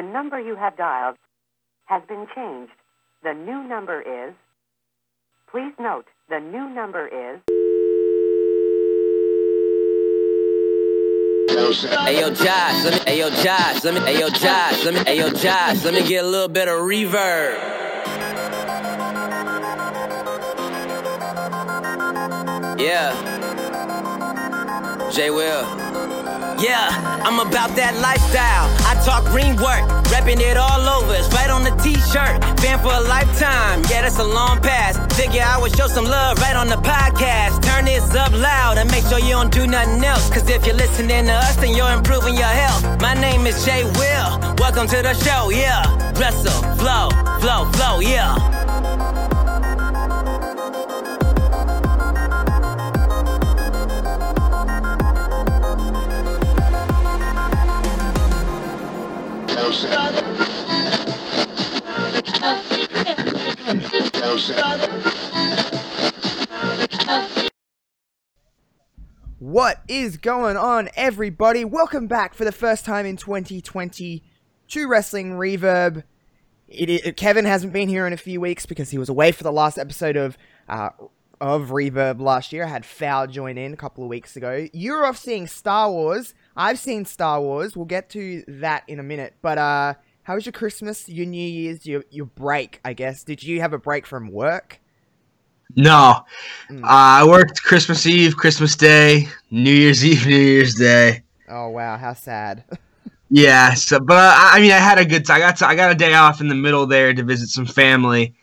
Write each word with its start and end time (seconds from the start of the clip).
The 0.00 0.06
number 0.06 0.40
you 0.40 0.56
have 0.56 0.78
dialed 0.78 1.16
has 1.84 2.02
been 2.08 2.26
changed. 2.34 2.72
The 3.22 3.34
new 3.34 3.62
number 3.68 4.00
is. 4.00 4.32
Please 5.50 5.74
note, 5.78 6.06
the 6.30 6.40
new 6.40 6.70
number 6.70 7.06
is. 7.06 7.40
Josh, 11.54 11.84
let 11.84 12.04
me, 12.06 12.20
Josh, 12.32 13.84
let 13.84 13.94
me, 13.94 14.20
Josh, 14.30 14.84
let 14.86 14.94
me, 15.06 15.38
Josh, 15.38 15.84
let 15.84 15.92
me 15.92 16.08
get 16.08 16.24
a 16.24 16.26
little 16.26 16.48
bit 16.48 16.66
of 16.66 16.76
reverb. 16.76 17.58
Yeah. 22.80 23.12
J 25.12 25.28
Will. 25.28 26.09
Yeah, 26.60 26.92
I'm 27.24 27.40
about 27.40 27.72
that 27.76 27.96
lifestyle. 28.04 28.68
I 28.84 28.92
talk 29.00 29.24
green 29.32 29.56
work, 29.56 29.80
repping 30.12 30.44
it 30.44 30.58
all 30.58 30.84
over. 30.92 31.14
It's 31.16 31.32
right 31.32 31.48
on 31.48 31.64
the 31.64 31.72
t-shirt. 31.80 32.36
Fan 32.60 32.78
for 32.84 32.92
a 32.92 33.00
lifetime. 33.00 33.80
Yeah, 33.88 34.02
that's 34.02 34.18
a 34.18 34.24
long 34.24 34.60
pass. 34.60 35.00
Figure 35.16 35.40
I 35.40 35.56
would 35.56 35.74
show 35.74 35.86
some 35.86 36.04
love 36.04 36.36
right 36.36 36.54
on 36.54 36.68
the 36.68 36.76
podcast. 36.76 37.62
Turn 37.62 37.86
this 37.86 38.14
up 38.14 38.32
loud 38.32 38.76
and 38.76 38.90
make 38.90 39.04
sure 39.08 39.18
you 39.18 39.32
don't 39.40 39.50
do 39.50 39.66
nothing 39.66 40.04
else. 40.04 40.28
Cause 40.28 40.50
if 40.50 40.66
you're 40.66 40.76
listening 40.76 41.24
to 41.26 41.32
us, 41.32 41.56
then 41.56 41.74
you're 41.74 41.92
improving 41.92 42.34
your 42.34 42.52
health. 42.52 42.84
My 43.00 43.14
name 43.14 43.46
is 43.46 43.64
Jay 43.64 43.84
Will. 43.96 44.28
Welcome 44.60 44.86
to 44.88 45.00
the 45.00 45.14
show, 45.14 45.48
yeah. 45.48 45.88
Wrestle, 46.20 46.52
flow, 46.76 47.08
flow, 47.40 47.64
flow, 47.72 48.00
yeah. 48.00 48.49
What 69.38 69.80
is 69.88 70.18
going 70.18 70.58
on, 70.58 70.90
everybody? 70.94 71.64
Welcome 71.64 72.06
back 72.08 72.34
for 72.34 72.44
the 72.44 72.52
first 72.52 72.84
time 72.84 73.06
in 73.06 73.16
2020 73.16 74.22
to 74.68 74.86
Wrestling 74.86 75.32
Reverb. 75.32 76.04
Kevin 77.16 77.46
hasn't 77.46 77.72
been 77.72 77.88
here 77.88 78.06
in 78.06 78.12
a 78.12 78.18
few 78.18 78.38
weeks 78.38 78.66
because 78.66 78.90
he 78.90 78.98
was 78.98 79.08
away 79.08 79.32
for 79.32 79.44
the 79.44 79.52
last 79.52 79.78
episode 79.78 80.16
of 80.16 80.36
uh, 80.68 80.90
of 81.40 81.70
Reverb 81.70 82.20
last 82.20 82.52
year. 82.52 82.64
I 82.64 82.68
had 82.68 82.84
Foul 82.84 83.28
join 83.28 83.56
in 83.56 83.72
a 83.72 83.76
couple 83.76 84.04
of 84.04 84.10
weeks 84.10 84.36
ago. 84.36 84.68
You're 84.74 85.06
off 85.06 85.16
seeing 85.16 85.46
Star 85.46 85.90
Wars. 85.90 86.34
I've 86.56 86.78
seen 86.78 87.04
Star 87.04 87.40
Wars. 87.40 87.76
We'll 87.76 87.86
get 87.86 88.08
to 88.10 88.44
that 88.48 88.84
in 88.88 88.98
a 88.98 89.02
minute. 89.02 89.34
But 89.42 89.58
uh, 89.58 89.94
how 90.24 90.34
was 90.34 90.46
your 90.46 90.52
Christmas, 90.52 91.08
your 91.08 91.26
New 91.26 91.38
Year's, 91.46 91.86
your 91.86 92.04
your 92.10 92.26
break? 92.26 92.80
I 92.84 92.92
guess. 92.92 93.24
Did 93.24 93.42
you 93.42 93.60
have 93.60 93.72
a 93.72 93.78
break 93.78 94.06
from 94.06 94.30
work? 94.30 94.80
No, 95.76 96.24
Mm. 96.70 96.84
uh, 96.84 97.20
I 97.22 97.26
worked 97.26 97.62
Christmas 97.62 98.06
Eve, 98.06 98.36
Christmas 98.36 98.74
Day, 98.76 99.28
New 99.50 99.72
Year's 99.72 100.04
Eve, 100.04 100.26
New 100.26 100.36
Year's 100.36 100.74
Day. 100.74 101.22
Oh 101.48 101.68
wow, 101.68 101.96
how 101.98 102.14
sad. 102.14 102.64
Yeah, 103.32 103.74
so 103.74 104.00
but 104.00 104.16
uh, 104.16 104.34
I 104.36 104.60
mean, 104.60 104.72
I 104.72 104.78
had 104.78 104.98
a 104.98 105.04
good. 105.04 105.24
T- 105.24 105.32
I 105.32 105.38
got 105.38 105.56
to, 105.58 105.66
I 105.66 105.76
got 105.76 105.92
a 105.92 105.94
day 105.94 106.14
off 106.14 106.40
in 106.40 106.48
the 106.48 106.54
middle 106.54 106.86
there 106.86 107.14
to 107.14 107.22
visit 107.22 107.48
some 107.48 107.64
family, 107.64 108.34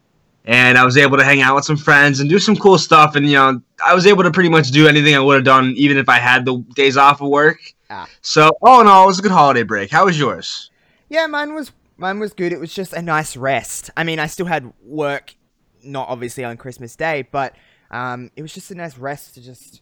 and 0.45 0.77
I 0.77 0.85
was 0.85 0.97
able 0.97 1.17
to 1.17 1.25
hang 1.25 1.41
out 1.41 1.55
with 1.55 1.65
some 1.65 1.75
friends 1.77 2.21
and 2.21 2.29
do 2.29 2.39
some 2.39 2.55
cool 2.55 2.77
stuff. 2.77 3.15
And 3.15 3.27
you 3.27 3.33
know, 3.35 3.61
I 3.85 3.93
was 3.93 4.07
able 4.07 4.23
to 4.23 4.31
pretty 4.31 4.49
much 4.49 4.71
do 4.71 4.87
anything 4.87 5.13
I 5.15 5.19
would 5.19 5.35
have 5.35 5.43
done 5.43 5.73
even 5.75 5.97
if 5.97 6.07
I 6.07 6.19
had 6.19 6.45
the 6.45 6.59
days 6.75 6.95
off 6.95 7.21
of 7.21 7.27
work. 7.29 7.59
Ah. 7.89 8.07
So, 8.21 8.51
all 8.61 8.81
in 8.81 8.87
all, 8.87 9.05
it 9.05 9.07
was 9.07 9.19
a 9.19 9.21
good 9.21 9.31
holiday 9.31 9.63
break. 9.63 9.89
How 9.89 10.05
was 10.05 10.19
yours? 10.19 10.69
Yeah, 11.09 11.27
mine 11.27 11.53
was 11.53 11.71
mine 11.97 12.19
was 12.19 12.33
good. 12.33 12.51
It 12.51 12.59
was 12.59 12.73
just 12.73 12.93
a 12.93 13.01
nice 13.01 13.37
rest. 13.37 13.89
I 13.95 14.03
mean, 14.03 14.19
I 14.19 14.27
still 14.27 14.45
had 14.45 14.73
work, 14.83 15.35
not 15.83 16.09
obviously 16.09 16.43
on 16.43 16.57
Christmas 16.57 16.95
Day, 16.95 17.27
but 17.31 17.55
um, 17.91 18.31
it 18.35 18.41
was 18.41 18.53
just 18.53 18.71
a 18.71 18.75
nice 18.75 18.97
rest 18.97 19.35
to 19.35 19.41
just 19.41 19.81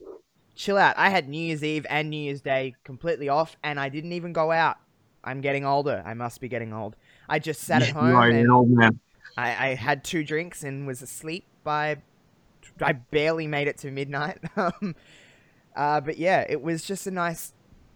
chill 0.56 0.78
out. 0.78 0.96
I 0.98 1.10
had 1.10 1.28
New 1.28 1.40
Year's 1.40 1.64
Eve 1.64 1.86
and 1.90 2.10
New 2.10 2.22
Year's 2.22 2.42
Day 2.42 2.76
completely 2.84 3.30
off, 3.30 3.56
and 3.64 3.80
I 3.80 3.90
didn't 3.90 4.14
even 4.14 4.34
go 4.34 4.52
out. 4.52 4.78
I'm 5.24 5.42
getting 5.42 5.66
older. 5.66 6.04
I 6.06 6.14
must 6.14 6.40
be 6.40 6.48
getting 6.48 6.74
old. 6.74 6.96
I 7.28 7.40
just 7.40 7.62
sat 7.62 7.82
at 7.82 7.90
home. 7.90 8.10
you 8.10 8.16
are 8.16 8.30
an 8.30 8.50
old 8.50 8.70
man. 8.70 9.00
I, 9.38 9.70
I 9.70 9.76
had 9.76 10.04
two 10.04 10.24
drinks 10.24 10.64
and 10.64 10.88
was 10.88 11.02
asleep 11.02 11.46
by. 11.64 11.98
I 12.82 12.94
barely 12.94 13.48
made 13.48 13.68
it 13.68 13.78
to 13.80 13.92
midnight. 13.92 14.38
um, 14.56 14.96
uh, 15.76 16.02
but 16.02 16.18
yeah, 16.18 16.46
it 16.48 16.62
was 16.62 16.84
just 16.84 17.08
a 17.08 17.12
nice. 17.12 17.54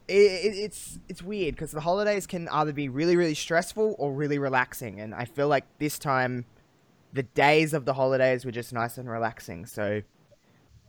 It, 0.09 0.45
it, 0.45 0.57
it's 0.57 0.99
it's 1.07 1.21
weird 1.21 1.55
because 1.55 1.71
the 1.71 1.81
holidays 1.81 2.25
can 2.27 2.47
either 2.49 2.73
be 2.73 2.89
really 2.89 3.15
really 3.15 3.35
stressful 3.35 3.95
or 3.99 4.11
really 4.11 4.39
relaxing, 4.39 4.99
and 4.99 5.13
I 5.13 5.25
feel 5.25 5.47
like 5.47 5.65
this 5.77 5.99
time, 5.99 6.45
the 7.13 7.23
days 7.23 7.73
of 7.73 7.85
the 7.85 7.93
holidays 7.93 8.43
were 8.45 8.51
just 8.51 8.73
nice 8.73 8.97
and 8.97 9.09
relaxing. 9.09 9.65
So, 9.65 10.01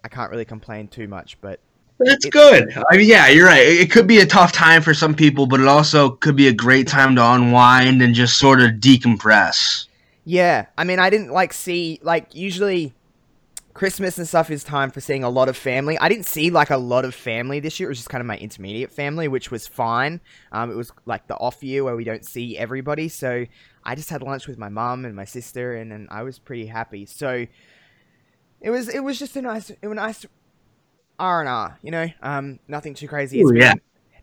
I 0.04 0.08
can't 0.08 0.31
really 0.31 0.44
complain 0.44 0.88
too 0.88 1.06
much. 1.06 1.38
But 1.41 1.60
That's 1.98 2.25
It- 2.25 2.32
good. 2.32 2.72
I 2.91 2.97
mean, 2.97 3.06
yeah, 3.08 3.28
you're 3.28 3.47
right. 3.47 3.62
It, 3.62 3.81
it 3.82 3.91
could 3.91 4.06
be 4.06 4.20
a 4.20 4.26
tough 4.26 4.53
time 4.53 4.81
for 4.81 4.94
some 4.94 5.14
people, 5.14 5.47
but 5.47 5.60
it 5.60 5.69
also 5.69 6.10
could 6.10 6.34
be 6.34 6.48
a 6.48 6.52
great 6.52 6.88
time 6.88 7.14
to 7.16 7.25
unwind 7.32 8.00
and 8.00 8.14
just 8.14 8.38
sort 8.38 8.60
of 8.62 8.72
decompress. 8.81 9.87
Yeah, 10.25 10.66
I 10.78 10.84
mean, 10.84 10.98
I 10.98 11.10
didn't 11.10 11.31
like 11.31 11.52
see 11.52 11.98
like 12.02 12.34
usually 12.34 12.94
Christmas 13.81 14.19
and 14.19 14.29
stuff 14.29 14.51
is 14.51 14.63
time 14.63 14.91
for 14.91 15.01
seeing 15.01 15.25
a 15.25 15.31
lot 15.31 15.49
of 15.49 15.57
family. 15.57 15.99
I 15.99 16.11
didn't 16.11 16.27
see 16.27 16.51
like 16.51 16.69
a 16.69 16.77
lot 16.77 17.07
of 17.07 17.15
family 17.15 17.61
this 17.61 17.81
year. 17.81 17.89
It 17.89 17.93
was 17.93 17.97
just 17.97 18.11
kind 18.11 18.21
of 18.21 18.27
my 18.27 18.37
intermediate 18.37 18.93
family, 18.93 19.27
which 19.27 19.51
was 19.51 19.67
fine. 19.67 20.21
Um, 20.53 20.71
it 20.71 20.75
was 20.75 20.93
like 21.07 21.27
the 21.29 21.37
off 21.37 21.63
year 21.63 21.83
where 21.83 21.97
we 21.97 22.05
don't 22.05 22.23
see 22.23 22.59
everybody, 22.59 23.09
so 23.09 23.47
I 23.83 23.95
just 23.95 24.11
had 24.11 24.21
lunch 24.21 24.47
with 24.47 24.59
my 24.59 24.69
mum 24.69 25.07
and 25.07 25.17
my 25.17 25.25
sister, 25.25 25.77
and, 25.77 25.95
and 25.95 26.09
I 26.11 26.25
was 26.25 26.39
pretty 26.39 26.67
happy. 26.67 27.07
So 27.07 27.47
it 28.61 28.69
was 28.69 28.91
it 28.91 29.01
was 29.03 29.19
just 29.19 29.35
a 29.37 29.41
nice 29.41 29.71
it 29.71 29.89
was 29.89 29.93
a 29.93 29.95
nice 29.95 30.27
R 31.19 31.41
and 31.41 31.49
R, 31.49 31.79
you 31.81 31.91
know. 31.91 32.07
Um, 32.21 32.59
nothing 32.69 32.93
too 32.93 33.09
crazy. 33.09 33.41
It's 33.41 33.49
Ooh, 33.49 33.55
been 33.55 33.62
yeah. 33.62 33.75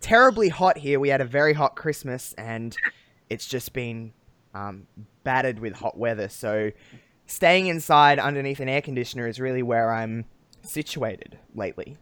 terribly 0.02 0.50
hot 0.50 0.78
here. 0.78 1.00
We 1.00 1.10
had 1.10 1.22
a 1.22 1.26
very 1.26 1.54
hot 1.54 1.76
Christmas, 1.76 2.36
and 2.38 2.78
it's 3.28 3.48
just 3.48 3.74
been 3.74 4.14
um, 4.54 4.86
battered 5.24 5.58
with 5.58 5.74
hot 5.74 5.98
weather. 5.98 6.30
So 6.30 6.70
staying 7.28 7.68
inside 7.68 8.18
underneath 8.18 8.60
an 8.60 8.70
air 8.70 8.82
conditioner 8.82 9.28
is 9.28 9.40
really 9.40 9.62
where 9.62 9.94
I'm 9.94 10.26
situated 10.64 11.38
lately. 11.54 11.98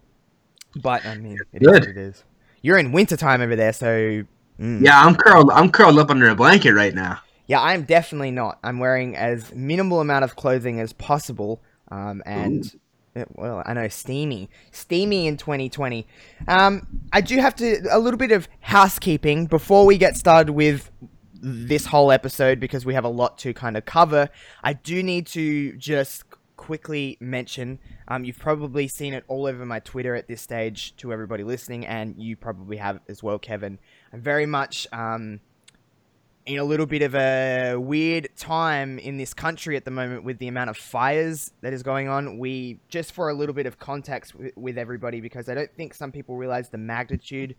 But 0.76 1.06
I 1.06 1.18
mean, 1.18 1.38
it 1.54 1.62
is 1.62 1.68
Good. 1.68 1.82
what 1.82 1.90
it 1.90 1.98
is. 1.98 2.24
You're 2.62 2.78
in 2.78 2.92
wintertime 2.92 3.42
over 3.42 3.56
there, 3.56 3.74
so 3.74 4.24
mm. 4.60 4.82
Yeah, 4.82 5.02
I'm 5.02 5.16
curled. 5.16 5.52
I'm 5.52 5.72
curled 5.72 6.00
up 6.00 6.10
under 6.10 6.30
a 6.30 6.36
blanket 6.36 6.74
right 6.74 6.94
now. 6.94 7.20
Yeah, 7.48 7.62
I'm 7.62 7.84
definitely 7.84 8.32
not. 8.32 8.60
I'm 8.64 8.80
wearing 8.80 9.16
as 9.16 9.54
minimal 9.54 10.02
amount 10.02 10.24
of 10.24 10.36
clothing 10.36 10.80
as 10.80 10.94
possible. 10.94 11.62
Um, 11.92 12.24
and 12.26 12.76
uh, 13.16 13.26
well, 13.36 13.64
I 13.66 13.74
know 13.74 13.88
steamy, 13.88 14.50
steamy 14.72 15.28
in 15.28 15.38
2020. 15.38 16.08
Um, 16.48 16.88
I 17.14 17.22
do 17.22 17.38
have 17.38 17.56
to 17.58 17.82
a 17.92 18.00
little 18.00 18.18
bit 18.18 18.32
of 18.32 18.48
housekeeping 18.62 19.46
before 19.46 19.86
we 19.86 19.98
get 19.98 20.18
started 20.18 20.54
with 20.54 20.92
this 21.42 21.86
whole 21.86 22.12
episode 22.12 22.60
because 22.60 22.86
we 22.86 22.94
have 22.94 23.06
a 23.06 23.10
lot 23.10 23.38
to 23.40 23.54
kind 23.54 23.78
of 23.78 23.86
cover. 23.86 24.30
I 24.64 24.74
do 24.74 25.04
need 25.04 25.28
to 25.28 25.74
just 25.78 26.24
quickly 26.58 27.18
mention. 27.20 27.80
Um, 28.08 28.24
you've 28.24 28.40
probably 28.40 28.88
seen 28.88 29.14
it 29.14 29.24
all 29.28 29.46
over 29.46 29.66
my 29.66 29.80
Twitter 29.80 30.16
at 30.16 30.28
this 30.28 30.42
stage 30.42 30.96
to 30.98 31.14
everybody 31.14 31.44
listening, 31.44 31.86
and 31.86 32.16
you 32.18 32.36
probably 32.36 32.78
have 32.78 33.00
as 33.08 33.22
well, 33.22 33.40
Kevin. 33.40 33.80
I'm 34.14 34.22
very 34.22 34.46
much 34.46 34.88
um, 34.92 35.40
in 36.46 36.60
a 36.60 36.64
little 36.64 36.86
bit 36.86 37.02
of 37.02 37.16
a 37.16 37.76
weird 37.76 38.30
time 38.38 39.00
in 39.00 39.18
this 39.18 39.34
country 39.34 39.76
at 39.76 39.86
the 39.86 39.92
moment 39.92 40.24
with 40.24 40.38
the 40.38 40.48
amount 40.48 40.70
of 40.70 40.78
fires 40.78 41.52
that 41.62 41.74
is 41.74 41.82
going 41.82 42.08
on. 42.08 42.38
We 42.38 42.80
just 42.88 43.14
for 43.14 43.30
a 43.30 43.34
little 43.34 43.56
bit 43.56 43.66
of 43.66 43.80
context 43.80 44.34
with 44.56 44.78
everybody 44.78 45.22
because 45.22 45.50
I 45.50 45.56
don't 45.56 45.74
think 45.76 45.94
some 45.94 46.12
people 46.12 46.36
realize 46.36 46.70
the 46.70 46.78
magnitude 46.78 47.56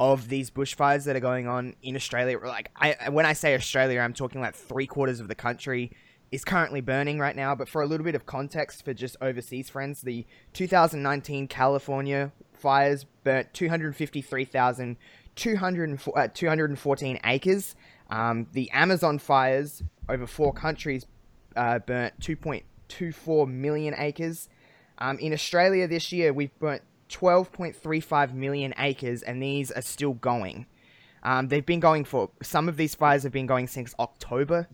of 0.00 0.28
these 0.28 0.50
bushfires 0.50 1.04
that 1.04 1.16
are 1.16 1.20
going 1.20 1.46
on 1.46 1.74
in 1.82 1.96
Australia. 1.96 2.38
Like 2.38 2.70
I 2.76 3.08
when 3.10 3.26
I 3.26 3.32
say 3.32 3.54
Australia, 3.54 4.00
I'm 4.00 4.14
talking 4.14 4.40
like 4.40 4.54
three 4.54 4.86
quarters 4.86 5.20
of 5.20 5.28
the 5.28 5.34
country 5.34 5.92
is 6.32 6.44
currently 6.44 6.80
burning 6.80 7.18
right 7.18 7.36
now. 7.36 7.54
But 7.54 7.68
for 7.68 7.82
a 7.82 7.86
little 7.86 8.04
bit 8.04 8.14
of 8.14 8.26
context 8.26 8.84
for 8.84 8.92
just 8.92 9.16
overseas 9.20 9.70
friends, 9.70 10.02
the 10.02 10.26
2019 10.52 11.48
California 11.48 12.32
fires 12.52 13.04
burnt 13.22 13.52
253,000 13.54 14.96
204 15.36 16.18
uh, 16.18 16.28
214 16.32 17.20
acres. 17.24 17.74
Um, 18.10 18.46
the 18.52 18.70
Amazon 18.70 19.18
fires 19.18 19.82
over 20.08 20.26
four 20.26 20.52
countries 20.52 21.06
uh, 21.56 21.78
burnt 21.80 22.18
2.24 22.20 23.48
million 23.48 23.94
acres. 23.96 24.48
Um, 24.98 25.18
in 25.18 25.32
Australia 25.32 25.88
this 25.88 26.12
year, 26.12 26.32
we've 26.32 26.56
burnt 26.58 26.82
12.35 27.08 28.32
million 28.34 28.74
acres, 28.78 29.22
and 29.22 29.42
these 29.42 29.70
are 29.70 29.82
still 29.82 30.14
going. 30.14 30.66
Um, 31.22 31.48
they've 31.48 31.64
been 31.64 31.80
going 31.80 32.04
for 32.04 32.30
some 32.42 32.68
of 32.68 32.76
these 32.76 32.94
fires 32.94 33.22
have 33.22 33.32
been 33.32 33.46
going 33.46 33.66
since 33.66 33.94
October. 33.98 34.68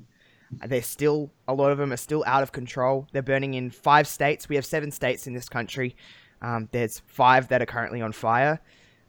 They're 0.66 0.82
still 0.82 1.30
a 1.46 1.54
lot 1.54 1.70
of 1.70 1.78
them 1.78 1.92
are 1.92 1.96
still 1.96 2.24
out 2.26 2.42
of 2.42 2.50
control. 2.50 3.06
They're 3.12 3.22
burning 3.22 3.54
in 3.54 3.70
five 3.70 4.08
states. 4.08 4.48
We 4.48 4.56
have 4.56 4.66
seven 4.66 4.90
states 4.90 5.28
in 5.28 5.32
this 5.32 5.48
country. 5.48 5.94
Um, 6.42 6.68
there's 6.72 7.02
five 7.06 7.48
that 7.48 7.62
are 7.62 7.66
currently 7.66 8.02
on 8.02 8.12
fire. 8.12 8.60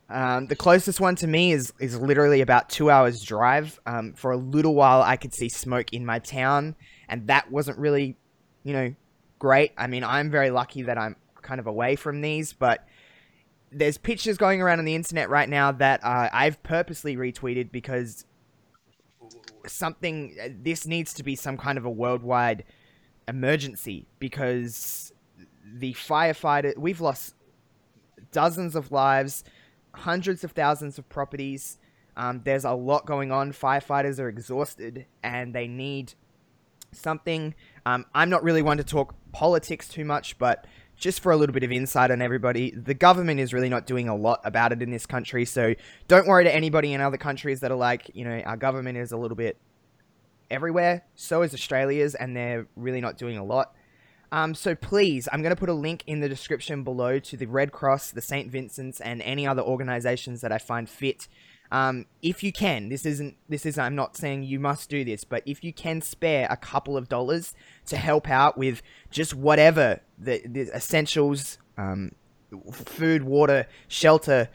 Um, 0.10 0.48
the 0.48 0.56
closest 0.56 1.00
one 1.00 1.16
to 1.16 1.28
me 1.28 1.52
is 1.52 1.74
is 1.80 2.00
literally 2.00 2.42
about 2.42 2.70
two 2.70 2.92
hours 2.92 3.24
drive. 3.24 3.80
Um, 3.86 4.14
for 4.14 4.32
a 4.32 4.38
little 4.38 4.76
while, 4.76 5.02
I 5.02 5.16
could 5.16 5.34
see 5.34 5.50
smoke 5.50 5.94
in 5.94 6.06
my 6.06 6.20
town, 6.20 6.76
and 7.10 7.28
that 7.28 7.50
wasn't 7.50 7.80
really, 7.80 8.18
you 8.64 8.74
know, 8.74 8.94
great. 9.40 9.72
I 9.78 9.88
mean, 9.88 10.04
I'm 10.04 10.30
very 10.30 10.52
lucky 10.52 10.84
that 10.84 10.98
I'm 10.98 11.16
kind 11.42 11.60
of 11.60 11.66
away 11.66 11.96
from 11.96 12.22
these, 12.22 12.54
but 12.54 12.86
there's 13.72 13.98
pictures 13.98 14.38
going 14.38 14.62
around 14.62 14.80
on 14.80 14.86
the 14.86 14.96
internet 14.96 15.30
right 15.30 15.48
now 15.48 15.72
that 15.72 16.04
uh, 16.04 16.30
I've 16.32 16.62
purposely 16.64 17.16
retweeted 17.16 17.72
because 17.72 18.26
something 19.66 20.36
this 20.62 20.86
needs 20.86 21.14
to 21.14 21.24
be 21.24 21.36
some 21.36 21.58
kind 21.58 21.78
of 21.78 21.86
a 21.86 21.90
worldwide 21.90 22.64
emergency 23.28 24.08
because 24.20 25.14
the 25.64 25.94
firefighter 25.94 26.76
we've 26.78 27.00
lost 27.00 27.36
dozens 28.32 28.76
of 28.76 28.92
lives 28.92 29.44
hundreds 29.94 30.44
of 30.44 30.52
thousands 30.52 30.98
of 30.98 31.08
properties. 31.10 31.78
Um, 32.18 32.42
there's 32.44 32.66
a 32.66 32.72
lot 32.72 33.06
going 33.06 33.32
on. 33.32 33.52
Firefighters 33.52 34.20
are 34.20 34.30
exhausted 34.30 35.06
and 35.24 35.54
they 35.54 35.68
need 35.68 36.14
something. 36.92 37.56
Um, 37.86 38.06
i'm 38.14 38.30
not 38.30 38.44
really 38.44 38.62
one 38.62 38.78
to 38.78 38.84
talk 38.84 39.16
politics 39.32 39.88
too 39.88 40.06
much 40.06 40.38
but 40.38 40.68
just 41.02 41.20
for 41.20 41.32
a 41.32 41.36
little 41.36 41.52
bit 41.52 41.64
of 41.64 41.72
insight 41.72 42.12
on 42.12 42.22
everybody, 42.22 42.70
the 42.72 42.94
government 42.94 43.40
is 43.40 43.54
really 43.54 43.70
not 43.70 43.88
doing 43.88 44.08
a 44.08 44.16
lot 44.16 44.40
about 44.44 44.72
it 44.72 44.84
in 44.84 44.92
this 44.92 45.08
country. 45.08 45.46
So 45.46 45.74
don't 46.08 46.28
worry 46.28 46.44
to 46.44 46.56
anybody 46.56 46.94
in 46.94 47.02
other 47.02 47.18
countries 47.18 47.60
that 47.62 47.72
are 47.72 47.76
like, 47.76 48.12
you 48.14 48.24
know, 48.24 48.40
our 48.46 48.56
government 48.56 49.00
is 49.00 49.12
a 49.12 49.18
little 49.18 49.36
bit 49.36 49.58
everywhere. 50.52 51.04
So 51.16 51.42
is 51.42 51.56
Australia's, 51.56 52.14
and 52.14 52.38
they're 52.38 52.68
really 52.76 53.02
not 53.02 53.18
doing 53.18 53.38
a 53.38 53.44
lot. 53.44 53.74
Um, 54.32 54.54
so 54.54 54.76
please, 54.76 55.28
I'm 55.34 55.42
going 55.42 55.54
to 55.54 55.60
put 55.60 55.70
a 55.70 55.74
link 55.74 56.04
in 56.06 56.20
the 56.20 56.30
description 56.30 56.84
below 56.84 57.18
to 57.18 57.36
the 57.36 57.48
Red 57.48 57.72
Cross, 57.72 58.12
the 58.12 58.22
St. 58.22 58.52
Vincent's, 58.52 59.02
and 59.02 59.24
any 59.24 59.48
other 59.48 59.64
organizations 59.64 60.42
that 60.42 60.52
I 60.52 60.60
find 60.60 60.88
fit. 60.88 61.28
Um, 61.72 62.06
if 62.22 62.44
you 62.44 62.52
can, 62.52 62.90
this 62.90 63.06
isn't, 63.06 63.38
this 63.48 63.66
is, 63.66 63.78
I'm 63.78 63.96
not 63.96 64.18
saying 64.18 64.44
you 64.44 64.60
must 64.60 64.90
do 64.90 65.06
this, 65.06 65.24
but 65.24 65.42
if 65.46 65.64
you 65.64 65.72
can 65.72 66.02
spare 66.02 66.46
a 66.50 66.58
couple 66.58 66.98
of 66.98 67.08
dollars 67.08 67.54
to 67.86 67.96
help 67.96 68.30
out 68.30 68.58
with 68.58 68.82
just 69.10 69.34
whatever 69.34 70.02
the, 70.18 70.42
the 70.46 70.64
essentials, 70.76 71.58
um, 71.78 72.12
food, 72.74 73.24
water, 73.24 73.68
shelter, 73.88 74.50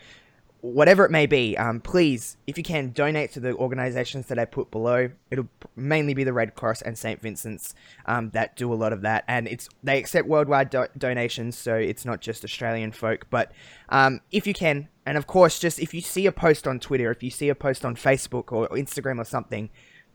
whatever 0.73 1.05
it 1.05 1.11
may 1.11 1.27
be, 1.27 1.57
um, 1.57 1.81
please, 1.81 2.37
if 2.47 2.59
you 2.59 2.65
can, 2.65 2.91
donate 2.91 3.33
to 3.33 3.41
the 3.41 3.55
organizations 3.55 4.27
that 4.27 4.39
I 4.39 4.45
put 4.45 4.71
below. 4.71 5.11
It'll 5.31 5.49
mainly 5.77 6.15
be 6.15 6.25
the 6.25 6.33
Red 6.33 6.55
Cross 6.55 6.83
and 6.83 6.99
St. 6.99 7.21
Vincent's 7.21 7.75
um, 8.07 8.31
that 8.31 8.57
do 8.57 8.73
a 8.73 8.75
lot 8.75 8.93
of 8.93 9.03
that, 9.03 9.25
and 9.29 9.47
it's 9.47 9.69
they 9.83 9.99
accept 9.99 10.27
worldwide 10.29 10.71
do- 10.71 10.89
donations, 10.99 11.57
so 11.57 11.75
it's 11.75 12.05
not 12.05 12.21
just 12.21 12.45
Australian 12.45 12.93
folk. 12.93 13.27
But 13.31 13.53
um, 13.89 14.21
if 14.33 14.47
you 14.47 14.55
can, 14.55 14.89
and 15.05 15.17
of 15.17 15.27
course, 15.27 15.59
just 15.59 15.79
if 15.79 15.95
you 15.95 16.01
see 16.01 16.27
a 16.27 16.33
post 16.33 16.67
on 16.67 16.81
Twitter, 16.81 17.11
if 17.11 17.23
you 17.23 17.31
see 17.31 17.49
a 17.49 17.55
post 17.55 17.85
on 17.85 17.95
Facebook 17.95 18.53
or 18.53 18.69
Instagram 18.71 19.19
or 19.19 19.25
something, 19.25 19.71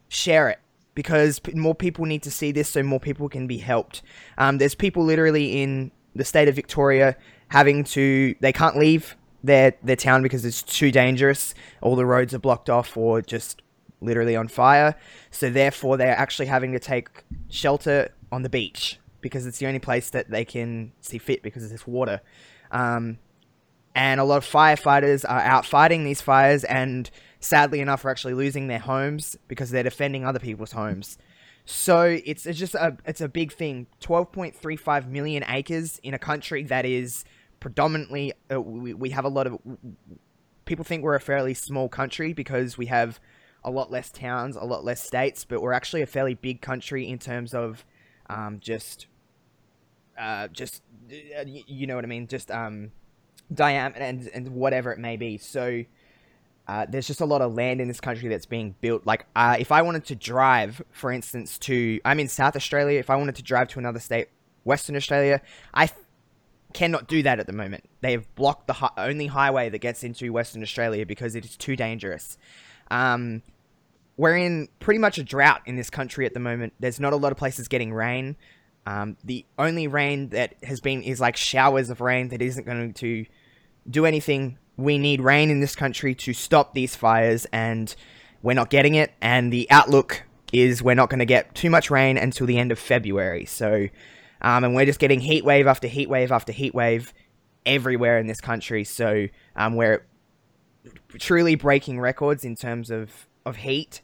share 0.09 0.49
it 0.49 0.59
because 0.93 1.39
more 1.53 1.75
people 1.75 2.05
need 2.05 2.23
to 2.23 2.31
see 2.31 2.51
this, 2.51 2.69
so 2.69 2.83
more 2.83 2.99
people 2.99 3.29
can 3.29 3.47
be 3.47 3.57
helped. 3.57 4.01
Um, 4.37 4.57
there's 4.57 4.75
people 4.75 5.03
literally 5.03 5.61
in 5.61 5.91
the 6.15 6.25
state 6.25 6.47
of 6.47 6.55
Victoria 6.55 7.15
having 7.47 7.83
to 7.83 8.35
they 8.39 8.51
can't 8.51 8.77
leave 8.77 9.15
their 9.43 9.75
their 9.83 9.95
town 9.95 10.23
because 10.23 10.45
it's 10.45 10.61
too 10.61 10.91
dangerous. 10.91 11.53
All 11.81 11.95
the 11.95 12.05
roads 12.05 12.33
are 12.33 12.39
blocked 12.39 12.69
off 12.69 12.95
or 12.95 13.21
just 13.21 13.61
literally 14.01 14.35
on 14.35 14.47
fire. 14.47 14.95
So 15.29 15.49
therefore, 15.49 15.97
they're 15.97 16.17
actually 16.17 16.47
having 16.47 16.71
to 16.73 16.79
take 16.79 17.09
shelter 17.49 18.09
on 18.31 18.43
the 18.43 18.49
beach 18.49 18.99
because 19.21 19.45
it's 19.45 19.59
the 19.59 19.67
only 19.67 19.79
place 19.79 20.09
that 20.09 20.29
they 20.29 20.43
can 20.43 20.91
see 21.01 21.17
fit 21.17 21.43
because 21.43 21.67
there's 21.69 21.85
water. 21.85 22.21
Um, 22.71 23.19
and 23.93 24.19
a 24.19 24.23
lot 24.23 24.37
of 24.37 24.45
firefighters 24.45 25.25
are 25.27 25.41
out 25.41 25.65
fighting 25.65 26.05
these 26.05 26.21
fires, 26.21 26.63
and 26.63 27.09
sadly 27.39 27.81
enough, 27.81 28.05
are 28.05 28.09
actually 28.09 28.33
losing 28.33 28.67
their 28.67 28.79
homes 28.79 29.37
because 29.47 29.69
they're 29.69 29.83
defending 29.83 30.25
other 30.25 30.39
people's 30.39 30.71
homes. 30.71 31.17
So 31.65 32.03
it's, 32.03 32.45
it's 32.45 32.57
just 32.57 32.73
a 32.73 32.97
it's 33.05 33.21
a 33.21 33.29
big 33.29 33.51
thing. 33.51 33.87
Twelve 33.99 34.31
point 34.31 34.55
three 34.55 34.77
five 34.77 35.09
million 35.09 35.43
acres 35.47 35.99
in 36.03 36.13
a 36.13 36.19
country 36.19 36.63
that 36.63 36.85
is 36.85 37.25
predominantly 37.61 38.33
uh, 38.51 38.59
we, 38.59 38.93
we 38.93 39.11
have 39.11 39.23
a 39.23 39.29
lot 39.29 39.47
of 39.47 39.57
people 40.65 40.83
think 40.83 41.03
we're 41.03 41.15
a 41.15 41.21
fairly 41.21 41.53
small 41.53 41.87
country 41.87 42.33
because 42.33 42.77
we 42.77 42.87
have 42.87 43.21
a 43.63 43.71
lot 43.71 43.91
less 43.91 44.09
towns, 44.09 44.55
a 44.55 44.63
lot 44.63 44.83
less 44.83 45.01
states, 45.01 45.45
but 45.45 45.61
we're 45.61 45.71
actually 45.71 46.01
a 46.01 46.05
fairly 46.05 46.33
big 46.33 46.61
country 46.61 47.07
in 47.07 47.19
terms 47.19 47.53
of 47.53 47.85
um, 48.29 48.59
just 48.59 49.07
uh, 50.19 50.47
just 50.49 50.81
uh, 51.11 51.43
you 51.45 51.87
know 51.87 51.95
what 51.95 52.03
I 52.03 52.07
mean, 52.07 52.27
just 52.27 52.51
um, 52.51 52.91
diameter 53.53 54.01
and 54.01 54.27
and 54.33 54.49
whatever 54.49 54.91
it 54.91 54.99
may 54.99 55.15
be. 55.15 55.37
So. 55.37 55.85
Uh, 56.67 56.85
there's 56.87 57.07
just 57.07 57.19
a 57.19 57.25
lot 57.25 57.41
of 57.41 57.53
land 57.53 57.81
in 57.81 57.87
this 57.89 57.99
country 57.99 58.29
that's 58.29 58.45
being 58.45 58.75
built. 58.79 59.05
Like, 59.05 59.25
uh, 59.35 59.57
if 59.59 59.73
I 59.73 59.81
wanted 59.81 60.05
to 60.05 60.15
drive, 60.15 60.81
for 60.91 61.11
instance, 61.11 61.57
to 61.59 61.99
I'm 62.05 62.19
in 62.19 62.29
South 62.29 62.55
Australia. 62.55 62.99
If 62.99 63.09
I 63.09 63.15
wanted 63.17 63.35
to 63.37 63.43
drive 63.43 63.67
to 63.69 63.79
another 63.79 63.99
state, 63.99 64.29
Western 64.63 64.95
Australia, 64.95 65.41
I 65.73 65.89
cannot 66.73 67.07
do 67.07 67.23
that 67.23 67.39
at 67.39 67.47
the 67.47 67.53
moment. 67.53 67.85
They 68.01 68.11
have 68.13 68.33
blocked 68.35 68.67
the 68.67 68.73
hi- 68.73 68.91
only 68.97 69.27
highway 69.27 69.69
that 69.69 69.79
gets 69.79 70.03
into 70.03 70.31
Western 70.33 70.61
Australia 70.63 71.05
because 71.05 71.35
it 71.35 71.45
is 71.45 71.55
too 71.55 71.75
dangerous. 71.75 72.37
Um, 72.89 73.43
we're 74.17 74.37
in 74.37 74.67
pretty 74.79 74.99
much 74.99 75.17
a 75.17 75.23
drought 75.23 75.61
in 75.65 75.75
this 75.75 75.89
country 75.89 76.25
at 76.25 76.33
the 76.33 76.39
moment. 76.39 76.73
There's 76.79 76.99
not 76.99 77.13
a 77.13 77.15
lot 77.15 77.31
of 77.31 77.37
places 77.37 77.67
getting 77.67 77.93
rain. 77.93 78.35
Um, 78.85 79.17
the 79.23 79.45
only 79.57 79.87
rain 79.87 80.29
that 80.29 80.55
has 80.63 80.79
been 80.79 81.03
is 81.03 81.19
like 81.19 81.37
showers 81.37 81.89
of 81.89 82.01
rain 82.01 82.29
that 82.29 82.41
isn't 82.41 82.65
going 82.65 82.93
to 82.93 83.25
do 83.89 84.05
anything. 84.05 84.57
We 84.77 84.97
need 84.97 85.21
rain 85.21 85.49
in 85.49 85.59
this 85.59 85.75
country 85.75 86.15
to 86.15 86.33
stop 86.33 86.73
these 86.73 86.95
fires, 86.95 87.45
and 87.51 87.95
we're 88.41 88.53
not 88.53 88.69
getting 88.69 88.95
it. 88.95 89.11
And 89.21 89.53
the 89.53 89.69
outlook 89.69 90.23
is 90.51 90.83
we're 90.83 90.95
not 90.95 91.09
going 91.09 91.19
to 91.19 91.25
get 91.25 91.53
too 91.55 91.69
much 91.69 91.89
rain 91.89 92.17
until 92.17 92.47
the 92.47 92.57
end 92.57 92.71
of 92.71 92.79
February. 92.79 93.45
So 93.45 93.87
um, 94.41 94.63
and 94.63 94.75
we're 94.75 94.85
just 94.85 94.99
getting 94.99 95.19
heat 95.19 95.45
wave 95.45 95.67
after 95.67 95.87
heat 95.87 96.09
wave 96.09 96.31
after 96.31 96.51
heat 96.51 96.73
wave 96.73 97.13
everywhere 97.65 98.17
in 98.17 98.27
this 98.27 98.41
country. 98.41 98.83
So 98.83 99.27
um, 99.55 99.75
we're 99.75 100.05
truly 101.19 101.55
breaking 101.55 101.99
records 101.99 102.43
in 102.43 102.55
terms 102.55 102.89
of, 102.89 103.27
of 103.45 103.57
heat. 103.57 104.01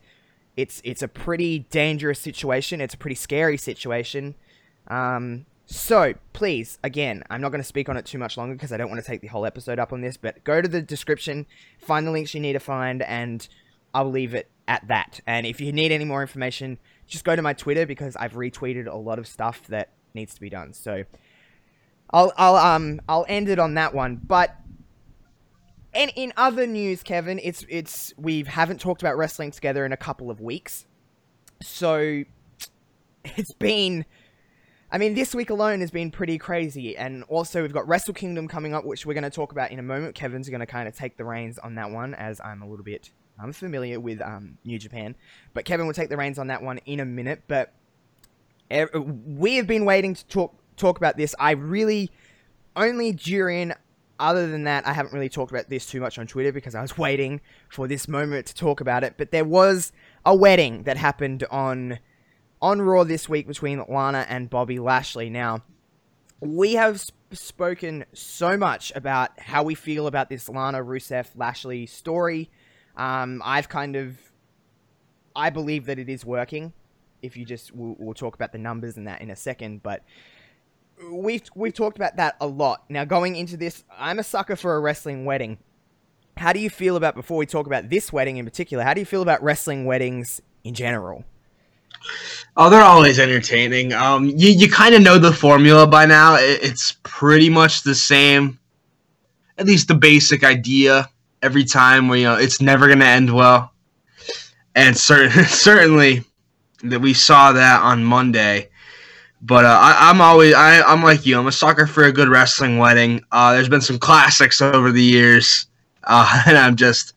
It's 0.56 0.82
it's 0.84 1.04
a 1.04 1.08
pretty 1.08 1.60
dangerous 1.60 2.20
situation. 2.20 2.82
It's 2.82 2.94
a 2.96 2.98
pretty 2.98 3.16
scary 3.16 3.58
situation. 3.58 4.36
Um, 4.88 5.46
so 5.68 6.14
please, 6.34 6.80
again, 6.84 7.24
I'm 7.30 7.42
not 7.42 7.50
going 7.50 7.62
to 7.62 7.68
speak 7.68 7.90
on 7.90 7.98
it 7.98 8.06
too 8.06 8.18
much 8.18 8.38
longer 8.38 8.56
because 8.56 8.72
I 8.72 8.78
don't 8.78 8.90
want 8.90 9.04
to 9.04 9.06
take 9.06 9.22
the 9.22 9.28
whole 9.28 9.46
episode 9.46 9.80
up 9.80 9.94
on 9.94 10.02
this. 10.02 10.18
But 10.18 10.44
go 10.44 10.62
to 10.62 10.68
the 10.68 10.82
description, 10.82 11.46
find 11.78 12.08
the 12.08 12.12
links 12.12 12.34
you 12.34 12.40
need 12.40 12.54
to 12.54 12.60
find, 12.60 13.04
and 13.04 13.48
I'll 13.94 14.10
leave 14.10 14.34
it 14.34 14.50
at 14.68 14.88
that. 14.88 15.20
And 15.28 15.46
if 15.46 15.62
you 15.62 15.72
need 15.72 15.92
any 15.92 16.06
more 16.06 16.22
information, 16.22 16.80
just 17.06 17.24
go 17.24 17.36
to 17.36 17.42
my 17.42 17.54
Twitter 17.54 17.86
because 17.86 18.16
I've 18.16 18.34
retweeted 18.34 18.88
a 18.88 18.96
lot 18.96 19.20
of 19.20 19.28
stuff 19.28 19.68
that 19.68 19.90
needs 20.14 20.34
to 20.34 20.42
be 20.42 20.50
done. 20.50 20.74
So 20.74 21.04
I'll 22.12 22.32
I'll 22.38 22.56
um 22.56 23.02
I'll 23.08 23.26
end 23.28 23.50
it 23.50 23.60
on 23.60 23.76
that 23.76 23.94
one. 23.94 24.20
But 24.24 24.56
and 25.94 26.12
in 26.16 26.34
other 26.38 26.68
news, 26.68 27.04
Kevin, 27.04 27.40
it's 27.42 27.66
it's 27.70 28.14
we 28.18 28.44
haven't 28.44 28.80
talked 28.80 29.02
about 29.02 29.18
wrestling 29.18 29.52
together 29.52 29.86
in 29.86 29.92
a 29.92 29.98
couple 29.98 30.30
of 30.30 30.42
weeks. 30.42 30.86
So 31.62 32.24
it's 33.26 33.54
been 33.54 34.06
I 34.90 34.98
mean, 34.98 35.16
this 35.16 35.36
week 35.36 35.50
alone 35.50 35.82
has 35.82 35.92
been 35.92 36.12
pretty 36.12 36.38
crazy, 36.38 36.96
and 36.96 37.24
also 37.24 37.62
we've 37.62 37.74
got 37.74 37.88
Wrestle 37.90 38.14
Kingdom 38.14 38.48
coming 38.48 38.74
up, 38.74 38.86
which 38.86 39.06
we're 39.06 39.14
going 39.14 39.26
to 39.26 39.30
talk 39.30 39.52
about 39.52 39.72
in 39.72 39.80
a 39.80 39.84
moment. 39.84 40.16
Kevin's 40.16 40.48
going 40.48 40.62
to 40.62 40.66
kind 40.66 40.88
of 40.88 40.96
take 40.96 41.18
the 41.18 41.26
reins 41.26 41.60
on 41.60 41.76
that 41.76 41.92
one, 41.92 42.14
as 42.14 42.40
I'm 42.40 42.62
a 42.62 42.70
little 42.70 42.86
bit 42.86 43.12
unfamiliar 43.42 44.00
with 44.00 44.22
um, 44.22 44.58
New 44.64 44.80
Japan, 44.80 45.16
but 45.54 45.66
Kevin 45.66 45.88
will 45.88 45.94
take 45.94 46.10
the 46.10 46.18
reins 46.18 46.40
on 46.40 46.48
that 46.48 46.64
one 46.64 46.80
in 46.86 47.02
a 47.02 47.06
minute. 47.06 47.44
But 47.48 47.74
we 48.70 49.56
have 49.56 49.68
been 49.68 49.86
waiting 49.86 50.14
to 50.14 50.26
talk 50.28 50.56
talk 50.76 50.98
about 50.98 51.18
this. 51.18 51.34
I 51.40 51.52
really 51.52 52.12
only 52.76 53.12
during 53.12 53.74
other 54.20 54.48
than 54.48 54.64
that, 54.64 54.88
I 54.88 54.94
haven't 54.94 55.14
really 55.14 55.30
talked 55.30 55.52
about 55.52 55.70
this 55.70 55.86
too 55.86 56.02
much 56.02 56.18
on 56.18 56.28
Twitter 56.28 56.52
because 56.52 56.76
I 56.76 56.82
was 56.82 56.98
waiting 56.98 57.42
for 57.70 57.88
this 57.88 58.08
moment 58.08 58.48
to 58.48 58.56
talk 58.56 58.82
about 58.82 59.04
it. 59.04 59.16
But 59.18 59.32
there 59.32 59.46
was 59.46 59.92
a 60.26 60.36
wedding 60.36 60.84
that 60.84 60.98
happened 60.98 61.44
on 61.50 62.00
on 62.62 62.82
Raw 62.82 63.04
this 63.04 63.30
week 63.30 63.48
between 63.48 63.84
Lana 63.88 64.26
and 64.28 64.50
Bobby 64.50 64.80
Lashley. 64.80 65.30
Now, 65.30 65.62
we 66.40 66.74
have 66.74 67.00
sp- 67.00 67.14
spoken 67.32 68.06
so 68.14 68.58
much 68.58 68.92
about 68.96 69.40
how 69.40 69.62
we 69.62 69.76
feel 69.76 70.08
about 70.08 70.30
this 70.30 70.50
Lana 70.50 70.84
Rusev 70.84 71.28
Lashley 71.36 71.86
story. 71.86 72.50
Um, 72.96 73.44
I've 73.46 73.70
kind 73.70 73.96
of, 73.96 74.18
I 75.36 75.52
believe 75.52 75.86
that 75.86 76.00
it 76.00 76.10
is 76.10 76.26
working 76.26 76.74
if 77.22 77.38
you 77.38 77.46
just 77.46 77.76
we'll, 77.76 77.96
we'll 77.98 78.14
talk 78.14 78.36
about 78.36 78.52
the 78.52 78.58
numbers 78.58 78.98
and 78.98 79.08
that 79.08 79.22
in 79.22 79.30
a 79.30 79.36
second, 79.36 79.84
but 79.84 80.04
we've 81.12 81.44
we've 81.56 81.74
talked 81.74 81.98
about 81.98 82.18
that 82.18 82.36
a 82.42 82.48
lot. 82.48 82.84
Now 82.90 83.06
going 83.06 83.36
into 83.36 83.58
this, 83.58 83.84
I'm 83.98 84.20
a 84.20 84.24
sucker 84.24 84.56
for 84.56 84.76
a 84.76 84.80
wrestling 84.80 85.26
wedding. 85.26 85.58
How 86.38 86.54
do 86.54 86.60
you 86.60 86.70
feel 86.70 86.96
about 86.96 87.16
before 87.16 87.38
we 87.38 87.46
talk 87.46 87.66
about 87.66 87.90
this 87.90 88.14
wedding 88.14 88.38
in 88.38 88.46
particular? 88.46 88.84
How 88.84 88.94
do 88.94 89.02
you 89.02 89.06
feel 89.06 89.22
about 89.22 89.42
wrestling 89.42 89.86
weddings 89.86 90.42
in 90.64 90.74
general? 90.74 91.24
Oh, 92.56 92.70
they're 92.70 92.82
always 92.82 93.20
entertaining. 93.20 93.94
Um, 93.94 94.26
you 94.26 94.50
you 94.50 94.70
kind 94.70 94.96
of 94.96 95.02
know 95.02 95.18
the 95.18 95.34
formula 95.34 95.88
by 95.88 96.06
now. 96.06 96.36
It, 96.36 96.60
it's 96.64 96.98
pretty 97.04 97.50
much 97.50 97.84
the 97.84 97.96
same, 97.96 98.60
at 99.58 99.66
least 99.66 99.88
the 99.88 99.96
basic 99.96 100.44
idea. 100.44 101.10
every 101.42 101.64
time. 101.64 102.08
Where 102.08 102.18
you 102.18 102.26
know 102.26 102.36
it's 102.36 102.62
never 102.62 102.88
gonna 102.88 103.06
end 103.06 103.34
well, 103.34 103.72
and 104.76 104.96
cer- 104.98 105.30
certainly 105.46 106.24
that 106.84 107.00
we 107.00 107.14
saw 107.14 107.52
that 107.54 107.82
on 107.82 108.04
Monday. 108.04 108.70
But 109.42 109.66
uh, 109.66 109.78
I, 109.80 110.10
I'm 110.10 110.22
always 110.22 110.54
I, 110.54 110.82
I'm 110.82 111.04
like 111.04 111.26
you. 111.26 111.38
I'm 111.40 111.48
a 111.48 111.52
sucker 111.52 111.86
for 111.86 112.06
a 112.06 112.12
good 112.12 112.30
wrestling 112.30 112.78
wedding. 112.78 113.24
Uh, 113.32 113.54
there's 113.54 113.70
been 113.70 113.82
some 113.82 114.00
classics 114.00 114.62
over 114.62 114.92
the 114.92 115.04
years, 115.04 115.68
uh, 116.06 116.44
and 116.48 116.58
I'm 116.58 116.76
just 116.76 117.14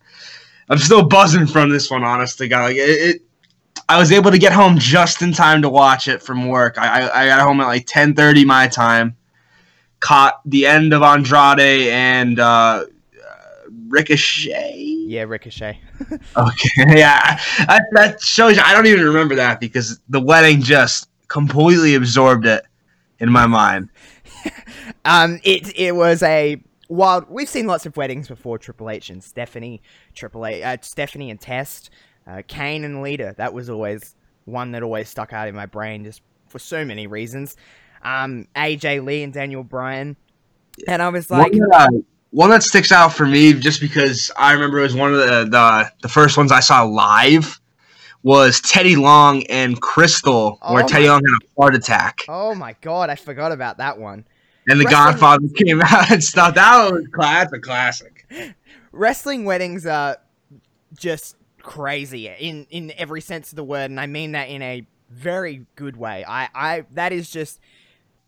I'm 0.68 0.78
still 0.78 1.06
buzzing 1.06 1.46
from 1.46 1.70
this 1.70 1.90
one. 1.90 2.04
Honestly, 2.04 2.46
God, 2.48 2.64
like 2.64 2.76
it, 2.76 2.80
it 2.80 3.22
I 3.88 3.98
was 3.98 4.12
able 4.12 4.30
to 4.30 4.38
get 4.38 4.52
home 4.52 4.78
just 4.78 5.22
in 5.22 5.32
time 5.32 5.62
to 5.62 5.68
watch 5.68 6.08
it 6.08 6.22
from 6.22 6.46
work. 6.46 6.78
I, 6.78 7.08
I, 7.08 7.22
I 7.22 7.26
got 7.26 7.40
home 7.40 7.60
at 7.60 7.66
like 7.66 7.86
10:30 7.86 8.44
my 8.44 8.68
time. 8.68 9.16
Caught 10.00 10.40
the 10.46 10.66
end 10.66 10.94
of 10.94 11.02
Andrade 11.02 11.88
and 11.88 12.38
uh, 12.38 12.84
Ricochet. 13.90 14.76
Yeah, 14.76 15.23
Ricochet. 15.23 15.78
Okay, 16.37 16.99
yeah, 16.99 17.40
that, 17.66 17.82
that 17.92 18.20
shows 18.20 18.56
you. 18.56 18.62
I 18.64 18.73
don't 18.73 18.87
even 18.87 19.04
remember 19.04 19.35
that 19.35 19.61
because 19.61 20.00
the 20.09 20.20
wedding 20.20 20.62
just 20.62 21.09
completely 21.28 21.94
absorbed 21.94 22.47
it 22.47 22.64
in 23.18 23.30
my 23.30 23.47
mind. 23.47 23.90
Um, 25.04 25.40
it 25.44 25.73
it 25.78 25.94
was 25.94 26.23
a 26.23 26.62
wild. 26.88 27.25
We've 27.30 27.49
seen 27.49 27.66
lots 27.66 27.87
of 27.87 27.97
weddings 27.97 28.28
before. 28.28 28.59
Triple 28.59 28.90
H 28.90 29.09
and 29.09 29.25
Stephanie, 29.25 29.80
Triple 30.14 30.44
H, 30.44 30.62
uh, 30.62 30.76
Stephanie 30.82 31.30
and 31.30 31.40
Test, 31.40 31.88
uh, 32.26 32.42
Kane 32.47 32.85
and 32.85 33.00
Lita. 33.00 33.35
That 33.38 33.54
was 33.54 33.70
always 33.70 34.14
one 34.44 34.73
that 34.73 34.82
always 34.82 35.09
stuck 35.09 35.32
out 35.32 35.49
in 35.49 35.54
my 35.54 35.64
brain, 35.64 36.04
just 36.04 36.20
for 36.49 36.59
so 36.59 36.85
many 36.85 37.06
reasons. 37.06 37.56
Um, 38.02 38.47
AJ 38.54 39.04
Lee 39.04 39.23
and 39.23 39.32
Daniel 39.32 39.64
Bryan, 39.64 40.16
and 40.87 41.00
I 41.00 41.09
was 41.09 41.30
like, 41.30 41.52
one, 41.52 41.61
that, 41.70 42.04
one 42.30 42.50
that 42.50 42.62
sticks 42.62 42.92
out 42.92 43.12
for 43.12 43.26
me 43.26 43.52
just 43.52 43.80
because 43.80 44.30
I 44.37 44.52
remember 44.52 44.78
it 44.78 44.82
was 44.82 44.94
one 44.94 45.12
of 45.12 45.18
the 45.18 45.44
the, 45.50 45.92
the 46.02 46.08
first 46.08 46.37
ones 46.37 46.52
I 46.52 46.60
saw 46.60 46.82
live 46.84 47.60
was 48.22 48.60
Teddy 48.60 48.96
Long 48.96 49.44
and 49.46 49.80
Kristal, 49.80 50.58
where 50.70 50.84
Oh 50.84 50.87
Teddy 50.87 51.08
Long 51.08 51.22
had 51.25 51.49
a 51.49 51.60
heart 51.60 51.75
attack. 51.75 52.20
oh 52.28 52.54
my 52.54 52.75
god, 52.80 53.10
I 53.10 53.16
forgot 53.16 53.52
about 53.52 53.78
that 53.78 53.99
one. 53.99 54.26
And 54.68 54.78
the 54.78 54.84
Wrestling- 54.84 55.12
Godfather 55.12 55.49
came 55.56 55.80
out 55.82 56.10
and 56.10 56.22
stuff. 56.22 56.54
That 56.54 56.92
was 56.92 57.06
class, 57.12 57.50
a 57.52 57.58
classic. 57.58 58.26
wrestling 58.92 59.44
weddings 59.44 59.87
are 59.87 60.18
just 60.96 61.37
crazy 61.62 62.26
in 62.26 62.66
in 62.70 62.92
every 62.96 63.20
sense 63.20 63.52
of 63.52 63.56
the 63.56 63.62
word 63.62 63.90
and 63.90 64.00
i 64.00 64.06
mean 64.06 64.32
that 64.32 64.49
in 64.49 64.62
a 64.62 64.84
very 65.10 65.66
good 65.76 65.96
way 65.96 66.25
i 66.26 66.49
i 66.54 66.84
that 66.92 67.12
is 67.12 67.30
just 67.30 67.60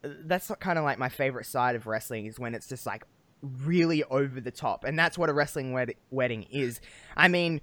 that's 0.02 0.50
kind 0.61 0.78
of 0.78 0.85
like 0.85 0.99
my 0.99 1.09
favorite 1.09 1.47
side 1.47 1.75
of 1.75 1.87
wrestling 1.87 2.26
is 2.26 2.38
when 2.38 2.54
it's 2.54 2.68
just 2.68 2.85
like 2.87 3.04
really 3.42 4.04
over 4.04 4.40
the 4.40 4.50
top 4.50 4.84
and 4.84 4.99
that's 4.99 5.18
what 5.18 5.28
a 5.28 5.32
wrestling 5.32 5.72
wed- 5.72 5.94
wedding 6.11 6.44
is 6.44 6.80
i 7.16 7.26
mean 7.26 7.61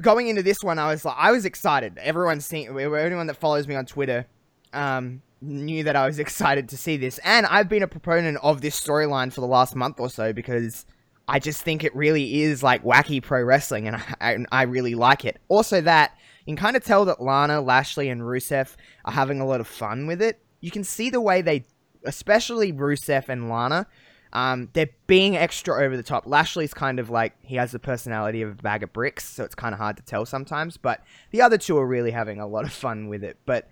going 0.00 0.28
into 0.28 0.42
this 0.42 0.62
one 0.62 0.78
i 0.78 0.90
was 0.90 1.04
like 1.04 1.16
i 1.18 1.30
was 1.30 1.44
excited 1.44 1.96
everyone's 1.98 2.44
seen 2.44 2.68
everyone 2.68 3.26
that 3.26 3.36
follows 3.36 3.66
me 3.66 3.74
on 3.74 3.86
twitter 3.86 4.26
um 4.72 5.22
knew 5.40 5.82
that 5.82 5.96
i 5.96 6.06
was 6.06 6.18
excited 6.26 6.68
to 6.68 6.76
see 6.76 6.96
this 6.96 7.18
and 7.24 7.46
i've 7.46 7.68
been 7.68 7.82
a 7.82 7.88
proponent 7.88 8.38
of 8.42 8.60
this 8.60 8.78
storyline 8.78 9.32
for 9.32 9.40
the 9.40 9.46
last 9.46 9.74
month 9.74 9.98
or 9.98 10.10
so 10.10 10.32
because 10.32 10.84
I 11.30 11.38
just 11.38 11.62
think 11.62 11.84
it 11.84 11.94
really 11.94 12.42
is 12.42 12.60
like 12.60 12.82
wacky 12.82 13.22
pro 13.22 13.40
wrestling, 13.44 13.86
and 13.86 13.94
I, 13.94 14.02
I, 14.20 14.36
I 14.50 14.62
really 14.62 14.96
like 14.96 15.24
it. 15.24 15.40
Also, 15.48 15.80
that 15.80 16.18
you 16.44 16.56
can 16.56 16.64
kind 16.64 16.76
of 16.76 16.82
tell 16.82 17.04
that 17.04 17.22
Lana, 17.22 17.60
Lashley, 17.60 18.08
and 18.08 18.22
Rusev 18.22 18.74
are 19.04 19.12
having 19.12 19.40
a 19.40 19.46
lot 19.46 19.60
of 19.60 19.68
fun 19.68 20.08
with 20.08 20.20
it. 20.20 20.42
You 20.60 20.72
can 20.72 20.82
see 20.82 21.08
the 21.08 21.20
way 21.20 21.40
they, 21.40 21.64
especially 22.04 22.72
Rusev 22.72 23.28
and 23.28 23.48
Lana, 23.48 23.86
um, 24.32 24.68
they're 24.72 24.90
being 25.06 25.36
extra 25.36 25.82
over 25.82 25.96
the 25.96 26.02
top. 26.02 26.26
Lashley's 26.26 26.72
kind 26.72 26.98
of 26.98 27.10
like 27.10 27.34
he 27.42 27.56
has 27.56 27.72
the 27.72 27.78
personality 27.78 28.42
of 28.42 28.50
a 28.50 28.62
bag 28.62 28.82
of 28.82 28.92
bricks, 28.92 29.24
so 29.24 29.44
it's 29.44 29.54
kind 29.54 29.72
of 29.72 29.80
hard 29.80 29.96
to 29.96 30.02
tell 30.02 30.24
sometimes. 30.24 30.76
But 30.76 31.02
the 31.30 31.42
other 31.42 31.58
two 31.58 31.76
are 31.78 31.86
really 31.86 32.12
having 32.12 32.40
a 32.40 32.46
lot 32.46 32.64
of 32.64 32.72
fun 32.72 33.08
with 33.08 33.24
it. 33.24 33.38
But 33.44 33.68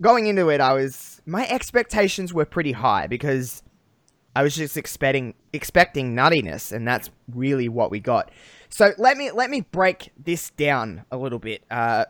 going 0.00 0.26
into 0.26 0.48
it, 0.48 0.60
I 0.60 0.74
was 0.74 1.20
my 1.26 1.46
expectations 1.48 2.32
were 2.32 2.44
pretty 2.44 2.72
high 2.72 3.06
because 3.08 3.62
I 4.36 4.42
was 4.42 4.54
just 4.54 4.76
expecting 4.76 5.34
expecting 5.52 6.14
nuttiness, 6.14 6.70
and 6.70 6.86
that's 6.86 7.10
really 7.32 7.68
what 7.68 7.90
we 7.90 7.98
got. 7.98 8.30
So 8.68 8.92
let 8.98 9.16
me 9.16 9.32
let 9.32 9.50
me 9.50 9.62
break 9.62 10.12
this 10.16 10.50
down 10.50 11.04
a 11.10 11.16
little 11.16 11.40
bit. 11.40 11.64
Uh, 11.68 12.04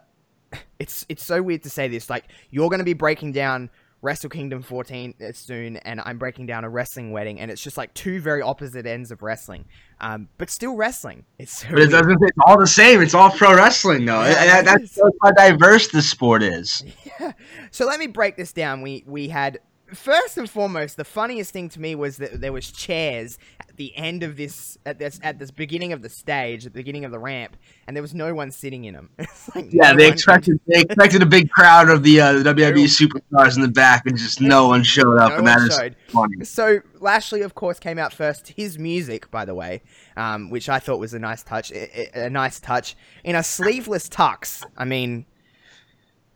it's 0.78 1.06
it's 1.08 1.24
so 1.24 1.40
weird 1.40 1.62
to 1.62 1.70
say 1.70 1.88
this. 1.88 2.10
Like 2.10 2.24
you're 2.50 2.68
going 2.68 2.80
to 2.80 2.84
be 2.84 2.94
breaking 2.94 3.32
down 3.32 3.70
Wrestle 4.02 4.30
Kingdom 4.30 4.62
14 4.62 5.14
soon, 5.32 5.76
and 5.78 6.00
I'm 6.04 6.18
breaking 6.18 6.46
down 6.46 6.64
a 6.64 6.68
wrestling 6.68 7.10
wedding, 7.12 7.40
and 7.40 7.50
it's 7.50 7.62
just 7.62 7.76
like 7.76 7.92
two 7.94 8.20
very 8.20 8.42
opposite 8.42 8.86
ends 8.86 9.10
of 9.10 9.22
wrestling, 9.22 9.64
um, 10.00 10.28
but 10.38 10.50
still 10.50 10.76
wrestling. 10.76 11.24
It's 11.38 11.60
so 11.60 11.68
But 11.70 11.78
it 11.80 11.90
doesn't. 11.90 12.18
It's 12.22 12.38
all 12.46 12.58
the 12.58 12.66
same. 12.66 13.00
It's 13.02 13.14
all 13.14 13.30
pro 13.30 13.54
wrestling, 13.54 14.04
though. 14.04 14.22
Yeah, 14.22 14.28
And 14.56 14.66
that, 14.66 14.78
it 14.80 14.82
is. 14.84 14.94
that's 14.94 15.16
how 15.22 15.30
diverse 15.32 15.88
the 15.88 16.02
sport 16.02 16.42
is. 16.42 16.84
So 17.70 17.86
let 17.86 17.98
me 17.98 18.06
break 18.06 18.36
this 18.36 18.52
down. 18.52 18.82
We 18.82 19.02
we 19.06 19.28
had 19.28 19.58
first 19.92 20.36
and 20.38 20.48
foremost 20.48 20.96
the 20.96 21.04
funniest 21.04 21.52
thing 21.52 21.68
to 21.70 21.80
me 21.80 21.94
was 21.94 22.18
that 22.18 22.40
there 22.40 22.52
was 22.52 22.70
chairs 22.70 23.38
the 23.76 23.96
end 23.96 24.22
of 24.22 24.36
this 24.36 24.76
at 24.86 24.98
this 24.98 25.20
at 25.22 25.38
this 25.38 25.50
beginning 25.50 25.92
of 25.92 26.02
the 26.02 26.08
stage, 26.08 26.66
at 26.66 26.72
the 26.72 26.78
beginning 26.78 27.04
of 27.04 27.12
the 27.12 27.18
ramp, 27.18 27.56
and 27.86 27.96
there 27.96 28.02
was 28.02 28.14
no 28.14 28.34
one 28.34 28.50
sitting 28.50 28.84
in 28.84 28.94
them. 28.94 29.10
Like 29.54 29.72
Yeah, 29.72 29.92
no 29.92 29.98
they 29.98 30.08
expected 30.08 30.58
they 30.66 30.80
expected 30.82 31.22
a 31.22 31.26
big 31.26 31.50
crowd 31.50 31.88
of 31.88 32.02
the, 32.02 32.20
uh, 32.20 32.32
the 32.34 32.54
WWE 32.54 32.84
superstars 32.86 33.54
in 33.56 33.62
the 33.62 33.68
back, 33.68 34.06
and 34.06 34.16
just 34.18 34.40
no 34.40 34.68
one 34.68 34.82
showed 34.82 35.18
up, 35.18 35.30
No 35.32 35.38
and 35.38 35.46
that 35.46 35.60
is 35.60 36.12
funny. 36.12 36.44
So 36.44 36.80
Lashley, 37.00 37.42
of 37.42 37.54
course, 37.54 37.78
came 37.78 37.98
out 37.98 38.12
first. 38.12 38.48
His 38.48 38.78
music, 38.78 39.30
by 39.30 39.44
the 39.44 39.54
way, 39.54 39.82
um, 40.16 40.50
which 40.50 40.68
I 40.68 40.78
thought 40.80 40.98
was 40.98 41.14
a 41.14 41.18
nice 41.18 41.42
touch, 41.42 41.70
a, 41.70 42.26
a- 42.26 42.30
nice 42.30 42.58
touch 42.58 42.96
in 43.22 43.36
a 43.36 43.42
sleeveless 43.42 44.08
tux. 44.08 44.64
I 44.76 44.84
mean, 44.84 45.26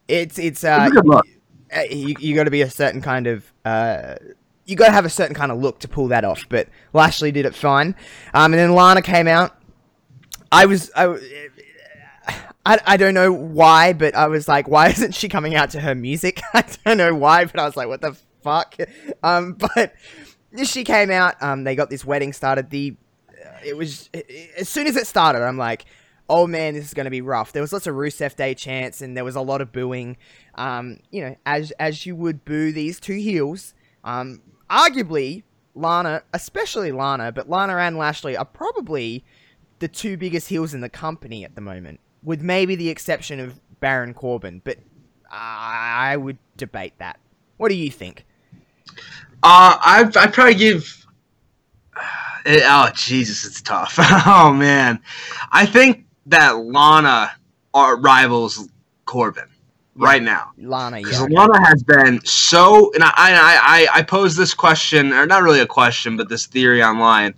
it's 0.08 0.38
it's 0.38 0.62
uh, 0.64 0.78
It's 0.82 0.92
a 0.92 0.94
good 0.94 1.06
look. 1.06 1.26
uh, 1.76 1.80
you, 1.90 2.14
you 2.18 2.34
got 2.34 2.44
to 2.44 2.50
be 2.50 2.62
a 2.62 2.70
certain 2.70 3.00
kind 3.00 3.26
of 3.26 3.52
uh, 3.64 4.14
you 4.70 4.76
got 4.76 4.86
to 4.86 4.92
have 4.92 5.04
a 5.04 5.10
certain 5.10 5.34
kind 5.34 5.50
of 5.50 5.58
look 5.58 5.80
to 5.80 5.88
pull 5.88 6.08
that 6.08 6.24
off. 6.24 6.44
But 6.48 6.68
Lashley 6.92 7.32
did 7.32 7.44
it 7.44 7.54
fine. 7.54 7.96
Um, 8.32 8.52
and 8.52 8.54
then 8.54 8.72
Lana 8.72 9.02
came 9.02 9.26
out. 9.26 9.56
I 10.52 10.66
was 10.66 10.90
I, 10.94 11.16
I, 12.64 12.78
I 12.86 12.96
don't 12.96 13.14
know 13.14 13.32
why, 13.32 13.92
but 13.92 14.14
I 14.14 14.28
was 14.28 14.46
like, 14.46 14.68
why 14.68 14.88
isn't 14.90 15.14
she 15.14 15.28
coming 15.28 15.56
out 15.56 15.70
to 15.70 15.80
her 15.80 15.94
music? 15.94 16.40
I 16.54 16.64
don't 16.84 16.98
know 16.98 17.14
why, 17.14 17.44
but 17.44 17.58
I 17.58 17.64
was 17.64 17.76
like, 17.76 17.88
what 17.88 18.00
the 18.00 18.16
fuck? 18.42 18.76
Um, 19.22 19.54
but 19.74 19.92
she 20.64 20.84
came 20.84 21.10
out. 21.10 21.42
Um, 21.42 21.64
they 21.64 21.74
got 21.74 21.90
this 21.90 22.04
wedding 22.04 22.32
started. 22.32 22.70
The 22.70 22.96
it 23.64 23.76
was 23.76 24.08
as 24.56 24.68
soon 24.68 24.86
as 24.86 24.96
it 24.96 25.06
started, 25.06 25.42
I'm 25.42 25.58
like, 25.58 25.84
oh 26.28 26.46
man, 26.46 26.74
this 26.74 26.84
is 26.84 26.94
going 26.94 27.04
to 27.04 27.10
be 27.10 27.20
rough. 27.20 27.52
There 27.52 27.60
was 27.60 27.72
lots 27.72 27.88
of 27.88 27.94
Rusev 27.96 28.36
Day 28.36 28.54
chants, 28.54 29.02
and 29.02 29.16
there 29.16 29.24
was 29.24 29.34
a 29.34 29.40
lot 29.40 29.60
of 29.60 29.72
booing. 29.72 30.16
Um, 30.54 31.00
you 31.10 31.22
know, 31.22 31.36
as 31.44 31.72
as 31.72 32.06
you 32.06 32.14
would 32.14 32.44
boo 32.44 32.70
these 32.70 33.00
two 33.00 33.16
heels. 33.16 33.74
Um, 34.04 34.40
arguably, 34.70 35.42
Lana, 35.74 36.22
especially 36.32 36.92
Lana, 36.92 37.32
but 37.32 37.48
Lana 37.48 37.76
and 37.76 37.96
Lashley 37.96 38.36
are 38.36 38.44
probably 38.44 39.24
the 39.80 39.88
two 39.88 40.16
biggest 40.16 40.48
heels 40.48 40.74
in 40.74 40.80
the 40.80 40.88
company 40.88 41.44
at 41.44 41.54
the 41.54 41.60
moment, 41.60 42.00
with 42.22 42.42
maybe 42.42 42.76
the 42.76 42.88
exception 42.88 43.40
of 43.40 43.60
Baron 43.80 44.14
Corbin. 44.14 44.60
But 44.64 44.78
I 45.30 46.16
would 46.16 46.38
debate 46.56 46.94
that. 46.98 47.18
What 47.56 47.68
do 47.68 47.74
you 47.74 47.90
think? 47.90 48.24
Uh, 49.42 49.76
I 49.80 50.10
I 50.16 50.26
probably 50.28 50.54
give. 50.54 51.06
eh, 52.46 52.60
oh 52.64 52.90
Jesus, 52.94 53.44
it's 53.44 53.62
tough. 53.62 53.94
oh 54.26 54.52
man, 54.52 55.00
I 55.52 55.66
think 55.66 56.06
that 56.26 56.58
Lana 56.58 57.32
are 57.74 57.96
rivals 57.96 58.68
Corbin 59.04 59.49
right 59.96 60.22
now. 60.22 60.50
Lana, 60.58 60.98
Because 60.98 61.20
yeah. 61.30 61.40
Lana 61.40 61.66
has 61.66 61.82
been 61.82 62.20
so, 62.24 62.92
and 62.94 63.02
I, 63.04 63.10
I, 63.16 63.88
I, 63.94 63.98
I 63.98 64.02
posed 64.02 64.36
this 64.36 64.54
question, 64.54 65.12
or 65.12 65.26
not 65.26 65.42
really 65.42 65.60
a 65.60 65.66
question, 65.66 66.16
but 66.16 66.28
this 66.28 66.46
theory 66.46 66.82
online 66.82 67.34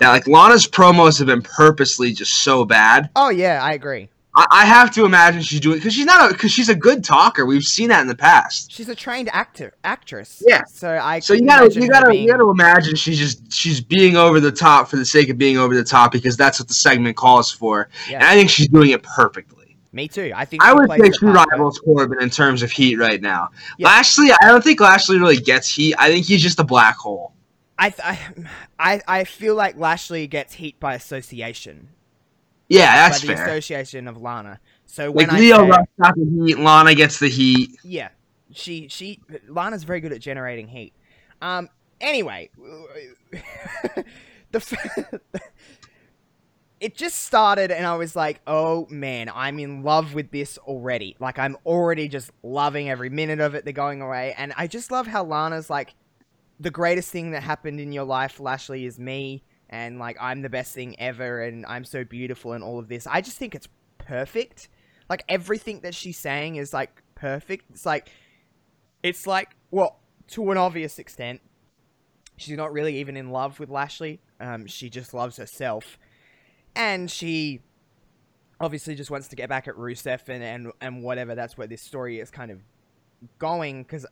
that 0.00 0.10
like 0.10 0.26
Lana's 0.26 0.66
promos 0.66 1.18
have 1.18 1.28
been 1.28 1.42
purposely 1.42 2.12
just 2.12 2.42
so 2.42 2.64
bad. 2.64 3.10
Oh 3.16 3.30
yeah, 3.30 3.60
I 3.62 3.72
agree. 3.74 4.08
I, 4.36 4.46
I 4.50 4.64
have 4.66 4.90
to 4.94 5.04
imagine 5.04 5.40
she's 5.42 5.60
doing 5.60 5.78
because 5.78 5.94
she's 5.94 6.04
not 6.04 6.32
because 6.32 6.50
she's 6.50 6.68
a 6.68 6.74
good 6.74 7.04
talker. 7.04 7.46
We've 7.46 7.62
seen 7.62 7.90
that 7.90 8.00
in 8.00 8.08
the 8.08 8.16
past. 8.16 8.72
She's 8.72 8.88
a 8.88 8.94
trained 8.96 9.30
actor, 9.32 9.72
actress. 9.84 10.42
Yeah. 10.44 10.64
So 10.64 10.98
I. 11.00 11.20
So 11.20 11.34
you 11.34 11.46
gotta 11.46 11.72
you 11.72 11.88
gotta 11.88 12.10
being- 12.10 12.24
you 12.24 12.30
gotta 12.30 12.48
imagine 12.50 12.96
she's 12.96 13.18
just 13.18 13.52
she's 13.52 13.80
being 13.80 14.16
over 14.16 14.40
the 14.40 14.50
top 14.50 14.88
for 14.88 14.96
the 14.96 15.04
sake 15.04 15.28
of 15.28 15.38
being 15.38 15.58
over 15.58 15.76
the 15.76 15.84
top 15.84 16.10
because 16.10 16.36
that's 16.36 16.58
what 16.58 16.66
the 16.66 16.74
segment 16.74 17.16
calls 17.16 17.52
for. 17.52 17.88
Yeah. 18.10 18.16
And 18.16 18.24
I 18.24 18.34
think 18.34 18.50
she's 18.50 18.68
doing 18.68 18.90
it 18.90 19.02
perfectly. 19.04 19.63
Me 19.94 20.08
too. 20.08 20.32
I 20.34 20.44
think 20.44 20.60
I 20.62 20.72
would 20.72 20.90
say 20.90 21.08
the 21.08 21.26
rivals 21.50 21.78
Corbin 21.78 22.20
in 22.20 22.28
terms 22.28 22.64
of 22.64 22.70
heat 22.72 22.96
right 22.96 23.20
now. 23.22 23.50
Yeah. 23.78 23.86
Lashley, 23.86 24.30
I 24.42 24.48
don't 24.48 24.62
think 24.64 24.80
Lashley 24.80 25.18
really 25.20 25.36
gets 25.36 25.72
heat. 25.72 25.94
I 25.98 26.08
think 26.10 26.26
he's 26.26 26.42
just 26.42 26.58
a 26.58 26.64
black 26.64 26.96
hole. 26.96 27.32
I, 27.78 27.90
th- 27.90 28.18
I 28.78 29.00
I 29.06 29.22
feel 29.24 29.54
like 29.54 29.76
Lashley 29.76 30.26
gets 30.26 30.54
heat 30.54 30.78
by 30.80 30.94
association. 30.94 31.88
Yeah, 32.68 32.92
that's 32.94 33.20
by 33.20 33.28
the 33.28 33.36
fair. 33.36 33.46
association 33.46 34.08
of 34.08 34.20
Lana. 34.20 34.58
So 34.86 35.10
when 35.12 35.28
Like 35.28 35.36
I 35.36 35.38
Leo 35.38 35.66
got 35.68 35.86
the 36.16 36.44
heat, 36.44 36.58
Lana 36.58 36.94
gets 36.96 37.20
the 37.20 37.28
heat. 37.28 37.70
yeah, 37.84 38.08
she 38.52 38.88
she 38.88 39.20
Lana's 39.48 39.84
very 39.84 40.00
good 40.00 40.12
at 40.12 40.20
generating 40.20 40.66
heat. 40.66 40.92
Um. 41.40 41.68
Anyway, 42.00 42.50
the 43.30 44.04
f- 44.54 45.20
it 46.84 46.94
just 46.94 47.22
started 47.22 47.70
and 47.70 47.86
I 47.86 47.96
was 47.96 48.14
like, 48.14 48.42
oh 48.46 48.86
man, 48.90 49.30
I'm 49.34 49.58
in 49.58 49.82
love 49.82 50.12
with 50.12 50.30
this 50.30 50.58
already. 50.58 51.16
Like 51.18 51.38
I'm 51.38 51.56
already 51.64 52.08
just 52.08 52.30
loving 52.42 52.90
every 52.90 53.08
minute 53.08 53.40
of 53.40 53.54
it. 53.54 53.64
They're 53.64 53.72
going 53.72 54.02
away. 54.02 54.34
And 54.36 54.52
I 54.58 54.66
just 54.66 54.90
love 54.90 55.06
how 55.06 55.24
Lana's 55.24 55.70
like 55.70 55.94
the 56.60 56.70
greatest 56.70 57.10
thing 57.10 57.30
that 57.30 57.42
happened 57.42 57.80
in 57.80 57.90
your 57.90 58.04
life, 58.04 58.38
Lashley, 58.38 58.84
is 58.84 58.98
me. 58.98 59.44
And 59.70 59.98
like 59.98 60.18
I'm 60.20 60.42
the 60.42 60.50
best 60.50 60.74
thing 60.74 60.94
ever 61.00 61.40
and 61.40 61.64
I'm 61.64 61.86
so 61.86 62.04
beautiful 62.04 62.52
and 62.52 62.62
all 62.62 62.78
of 62.78 62.88
this. 62.88 63.06
I 63.06 63.22
just 63.22 63.38
think 63.38 63.54
it's 63.54 63.68
perfect. 63.96 64.68
Like 65.08 65.24
everything 65.26 65.80
that 65.80 65.94
she's 65.94 66.18
saying 66.18 66.56
is 66.56 66.74
like 66.74 67.02
perfect. 67.14 67.64
It's 67.70 67.86
like 67.86 68.10
it's 69.02 69.26
like 69.26 69.56
well, 69.70 70.00
to 70.32 70.50
an 70.50 70.58
obvious 70.58 70.98
extent, 70.98 71.40
she's 72.36 72.58
not 72.58 72.74
really 72.74 72.98
even 72.98 73.16
in 73.16 73.30
love 73.30 73.58
with 73.58 73.70
Lashley. 73.70 74.20
Um, 74.38 74.66
she 74.66 74.90
just 74.90 75.14
loves 75.14 75.38
herself 75.38 75.98
and 76.76 77.10
she 77.10 77.60
obviously 78.60 78.94
just 78.94 79.10
wants 79.10 79.28
to 79.28 79.36
get 79.36 79.48
back 79.48 79.68
at 79.68 79.74
Rusev 79.74 80.28
and 80.28 80.42
and, 80.42 80.72
and 80.80 81.02
whatever. 81.02 81.34
That's 81.34 81.56
where 81.56 81.66
this 81.66 81.82
story 81.82 82.20
is 82.20 82.30
kind 82.30 82.50
of 82.50 82.60
going. 83.38 83.82
Because 83.82 84.06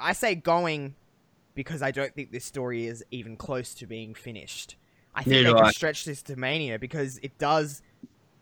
I 0.00 0.12
say 0.12 0.34
going 0.34 0.94
because 1.54 1.82
I 1.82 1.90
don't 1.90 2.14
think 2.14 2.32
this 2.32 2.44
story 2.44 2.86
is 2.86 3.04
even 3.10 3.36
close 3.36 3.74
to 3.74 3.86
being 3.86 4.14
finished. 4.14 4.76
I 5.14 5.22
think 5.22 5.36
Neither 5.36 5.48
they 5.48 5.54
can 5.54 5.64
I. 5.66 5.70
stretch 5.70 6.04
this 6.04 6.22
to 6.24 6.36
Mania 6.36 6.78
because 6.78 7.18
it 7.22 7.38
does 7.38 7.80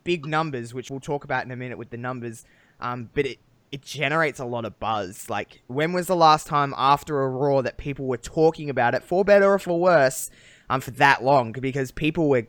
big 0.03 0.27
numbers, 0.27 0.75
which 0.75 0.91
we'll 0.91 1.01
talk 1.01 1.25
about 1.25 1.45
in 1.45 1.53
a 1.53 1.57
minute 1.57 1.79
with 1.79 1.91
the 1.91 1.97
numbers. 1.97 2.45
Um, 2.81 3.11
but 3.15 3.27
it 3.27 3.39
it 3.71 3.83
generates 3.83 4.39
a 4.39 4.45
lot 4.45 4.65
of 4.65 4.79
buzz. 4.79 5.29
Like, 5.29 5.63
when 5.67 5.93
was 5.93 6.07
the 6.07 6.15
last 6.15 6.47
time 6.47 6.73
after 6.77 7.23
a 7.23 7.29
Raw 7.29 7.61
that 7.63 7.77
people 7.77 8.07
were 8.07 8.17
talking 8.17 8.71
about 8.71 8.95
it, 8.95 9.03
for 9.03 9.25
better 9.25 9.53
or 9.53 9.59
for 9.59 9.81
worse, 9.81 10.31
um, 10.71 10.81
for 10.81 10.93
that 10.93 11.25
long? 11.25 11.51
Because 11.53 11.91
people 11.91 12.29
were 12.29 12.47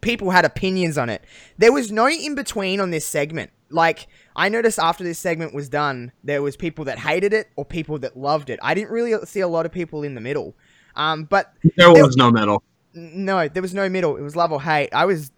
people 0.00 0.30
had 0.30 0.44
opinions 0.44 0.96
on 0.98 1.08
it. 1.08 1.22
There 1.58 1.72
was 1.72 1.90
no 1.90 2.08
in 2.08 2.34
between 2.34 2.80
on 2.80 2.90
this 2.90 3.06
segment. 3.06 3.50
Like 3.70 4.06
I 4.34 4.48
noticed 4.48 4.78
after 4.78 5.04
this 5.04 5.18
segment 5.18 5.54
was 5.54 5.68
done, 5.68 6.12
there 6.24 6.40
was 6.42 6.56
people 6.56 6.84
that 6.86 6.98
hated 6.98 7.32
it 7.32 7.48
or 7.56 7.64
people 7.64 7.98
that 7.98 8.16
loved 8.16 8.48
it. 8.50 8.58
I 8.62 8.74
didn't 8.74 8.90
really 8.90 9.14
see 9.26 9.40
a 9.40 9.48
lot 9.48 9.66
of 9.66 9.72
people 9.72 10.02
in 10.02 10.14
the 10.14 10.20
middle. 10.20 10.54
Um, 10.96 11.24
but 11.24 11.52
There 11.76 11.90
was 11.92 12.16
no 12.16 12.30
middle. 12.30 12.62
no, 12.94 13.46
there 13.48 13.62
was 13.62 13.74
no 13.74 13.88
middle. 13.88 14.16
It 14.16 14.22
was 14.22 14.34
love 14.36 14.52
or 14.52 14.62
hate. 14.62 14.88
I 14.92 15.04
was. 15.04 15.30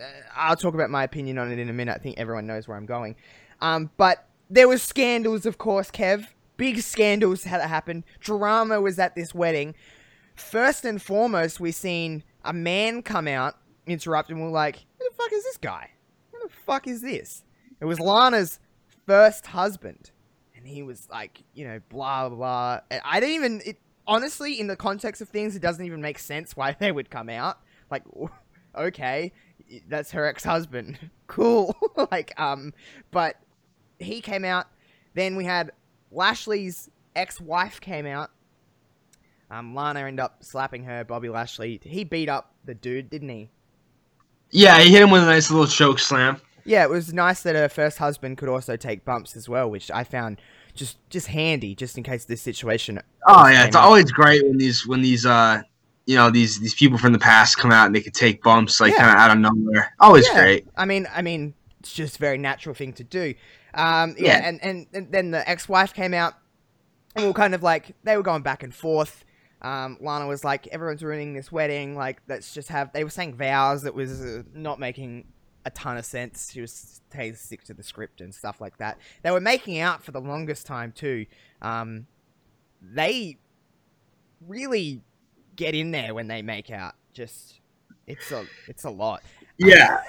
Uh, 0.00 0.04
I'll 0.36 0.56
talk 0.56 0.74
about 0.74 0.90
my 0.90 1.02
opinion 1.04 1.38
on 1.38 1.50
it 1.50 1.58
in 1.58 1.68
a 1.68 1.72
minute. 1.72 1.94
I 1.96 1.98
think 1.98 2.18
everyone 2.18 2.46
knows 2.46 2.68
where 2.68 2.76
I'm 2.76 2.86
going. 2.86 3.16
Um, 3.60 3.90
but 3.96 4.26
there 4.50 4.68
was 4.68 4.82
scandals, 4.82 5.46
of 5.46 5.58
course, 5.58 5.90
Kev. 5.90 6.26
Big 6.56 6.80
scandals 6.80 7.44
had 7.44 7.60
happened. 7.62 8.04
Drama 8.20 8.80
was 8.80 8.98
at 8.98 9.14
this 9.14 9.34
wedding. 9.34 9.74
First 10.34 10.84
and 10.84 11.00
foremost, 11.00 11.58
we 11.60 11.72
seen 11.72 12.22
a 12.44 12.52
man 12.52 13.02
come 13.02 13.26
out, 13.28 13.56
interrupt, 13.90 14.30
and 14.30 14.40
we're 14.40 14.50
like, 14.50 14.76
"Who 14.98 15.04
the 15.08 15.16
fuck 15.16 15.32
is 15.32 15.44
this 15.44 15.56
guy? 15.56 15.90
Who 16.32 16.38
the 16.40 16.54
fuck 16.66 16.86
is 16.86 17.02
this?" 17.02 17.44
It 17.80 17.84
was 17.84 18.00
Lana's 18.00 18.58
first 19.06 19.46
husband, 19.46 20.10
and 20.56 20.66
he 20.66 20.82
was 20.82 21.08
like, 21.10 21.42
you 21.54 21.66
know, 21.66 21.80
blah 21.88 22.28
blah. 22.28 22.80
blah. 22.88 22.98
I 23.04 23.20
didn't 23.20 23.34
even. 23.34 23.62
It, 23.64 23.78
honestly, 24.06 24.58
in 24.58 24.66
the 24.66 24.76
context 24.76 25.20
of 25.20 25.28
things, 25.28 25.54
it 25.54 25.62
doesn't 25.62 25.84
even 25.84 26.00
make 26.00 26.18
sense 26.18 26.56
why 26.56 26.72
they 26.80 26.90
would 26.90 27.10
come 27.10 27.28
out. 27.28 27.58
Like, 27.90 28.02
okay, 28.76 29.32
that's 29.86 30.10
her 30.12 30.26
ex-husband. 30.26 30.98
Cool. 31.28 31.76
like, 32.10 32.32
um, 32.40 32.72
but 33.10 33.36
he 33.98 34.22
came 34.22 34.46
out. 34.46 34.66
Then 35.12 35.36
we 35.36 35.44
had 35.44 35.72
Lashley's 36.10 36.88
ex-wife 37.14 37.82
came 37.82 38.06
out. 38.06 38.30
Um, 39.50 39.74
Lana 39.74 40.00
ended 40.00 40.20
up 40.20 40.42
slapping 40.42 40.84
her. 40.84 41.04
Bobby 41.04 41.28
Lashley. 41.28 41.80
He 41.82 42.04
beat 42.04 42.30
up 42.30 42.54
the 42.64 42.74
dude, 42.74 43.10
didn't 43.10 43.28
he? 43.28 43.50
Yeah, 44.50 44.78
he 44.80 44.90
hit 44.90 45.02
him 45.02 45.10
with 45.10 45.22
a 45.22 45.26
nice 45.26 45.50
little 45.50 45.66
choke 45.66 45.98
slam. 45.98 46.40
Yeah, 46.64 46.82
it 46.84 46.90
was 46.90 47.12
nice 47.12 47.42
that 47.42 47.54
her 47.54 47.68
first 47.68 47.98
husband 47.98 48.38
could 48.38 48.48
also 48.48 48.76
take 48.76 49.04
bumps 49.04 49.36
as 49.36 49.48
well, 49.48 49.70
which 49.70 49.90
I 49.90 50.04
found 50.04 50.40
just 50.74 50.96
just 51.10 51.26
handy, 51.28 51.74
just 51.74 51.96
in 51.96 52.04
case 52.04 52.24
this 52.26 52.42
situation. 52.42 53.00
Oh 53.26 53.48
yeah, 53.48 53.64
it's 53.64 53.76
always 53.76 54.10
great 54.12 54.44
when 54.44 54.58
these 54.58 54.86
when 54.86 55.00
these 55.02 55.24
uh 55.26 55.62
you 56.06 56.16
know 56.16 56.30
these 56.30 56.60
these 56.60 56.74
people 56.74 56.98
from 56.98 57.12
the 57.12 57.18
past 57.18 57.56
come 57.58 57.72
out 57.72 57.86
and 57.86 57.94
they 57.94 58.00
could 58.00 58.14
take 58.14 58.42
bumps 58.42 58.80
like 58.80 58.92
Yeah. 58.92 58.98
kind 58.98 59.10
of 59.10 59.16
out 59.16 59.30
of 59.30 59.38
nowhere. 59.38 59.94
Always 60.00 60.26
Yeah. 60.28 60.42
great. 60.42 60.66
I 60.76 60.84
mean, 60.84 61.06
I 61.14 61.22
mean, 61.22 61.54
it's 61.80 61.92
just 61.92 62.16
a 62.16 62.18
very 62.18 62.38
natural 62.38 62.74
thing 62.74 62.92
to 62.94 63.04
do. 63.04 63.34
Um, 63.74 64.14
yeah, 64.18 64.38
Yeah. 64.38 64.48
and, 64.48 64.62
and 64.64 64.86
and 64.92 65.12
then 65.12 65.30
the 65.30 65.48
ex-wife 65.48 65.92
came 65.94 66.14
out, 66.14 66.34
and 67.14 67.24
we 67.24 67.28
were 67.28 67.34
kind 67.34 67.54
of 67.54 67.62
like 67.62 67.94
they 68.04 68.16
were 68.16 68.22
going 68.22 68.42
back 68.42 68.62
and 68.62 68.74
forth. 68.74 69.24
Um, 69.62 69.98
Lana 70.00 70.26
was 70.26 70.44
like, 70.44 70.66
"Everyone's 70.68 71.02
ruining 71.02 71.34
this 71.34 71.50
wedding. 71.50 71.96
Like, 71.96 72.22
let's 72.28 72.54
just 72.54 72.68
have." 72.68 72.92
They 72.92 73.04
were 73.04 73.10
saying 73.10 73.34
vows 73.34 73.82
that 73.82 73.94
was 73.94 74.20
uh, 74.20 74.42
not 74.54 74.78
making 74.78 75.26
a 75.64 75.70
ton 75.70 75.96
of 75.96 76.04
sense. 76.04 76.50
She 76.52 76.60
was 76.60 77.00
staying 77.10 77.34
stick 77.34 77.64
to 77.64 77.74
the 77.74 77.82
script 77.82 78.20
and 78.20 78.34
stuff 78.34 78.60
like 78.60 78.78
that. 78.78 78.98
They 79.22 79.30
were 79.30 79.40
making 79.40 79.78
out 79.78 80.02
for 80.02 80.12
the 80.12 80.20
longest 80.20 80.66
time 80.66 80.92
too. 80.92 81.26
Um, 81.60 82.06
they 82.80 83.38
really 84.46 85.02
get 85.56 85.74
in 85.74 85.90
there 85.90 86.14
when 86.14 86.28
they 86.28 86.42
make 86.42 86.70
out. 86.70 86.94
Just 87.12 87.60
it's 88.06 88.30
a 88.32 88.46
it's 88.66 88.84
a 88.84 88.90
lot. 88.90 89.22
Yeah. 89.58 90.00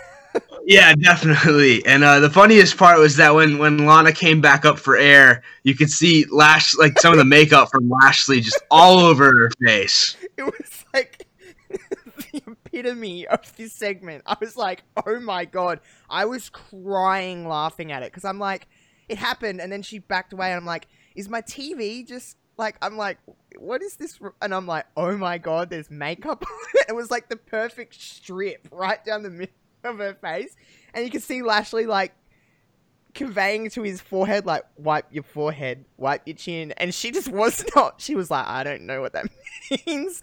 Yeah, 0.65 0.93
definitely. 0.93 1.83
And 1.85 2.03
uh, 2.03 2.19
the 2.19 2.29
funniest 2.29 2.77
part 2.77 2.99
was 2.99 3.15
that 3.15 3.33
when 3.33 3.57
when 3.57 3.85
Lana 3.85 4.11
came 4.11 4.39
back 4.39 4.65
up 4.65 4.77
for 4.77 4.95
air, 4.95 5.41
you 5.63 5.75
could 5.75 5.89
see 5.89 6.25
Lash 6.29 6.75
like 6.77 6.99
some 6.99 7.11
of 7.11 7.17
the 7.17 7.25
makeup 7.25 7.71
from 7.71 7.89
Lashley 7.89 8.39
just 8.39 8.61
all 8.69 8.99
over 8.99 9.25
her 9.25 9.49
face. 9.65 10.15
it 10.37 10.43
was 10.43 10.85
like 10.93 11.27
the 11.69 12.43
epitome 12.45 13.25
of 13.25 13.55
this 13.55 13.73
segment. 13.73 14.23
I 14.27 14.37
was 14.39 14.55
like, 14.55 14.83
oh 15.07 15.19
my 15.19 15.45
god. 15.45 15.79
I 16.07 16.25
was 16.25 16.49
crying 16.49 17.47
laughing 17.47 17.91
at 17.91 18.03
it 18.03 18.11
because 18.11 18.25
I'm 18.25 18.39
like, 18.39 18.67
it 19.07 19.17
happened, 19.17 19.59
and 19.61 19.71
then 19.71 19.81
she 19.81 19.97
backed 19.97 20.33
away, 20.33 20.51
and 20.51 20.57
I'm 20.57 20.65
like, 20.65 20.87
is 21.15 21.29
my 21.29 21.41
TV 21.41 22.07
just 22.07 22.37
like, 22.57 22.75
I'm 22.81 22.95
like, 22.95 23.17
what 23.57 23.81
is 23.81 23.95
this? 23.95 24.19
And 24.41 24.53
I'm 24.53 24.67
like, 24.67 24.85
oh 24.95 25.17
my 25.17 25.39
god, 25.39 25.71
there's 25.71 25.89
makeup 25.89 26.43
on 26.47 26.67
it. 26.75 26.85
It 26.89 26.95
was 26.95 27.09
like 27.09 27.29
the 27.29 27.37
perfect 27.37 27.99
strip 27.99 28.67
right 28.71 29.03
down 29.03 29.23
the 29.23 29.29
middle 29.31 29.53
of 29.83 29.97
her 29.97 30.13
face, 30.15 30.55
and 30.93 31.05
you 31.05 31.11
can 31.11 31.21
see 31.21 31.41
Lashley 31.41 31.85
like 31.85 32.13
conveying 33.13 33.69
to 33.71 33.81
his 33.81 33.99
forehead 33.99 34.45
like 34.45 34.63
wipe 34.77 35.05
your 35.11 35.23
forehead 35.23 35.83
wipe 35.97 36.21
your 36.27 36.35
chin 36.35 36.71
and 36.77 36.93
she 36.93 37.09
just 37.09 37.27
was 37.27 37.65
not 37.75 37.99
she 37.99 38.13
was 38.13 38.29
like 38.29 38.45
i 38.45 38.63
don't 38.63 38.83
know 38.83 39.01
what 39.01 39.13
that 39.13 39.25
means 39.87 40.21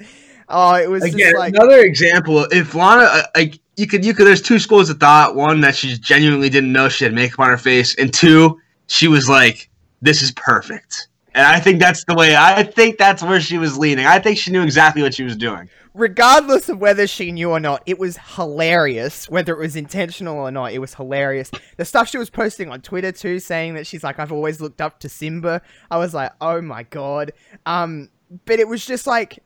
oh 0.48 0.74
it 0.74 0.88
was 0.88 1.02
Again, 1.02 1.18
just 1.18 1.36
like 1.36 1.54
another 1.54 1.80
example. 1.80 2.46
If 2.52 2.74
Lana, 2.74 3.02
uh, 3.02 3.22
like 3.34 3.58
you 3.76 3.86
could, 3.86 4.04
you 4.04 4.14
could. 4.14 4.26
There's 4.26 4.42
two 4.42 4.58
schools 4.58 4.88
of 4.88 4.98
thought. 4.98 5.34
One 5.34 5.60
that 5.60 5.76
she 5.76 5.96
genuinely 5.98 6.48
didn't 6.48 6.72
know 6.72 6.88
she 6.88 7.04
had 7.04 7.12
makeup 7.12 7.40
on 7.40 7.48
her 7.48 7.58
face, 7.58 7.94
and 7.96 8.12
two, 8.12 8.58
she 8.86 9.08
was 9.08 9.28
like, 9.28 9.68
"This 10.00 10.22
is 10.22 10.32
perfect." 10.32 11.08
And 11.34 11.44
I 11.44 11.60
think 11.60 11.80
that's 11.80 12.04
the 12.04 12.14
way. 12.14 12.34
I 12.34 12.62
think 12.62 12.96
that's 12.96 13.22
where 13.22 13.40
she 13.40 13.58
was 13.58 13.76
leaning. 13.76 14.06
I 14.06 14.18
think 14.18 14.38
she 14.38 14.50
knew 14.50 14.62
exactly 14.62 15.02
what 15.02 15.12
she 15.12 15.22
was 15.22 15.36
doing. 15.36 15.68
Regardless 15.96 16.68
of 16.68 16.78
whether 16.78 17.06
she 17.06 17.32
knew 17.32 17.50
or 17.50 17.58
not 17.58 17.82
it 17.86 17.98
was 17.98 18.18
hilarious. 18.36 19.28
Whether 19.28 19.54
it 19.54 19.58
was 19.58 19.76
intentional 19.76 20.36
or 20.36 20.50
not 20.50 20.72
it 20.72 20.78
was 20.78 20.94
hilarious. 20.94 21.50
The 21.78 21.84
stuff 21.84 22.08
she 22.08 22.18
was 22.18 22.30
posting 22.30 22.70
on 22.70 22.82
twitter 22.82 23.12
too 23.12 23.38
saying 23.38 23.74
that 23.74 23.86
she's 23.86 24.04
like 24.04 24.18
i've 24.18 24.32
always 24.32 24.60
looked 24.60 24.80
up 24.80 25.00
to 25.00 25.08
simba 25.08 25.62
i 25.90 25.96
was 25.96 26.14
like 26.14 26.32
oh 26.40 26.60
my 26.60 26.82
god. 26.84 27.32
Um 27.64 28.10
but 28.44 28.58
it 28.58 28.68
was 28.68 28.84
just 28.84 29.06
like 29.06 29.42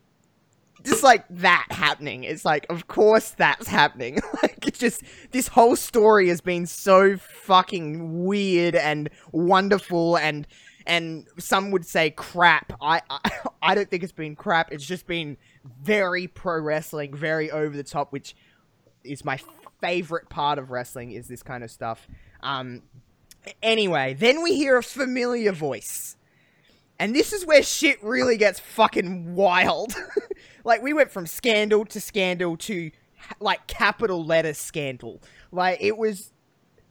just 0.82 1.02
like 1.02 1.24
that 1.28 1.66
happening. 1.70 2.24
It's 2.24 2.44
like 2.44 2.66
of 2.68 2.88
course 2.88 3.30
that's 3.30 3.68
happening. 3.68 4.18
Like 4.42 4.66
it's 4.66 4.78
just 4.78 5.02
this 5.32 5.48
whole 5.48 5.76
story 5.76 6.28
has 6.28 6.40
been 6.40 6.64
so 6.64 7.18
fucking 7.18 8.24
weird 8.24 8.74
and 8.74 9.10
wonderful 9.32 10.16
and 10.16 10.46
and 10.90 11.26
some 11.38 11.70
would 11.70 11.87
say 11.87 12.11
crap 12.11 12.72
i 12.83 13.00
i, 13.09 13.31
I 13.62 13.74
don't 13.74 13.88
think 13.88 14.03
it's 14.03 14.12
been 14.12 14.37
crap 14.37 14.72
it's 14.72 14.85
just 14.85 15.07
been 15.07 15.37
very 15.83 16.26
pro 16.26 16.61
wrestling 16.61 17.14
very 17.14 17.50
over 17.50 17.76
the 17.76 17.85
top 17.85 18.12
which 18.12 18.35
is 19.05 19.24
my 19.24 19.38
favorite 19.81 20.29
part 20.29 20.59
of 20.59 20.70
wrestling 20.70 21.12
is 21.12 21.29
this 21.29 21.42
kind 21.42 21.64
of 21.64 21.70
stuff 21.70 22.07
um 22.42 22.83
anyway 23.62 24.14
then 24.14 24.42
we 24.42 24.57
hear 24.57 24.76
a 24.76 24.83
familiar 24.83 25.53
voice 25.53 26.16
and 27.00 27.14
this 27.14 27.33
is 27.33 27.46
where 27.46 27.62
shit 27.62 28.05
really 28.05 28.37
gets 28.37 28.61
fucking 28.61 29.35
wild. 29.35 29.94
like 30.64 30.83
we 30.83 30.92
went 30.92 31.11
from 31.11 31.26
scandal 31.26 31.87
to 31.87 31.98
scandal 31.98 32.59
to 32.59 32.90
like 33.40 33.66
capital 33.66 34.22
letter 34.22 34.53
scandal. 34.53 35.22
Like 35.50 35.79
it 35.81 35.96
was 35.96 36.31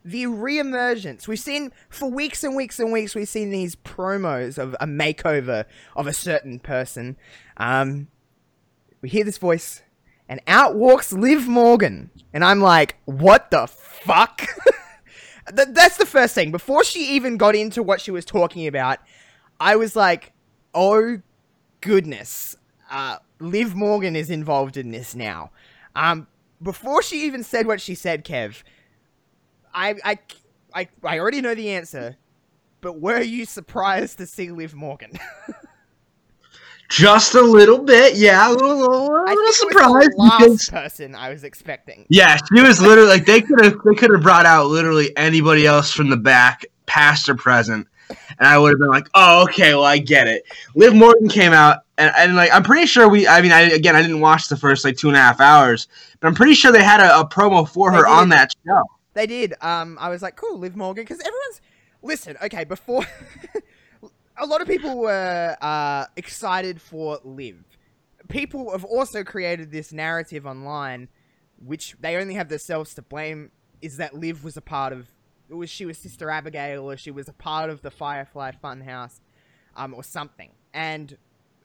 the 0.03 0.25
reemergence. 0.25 1.27
We've 1.27 1.39
seen 1.39 1.71
for 1.89 2.09
weeks 2.09 2.43
and 2.43 2.55
weeks 2.55 2.79
and 2.79 2.91
weeks. 2.91 3.15
We've 3.15 3.27
seen 3.27 3.49
these 3.49 3.75
promos 3.75 4.57
of 4.57 4.75
a 4.79 4.85
makeover 4.85 5.65
of 5.95 6.07
a 6.07 6.13
certain 6.13 6.59
person. 6.59 7.17
Um, 7.57 8.07
we 9.01 9.09
hear 9.09 9.23
this 9.23 9.37
voice, 9.37 9.81
and 10.27 10.41
out 10.47 10.75
walks 10.75 11.11
Liv 11.11 11.47
Morgan, 11.47 12.11
and 12.33 12.43
I'm 12.43 12.61
like, 12.61 12.97
what 13.05 13.51
the 13.51 13.67
fuck? 13.67 14.41
Th- 15.55 15.69
that's 15.71 15.97
the 15.97 16.05
first 16.05 16.35
thing. 16.35 16.51
Before 16.51 16.83
she 16.83 17.15
even 17.15 17.37
got 17.37 17.55
into 17.55 17.81
what 17.81 18.01
she 18.01 18.11
was 18.11 18.25
talking 18.25 18.67
about, 18.67 18.99
I 19.59 19.75
was 19.75 19.95
like, 19.95 20.33
oh 20.73 21.21
goodness, 21.81 22.55
uh, 22.91 23.17
Liv 23.39 23.75
Morgan 23.75 24.15
is 24.15 24.29
involved 24.29 24.77
in 24.77 24.91
this 24.91 25.15
now. 25.15 25.51
Um, 25.95 26.27
before 26.61 27.01
she 27.01 27.25
even 27.25 27.43
said 27.43 27.67
what 27.67 27.81
she 27.81 27.95
said, 27.95 28.25
Kev, 28.25 28.63
I, 29.73 29.95
I, 30.03 30.19
I, 30.73 30.87
I 31.03 31.19
already 31.19 31.41
know 31.41 31.55
the 31.55 31.69
answer, 31.71 32.17
but 32.81 32.99
were 32.99 33.21
you 33.21 33.45
surprised 33.45 34.17
to 34.19 34.25
see 34.25 34.51
Liv 34.51 34.73
Morgan? 34.73 35.11
Just 36.89 37.35
a 37.35 37.41
little 37.41 37.77
bit, 37.77 38.15
yeah, 38.15 38.49
a 38.49 38.51
little, 38.51 38.75
little, 38.75 39.11
I 39.11 39.33
little 39.33 39.53
think 39.53 39.55
surprised 39.55 39.91
it 39.91 39.93
was 39.93 40.09
the 40.09 40.23
last 40.23 40.39
because 40.39 40.69
person 40.69 41.13
I 41.13 41.29
was 41.29 41.43
expecting. 41.43 42.07
yeah, 42.09 42.35
she 42.35 42.63
was 42.63 42.81
literally 42.81 43.09
like 43.09 43.27
they 43.27 43.41
could 43.41 43.63
have 43.63 43.75
they 43.85 43.93
could 43.93 44.09
have 44.09 44.23
brought 44.23 44.47
out 44.47 44.67
literally 44.67 45.15
anybody 45.15 45.67
else 45.67 45.91
from 45.91 46.09
the 46.09 46.17
back, 46.17 46.65
past 46.87 47.29
or 47.29 47.35
present, 47.35 47.87
and 48.09 48.47
I 48.47 48.57
would 48.57 48.71
have 48.71 48.79
been 48.79 48.89
like, 48.89 49.07
oh, 49.13 49.43
okay, 49.43 49.75
well, 49.75 49.83
I 49.83 49.99
get 49.99 50.27
it. 50.27 50.43
Liv 50.73 50.95
Morgan 50.95 51.29
came 51.29 51.53
out, 51.53 51.83
and, 51.99 52.11
and 52.17 52.35
like 52.35 52.51
I'm 52.51 52.63
pretty 52.63 52.87
sure 52.87 53.07
we, 53.07 53.27
I 53.27 53.39
mean, 53.43 53.51
I 53.51 53.61
again, 53.69 53.95
I 53.95 54.01
didn't 54.01 54.19
watch 54.19 54.47
the 54.47 54.57
first 54.57 54.83
like 54.83 54.97
two 54.97 55.09
and 55.09 55.17
a 55.17 55.19
half 55.19 55.39
hours, 55.39 55.87
but 56.19 56.27
I'm 56.27 56.33
pretty 56.33 56.55
sure 56.55 56.71
they 56.71 56.83
had 56.83 57.01
a, 57.01 57.19
a 57.19 57.29
promo 57.29 57.69
for 57.69 57.91
her 57.91 58.07
on 58.07 58.29
that 58.29 58.51
show. 58.65 58.83
They 59.13 59.27
did. 59.27 59.53
Um, 59.61 59.97
I 59.99 60.09
was 60.09 60.21
like, 60.21 60.35
cool, 60.35 60.57
Liv 60.59 60.75
Morgan, 60.75 61.03
because 61.03 61.19
everyone's 61.19 61.61
listen. 62.01 62.37
Okay, 62.43 62.63
before 62.63 63.05
a 64.37 64.45
lot 64.45 64.61
of 64.61 64.67
people 64.67 64.97
were 64.97 65.57
uh, 65.61 66.05
excited 66.15 66.81
for 66.81 67.19
Liv. 67.23 67.63
People 68.27 68.71
have 68.71 68.85
also 68.85 69.23
created 69.23 69.71
this 69.71 69.91
narrative 69.91 70.45
online, 70.45 71.07
which 71.57 71.95
they 71.99 72.15
only 72.17 72.35
have 72.35 72.49
themselves 72.49 72.93
to 72.95 73.01
blame. 73.01 73.51
Is 73.81 73.97
that 73.97 74.13
Liv 74.13 74.43
was 74.43 74.57
a 74.57 74.61
part 74.61 74.93
of? 74.93 75.07
Was 75.49 75.69
she 75.69 75.85
was 75.85 75.97
Sister 75.97 76.29
Abigail, 76.29 76.89
or 76.89 76.95
she 76.95 77.11
was 77.11 77.27
a 77.27 77.33
part 77.33 77.69
of 77.69 77.81
the 77.81 77.89
Firefly 77.89 78.51
Funhouse, 78.63 79.19
um, 79.75 79.95
or 79.95 80.03
something. 80.03 80.51
And 80.73 81.17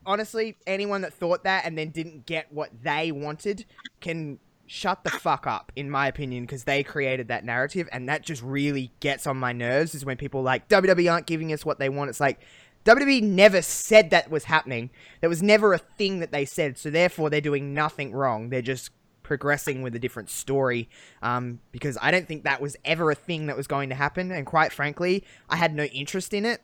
honestly, 0.07 0.57
anyone 0.67 1.03
that 1.03 1.13
thought 1.13 1.45
that 1.45 1.65
and 1.67 1.77
then 1.77 1.91
didn't 1.91 2.27
get 2.27 2.53
what 2.53 2.71
they 2.83 3.13
wanted 3.13 3.67
can 4.01 4.39
shut 4.67 5.05
the 5.05 5.11
fuck 5.11 5.47
up, 5.47 5.73
in 5.77 5.91
my 5.91 6.07
opinion, 6.07 6.45
because 6.45 6.65
they 6.65 6.83
created 6.83 7.29
that 7.29 7.45
narrative, 7.45 7.89
and 7.93 8.09
that 8.09 8.23
just 8.23 8.43
really 8.43 8.91
gets 9.01 9.27
on 9.27 9.37
my 9.37 9.53
nerves. 9.53 9.95
Is 9.95 10.05
when 10.05 10.17
people 10.17 10.43
like 10.43 10.69
WWE 10.69 11.13
aren't 11.13 11.27
giving 11.27 11.53
us 11.53 11.65
what 11.65 11.79
they 11.79 11.89
want. 11.89 12.11
It's 12.11 12.21
like 12.21 12.41
WWE 12.85 13.23
never 13.23 13.63
said 13.63 14.11
that 14.11 14.31
was 14.31 14.45
happening. 14.45 14.91
There 15.21 15.31
was 15.31 15.43
never 15.43 15.73
a 15.73 15.79
thing 15.79 16.21
that 16.21 16.33
they 16.33 16.45
said, 16.45 16.79
so 16.79 16.91
therefore 16.91 17.31
they're 17.31 17.41
doing 17.41 17.75
nothing 17.75 18.13
wrong. 18.13 18.51
They're 18.51 18.63
just 18.63 18.91
progressing 19.23 19.83
with 19.83 19.95
a 19.95 19.99
different 19.99 20.29
story. 20.29 20.89
Um, 21.23 21.61
because 21.73 21.97
I 22.01 22.11
don't 22.11 22.29
think 22.29 22.45
that 22.45 22.61
was 22.61 22.77
ever 22.85 23.11
a 23.11 23.15
thing 23.15 23.47
that 23.47 23.57
was 23.57 23.67
going 23.67 23.89
to 23.89 23.95
happen, 23.95 24.31
and 24.31 24.47
quite 24.47 24.73
frankly, 24.73 25.25
I 25.49 25.57
had 25.57 25.75
no 25.75 25.85
interest 25.85 26.35
in 26.35 26.45
it. 26.45 26.63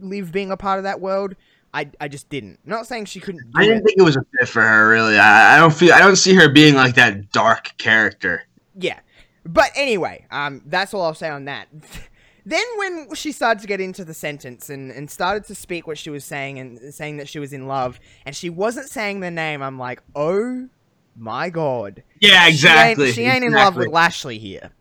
Liv 0.00 0.32
being 0.32 0.50
a 0.50 0.56
part 0.56 0.78
of 0.78 0.84
that 0.84 1.00
world. 1.00 1.34
I, 1.78 1.88
I 2.00 2.08
just 2.08 2.28
didn't. 2.28 2.58
not 2.64 2.88
saying 2.88 3.04
she 3.04 3.20
couldn't 3.20 3.52
do 3.52 3.52
I 3.54 3.64
didn't 3.64 3.84
think 3.84 3.98
it 3.98 4.02
was 4.02 4.16
a 4.16 4.24
fit 4.36 4.48
for 4.48 4.62
her, 4.62 4.88
really. 4.88 5.16
I, 5.16 5.54
I 5.54 5.58
don't 5.60 5.72
feel, 5.72 5.92
I 5.92 6.00
don't 6.00 6.16
see 6.16 6.34
her 6.34 6.48
being 6.48 6.74
like 6.74 6.96
that 6.96 7.30
dark 7.30 7.72
character. 7.78 8.42
Yeah. 8.74 8.98
But 9.44 9.70
anyway, 9.76 10.26
um, 10.32 10.60
that's 10.66 10.92
all 10.92 11.02
I'll 11.02 11.14
say 11.14 11.28
on 11.28 11.44
that. 11.44 11.68
then 12.44 12.64
when 12.78 13.14
she 13.14 13.30
started 13.30 13.60
to 13.60 13.68
get 13.68 13.80
into 13.80 14.04
the 14.04 14.12
sentence 14.12 14.68
and, 14.70 14.90
and 14.90 15.08
started 15.08 15.44
to 15.44 15.54
speak 15.54 15.86
what 15.86 15.98
she 15.98 16.10
was 16.10 16.24
saying 16.24 16.58
and 16.58 16.92
saying 16.92 17.18
that 17.18 17.28
she 17.28 17.38
was 17.38 17.52
in 17.52 17.68
love 17.68 18.00
and 18.26 18.34
she 18.34 18.50
wasn't 18.50 18.88
saying 18.88 19.20
the 19.20 19.30
name, 19.30 19.62
I'm 19.62 19.78
like, 19.78 20.02
oh 20.16 20.68
my 21.14 21.48
god. 21.48 22.02
Yeah, 22.18 22.48
exactly. 22.48 23.12
She 23.12 23.22
ain't, 23.22 23.30
she 23.30 23.36
ain't 23.36 23.44
in 23.44 23.52
love 23.52 23.76
with 23.76 23.88
Lashley 23.88 24.38
here. 24.38 24.72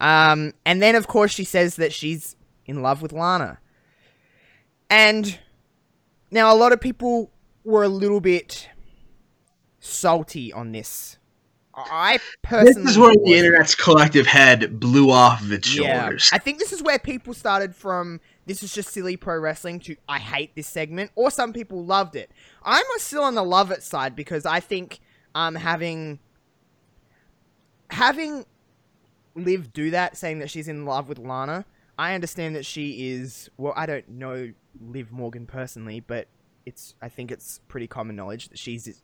Um, 0.00 0.52
and 0.66 0.82
then 0.82 0.96
of 0.96 1.06
course 1.06 1.32
she 1.32 1.44
says 1.44 1.76
that 1.76 1.92
she's 1.92 2.34
in 2.66 2.82
love 2.82 3.02
with 3.02 3.12
Lana. 3.12 3.60
And 4.90 5.38
now 6.34 6.52
a 6.52 6.56
lot 6.56 6.72
of 6.72 6.80
people 6.80 7.30
were 7.64 7.84
a 7.84 7.88
little 7.88 8.20
bit 8.20 8.68
salty 9.78 10.52
on 10.52 10.72
this. 10.72 11.16
I 11.76 12.18
personally. 12.42 12.82
This 12.82 12.92
is 12.92 12.98
where 12.98 13.12
the 13.12 13.20
wasn't. 13.20 13.38
internet's 13.38 13.74
collective 13.74 14.26
head 14.26 14.78
blew 14.78 15.10
off 15.10 15.40
of 15.42 15.52
its 15.52 15.68
shoulders. 15.68 16.28
Yeah. 16.30 16.36
I 16.36 16.38
think 16.38 16.58
this 16.58 16.72
is 16.72 16.82
where 16.82 16.98
people 16.98 17.34
started 17.34 17.74
from. 17.74 18.20
This 18.46 18.62
is 18.62 18.72
just 18.74 18.90
silly 18.90 19.16
pro 19.16 19.38
wrestling 19.38 19.80
to 19.80 19.96
I 20.08 20.18
hate 20.18 20.54
this 20.54 20.66
segment, 20.66 21.10
or 21.14 21.30
some 21.30 21.52
people 21.52 21.84
loved 21.84 22.16
it. 22.16 22.30
I'm 22.62 22.84
still 22.98 23.22
on 23.22 23.34
the 23.34 23.44
love 23.44 23.70
it 23.70 23.82
side 23.82 24.14
because 24.14 24.44
I 24.44 24.60
think 24.60 25.00
um 25.34 25.54
having 25.54 26.18
having 27.90 28.44
Liv 29.36 29.72
do 29.72 29.90
that, 29.90 30.16
saying 30.16 30.40
that 30.40 30.50
she's 30.50 30.68
in 30.68 30.84
love 30.84 31.08
with 31.08 31.18
Lana. 31.18 31.64
I 31.98 32.14
understand 32.14 32.56
that 32.56 32.66
she 32.66 33.10
is. 33.12 33.50
Well, 33.56 33.72
I 33.76 33.86
don't 33.86 34.08
know 34.08 34.52
Liv 34.80 35.12
Morgan 35.12 35.46
personally, 35.46 36.00
but 36.00 36.28
it's. 36.66 36.94
I 37.00 37.08
think 37.08 37.30
it's 37.30 37.60
pretty 37.68 37.86
common 37.86 38.16
knowledge 38.16 38.48
that 38.48 38.58
she's. 38.58 39.02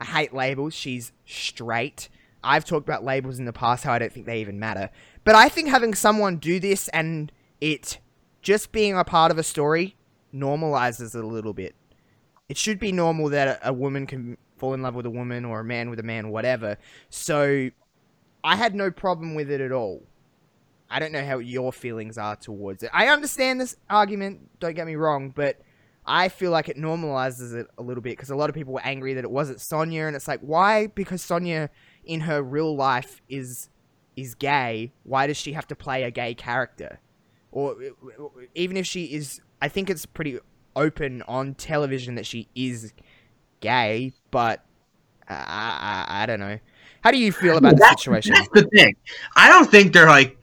I 0.00 0.04
hate 0.04 0.34
labels. 0.34 0.74
She's 0.74 1.12
straight. 1.24 2.08
I've 2.44 2.64
talked 2.64 2.88
about 2.88 3.04
labels 3.04 3.38
in 3.38 3.44
the 3.44 3.52
past 3.52 3.84
how 3.84 3.92
I 3.92 3.98
don't 3.98 4.12
think 4.12 4.26
they 4.26 4.40
even 4.40 4.58
matter. 4.58 4.90
But 5.24 5.34
I 5.34 5.48
think 5.48 5.68
having 5.68 5.94
someone 5.94 6.38
do 6.38 6.58
this 6.58 6.88
and 6.88 7.30
it 7.60 7.98
just 8.40 8.72
being 8.72 8.96
a 8.96 9.04
part 9.04 9.30
of 9.30 9.38
a 9.38 9.42
story 9.42 9.96
normalizes 10.34 11.14
it 11.14 11.22
a 11.22 11.26
little 11.26 11.52
bit. 11.52 11.74
It 12.48 12.56
should 12.56 12.78
be 12.78 12.92
normal 12.92 13.28
that 13.30 13.60
a, 13.62 13.72
woman 13.72 14.06
can 14.06 14.36
fall 14.56 14.74
in 14.74 14.82
love 14.82 14.94
with 14.94 15.06
a 15.06 15.10
woman 15.10 15.44
or 15.44 15.60
a 15.60 15.64
man 15.64 15.88
with 15.88 16.00
a 16.00 16.02
man, 16.02 16.30
whatever. 16.30 16.76
So 17.08 17.70
I 18.42 18.56
had 18.56 18.74
no 18.74 18.90
problem 18.90 19.34
with 19.34 19.50
it 19.50 19.60
at 19.60 19.72
all. 19.72 20.02
I 20.92 20.98
don't 20.98 21.10
know 21.10 21.24
how 21.24 21.38
your 21.38 21.72
feelings 21.72 22.18
are 22.18 22.36
towards 22.36 22.82
it. 22.82 22.90
I 22.92 23.08
understand 23.08 23.60
this 23.60 23.76
argument, 23.88 24.60
don't 24.60 24.74
get 24.74 24.86
me 24.86 24.94
wrong, 24.94 25.30
but 25.30 25.58
I 26.04 26.28
feel 26.28 26.50
like 26.50 26.68
it 26.68 26.76
normalizes 26.76 27.54
it 27.54 27.66
a 27.78 27.82
little 27.82 28.02
bit 28.02 28.10
because 28.10 28.28
a 28.28 28.36
lot 28.36 28.50
of 28.50 28.54
people 28.54 28.74
were 28.74 28.84
angry 28.84 29.14
that 29.14 29.24
it 29.24 29.30
wasn't 29.30 29.60
Sonya, 29.60 30.04
and 30.04 30.14
it's 30.14 30.28
like, 30.28 30.40
why? 30.40 30.88
Because 30.88 31.22
Sonya 31.22 31.70
in 32.04 32.20
her 32.20 32.42
real 32.42 32.76
life 32.76 33.22
is 33.28 33.70
is 34.16 34.34
gay. 34.34 34.92
Why 35.04 35.26
does 35.26 35.38
she 35.38 35.54
have 35.54 35.66
to 35.68 35.74
play 35.74 36.02
a 36.02 36.10
gay 36.10 36.34
character? 36.34 37.00
Or 37.50 37.76
even 38.54 38.76
if 38.76 38.86
she 38.86 39.04
is, 39.06 39.40
I 39.62 39.68
think 39.68 39.88
it's 39.88 40.04
pretty 40.04 40.40
open 40.76 41.22
on 41.22 41.54
television 41.54 42.16
that 42.16 42.26
she 42.26 42.48
is 42.54 42.92
gay, 43.60 44.12
but 44.30 44.64
uh, 45.28 45.34
I, 45.34 46.06
I, 46.08 46.22
I 46.22 46.26
don't 46.26 46.40
know. 46.40 46.58
How 47.02 47.10
do 47.10 47.18
you 47.18 47.32
feel 47.32 47.56
about 47.56 47.76
the 47.76 47.94
situation? 47.96 48.34
That's 48.34 48.48
the 48.48 48.64
thing. 48.64 48.96
I 49.36 49.48
don't 49.48 49.70
think 49.70 49.92
they're 49.92 50.06
like 50.06 50.36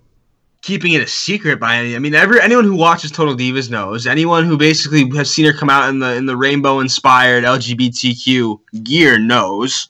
keeping 0.61 0.93
it 0.93 1.01
a 1.01 1.07
secret 1.07 1.59
by 1.59 1.75
any. 1.75 1.95
I 1.95 1.99
mean, 1.99 2.13
every 2.13 2.41
anyone 2.41 2.65
who 2.65 2.75
watches 2.75 3.11
Total 3.11 3.35
Divas 3.35 3.69
knows. 3.69 4.07
Anyone 4.07 4.45
who 4.45 4.57
basically 4.57 5.09
has 5.15 5.33
seen 5.33 5.45
her 5.45 5.53
come 5.53 5.69
out 5.69 5.89
in 5.89 5.99
the 5.99 6.15
in 6.15 6.25
the 6.25 6.37
rainbow 6.37 6.79
inspired 6.79 7.43
LGBTQ 7.43 8.59
gear 8.83 9.17
knows. 9.17 9.89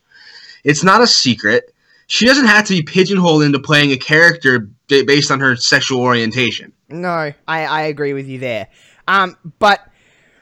It's 0.63 0.83
not 0.83 1.01
a 1.01 1.07
secret. 1.07 1.73
She 2.07 2.25
doesn't 2.25 2.47
have 2.47 2.65
to 2.65 2.73
be 2.73 2.81
pigeonholed 2.81 3.43
into 3.43 3.59
playing 3.59 3.91
a 3.91 3.97
character 3.97 4.67
ba- 4.87 5.03
based 5.05 5.31
on 5.31 5.39
her 5.39 5.55
sexual 5.55 6.01
orientation. 6.01 6.73
No, 6.89 7.09
I, 7.09 7.33
I 7.47 7.81
agree 7.83 8.13
with 8.13 8.27
you 8.27 8.39
there. 8.39 8.67
Um, 9.07 9.37
but 9.59 9.87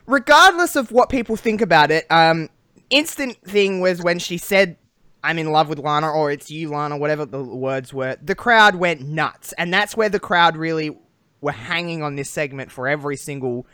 regardless 0.05 0.75
of 0.75 0.91
what 0.91 1.09
people 1.09 1.35
think 1.35 1.61
about 1.61 1.91
it, 1.91 2.05
um, 2.09 2.49
instant 2.89 3.37
thing 3.43 3.81
was 3.81 4.01
when 4.01 4.17
she 4.17 4.37
said, 4.37 4.77
"I'm 5.23 5.39
in 5.39 5.51
love 5.51 5.69
with 5.69 5.79
Lana" 5.79 6.09
or 6.09 6.31
"It's 6.31 6.49
you, 6.51 6.69
Lana," 6.69 6.97
whatever 6.97 7.25
the 7.25 7.43
words 7.43 7.93
were. 7.93 8.17
The 8.21 8.35
crowd 8.35 8.75
went 8.75 9.01
nuts, 9.01 9.53
and 9.57 9.73
that's 9.73 9.95
where 9.97 10.09
the 10.09 10.19
crowd 10.19 10.57
really 10.57 10.97
were 11.41 11.51
hanging 11.51 12.01
on 12.03 12.15
this 12.15 12.29
segment 12.29 12.71
for 12.71 12.87
every 12.87 13.17
single 13.17 13.67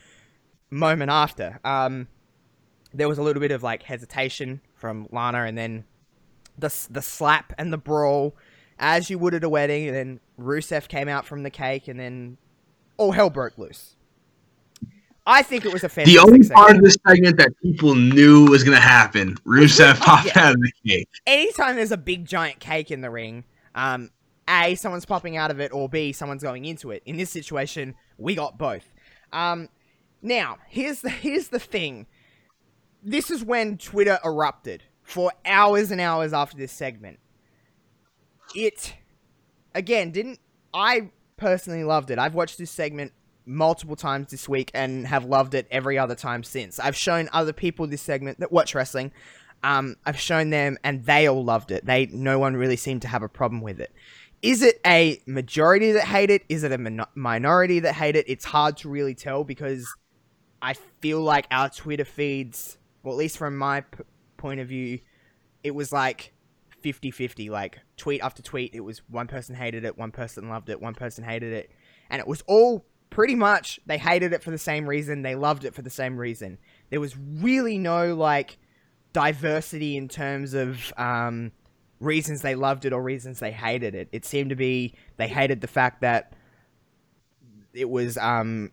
moment 0.69 1.11
after. 1.11 1.59
Um, 1.63 2.07
there 2.93 3.07
was 3.07 3.17
a 3.17 3.23
little 3.23 3.39
bit 3.39 3.51
of 3.51 3.63
like 3.63 3.83
hesitation 3.83 4.61
from 4.75 5.07
Lana, 5.11 5.43
and 5.43 5.57
then 5.57 5.85
the 6.57 6.73
the 6.89 7.01
slap 7.01 7.53
and 7.57 7.71
the 7.71 7.77
brawl, 7.77 8.35
as 8.79 9.09
you 9.09 9.17
would 9.19 9.33
at 9.33 9.43
a 9.43 9.49
wedding, 9.49 9.87
and 9.87 9.95
then 9.95 10.19
Rusev 10.39 10.87
came 10.87 11.07
out 11.07 11.25
from 11.25 11.43
the 11.43 11.49
cake, 11.49 11.87
and 11.87 11.99
then 11.99 12.37
all 12.97 13.11
hell 13.11 13.29
broke 13.29 13.57
loose. 13.57 13.95
I 15.25 15.41
think 15.41 15.65
it 15.65 15.71
was 15.71 15.83
a 15.83 15.87
The 15.87 15.93
fantastic 15.93 16.21
only 16.21 16.43
segment. 16.43 16.55
part 16.57 16.75
of 16.75 16.83
this 16.83 16.97
segment 17.07 17.37
that 17.37 17.49
people 17.61 17.95
knew 17.95 18.45
was 18.49 18.63
going 18.63 18.75
to 18.75 18.81
happen, 18.81 19.35
Rusev 19.45 19.97
popped 20.01 20.27
Yeah. 20.27 20.47
out 20.47 20.53
of 20.55 20.61
the 20.61 20.71
cake. 20.85 21.07
Anytime 21.25 21.75
there's 21.77 21.91
a 21.93 21.97
big 21.97 22.25
giant 22.25 22.59
cake 22.59 22.91
in 22.91 22.99
the 23.01 23.09
ring, 23.09 23.45
um, 23.73 24.09
A, 24.49 24.75
someone's 24.75 25.05
popping 25.05 25.37
out 25.37 25.49
of 25.49 25.61
it, 25.61 25.71
or 25.73 25.87
B, 25.87 26.11
someone's 26.11 26.43
going 26.43 26.65
into 26.65 26.91
it. 26.91 27.03
In 27.05 27.15
this 27.15 27.29
situation, 27.29 27.95
we 28.17 28.35
got 28.35 28.57
both. 28.57 28.93
Um, 29.31 29.69
now, 30.21 30.57
here's 30.67 31.01
the 31.01 31.09
here's 31.09 31.47
the 31.47 31.59
thing. 31.59 32.05
This 33.01 33.31
is 33.31 33.43
when 33.43 33.77
Twitter 33.77 34.19
erupted 34.25 34.83
for 35.03 35.31
hours 35.45 35.89
and 35.91 35.99
hours 36.01 36.33
after 36.33 36.57
this 36.57 36.71
segment. 36.71 37.19
It 38.55 38.93
again 39.73 40.11
didn't 40.11 40.39
I 40.73 41.09
personally 41.37 41.83
loved 41.83 42.11
it. 42.11 42.19
I've 42.19 42.35
watched 42.35 42.57
this 42.57 42.71
segment 42.71 43.11
multiple 43.45 43.95
times 43.95 44.31
this 44.31 44.47
week 44.47 44.71
and 44.73 45.07
have 45.07 45.25
loved 45.25 45.53
it 45.53 45.67
every 45.69 45.97
other 45.97 46.15
time 46.15 46.43
since. 46.43 46.79
I've 46.79 46.95
shown 46.95 47.29
other 47.33 47.53
people 47.53 47.87
this 47.87 48.01
segment 48.01 48.39
that 48.39 48.51
watch 48.51 48.73
wrestling. 48.75 49.11
Um, 49.63 49.95
I've 50.05 50.19
shown 50.19 50.49
them 50.49 50.77
and 50.83 51.05
they 51.05 51.27
all 51.27 51.43
loved 51.43 51.71
it. 51.71 51.85
They 51.85 52.07
no 52.07 52.39
one 52.39 52.55
really 52.55 52.75
seemed 52.75 53.01
to 53.03 53.07
have 53.07 53.23
a 53.23 53.29
problem 53.29 53.61
with 53.61 53.79
it. 53.79 53.93
Is 54.41 54.61
it 54.61 54.81
a 54.85 55.21
majority 55.25 55.93
that 55.93 56.03
hate 56.03 56.29
it? 56.29 56.43
Is 56.49 56.63
it 56.63 56.73
a 56.73 56.77
min- 56.77 57.05
minority 57.15 57.79
that 57.79 57.93
hate 57.93 58.17
it? 58.17 58.25
It's 58.27 58.43
hard 58.43 58.75
to 58.77 58.89
really 58.89 59.15
tell 59.15 59.45
because 59.45 59.87
I 60.61 60.73
feel 60.99 61.21
like 61.21 61.47
our 61.49 61.69
Twitter 61.69 62.03
feeds, 62.03 62.77
well, 63.03 63.13
at 63.13 63.17
least 63.17 63.37
from 63.37 63.57
my 63.57 63.81
p- 63.81 64.03
point 64.35 64.59
of 64.59 64.67
view, 64.67 64.99
it 65.63 65.73
was 65.73 65.93
like 65.93 66.33
50-50 66.83 67.49
like 67.49 67.79
tweet 67.95 68.21
after 68.21 68.41
tweet 68.41 68.75
it 68.75 68.81
was 68.81 69.01
one 69.07 69.25
person 69.25 69.55
hated 69.55 69.85
it 69.85 69.97
one 69.97 70.11
person 70.11 70.49
loved 70.49 70.69
it 70.69 70.81
one 70.81 70.93
person 70.93 71.23
hated 71.23 71.53
it 71.53 71.71
and 72.09 72.19
it 72.19 72.27
was 72.27 72.43
all 72.45 72.85
pretty 73.13 73.35
much 73.35 73.79
they 73.85 73.99
hated 73.99 74.33
it 74.33 74.41
for 74.41 74.49
the 74.49 74.57
same 74.57 74.89
reason 74.89 75.21
they 75.21 75.35
loved 75.35 75.65
it 75.65 75.75
for 75.75 75.83
the 75.83 75.89
same 75.89 76.17
reason. 76.17 76.57
There 76.89 76.99
was 76.99 77.15
really 77.15 77.77
no 77.77 78.15
like 78.15 78.57
diversity 79.13 79.95
in 79.95 80.07
terms 80.07 80.55
of 80.55 80.91
um, 80.97 81.51
reasons 81.99 82.41
they 82.41 82.55
loved 82.55 82.85
it 82.85 82.91
or 82.91 83.03
reasons 83.03 83.39
they 83.39 83.51
hated 83.51 83.93
it. 83.93 84.09
It 84.11 84.25
seemed 84.25 84.49
to 84.49 84.55
be 84.55 84.95
they 85.17 85.27
hated 85.27 85.61
the 85.61 85.67
fact 85.67 86.01
that 86.01 86.33
it 87.71 87.87
was 87.87 88.17
um, 88.17 88.71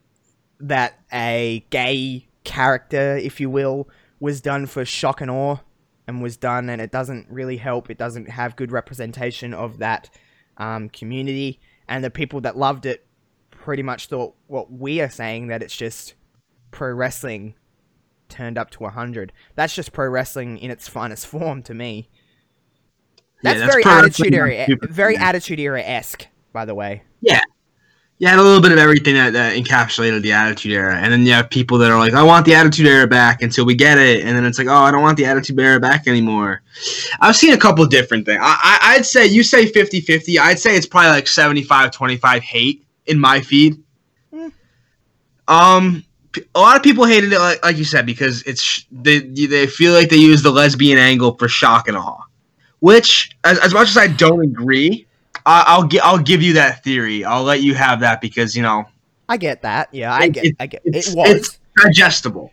that 0.58 0.98
a 1.12 1.62
gay 1.68 2.26
character 2.42 3.18
if 3.18 3.40
you 3.40 3.50
will 3.50 3.90
was 4.20 4.40
done 4.40 4.64
for 4.64 4.86
shock 4.86 5.20
and 5.20 5.30
awe 5.30 5.58
and 6.06 6.22
was 6.22 6.38
done, 6.38 6.70
and 6.70 6.80
it 6.80 6.90
doesn't 6.90 7.26
really 7.28 7.58
help. 7.58 7.90
It 7.90 7.98
doesn't 7.98 8.30
have 8.30 8.56
good 8.56 8.72
representation 8.72 9.52
of 9.52 9.78
that 9.78 10.08
um, 10.56 10.88
community, 10.88 11.60
and 11.86 12.02
the 12.02 12.10
people 12.10 12.40
that 12.40 12.56
loved 12.56 12.86
it 12.86 13.06
pretty 13.60 13.82
much 13.82 14.06
thought 14.06 14.34
what 14.46 14.72
we 14.72 15.00
are 15.00 15.10
saying 15.10 15.48
that 15.48 15.62
it's 15.62 15.76
just 15.76 16.14
pro 16.70 16.90
wrestling 16.92 17.54
turned 18.30 18.56
up 18.56 18.70
to 18.70 18.82
100. 18.82 19.32
That's 19.54 19.74
just 19.74 19.92
pro 19.92 20.08
wrestling 20.08 20.58
in 20.58 20.70
its 20.70 20.88
finest 20.88 21.26
form 21.26 21.62
to 21.64 21.74
me. 21.74 22.08
Yeah, 23.42 23.54
That's, 23.54 23.60
that's 23.60 23.72
very 23.72 23.84
attitude 23.84 24.34
era, 24.34 24.66
very 24.82 25.14
yeah. 25.14 25.24
attitude 25.24 25.60
era 25.60 25.82
esque, 25.82 26.26
by 26.52 26.64
the 26.64 26.74
way. 26.74 27.02
Yeah, 27.20 27.40
you 28.18 28.28
had 28.28 28.38
a 28.38 28.42
little 28.42 28.60
bit 28.60 28.72
of 28.72 28.78
everything 28.78 29.14
that, 29.14 29.32
that 29.32 29.56
encapsulated 29.56 30.20
the 30.20 30.32
Attitude 30.32 30.72
Era, 30.72 30.94
and 30.94 31.10
then 31.10 31.24
you 31.24 31.32
have 31.32 31.48
people 31.48 31.78
that 31.78 31.90
are 31.90 31.98
like, 31.98 32.12
"I 32.12 32.22
want 32.22 32.44
the 32.44 32.54
Attitude 32.54 32.86
Era 32.86 33.06
back" 33.06 33.40
until 33.40 33.64
we 33.64 33.74
get 33.74 33.96
it, 33.96 34.24
and 34.24 34.36
then 34.36 34.44
it's 34.44 34.58
like, 34.58 34.68
"Oh, 34.68 34.74
I 34.74 34.90
don't 34.90 35.00
want 35.00 35.16
the 35.16 35.24
Attitude 35.24 35.58
Era 35.58 35.80
back 35.80 36.06
anymore." 36.06 36.60
I've 37.20 37.34
seen 37.34 37.54
a 37.54 37.58
couple 37.58 37.84
different 37.86 38.26
things. 38.26 38.40
I, 38.42 38.58
I, 38.62 38.94
I'd 38.96 39.06
say 39.06 39.26
you 39.26 39.42
say 39.42 39.72
50-50. 39.72 40.38
I'd 40.38 40.58
say 40.58 40.76
it's 40.76 40.86
probably 40.86 41.10
like 41.10 41.24
75-25 41.24 42.40
hate 42.40 42.84
in 43.10 43.18
my 43.20 43.40
feed. 43.40 43.82
Hmm. 44.32 44.48
Um, 45.48 46.04
a 46.54 46.60
lot 46.60 46.76
of 46.76 46.82
people 46.82 47.04
hated 47.04 47.32
it, 47.32 47.38
like, 47.40 47.64
like 47.64 47.76
you 47.76 47.84
said, 47.84 48.06
because 48.06 48.42
it's 48.44 48.86
they 48.92 49.18
they 49.20 49.66
feel 49.66 49.92
like 49.92 50.08
they 50.10 50.16
use 50.16 50.42
the 50.42 50.50
lesbian 50.50 50.96
angle 50.98 51.36
for 51.36 51.48
shock 51.48 51.88
and 51.88 51.96
awe, 51.96 52.22
which 52.78 53.36
as, 53.44 53.58
as 53.58 53.74
much 53.74 53.88
as 53.88 53.96
I 53.96 54.06
don't 54.06 54.42
agree. 54.42 55.06
I- 55.46 55.64
I'll 55.66 55.86
gi- 55.88 56.00
I'll 56.00 56.18
give 56.18 56.42
you 56.42 56.52
that 56.54 56.84
theory. 56.84 57.24
I'll 57.24 57.42
let 57.42 57.62
you 57.62 57.74
have 57.74 58.00
that 58.00 58.20
because 58.20 58.54
you 58.54 58.62
know 58.62 58.84
I 59.28 59.36
get 59.38 59.62
that. 59.62 59.88
Yeah, 59.92 60.12
I 60.14 60.24
It- 60.26 60.32
get. 60.32 60.44
it- 60.44 60.56
I 60.60 60.66
get. 60.66 60.82
it's- 60.84 61.08
It 61.08 61.16
was. 61.16 61.30
it's- 61.30 61.58
digestible. 61.76 62.52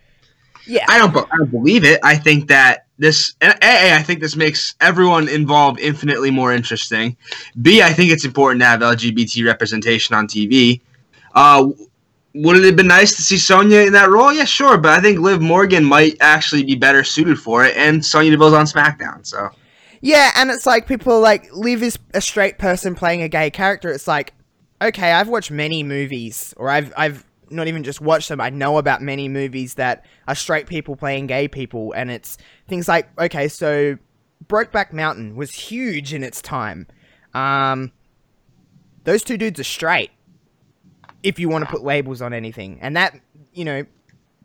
Yeah. 0.67 0.85
I 0.87 0.97
don't 0.97 1.15
I 1.15 1.37
don't 1.37 1.51
believe 1.51 1.83
it. 1.83 1.99
I 2.03 2.15
think 2.15 2.47
that 2.49 2.85
this 2.97 3.35
A, 3.41 3.93
I 3.93 4.01
think 4.03 4.19
this 4.19 4.35
makes 4.35 4.75
everyone 4.81 5.29
involved 5.29 5.79
infinitely 5.79 6.31
more 6.31 6.51
interesting. 6.51 7.15
B, 7.61 7.81
I 7.81 7.93
think 7.93 8.11
it's 8.11 8.25
important 8.25 8.61
to 8.61 8.65
have 8.65 8.79
LGBT 8.81 9.45
representation 9.45 10.15
on 10.15 10.27
TV. 10.27 10.81
Uh, 11.33 11.69
would 12.33 12.57
it 12.57 12.63
have 12.65 12.75
been 12.75 12.87
nice 12.87 13.15
to 13.15 13.21
see 13.21 13.37
Sonya 13.37 13.81
in 13.81 13.93
that 13.93 14.09
role? 14.09 14.33
Yeah, 14.33 14.45
sure, 14.45 14.77
but 14.77 14.91
I 14.91 15.01
think 15.01 15.19
Liv 15.19 15.41
Morgan 15.41 15.83
might 15.83 16.17
actually 16.19 16.63
be 16.63 16.75
better 16.75 17.03
suited 17.03 17.39
for 17.39 17.63
it, 17.65 17.75
and 17.77 18.03
Sonya 18.03 18.31
Deville's 18.31 18.53
on 18.53 18.65
SmackDown, 18.65 19.25
so 19.25 19.49
Yeah, 20.01 20.31
and 20.35 20.49
it's 20.49 20.65
like 20.65 20.87
people 20.87 21.13
are 21.13 21.19
like 21.19 21.51
Liv 21.53 21.83
is 21.83 21.97
a 22.13 22.21
straight 22.21 22.57
person 22.57 22.95
playing 22.95 23.21
a 23.21 23.29
gay 23.29 23.49
character. 23.49 23.91
It's 23.91 24.07
like, 24.07 24.33
okay, 24.81 25.11
I've 25.11 25.29
watched 25.29 25.51
many 25.51 25.83
movies, 25.83 26.53
or 26.57 26.69
I've 26.69 26.93
I've 26.97 27.25
not 27.49 27.67
even 27.67 27.83
just 27.83 28.01
watch 28.01 28.27
them. 28.27 28.41
I 28.41 28.49
know 28.49 28.77
about 28.77 29.01
many 29.01 29.27
movies 29.27 29.75
that 29.75 30.05
are 30.27 30.35
straight 30.35 30.67
people 30.67 30.95
playing 30.95 31.27
gay 31.27 31.47
people, 31.47 31.93
and 31.93 32.11
it's 32.11 32.37
things 32.67 32.87
like 32.87 33.09
okay, 33.19 33.47
so 33.47 33.97
Brokeback 34.45 34.93
Mountain 34.93 35.35
was 35.35 35.51
huge 35.51 36.13
in 36.13 36.23
its 36.23 36.41
time. 36.41 36.87
Um, 37.33 37.91
those 39.03 39.23
two 39.23 39.37
dudes 39.37 39.59
are 39.59 39.65
straight. 39.65 40.11
If 41.23 41.39
you 41.39 41.49
want 41.49 41.65
to 41.65 41.71
put 41.71 41.83
labels 41.83 42.21
on 42.21 42.33
anything, 42.33 42.79
and 42.81 42.95
that 42.95 43.19
you 43.53 43.65
know, 43.65 43.85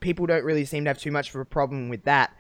people 0.01 0.27
don't 0.27 0.45
really 0.45 0.65
seem 0.65 0.85
to 0.85 0.91
have 0.91 0.99
too 0.99 1.11
much 1.11 1.31
of 1.35 1.41
a 1.41 1.45
problem 1.45 1.89
with 1.89 2.05
that. 2.05 2.37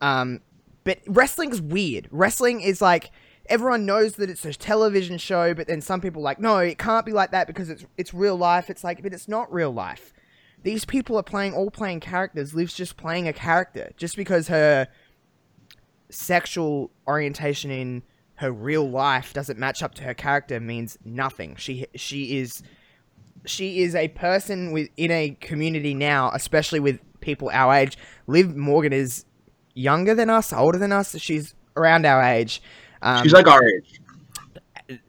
Um, 0.00 0.40
but 0.84 0.98
wrestling's 1.06 1.60
weird. 1.60 2.08
Wrestling 2.10 2.60
is 2.60 2.80
like 2.80 3.10
everyone 3.46 3.84
knows 3.86 4.14
that 4.14 4.30
it's 4.30 4.44
a 4.44 4.52
television 4.52 5.18
show, 5.18 5.54
but 5.54 5.66
then 5.66 5.80
some 5.80 6.00
people 6.00 6.22
like, 6.22 6.40
no, 6.40 6.58
it 6.58 6.78
can't 6.78 7.04
be 7.04 7.12
like 7.12 7.30
that 7.32 7.46
because 7.46 7.68
it's 7.68 7.84
it's 7.96 8.14
real 8.14 8.36
life. 8.36 8.70
It's 8.70 8.84
like, 8.84 9.02
but 9.02 9.12
it's 9.12 9.28
not 9.28 9.52
real 9.52 9.72
life. 9.72 10.12
These 10.62 10.84
people 10.84 11.16
are 11.18 11.22
playing 11.22 11.52
all 11.52 11.70
playing 11.70 12.00
characters. 12.00 12.54
Liv's 12.54 12.74
just 12.74 12.96
playing 12.96 13.28
a 13.28 13.32
character. 13.32 13.92
Just 13.96 14.16
because 14.16 14.48
her 14.48 14.88
sexual 16.08 16.90
orientation 17.06 17.70
in 17.70 18.02
her 18.36 18.50
real 18.50 18.88
life 18.88 19.32
doesn't 19.32 19.58
match 19.58 19.82
up 19.82 19.94
to 19.94 20.02
her 20.04 20.14
character 20.14 20.58
means 20.58 20.98
nothing. 21.04 21.54
She 21.56 21.86
she 21.94 22.38
is 22.38 22.62
she 23.46 23.82
is 23.82 23.94
a 23.94 24.08
person 24.08 24.72
with 24.72 24.88
in 24.96 25.10
a 25.10 25.36
community 25.40 25.94
now, 25.94 26.30
especially 26.32 26.80
with 26.80 26.98
people 27.20 27.50
our 27.52 27.74
age. 27.74 27.98
Liv 28.26 28.56
Morgan 28.56 28.92
is 28.92 29.24
younger 29.74 30.14
than 30.14 30.30
us, 30.30 30.52
older 30.52 30.78
than 30.78 30.92
us. 30.92 31.18
She's 31.18 31.54
around 31.76 32.06
our 32.06 32.22
age. 32.22 32.62
Um, 33.04 33.22
she's 33.22 33.32
like 33.32 33.46
our 33.46 33.62
age. 33.62 34.00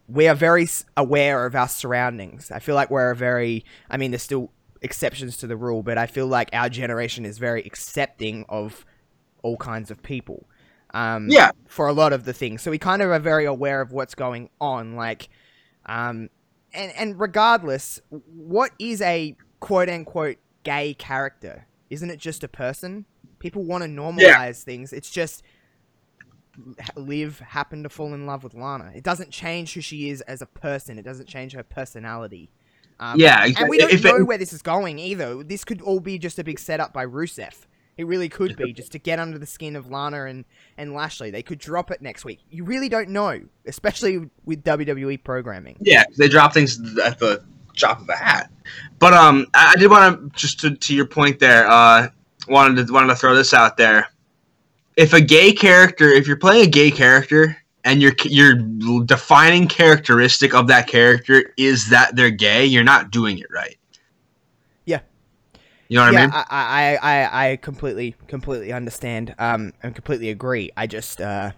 we 0.08 0.28
are 0.28 0.36
very 0.36 0.68
aware 0.96 1.46
of 1.46 1.56
our 1.56 1.68
surroundings. 1.68 2.52
I 2.52 2.60
feel 2.60 2.76
like 2.76 2.92
we're 2.92 3.10
a 3.12 3.16
very, 3.16 3.66
I 3.90 3.98
mean, 3.98 4.12
there's 4.12 4.22
still 4.22 4.52
exceptions 4.82 5.38
to 5.38 5.48
the 5.48 5.58
rule, 5.58 5.82
but 5.82 5.98
I 5.98 6.06
feel 6.06 6.28
like 6.28 6.50
our 6.54 6.70
generation 6.70 7.26
is 7.26 7.38
very 7.40 7.64
accepting 7.64 8.46
of 8.50 8.86
all 9.42 9.58
kinds 9.58 9.90
of 9.90 10.04
people. 10.04 10.48
Um, 10.94 11.28
Yeah. 11.30 11.52
For 11.68 11.88
a 11.88 11.94
lot 11.94 12.14
of 12.14 12.26
the 12.26 12.34
things, 12.34 12.62
so 12.62 12.70
we 12.72 12.78
kind 12.78 13.02
of 13.02 13.10
are 13.10 13.20
very 13.20 13.46
aware 13.46 13.82
of 13.82 13.92
what's 13.92 14.16
going 14.16 14.50
on. 14.62 14.96
Like, 14.96 15.30
um, 15.88 16.30
and 16.74 16.92
and 16.98 17.20
regardless, 17.20 18.00
what 18.10 18.72
is 18.80 19.02
a 19.02 19.36
quote 19.60 19.90
unquote 19.90 20.38
gay 20.64 20.94
character? 20.94 21.68
Isn't 21.90 22.10
it 22.10 22.20
just 22.20 22.44
a 22.44 22.48
person? 22.48 23.06
People 23.40 23.64
want 23.64 23.84
to 23.84 23.90
normalize 23.90 24.64
things. 24.64 24.94
It's 24.94 25.10
just 25.12 25.44
Liv 26.96 27.40
happened 27.40 27.84
to 27.84 27.90
fall 27.90 28.14
in 28.14 28.26
love 28.26 28.44
with 28.44 28.54
Lana. 28.54 28.92
It 28.96 29.04
doesn't 29.04 29.32
change 29.32 29.74
who 29.74 29.82
she 29.82 30.10
is 30.10 30.22
as 30.22 30.42
a 30.42 30.46
person. 30.46 30.98
It 31.00 31.04
doesn't 31.04 31.28
change 31.28 31.54
her 31.54 31.64
personality. 31.64 32.50
Um, 33.00 33.20
Yeah, 33.20 33.44
and 33.58 33.70
we 33.70 33.78
don't 33.78 33.92
If 33.92 34.06
it- 34.06 34.18
know 34.18 34.24
where 34.26 34.38
this 34.38 34.54
is 34.54 34.62
going 34.62 35.00
either. 35.00 35.44
This 35.44 35.64
could 35.66 35.82
all 35.82 36.00
be 36.00 36.18
just 36.18 36.40
a 36.40 36.44
big 36.44 36.60
setup 36.60 36.94
by 36.94 37.06
Rusev. 37.06 37.54
It 37.98 38.06
really 38.08 38.28
could 38.28 38.58
be 38.58 38.74
just 38.74 38.92
to 38.92 39.00
get 39.00 39.20
under 39.20 39.38
the 39.38 39.46
skin 39.46 39.78
of 39.78 39.90
Lana 39.90 40.26
and, 40.26 40.44
and 40.78 40.94
Lashley. 40.94 41.32
They 41.32 41.42
could 41.42 41.60
drop 41.60 41.92
it 41.92 42.02
next 42.02 42.26
week. 42.26 42.42
You 42.50 42.66
really 42.66 42.90
don't 42.90 43.08
know, 43.10 43.40
especially 43.66 44.30
with 44.44 44.66
WWE 44.66 45.24
programming. 45.24 45.78
Yeah, 45.80 46.04
they 46.18 46.28
drop 46.28 46.54
things 46.54 46.78
at 47.00 47.20
the 47.20 47.42
drop 47.74 48.02
of 48.02 48.10
a 48.10 48.16
hat. 48.18 48.52
But 49.00 49.14
um, 49.14 49.48
I, 49.54 49.74
I 49.76 49.80
did 49.80 49.90
want 49.90 50.34
to 50.34 50.38
just 50.40 50.60
to, 50.62 50.76
to 50.76 50.94
your 50.96 51.06
point 51.06 51.40
there. 51.40 51.68
Uh, 51.70 52.10
wanted 52.50 52.86
to 52.88 52.92
wanted 52.94 53.08
to 53.08 53.16
throw 53.16 53.34
this 53.34 53.54
out 53.54 53.78
there. 53.78 54.08
If 54.98 55.14
a 55.14 55.22
gay 55.22 55.52
character, 55.52 56.10
if 56.10 56.28
you're 56.28 56.38
playing 56.38 56.68
a 56.68 56.70
gay 56.70 56.92
character 56.92 57.58
and 57.84 58.02
your 58.02 58.14
your 58.24 58.56
defining 59.06 59.68
characteristic 59.68 60.54
of 60.54 60.68
that 60.68 60.88
character 60.88 61.54
is 61.58 61.90
that 61.90 62.16
they're 62.16 62.30
gay, 62.30 62.66
you're 62.66 62.84
not 62.84 63.12
doing 63.12 63.38
it 63.40 63.48
right. 63.52 63.78
Yeah. 64.86 65.02
You 65.88 65.98
know 65.98 66.06
what 66.06 66.14
yeah, 66.14 66.20
I 66.20 66.26
mean? 66.26 66.32
I, 66.34 66.46
I, 66.50 66.96
I, 66.96 67.52
I 67.52 67.56
completely, 67.58 68.16
completely 68.28 68.74
understand. 68.74 69.36
Um, 69.38 69.74
and 69.84 69.94
completely 69.94 70.30
agree. 70.30 70.72
I 70.76 70.88
just, 70.88 71.22
uh, 71.22 71.52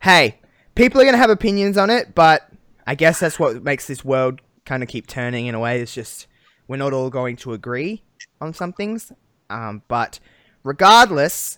hey, 0.00 0.40
people 0.74 1.00
are 1.00 1.04
gonna 1.04 1.18
have 1.18 1.30
opinions 1.30 1.76
on 1.76 1.90
it, 1.90 2.14
but 2.14 2.48
I 2.86 2.94
guess 2.94 3.20
that's 3.20 3.38
what 3.38 3.62
makes 3.62 3.86
this 3.86 4.04
world 4.04 4.40
kind 4.64 4.82
of 4.82 4.88
keep 4.88 5.06
turning 5.06 5.46
in 5.46 5.54
a 5.54 5.60
way. 5.60 5.80
It's 5.80 5.94
just 5.94 6.26
we're 6.68 6.76
not 6.76 6.92
all 6.92 7.10
going 7.10 7.36
to 7.36 7.52
agree 7.52 8.02
on 8.40 8.54
some 8.54 8.72
things. 8.72 9.12
Um, 9.50 9.82
but 9.88 10.20
regardless, 10.62 11.57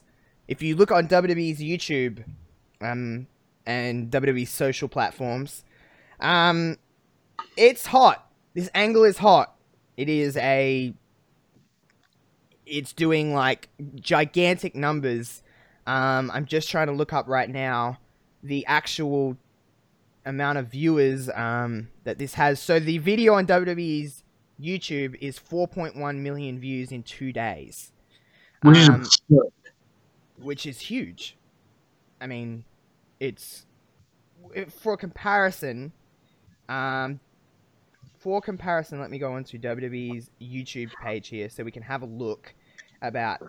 if 0.50 0.60
you 0.62 0.74
look 0.74 0.90
on 0.90 1.06
WWE's 1.06 1.60
YouTube, 1.60 2.24
um, 2.80 3.28
and 3.64 4.10
WWE's 4.10 4.50
social 4.50 4.88
platforms, 4.88 5.64
um, 6.18 6.76
it's 7.56 7.86
hot. 7.86 8.28
This 8.52 8.68
angle 8.74 9.04
is 9.04 9.18
hot. 9.18 9.54
It 9.96 10.08
is 10.08 10.36
a 10.36 10.92
it's 12.66 12.92
doing 12.92 13.32
like 13.32 13.68
gigantic 13.94 14.74
numbers. 14.74 15.42
Um, 15.86 16.30
I'm 16.32 16.46
just 16.46 16.68
trying 16.68 16.88
to 16.88 16.92
look 16.92 17.12
up 17.12 17.28
right 17.28 17.48
now 17.48 17.98
the 18.42 18.66
actual 18.66 19.36
amount 20.26 20.58
of 20.58 20.66
viewers 20.66 21.30
um, 21.30 21.88
that 22.02 22.18
this 22.18 22.34
has. 22.34 22.60
So 22.60 22.80
the 22.80 22.98
video 22.98 23.34
on 23.34 23.46
WWE's 23.46 24.24
YouTube 24.60 25.16
is 25.20 25.38
4.1 25.38 26.16
million 26.16 26.58
views 26.58 26.90
in 26.90 27.04
two 27.04 27.32
days, 27.32 27.92
um. 28.64 29.04
Which 30.42 30.66
is 30.66 30.80
huge. 30.80 31.36
I 32.20 32.26
mean, 32.26 32.64
it's 33.18 33.66
for 34.68 34.96
comparison. 34.96 35.92
Um, 36.68 37.20
for 38.18 38.40
comparison, 38.40 39.00
let 39.00 39.10
me 39.10 39.18
go 39.18 39.32
onto 39.32 39.58
WWE's 39.58 40.30
YouTube 40.40 40.90
page 41.02 41.28
here 41.28 41.48
so 41.48 41.64
we 41.64 41.70
can 41.70 41.82
have 41.82 42.02
a 42.02 42.06
look 42.06 42.54
about 43.02 43.40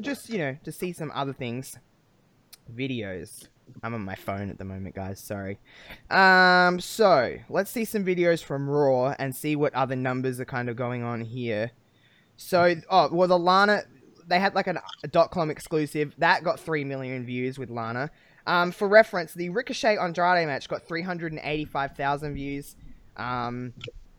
just 0.00 0.28
you 0.30 0.38
know 0.38 0.56
to 0.64 0.72
see 0.72 0.92
some 0.92 1.10
other 1.14 1.32
things. 1.32 1.78
videos. 2.74 3.48
I'm 3.82 3.94
on 3.94 4.02
my 4.04 4.14
phone 4.14 4.48
at 4.48 4.58
the 4.58 4.64
moment, 4.64 4.94
guys. 4.94 5.18
Sorry. 5.18 5.58
Um, 6.08 6.78
so 6.78 7.36
let's 7.48 7.70
see 7.70 7.84
some 7.84 8.04
videos 8.04 8.42
from 8.42 8.70
Raw 8.70 9.14
and 9.18 9.34
see 9.34 9.56
what 9.56 9.74
other 9.74 9.96
numbers 9.96 10.38
are 10.38 10.44
kind 10.44 10.68
of 10.68 10.76
going 10.76 11.02
on 11.02 11.22
here. 11.22 11.72
So, 12.36 12.76
oh, 12.90 13.08
well, 13.12 13.28
the 13.28 13.38
Lana, 13.38 13.82
they 14.26 14.40
had 14.40 14.54
like 14.54 14.66
an, 14.66 14.78
a 15.02 15.08
dot 15.08 15.30
com 15.30 15.50
exclusive 15.50 16.14
that 16.18 16.42
got 16.44 16.58
three 16.60 16.84
million 16.84 17.24
views 17.24 17.58
with 17.58 17.70
Lana. 17.70 18.10
Um, 18.46 18.70
for 18.70 18.86
reference, 18.86 19.34
the 19.34 19.48
Ricochet 19.48 19.96
Andrade 19.96 20.46
match 20.46 20.68
got 20.68 20.86
385,000 20.86 22.34
views. 22.34 22.76
Um, 23.16 23.72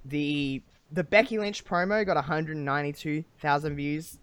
the 0.06 0.62
the 0.92 1.04
Becky 1.04 1.38
Lynch 1.38 1.66
promo 1.66 2.06
got 2.06 2.16
192,000 2.16 3.76
views. 3.76 4.20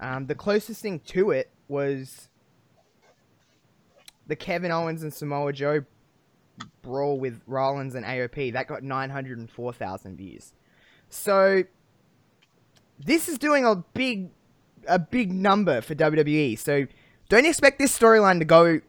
Um, 0.00 0.26
the 0.26 0.34
closest 0.34 0.82
thing 0.82 1.00
to 1.00 1.30
it 1.30 1.50
was 1.68 2.28
the 4.26 4.36
Kevin 4.36 4.70
Owens 4.70 5.02
and 5.02 5.12
Samoa 5.12 5.52
Joe 5.52 5.84
brawl 6.82 7.18
with 7.18 7.40
Rollins 7.46 7.94
and 7.94 8.04
AOP. 8.04 8.52
That 8.52 8.66
got 8.66 8.82
904,000 8.82 10.16
views. 10.16 10.52
So 11.08 11.64
this 12.98 13.28
is 13.28 13.38
doing 13.38 13.64
a 13.64 13.76
big 13.76 14.30
a 14.86 14.98
big 14.98 15.32
number 15.32 15.80
for 15.80 15.94
WWE. 15.94 16.58
So 16.58 16.86
don't 17.28 17.46
expect 17.46 17.78
this 17.78 17.96
storyline 17.96 18.38
to 18.38 18.44
go 18.44 18.80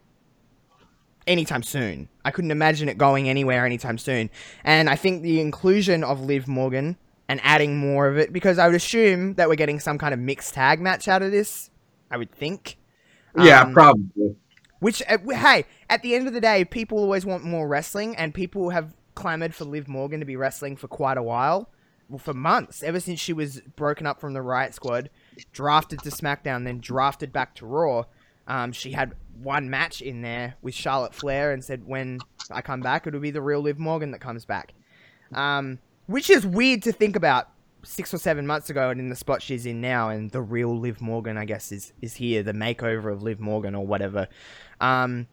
anytime 1.28 1.64
soon. 1.64 2.10
I 2.26 2.32
couldn't 2.32 2.52
imagine 2.52 2.90
it 2.90 2.98
going 2.98 3.30
anywhere 3.30 3.66
anytime 3.66 3.98
soon. 3.98 4.30
And 4.64 4.90
I 4.90 4.96
think 4.96 5.22
the 5.22 5.40
inclusion 5.40 6.04
of 6.04 6.22
Liv 6.22 6.48
Morgan 6.48 6.98
and 7.30 7.40
adding 7.44 7.78
more 7.78 8.08
of 8.08 8.18
it, 8.18 8.34
because 8.34 8.60
I 8.60 8.68
would 8.68 8.76
assume 8.76 9.36
that 9.36 9.48
we're 9.48 9.56
getting 9.56 9.80
some 9.80 9.98
kind 9.98 10.14
of 10.14 10.20
mixed 10.20 10.54
tag 10.54 10.82
match 10.82 11.08
out 11.08 11.22
of 11.22 11.32
this. 11.32 11.70
I 12.12 12.18
would 12.18 12.32
think. 12.32 12.78
Yeah, 13.38 13.62
Um, 13.62 13.74
probably. 13.74 14.36
Which, 14.80 15.02
uh, 15.10 15.18
hey, 15.32 15.66
at 15.90 16.02
the 16.02 16.14
end 16.14 16.28
of 16.28 16.34
the 16.34 16.42
day, 16.42 16.66
people 16.66 17.00
always 17.00 17.26
want 17.26 17.44
more 17.44 17.68
wrestling, 17.68 18.16
and 18.18 18.34
people 18.34 18.70
have 18.72 18.94
clamored 19.16 19.56
for 19.56 19.64
Liv 19.66 19.88
Morgan 19.88 20.20
to 20.20 20.26
be 20.26 20.36
wrestling 20.36 20.76
for 20.76 20.88
quite 20.88 21.18
a 21.18 21.24
while. 21.24 21.70
Well, 22.10 22.20
for 22.20 22.34
months, 22.34 22.84
ever 22.84 23.00
since 23.00 23.20
she 23.20 23.32
was 23.34 23.62
broken 23.76 24.06
up 24.06 24.20
from 24.20 24.34
the 24.34 24.42
Riot 24.42 24.76
Squad, 24.76 25.10
drafted 25.52 26.00
to 26.04 26.10
SmackDown, 26.10 26.66
then 26.66 26.80
drafted 26.80 27.32
back 27.34 27.56
to 27.56 27.66
Raw. 27.66 28.04
Um, 28.48 28.72
she 28.72 28.92
had 28.92 29.16
one 29.42 29.70
match 29.70 30.02
in 30.02 30.22
there 30.22 30.56
with 30.62 30.74
Charlotte 30.74 31.14
Flair 31.14 31.52
and 31.52 31.64
said, 31.64 31.88
when 31.88 32.20
I 32.52 32.62
come 32.62 32.82
back, 32.82 33.08
it'll 33.08 33.20
be 33.20 33.32
the 33.32 33.42
real 33.42 33.62
Liv 33.62 33.80
Morgan 33.80 34.12
that 34.12 34.20
comes 34.20 34.46
back. 34.46 34.74
Um, 35.34 35.80
which 36.08 36.30
is 36.30 36.46
weird 36.46 36.84
to 36.84 36.92
think 36.92 37.16
about 37.16 37.50
six 37.84 38.14
or 38.14 38.18
seven 38.18 38.48
months 38.48 38.70
ago 38.70 38.90
and 38.90 39.00
in 39.00 39.10
the 39.10 39.16
spot 39.16 39.42
she's 39.42 39.66
in 39.66 39.82
now, 39.82 40.10
and 40.10 40.32
the 40.32 40.42
real 40.42 40.78
Liv 40.78 41.02
Morgan, 41.02 41.38
I 41.38 41.46
guess, 41.46 41.72
is, 41.72 41.94
is 42.02 42.16
here, 42.16 42.44
the 42.44 42.54
makeover 42.54 43.12
of 43.12 43.24
Liv 43.24 43.40
Morgan 43.40 43.76
or 43.76 43.86
whatever. 43.86 44.28
Um, 44.80 45.28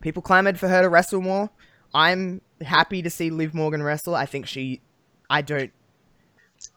people 0.00 0.22
clamored 0.22 0.58
for 0.58 0.68
her 0.68 0.82
to 0.82 0.88
wrestle 0.88 1.20
more. 1.20 1.50
I'm 1.94 2.40
happy 2.60 3.02
to 3.02 3.10
see 3.10 3.30
Liv 3.30 3.54
Morgan 3.54 3.82
wrestle. 3.82 4.14
I 4.14 4.26
think 4.26 4.46
she, 4.46 4.80
I 5.28 5.42
don't, 5.42 5.72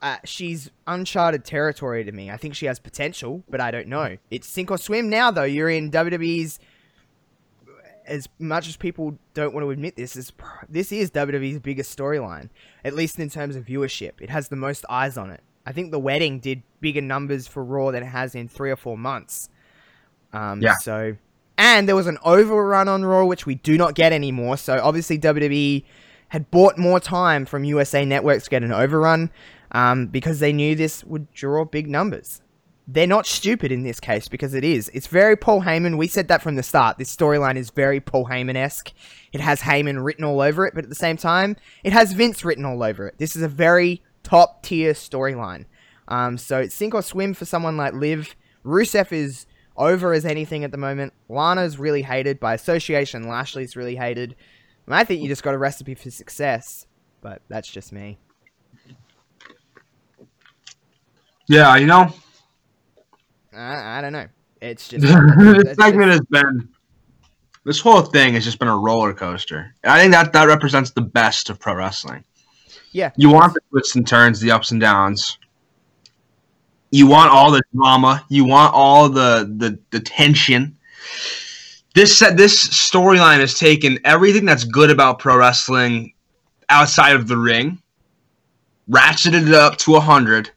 uh, 0.06 0.18
she's 0.24 0.70
uncharted 0.86 1.44
territory 1.44 2.04
to 2.04 2.12
me. 2.12 2.30
I 2.30 2.38
think 2.38 2.54
she 2.54 2.68
has 2.68 2.78
potential, 2.78 3.44
but 3.50 3.60
I 3.60 3.72
don't 3.72 3.88
know. 3.88 4.18
It's 4.30 4.48
sink 4.48 4.70
or 4.70 4.78
swim 4.78 5.10
now, 5.10 5.32
though. 5.32 5.44
You're 5.44 5.70
in 5.70 5.90
WWE's. 5.90 6.60
As 8.06 8.30
much 8.38 8.68
as 8.68 8.78
people 8.78 9.18
don't 9.34 9.52
want 9.52 9.66
to 9.66 9.72
admit 9.72 9.96
this, 9.96 10.16
is 10.16 10.32
this 10.70 10.92
is 10.92 11.10
WWE's 11.10 11.60
biggest 11.60 11.98
storyline, 11.98 12.50
at 12.84 12.94
least 12.94 13.18
in 13.18 13.32
terms 13.32 13.56
of 13.56 13.66
viewership. 13.66 14.12
It 14.22 14.30
has 14.30 14.50
the 14.50 14.56
most 14.56 14.86
eyes 14.92 15.18
on 15.18 15.32
it. 15.32 15.42
I 15.66 15.72
think 15.72 15.90
the 15.90 15.98
wedding 15.98 16.38
did 16.40 16.62
bigger 16.82 17.02
numbers 17.02 17.48
for 17.48 17.64
Raw 17.64 17.90
than 17.90 18.04
it 18.04 18.08
has 18.08 18.36
in 18.36 18.48
three 18.48 18.70
or 18.70 18.76
four 18.76 19.00
months. 19.00 19.50
Um, 20.34 20.62
Yeah. 20.62 20.76
So, 20.76 21.16
and 21.58 21.88
there 21.88 21.96
was 21.96 22.06
an 22.06 22.20
overrun 22.24 22.88
on 22.88 23.04
Raw, 23.04 23.26
which 23.26 23.48
we 23.48 23.56
do 23.56 23.76
not 23.76 23.96
get 23.96 24.14
anymore. 24.14 24.58
So 24.58 24.80
obviously 24.84 25.18
WWE 25.18 25.84
had 26.30 26.52
bought 26.52 26.78
more 26.78 27.00
time 27.00 27.48
from 27.48 27.64
USA 27.64 28.06
Network 28.06 28.44
to 28.44 28.50
get 28.52 28.62
an 28.62 28.72
overrun 28.72 29.32
um, 29.76 30.08
because 30.08 30.40
they 30.40 30.54
knew 30.54 30.74
this 30.74 31.04
would 31.04 31.32
draw 31.34 31.66
big 31.66 31.90
numbers. 31.90 32.42
They're 32.88 33.06
not 33.06 33.28
stupid 33.28 33.74
in 33.74 33.84
this 33.84 34.00
case 34.00 34.30
because 34.30 34.54
it 34.54 34.64
is. 34.64 34.90
It's 34.94 35.08
very 35.08 35.36
Paul 35.36 35.64
Heyman. 35.64 35.98
We 35.98 36.08
said 36.08 36.30
that 36.30 36.42
from 36.42 36.56
the 36.56 36.64
start. 36.64 36.98
This 36.98 37.14
storyline 37.14 37.58
is 37.58 37.72
very 37.72 38.00
Paul 38.00 38.28
Heyman 38.28 38.56
esque. 38.56 38.94
It 39.34 39.42
has 39.42 39.60
Heyman 39.60 40.06
written 40.06 40.24
all 40.24 40.40
over 40.40 40.66
it, 40.66 40.74
but 40.76 40.86
at 40.86 40.90
the 40.90 40.96
same 40.96 41.18
time, 41.18 41.58
it 41.84 41.92
has 41.92 42.14
Vince 42.14 42.46
written 42.46 42.64
all 42.64 42.82
over 42.82 43.06
it. 43.08 43.16
This 43.18 43.36
is 43.36 43.42
a 43.42 43.50
very 43.50 44.02
top 44.24 44.64
tier 44.64 44.94
storyline. 44.94 45.66
Um, 46.08 46.38
so 46.38 46.68
sink 46.70 46.94
or 46.96 47.02
swim 47.02 47.34
for 47.34 47.44
someone 47.44 47.76
like 47.76 47.94
Liv. 47.94 48.34
Rusev 48.64 49.12
is 49.12 49.46
over 49.76 50.14
as 50.14 50.24
anything 50.24 50.64
at 50.64 50.72
the 50.72 50.78
moment. 50.78 51.12
Lana's 51.28 51.78
really 51.78 52.04
hated 52.04 52.40
by 52.40 52.54
association. 52.54 53.28
Lashley's 53.28 53.76
really 53.76 53.98
hated. 53.98 54.38
I 54.88 55.04
think 55.04 55.22
you 55.22 55.28
just 55.28 55.44
got 55.44 55.54
a 55.54 55.58
recipe 55.58 55.96
for 55.96 56.12
success, 56.12 56.88
but 57.20 57.42
that's 57.50 57.70
just 57.70 57.92
me. 57.92 58.20
Yeah, 61.48 61.76
you 61.76 61.86
know, 61.86 62.14
I, 63.56 64.00
I 64.00 64.02
don't 64.02 64.14
know. 64.14 64.28
It's 64.62 64.88
just 64.90 65.04
this 65.04 65.16
it's 65.66 65.82
segment 65.82 66.12
has 66.12 66.22
been. 66.30 66.70
This 67.64 67.80
whole 67.80 68.02
thing 68.02 68.36
has 68.36 68.44
just 68.44 68.60
been 68.60 68.68
a 68.68 68.78
roller 68.78 69.12
coaster. 69.12 69.74
And 69.84 69.92
I 69.92 70.00
think 70.00 70.12
that 70.12 70.34
that 70.34 70.48
represents 70.48 70.92
the 70.92 71.02
best 71.02 71.50
of 71.50 71.60
pro 71.60 71.74
wrestling. 71.74 72.24
Yeah. 72.92 73.12
You 73.18 73.30
want 73.32 73.56
the 73.56 73.60
twists 73.72 73.96
and 73.96 74.08
turns, 74.08 74.40
the 74.40 74.52
ups 74.52 74.72
and 74.72 74.80
downs. 74.80 75.40
You 76.92 77.08
want 77.08 77.32
all 77.32 77.52
the 77.52 77.64
drama. 77.74 78.24
You 78.30 78.46
want 78.46 78.74
all 78.74 79.10
the 79.10 79.52
the, 79.58 79.80
the 79.90 80.00
tension. 80.00 80.78
This 81.96 82.18
set 82.18 82.38
this 82.38 82.68
storyline 82.70 83.40
has 83.40 83.58
taken 83.58 84.00
everything 84.06 84.46
that's 84.46 84.64
good 84.64 84.92
about 84.92 85.20
pro 85.20 85.38
wrestling 85.38 86.14
outside 86.70 87.16
of 87.16 87.28
the 87.28 87.38
ring, 87.38 87.82
ratcheted 88.90 89.48
it 89.48 89.54
up 89.54 89.78
to 89.78 90.00
hundred, 90.00 90.52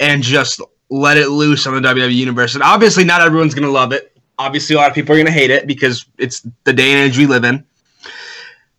and 0.00 0.22
just 0.22 0.60
let 0.90 1.16
it 1.16 1.28
loose 1.28 1.66
on 1.66 1.74
the 1.74 1.80
WWE 1.88 2.14
universe. 2.14 2.54
And 2.54 2.62
obviously, 2.62 3.04
not 3.04 3.20
everyone's 3.20 3.54
gonna 3.54 3.70
love 3.70 3.92
it. 3.92 4.16
Obviously, 4.38 4.74
a 4.76 4.78
lot 4.78 4.88
of 4.88 4.94
people 4.94 5.14
are 5.14 5.18
gonna 5.18 5.30
hate 5.30 5.50
it 5.50 5.66
because 5.66 6.06
it's 6.18 6.46
the 6.64 6.72
day 6.72 6.92
and 6.92 7.00
age 7.00 7.18
we 7.18 7.26
live 7.26 7.44
in. 7.44 7.64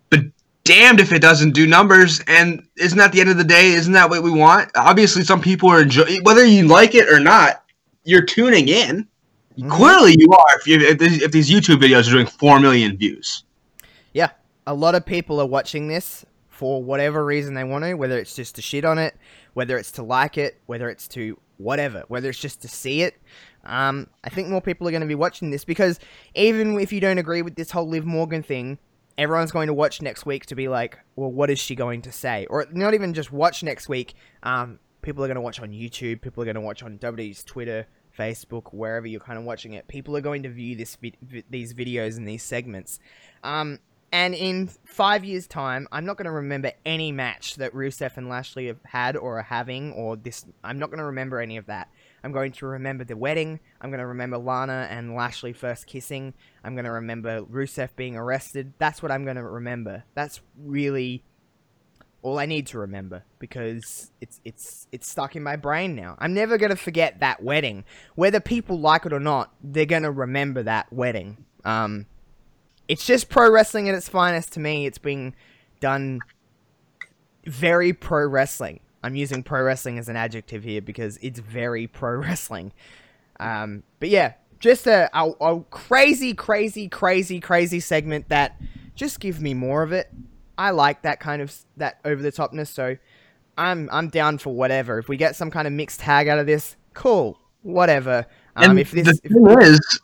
But 0.09 0.21
damned 0.63 0.99
if 0.99 1.11
it 1.11 1.19
doesn't 1.21 1.51
do 1.51 1.67
numbers. 1.67 2.19
And 2.27 2.65
isn't 2.77 2.97
that 2.97 3.11
the 3.11 3.19
end 3.21 3.29
of 3.29 3.37
the 3.37 3.43
day? 3.43 3.71
Isn't 3.71 3.93
that 3.93 4.09
what 4.09 4.23
we 4.23 4.31
want? 4.31 4.71
Obviously, 4.75 5.23
some 5.23 5.41
people 5.41 5.69
are 5.69 5.81
enjoying 5.81 6.23
whether 6.23 6.45
you 6.45 6.67
like 6.67 6.95
it 6.95 7.09
or 7.09 7.19
not. 7.19 7.63
You're 8.03 8.25
tuning 8.25 8.67
in. 8.69 9.07
Mhm. 9.59 9.69
Clearly, 9.69 10.15
you 10.17 10.31
are. 10.31 10.55
If, 10.59 10.67
you, 10.67 10.79
if, 10.79 10.97
these- 10.97 11.21
if 11.21 11.31
these 11.31 11.49
YouTube 11.49 11.81
videos 11.81 12.07
are 12.07 12.11
doing 12.11 12.25
four 12.27 12.59
million 12.59 12.97
views, 12.97 13.43
Yeah, 14.13 14.29
a 14.65 14.73
lot 14.73 14.95
of 14.95 15.05
people 15.05 15.39
are 15.41 15.45
watching 15.45 15.87
this 15.89 16.25
for 16.49 16.81
whatever 16.81 17.23
reason 17.25 17.53
they 17.53 17.63
want 17.63 17.83
to, 17.83 17.93
whether 17.95 18.17
it's 18.17 18.35
just 18.35 18.55
to 18.55 18.61
shit 18.61 18.85
on 18.85 18.97
it, 18.97 19.15
whether 19.53 19.77
it's 19.77 19.91
to 19.93 20.03
like 20.03 20.37
it, 20.37 20.61
whether 20.65 20.89
it's 20.89 21.07
to 21.09 21.39
whatever, 21.57 22.03
whether 22.07 22.29
it's 22.29 22.39
just 22.39 22.61
to 22.61 22.67
see 22.67 23.01
it. 23.01 23.21
Um, 23.65 24.07
I 24.23 24.29
think 24.29 24.47
more 24.47 24.61
people 24.61 24.87
are 24.87 24.91
going 24.91 25.01
to 25.01 25.07
be 25.07 25.15
watching 25.15 25.49
this 25.49 25.65
because 25.65 25.99
even 26.35 26.79
if 26.79 26.93
you 26.93 27.01
don't 27.01 27.17
agree 27.17 27.41
with 27.41 27.55
this 27.55 27.71
whole 27.71 27.87
Liv 27.87 28.05
Morgan 28.05 28.41
thing, 28.41 28.79
everyone's 29.17 29.51
going 29.51 29.67
to 29.67 29.73
watch 29.73 30.01
next 30.01 30.25
week 30.25 30.45
to 30.47 30.55
be 30.55 30.67
like, 30.67 30.97
well, 31.15 31.31
what 31.31 31.49
is 31.49 31.59
she 31.59 31.75
going 31.75 32.01
to 32.03 32.11
say? 32.11 32.47
Or 32.49 32.65
not 32.71 32.93
even 32.93 33.13
just 33.13 33.31
watch 33.31 33.61
next 33.63 33.89
week. 33.89 34.13
Um, 34.43 34.79
people 35.01 35.23
are 35.23 35.27
going 35.27 35.35
to 35.35 35.41
watch 35.41 35.59
on 35.59 35.71
YouTube. 35.71 36.21
People 36.21 36.41
are 36.41 36.45
going 36.45 36.55
to 36.55 36.61
watch 36.61 36.83
on 36.83 36.97
WWE's 36.97 37.43
Twitter, 37.43 37.85
Facebook, 38.17 38.73
wherever 38.73 39.05
you're 39.05 39.19
kind 39.19 39.37
of 39.37 39.43
watching 39.43 39.73
it. 39.73 39.87
People 39.89 40.15
are 40.15 40.21
going 40.21 40.43
to 40.43 40.49
view 40.49 40.75
this 40.75 40.95
vi- 40.95 41.43
these 41.49 41.73
videos 41.73 42.17
and 42.17 42.27
these 42.27 42.43
segments. 42.43 42.99
Um, 43.43 43.79
and 44.11 44.33
in 44.33 44.67
five 44.85 45.23
years' 45.23 45.47
time, 45.47 45.87
I'm 45.91 46.05
not 46.05 46.17
going 46.17 46.25
to 46.25 46.31
remember 46.31 46.71
any 46.85 47.11
match 47.11 47.55
that 47.55 47.73
Rusev 47.73 48.17
and 48.17 48.27
Lashley 48.27 48.67
have 48.67 48.79
had 48.83 49.15
or 49.15 49.39
are 49.39 49.43
having, 49.43 49.93
or 49.93 50.15
this. 50.15 50.45
I'm 50.63 50.79
not 50.79 50.89
going 50.89 50.97
to 50.97 51.05
remember 51.05 51.39
any 51.39 51.57
of 51.57 51.67
that. 51.67 51.89
I'm 52.23 52.31
going 52.31 52.51
to 52.53 52.65
remember 52.65 53.03
the 53.03 53.15
wedding. 53.15 53.59
I'm 53.79 53.91
going 53.91 53.99
to 53.99 54.07
remember 54.07 54.37
Lana 54.37 54.87
and 54.89 55.15
Lashley 55.15 55.53
first 55.53 55.85
kissing. 55.85 56.33
I'm 56.63 56.73
going 56.73 56.85
to 56.85 56.91
remember 56.91 57.43
Rusev 57.43 57.95
being 57.95 58.17
arrested. 58.17 58.73
That's 58.77 59.01
what 59.03 59.11
I'm 59.11 59.23
going 59.23 59.37
to 59.37 59.43
remember. 59.43 60.03
That's 60.15 60.41
really 60.57 61.23
all 62.21 62.37
I 62.37 62.45
need 62.45 62.67
to 62.67 62.79
remember 62.79 63.23
because 63.37 64.11
it's 64.19 64.41
it's 64.43 64.87
it's 64.91 65.09
stuck 65.09 65.35
in 65.35 65.43
my 65.43 65.55
brain 65.55 65.95
now. 65.95 66.15
I'm 66.19 66.33
never 66.33 66.57
going 66.57 66.71
to 66.71 66.75
forget 66.75 67.19
that 67.19 67.41
wedding. 67.43 67.85
Whether 68.15 68.39
people 68.39 68.79
like 68.79 69.05
it 69.05 69.13
or 69.13 69.19
not, 69.19 69.53
they're 69.63 69.85
going 69.85 70.03
to 70.03 70.11
remember 70.11 70.63
that 70.63 70.91
wedding. 70.91 71.45
Um 71.63 72.07
it's 72.89 73.05
just 73.05 73.29
pro 73.29 73.49
wrestling 73.49 73.87
at 73.87 73.95
its 73.95 74.09
finest 74.09 74.51
to 74.53 74.59
me. 74.59 74.87
It's 74.87 74.97
being 74.97 75.35
done 75.79 76.19
very 77.45 77.93
pro 77.93 78.27
wrestling. 78.27 78.81
I'm 79.03 79.15
using 79.15 79.43
pro 79.43 79.61
wrestling 79.61 79.99
as 79.99 80.09
an 80.09 80.17
adjective 80.17 80.63
here 80.63 80.81
because 80.81 81.17
it's 81.21 81.39
very 81.39 81.87
pro 81.87 82.15
wrestling. 82.17 82.73
Um, 83.39 83.83
but 83.99 84.09
yeah, 84.09 84.33
just 84.59 84.87
a, 84.87 85.09
a, 85.13 85.29
a 85.39 85.61
crazy, 85.69 86.33
crazy, 86.33 86.89
crazy, 86.89 87.39
crazy 87.39 87.79
segment 87.79 88.27
that 88.29 88.59
just 88.95 89.19
give 89.19 89.39
me 89.39 89.53
more 89.53 89.83
of 89.83 89.93
it. 89.93 90.09
I 90.57 90.71
like 90.71 91.03
that 91.03 91.21
kind 91.21 91.41
of 91.41 91.55
that 91.77 92.01
over 92.03 92.21
the 92.21 92.33
topness, 92.33 92.67
so 92.67 92.97
I'm 93.57 93.87
I'm 93.93 94.09
down 94.09 94.39
for 94.39 94.53
whatever. 94.53 94.97
If 94.97 95.07
we 95.07 95.15
get 95.15 95.37
some 95.37 95.51
kind 95.51 95.67
of 95.67 95.73
mixed 95.73 96.01
tag 96.01 96.27
out 96.27 96.37
of 96.37 96.47
this, 96.47 96.75
cool, 96.95 97.39
whatever. 97.61 98.25
Um, 98.57 98.71
and 98.71 98.79
if 98.79 98.91
this, 98.91 99.05
the 99.05 99.19
if, 99.23 99.31
thing 99.31 99.61
is, 99.61 100.01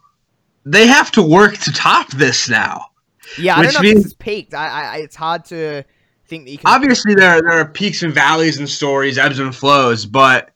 they 0.65 0.87
have 0.87 1.11
to 1.11 1.21
work 1.21 1.57
to 1.59 1.71
top 1.71 2.09
this 2.11 2.49
now. 2.49 2.87
Yeah, 3.37 3.57
I 3.57 3.63
don't 3.63 3.73
know 3.73 3.79
if 3.79 3.83
means- 3.83 3.95
this 3.97 4.05
is 4.07 4.13
peaked. 4.13 4.53
I, 4.53 4.67
I, 4.67 4.97
it's 4.97 5.15
hard 5.15 5.45
to 5.45 5.83
think 6.27 6.45
that 6.45 6.51
you 6.51 6.57
can. 6.57 6.67
Obviously, 6.71 7.15
there 7.15 7.41
there 7.41 7.59
are 7.59 7.67
peaks 7.67 8.03
and 8.03 8.13
valleys 8.13 8.57
and 8.57 8.69
stories, 8.69 9.17
ebbs 9.17 9.39
and 9.39 9.55
flows, 9.55 10.05
but 10.05 10.51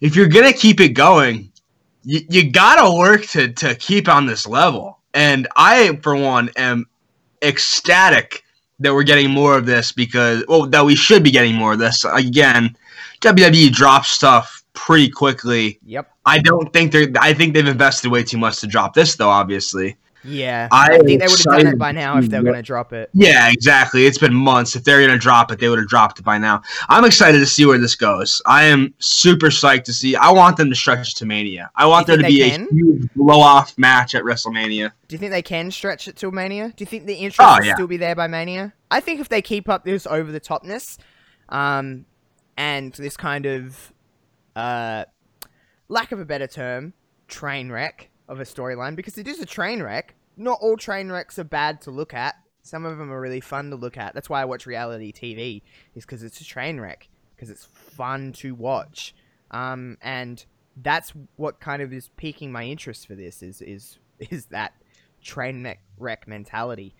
if 0.00 0.16
you're 0.16 0.28
gonna 0.28 0.52
keep 0.52 0.80
it 0.80 0.90
going, 0.90 1.52
you, 2.04 2.20
you 2.28 2.50
gotta 2.50 2.96
work 2.96 3.26
to 3.28 3.52
to 3.52 3.74
keep 3.74 4.08
on 4.08 4.26
this 4.26 4.46
level. 4.46 4.98
And 5.12 5.46
I, 5.54 5.96
for 6.02 6.16
one, 6.16 6.50
am 6.56 6.86
ecstatic 7.42 8.42
that 8.80 8.92
we're 8.92 9.04
getting 9.04 9.30
more 9.30 9.56
of 9.56 9.66
this 9.66 9.92
because 9.92 10.44
well, 10.48 10.66
that 10.66 10.84
we 10.84 10.96
should 10.96 11.22
be 11.22 11.30
getting 11.30 11.54
more 11.54 11.74
of 11.74 11.78
this. 11.78 12.04
Again, 12.04 12.76
WWE 13.20 13.72
drops 13.72 14.10
stuff 14.10 14.63
pretty 14.74 15.08
quickly. 15.08 15.78
Yep. 15.86 16.10
I 16.26 16.38
don't 16.38 16.72
think 16.72 16.92
they're. 16.92 17.08
I 17.18 17.32
think 17.32 17.54
they've 17.54 17.66
invested 17.66 18.10
way 18.10 18.22
too 18.22 18.38
much 18.38 18.60
to 18.60 18.66
drop 18.66 18.92
this, 18.94 19.16
though. 19.16 19.30
Obviously. 19.30 19.96
Yeah. 20.26 20.68
I 20.72 20.86
I 20.94 20.98
think 21.00 21.20
they 21.20 21.26
would 21.26 21.38
have 21.38 21.44
done 21.44 21.66
it 21.66 21.78
by 21.78 21.92
now 21.92 22.16
if 22.16 22.30
they 22.30 22.38
were 22.38 22.44
to- 22.44 22.50
going 22.52 22.56
to 22.56 22.66
drop 22.66 22.94
it. 22.94 23.10
Yeah, 23.12 23.50
exactly. 23.50 24.06
It's 24.06 24.16
been 24.16 24.32
months. 24.32 24.74
If 24.74 24.82
they're 24.82 25.06
gonna 25.06 25.18
drop 25.18 25.52
it, 25.52 25.58
they 25.58 25.68
would 25.68 25.78
have 25.78 25.88
dropped 25.88 26.18
it 26.18 26.22
by 26.22 26.38
now. 26.38 26.62
I'm 26.88 27.04
excited 27.04 27.40
to 27.40 27.46
see 27.46 27.66
where 27.66 27.76
this 27.76 27.94
goes. 27.94 28.40
I 28.46 28.64
am 28.64 28.94
super 29.00 29.48
psyched 29.48 29.84
to 29.84 29.92
see. 29.92 30.16
I 30.16 30.30
want 30.30 30.56
them 30.56 30.70
to 30.70 30.74
stretch 30.74 31.10
it 31.10 31.16
to 31.18 31.26
Mania. 31.26 31.70
I 31.76 31.84
want 31.86 32.06
there 32.06 32.16
to 32.16 32.24
be 32.24 32.40
they 32.40 32.54
a 32.54 32.58
huge 32.72 33.06
blow 33.14 33.38
off 33.40 33.76
match 33.76 34.14
at 34.14 34.22
WrestleMania. 34.22 34.92
Do 35.08 35.14
you 35.14 35.18
think 35.18 35.30
they 35.30 35.42
can 35.42 35.70
stretch 35.70 36.08
it 36.08 36.16
to 36.16 36.30
Mania? 36.30 36.68
Do 36.74 36.80
you 36.80 36.86
think 36.86 37.04
the 37.04 37.16
interest 37.16 37.40
Oh, 37.42 37.58
will 37.58 37.66
yeah. 37.66 37.74
still 37.74 37.86
be 37.86 37.98
there 37.98 38.14
by 38.14 38.26
Mania? 38.26 38.72
I 38.90 39.00
think 39.00 39.20
if 39.20 39.28
they 39.28 39.42
keep 39.42 39.68
up 39.68 39.84
this 39.84 40.06
over 40.06 40.32
the 40.32 40.40
topness, 40.40 40.96
um, 41.50 42.06
and 42.56 42.94
this 42.94 43.18
kind 43.18 43.44
of, 43.44 43.92
uh, 44.56 45.04
lack 45.88 46.12
of 46.12 46.20
a 46.20 46.24
better 46.24 46.46
term, 46.46 46.94
train 47.28 47.70
wreck 47.70 48.10
of 48.28 48.40
a 48.40 48.44
storyline, 48.44 48.96
because 48.96 49.18
it 49.18 49.28
is 49.28 49.40
a 49.40 49.46
train 49.46 49.82
wreck. 49.82 50.14
Not 50.36 50.58
all 50.60 50.76
train 50.76 51.10
wrecks 51.10 51.38
are 51.38 51.44
bad 51.44 51.80
to 51.82 51.90
look 51.90 52.14
at. 52.14 52.34
Some 52.62 52.84
of 52.84 52.98
them 52.98 53.12
are 53.12 53.20
really 53.20 53.40
fun 53.40 53.70
to 53.70 53.76
look 53.76 53.96
at. 53.96 54.14
That's 54.14 54.30
why 54.30 54.40
I 54.40 54.46
watch 54.46 54.66
reality 54.66 55.12
TV, 55.12 55.62
is 55.94 56.04
because 56.04 56.22
it's 56.22 56.40
a 56.40 56.44
train 56.44 56.80
wreck, 56.80 57.08
because 57.34 57.50
it's 57.50 57.64
fun 57.64 58.32
to 58.34 58.54
watch. 58.54 59.14
Um, 59.50 59.98
and 60.00 60.44
that's 60.76 61.12
what 61.36 61.60
kind 61.60 61.82
of 61.82 61.92
is 61.92 62.08
piquing 62.16 62.50
my 62.50 62.64
interest 62.64 63.06
for 63.06 63.14
this 63.14 63.42
is 63.42 63.62
is 63.62 63.98
is 64.18 64.46
that 64.46 64.72
train 65.22 65.76
wreck- 65.98 66.26
mentality. 66.26 66.94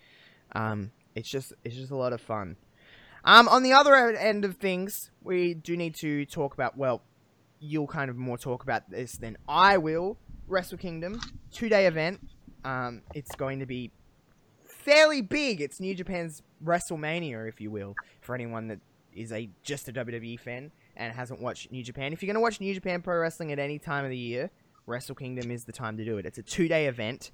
Um, 0.53 0.91
it's 1.15 1.29
just 1.29 1.53
it's 1.63 1.75
just 1.75 1.91
a 1.91 1.95
lot 1.95 2.13
of 2.13 2.21
fun. 2.21 2.57
Um, 3.23 3.47
on 3.47 3.63
the 3.63 3.73
other 3.73 3.95
end 3.95 4.45
of 4.45 4.57
things, 4.57 5.09
we 5.23 5.55
do 5.55 5.75
need 5.75 5.95
to 5.95 6.25
talk 6.25 6.53
about. 6.53 6.77
Well, 6.77 7.01
you'll 7.65 7.87
kind 7.87 8.09
of 8.09 8.15
more 8.15 8.37
talk 8.37 8.63
about 8.63 8.89
this 8.89 9.17
than 9.17 9.37
I 9.47 9.77
will. 9.77 10.17
Wrestle 10.47 10.77
Kingdom 10.77 11.19
two 11.51 11.69
day 11.69 11.87
event. 11.87 12.19
Um, 12.63 13.01
it's 13.13 13.35
going 13.35 13.59
to 13.59 13.65
be 13.65 13.91
fairly 14.67 15.21
big. 15.21 15.61
It's 15.61 15.79
New 15.79 15.95
Japan's 15.95 16.43
WrestleMania, 16.63 17.47
if 17.47 17.59
you 17.59 17.71
will, 17.71 17.95
for 18.21 18.35
anyone 18.35 18.67
that 18.67 18.79
is 19.13 19.31
a 19.31 19.49
just 19.63 19.87
a 19.87 19.93
WWE 19.93 20.39
fan 20.39 20.71
and 20.95 21.13
hasn't 21.13 21.41
watched 21.41 21.71
New 21.71 21.83
Japan. 21.83 22.13
If 22.13 22.21
you're 22.21 22.27
going 22.27 22.41
to 22.41 22.41
watch 22.41 22.59
New 22.59 22.73
Japan 22.73 23.01
Pro 23.01 23.17
Wrestling 23.17 23.51
at 23.51 23.59
any 23.59 23.79
time 23.79 24.05
of 24.05 24.11
the 24.11 24.17
year, 24.17 24.49
Wrestle 24.85 25.15
Kingdom 25.15 25.51
is 25.51 25.65
the 25.65 25.71
time 25.71 25.97
to 25.97 26.05
do 26.05 26.17
it. 26.17 26.25
It's 26.25 26.37
a 26.37 26.43
two 26.43 26.67
day 26.67 26.87
event, 26.87 27.31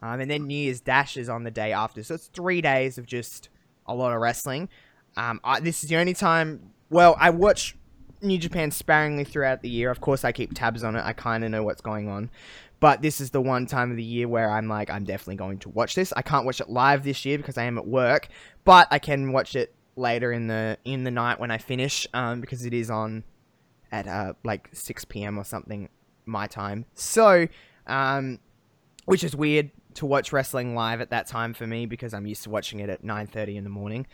um, 0.00 0.20
and 0.20 0.30
then 0.30 0.46
New 0.46 0.54
Year's 0.54 0.80
Dash 0.80 1.16
is 1.16 1.28
on 1.28 1.44
the 1.44 1.50
day 1.50 1.72
after. 1.72 2.02
So 2.02 2.14
it's 2.14 2.28
three 2.28 2.60
days 2.60 2.98
of 2.98 3.06
just 3.06 3.48
a 3.86 3.94
lot 3.94 4.12
of 4.12 4.20
wrestling. 4.20 4.68
Um, 5.16 5.40
I, 5.44 5.60
this 5.60 5.82
is 5.82 5.90
the 5.90 5.96
only 5.96 6.14
time. 6.14 6.70
Well, 6.90 7.16
I 7.18 7.30
watch 7.30 7.76
New 8.22 8.38
Japan 8.38 8.70
sparingly 8.70 9.24
throughout 9.24 9.62
the 9.62 9.68
year. 9.68 9.90
Of 9.90 10.00
course, 10.00 10.24
I 10.24 10.32
keep 10.32 10.54
tabs 10.54 10.84
on 10.84 10.96
it. 10.96 11.04
I 11.04 11.12
kind 11.12 11.44
of 11.44 11.50
know 11.50 11.62
what's 11.62 11.80
going 11.80 12.08
on. 12.08 12.30
But 12.80 13.02
this 13.02 13.20
is 13.20 13.30
the 13.30 13.40
one 13.40 13.66
time 13.66 13.90
of 13.90 13.96
the 13.96 14.02
year 14.02 14.26
where 14.26 14.50
I'm 14.50 14.68
like, 14.68 14.90
I'm 14.90 15.04
definitely 15.04 15.36
going 15.36 15.58
to 15.58 15.68
watch 15.68 15.94
this. 15.94 16.12
I 16.16 16.22
can't 16.22 16.44
watch 16.44 16.60
it 16.60 16.68
live 16.68 17.04
this 17.04 17.24
year 17.24 17.36
because 17.38 17.56
I 17.58 17.64
am 17.64 17.78
at 17.78 17.86
work, 17.86 18.28
but 18.64 18.88
I 18.90 18.98
can 18.98 19.32
watch 19.32 19.54
it 19.54 19.74
later 19.94 20.32
in 20.32 20.46
the 20.46 20.78
in 20.84 21.04
the 21.04 21.10
night 21.10 21.38
when 21.38 21.50
I 21.50 21.58
finish, 21.58 22.06
um, 22.14 22.40
because 22.40 22.64
it 22.64 22.72
is 22.74 22.90
on 22.90 23.24
at 23.92 24.08
uh, 24.08 24.32
like 24.42 24.68
6 24.72 25.04
p.m. 25.04 25.38
or 25.38 25.44
something 25.44 25.88
my 26.24 26.46
time. 26.46 26.86
So, 26.94 27.46
um, 27.86 28.40
which 29.04 29.22
is 29.22 29.36
weird 29.36 29.70
to 29.94 30.06
watch 30.06 30.32
wrestling 30.32 30.74
live 30.74 31.00
at 31.00 31.10
that 31.10 31.26
time 31.26 31.54
for 31.54 31.66
me 31.66 31.86
because 31.86 32.14
I'm 32.14 32.26
used 32.26 32.42
to 32.44 32.50
watching 32.50 32.80
it 32.80 32.88
at 32.88 33.04
9:30 33.04 33.56
in 33.56 33.64
the 33.64 33.70
morning. 33.70 34.06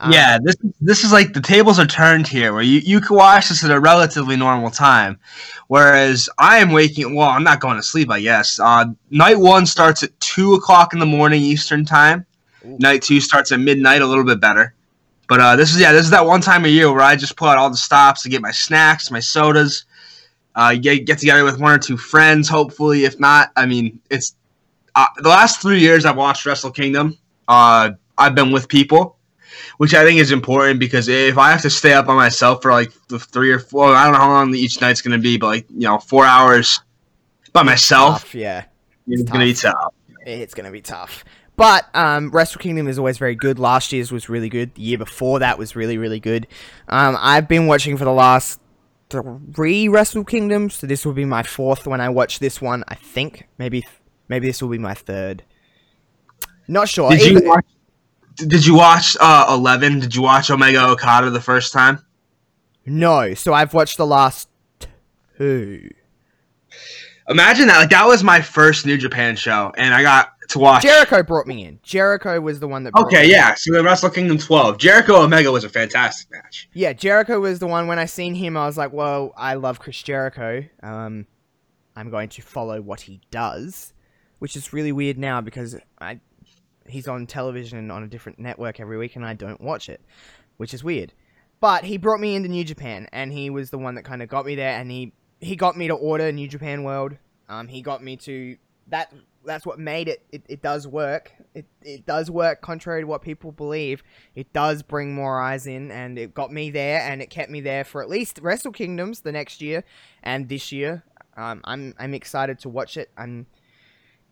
Um, 0.00 0.12
yeah, 0.12 0.38
this 0.40 0.54
this 0.80 1.02
is 1.02 1.12
like 1.12 1.32
the 1.32 1.40
tables 1.40 1.80
are 1.80 1.86
turned 1.86 2.28
here, 2.28 2.52
where 2.52 2.62
you, 2.62 2.78
you 2.78 3.00
can 3.00 3.16
watch 3.16 3.48
this 3.48 3.64
at 3.64 3.70
a 3.72 3.80
relatively 3.80 4.36
normal 4.36 4.70
time, 4.70 5.18
whereas 5.66 6.28
I 6.38 6.58
am 6.58 6.70
waking. 6.70 7.16
Well, 7.16 7.28
I'm 7.28 7.42
not 7.42 7.58
going 7.58 7.76
to 7.76 7.82
sleep. 7.82 8.08
I 8.08 8.20
guess. 8.20 8.60
Uh, 8.60 8.86
night 9.10 9.38
one 9.38 9.66
starts 9.66 10.04
at 10.04 10.18
two 10.20 10.54
o'clock 10.54 10.92
in 10.92 11.00
the 11.00 11.06
morning 11.06 11.42
Eastern 11.42 11.84
time. 11.84 12.24
Ooh. 12.64 12.76
Night 12.78 13.02
two 13.02 13.20
starts 13.20 13.50
at 13.50 13.58
midnight, 13.58 14.00
a 14.00 14.06
little 14.06 14.24
bit 14.24 14.40
better. 14.40 14.72
But 15.28 15.40
uh, 15.40 15.56
this 15.56 15.74
is 15.74 15.80
yeah, 15.80 15.92
this 15.92 16.04
is 16.04 16.10
that 16.10 16.24
one 16.24 16.40
time 16.40 16.64
of 16.64 16.70
year 16.70 16.92
where 16.92 17.02
I 17.02 17.16
just 17.16 17.36
pull 17.36 17.48
out 17.48 17.58
all 17.58 17.68
the 17.68 17.76
stops 17.76 18.22
to 18.22 18.28
get 18.28 18.40
my 18.40 18.52
snacks, 18.52 19.10
my 19.10 19.20
sodas, 19.20 19.84
uh, 20.54 20.76
get 20.76 21.06
get 21.06 21.18
together 21.18 21.42
with 21.42 21.58
one 21.58 21.74
or 21.74 21.78
two 21.78 21.96
friends. 21.96 22.48
Hopefully, 22.48 23.04
if 23.04 23.18
not, 23.18 23.50
I 23.56 23.66
mean, 23.66 24.00
it's 24.10 24.36
uh, 24.94 25.06
the 25.16 25.28
last 25.28 25.60
three 25.60 25.80
years 25.80 26.04
I've 26.04 26.16
watched 26.16 26.46
Wrestle 26.46 26.70
Kingdom. 26.70 27.18
Uh, 27.48 27.90
I've 28.16 28.36
been 28.36 28.52
with 28.52 28.68
people 28.68 29.17
which 29.78 29.94
I 29.94 30.04
think 30.04 30.20
is 30.20 30.30
important 30.30 30.80
because 30.80 31.08
if 31.08 31.38
I 31.38 31.50
have 31.50 31.62
to 31.62 31.70
stay 31.70 31.92
up 31.92 32.06
by 32.06 32.14
myself 32.14 32.62
for 32.62 32.72
like 32.72 32.92
the 33.08 33.18
three 33.18 33.50
or 33.50 33.58
four, 33.58 33.94
I 33.94 34.04
don't 34.04 34.12
know 34.12 34.18
how 34.18 34.28
long 34.28 34.54
each 34.54 34.80
night's 34.80 35.02
gonna 35.02 35.18
be, 35.18 35.36
but 35.36 35.46
like 35.46 35.66
you 35.70 35.88
know, 35.88 35.98
four 35.98 36.24
hours 36.24 36.80
by 37.52 37.62
myself, 37.62 38.22
tough, 38.22 38.34
yeah. 38.34 38.64
it's 39.06 39.22
gonna 39.22 39.44
be 39.44 39.54
tough. 39.54 39.94
it's 40.26 40.54
going 40.54 40.66
to 40.66 40.72
be 40.72 40.82
tough. 40.82 41.24
But 41.56 41.88
um, 41.92 42.30
Wrestle 42.30 42.60
Kingdom 42.60 42.86
is 42.86 42.98
always 42.98 43.18
very 43.18 43.34
good. 43.34 43.58
Last 43.58 43.92
year's 43.92 44.12
was 44.12 44.28
really 44.28 44.48
good. 44.48 44.74
The 44.76 44.82
year 44.82 44.98
before 44.98 45.40
that 45.40 45.58
was 45.58 45.74
really, 45.74 45.98
really 45.98 46.20
good. 46.20 46.46
Um, 46.86 47.16
I've 47.18 47.48
been 47.48 47.66
watching 47.66 47.96
for 47.96 48.04
the 48.04 48.12
last 48.12 48.60
three 49.10 49.88
Wrestle 49.88 50.22
Kingdoms, 50.22 50.74
so 50.74 50.86
this 50.86 51.04
will 51.04 51.14
be 51.14 51.24
my 51.24 51.42
fourth 51.42 51.84
when 51.84 52.00
I 52.00 52.10
watch 52.10 52.38
this 52.38 52.60
one. 52.60 52.84
I 52.86 52.94
think 52.94 53.48
maybe 53.58 53.84
maybe 54.28 54.46
this 54.46 54.62
will 54.62 54.68
be 54.68 54.78
my 54.78 54.94
third. 54.94 55.42
Not 56.68 56.88
sure. 56.88 57.10
Did 57.10 57.22
you 57.22 57.48
watch? 57.48 57.66
Did 58.46 58.64
you 58.64 58.74
watch 58.74 59.16
uh, 59.20 59.46
Eleven? 59.50 59.98
Did 60.00 60.14
you 60.14 60.22
watch 60.22 60.50
Omega 60.50 60.86
Okada 60.90 61.30
the 61.30 61.40
first 61.40 61.72
time? 61.72 62.04
No, 62.86 63.34
so 63.34 63.52
I've 63.52 63.74
watched 63.74 63.96
the 63.96 64.06
last 64.06 64.48
two. 65.36 65.90
Imagine 67.28 67.66
that. 67.68 67.78
Like 67.78 67.90
that 67.90 68.06
was 68.06 68.24
my 68.24 68.40
first 68.40 68.86
New 68.86 68.96
Japan 68.96 69.36
show, 69.36 69.72
and 69.76 69.92
I 69.92 70.02
got 70.02 70.32
to 70.48 70.58
watch. 70.58 70.82
Jericho 70.82 71.22
brought 71.22 71.46
me 71.46 71.64
in. 71.66 71.78
Jericho 71.82 72.40
was 72.40 72.58
the 72.60 72.68
one 72.68 72.84
that. 72.84 72.92
brought 72.92 73.06
Okay, 73.06 73.18
me 73.22 73.24
in. 73.24 73.30
yeah. 73.30 73.54
So 73.54 73.74
the 73.74 73.82
Wrestle 73.84 74.08
Kingdom 74.08 74.38
12, 74.38 74.78
Jericho 74.78 75.16
Omega 75.22 75.52
was 75.52 75.64
a 75.64 75.68
fantastic 75.68 76.30
match. 76.30 76.70
Yeah, 76.72 76.94
Jericho 76.94 77.38
was 77.40 77.58
the 77.58 77.66
one. 77.66 77.86
When 77.86 77.98
I 77.98 78.06
seen 78.06 78.34
him, 78.34 78.56
I 78.56 78.64
was 78.66 78.78
like, 78.78 78.92
"Well, 78.92 79.34
I 79.36 79.54
love 79.54 79.78
Chris 79.78 80.02
Jericho. 80.02 80.64
Um, 80.82 81.26
I'm 81.96 82.08
going 82.10 82.30
to 82.30 82.40
follow 82.42 82.80
what 82.80 83.02
he 83.02 83.20
does," 83.30 83.92
which 84.38 84.56
is 84.56 84.72
really 84.72 84.92
weird 84.92 85.18
now 85.18 85.42
because 85.42 85.76
I 86.00 86.20
he's 86.88 87.08
on 87.08 87.26
television 87.26 87.90
on 87.90 88.02
a 88.02 88.06
different 88.06 88.38
network 88.38 88.80
every 88.80 88.98
week, 88.98 89.16
and 89.16 89.24
I 89.24 89.34
don't 89.34 89.60
watch 89.60 89.88
it, 89.88 90.00
which 90.56 90.74
is 90.74 90.82
weird. 90.82 91.12
But 91.60 91.84
he 91.84 91.98
brought 91.98 92.20
me 92.20 92.34
into 92.34 92.48
New 92.48 92.64
Japan, 92.64 93.08
and 93.12 93.32
he 93.32 93.50
was 93.50 93.70
the 93.70 93.78
one 93.78 93.96
that 93.96 94.04
kind 94.04 94.22
of 94.22 94.28
got 94.28 94.46
me 94.46 94.54
there, 94.54 94.78
and 94.78 94.90
he 94.90 95.12
he 95.40 95.56
got 95.56 95.76
me 95.76 95.88
to 95.88 95.94
order 95.94 96.32
New 96.32 96.48
Japan 96.48 96.82
World. 96.82 97.16
Um, 97.48 97.68
he 97.68 97.82
got 97.82 98.02
me 98.02 98.16
to 98.18 98.56
that. 98.88 99.12
That's 99.44 99.64
what 99.64 99.78
made 99.78 100.08
it. 100.08 100.22
It, 100.30 100.42
it 100.48 100.62
does 100.62 100.86
work. 100.86 101.32
It, 101.54 101.64
it 101.82 102.04
does 102.04 102.30
work, 102.30 102.60
contrary 102.60 103.02
to 103.02 103.06
what 103.06 103.22
people 103.22 103.50
believe 103.50 104.02
it 104.34 104.52
does 104.52 104.82
bring 104.82 105.14
more 105.14 105.40
eyes 105.40 105.66
in 105.66 105.90
and 105.90 106.18
it 106.18 106.34
got 106.34 106.52
me 106.52 106.70
there 106.70 107.00
and 107.00 107.22
it 107.22 107.30
kept 107.30 107.50
me 107.50 107.60
there 107.60 107.82
for 107.84 108.02
at 108.02 108.10
least 108.10 108.38
Wrestle 108.42 108.72
Kingdoms 108.72 109.20
the 109.20 109.32
next 109.32 109.62
year 109.62 109.84
and 110.22 110.48
this 110.48 110.70
year. 110.70 111.04
Um, 111.36 111.62
I'm 111.64 111.94
I'm 111.98 112.14
excited 112.14 112.58
to 112.60 112.68
watch 112.68 112.96
it. 112.96 113.10
I'm 113.16 113.46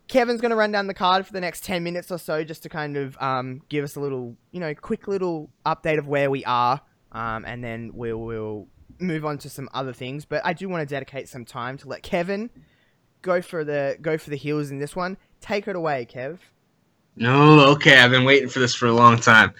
Kevin's 0.07 0.41
gonna 0.41 0.55
run 0.55 0.71
down 0.71 0.87
the 0.87 0.93
card 0.93 1.25
for 1.25 1.33
the 1.33 1.41
next 1.41 1.63
ten 1.63 1.83
minutes 1.83 2.11
or 2.11 2.17
so 2.17 2.43
just 2.43 2.63
to 2.63 2.69
kind 2.69 2.97
of 2.97 3.17
um, 3.21 3.61
give 3.69 3.83
us 3.83 3.95
a 3.95 3.99
little 3.99 4.35
you 4.51 4.59
know 4.59 4.73
quick 4.75 5.07
little 5.07 5.49
update 5.65 5.97
of 5.97 6.07
where 6.07 6.29
we 6.29 6.43
are 6.45 6.81
um, 7.11 7.45
and 7.45 7.63
then 7.63 7.91
we'll 7.93 8.17
we'll 8.17 8.67
move 8.99 9.25
on 9.25 9.37
to 9.39 9.49
some 9.49 9.69
other 9.73 9.93
things. 9.93 10.25
But 10.25 10.45
I 10.45 10.53
do 10.53 10.69
want 10.69 10.87
to 10.87 10.93
dedicate 10.93 11.29
some 11.29 11.45
time 11.45 11.77
to 11.79 11.87
let 11.87 12.03
Kevin 12.03 12.49
go 13.21 13.41
for 13.41 13.63
the 13.63 13.97
go 14.01 14.17
for 14.17 14.29
the 14.29 14.35
heels 14.35 14.71
in 14.71 14.79
this 14.79 14.95
one. 14.95 15.17
Take 15.41 15.67
it 15.67 15.75
away, 15.75 16.07
Kev. 16.09 16.39
No, 17.15 17.59
okay. 17.71 17.99
I've 17.99 18.11
been 18.11 18.25
waiting 18.25 18.49
for 18.49 18.59
this 18.59 18.75
for 18.75 18.85
a 18.85 18.93
long 18.93 19.19
time. 19.19 19.53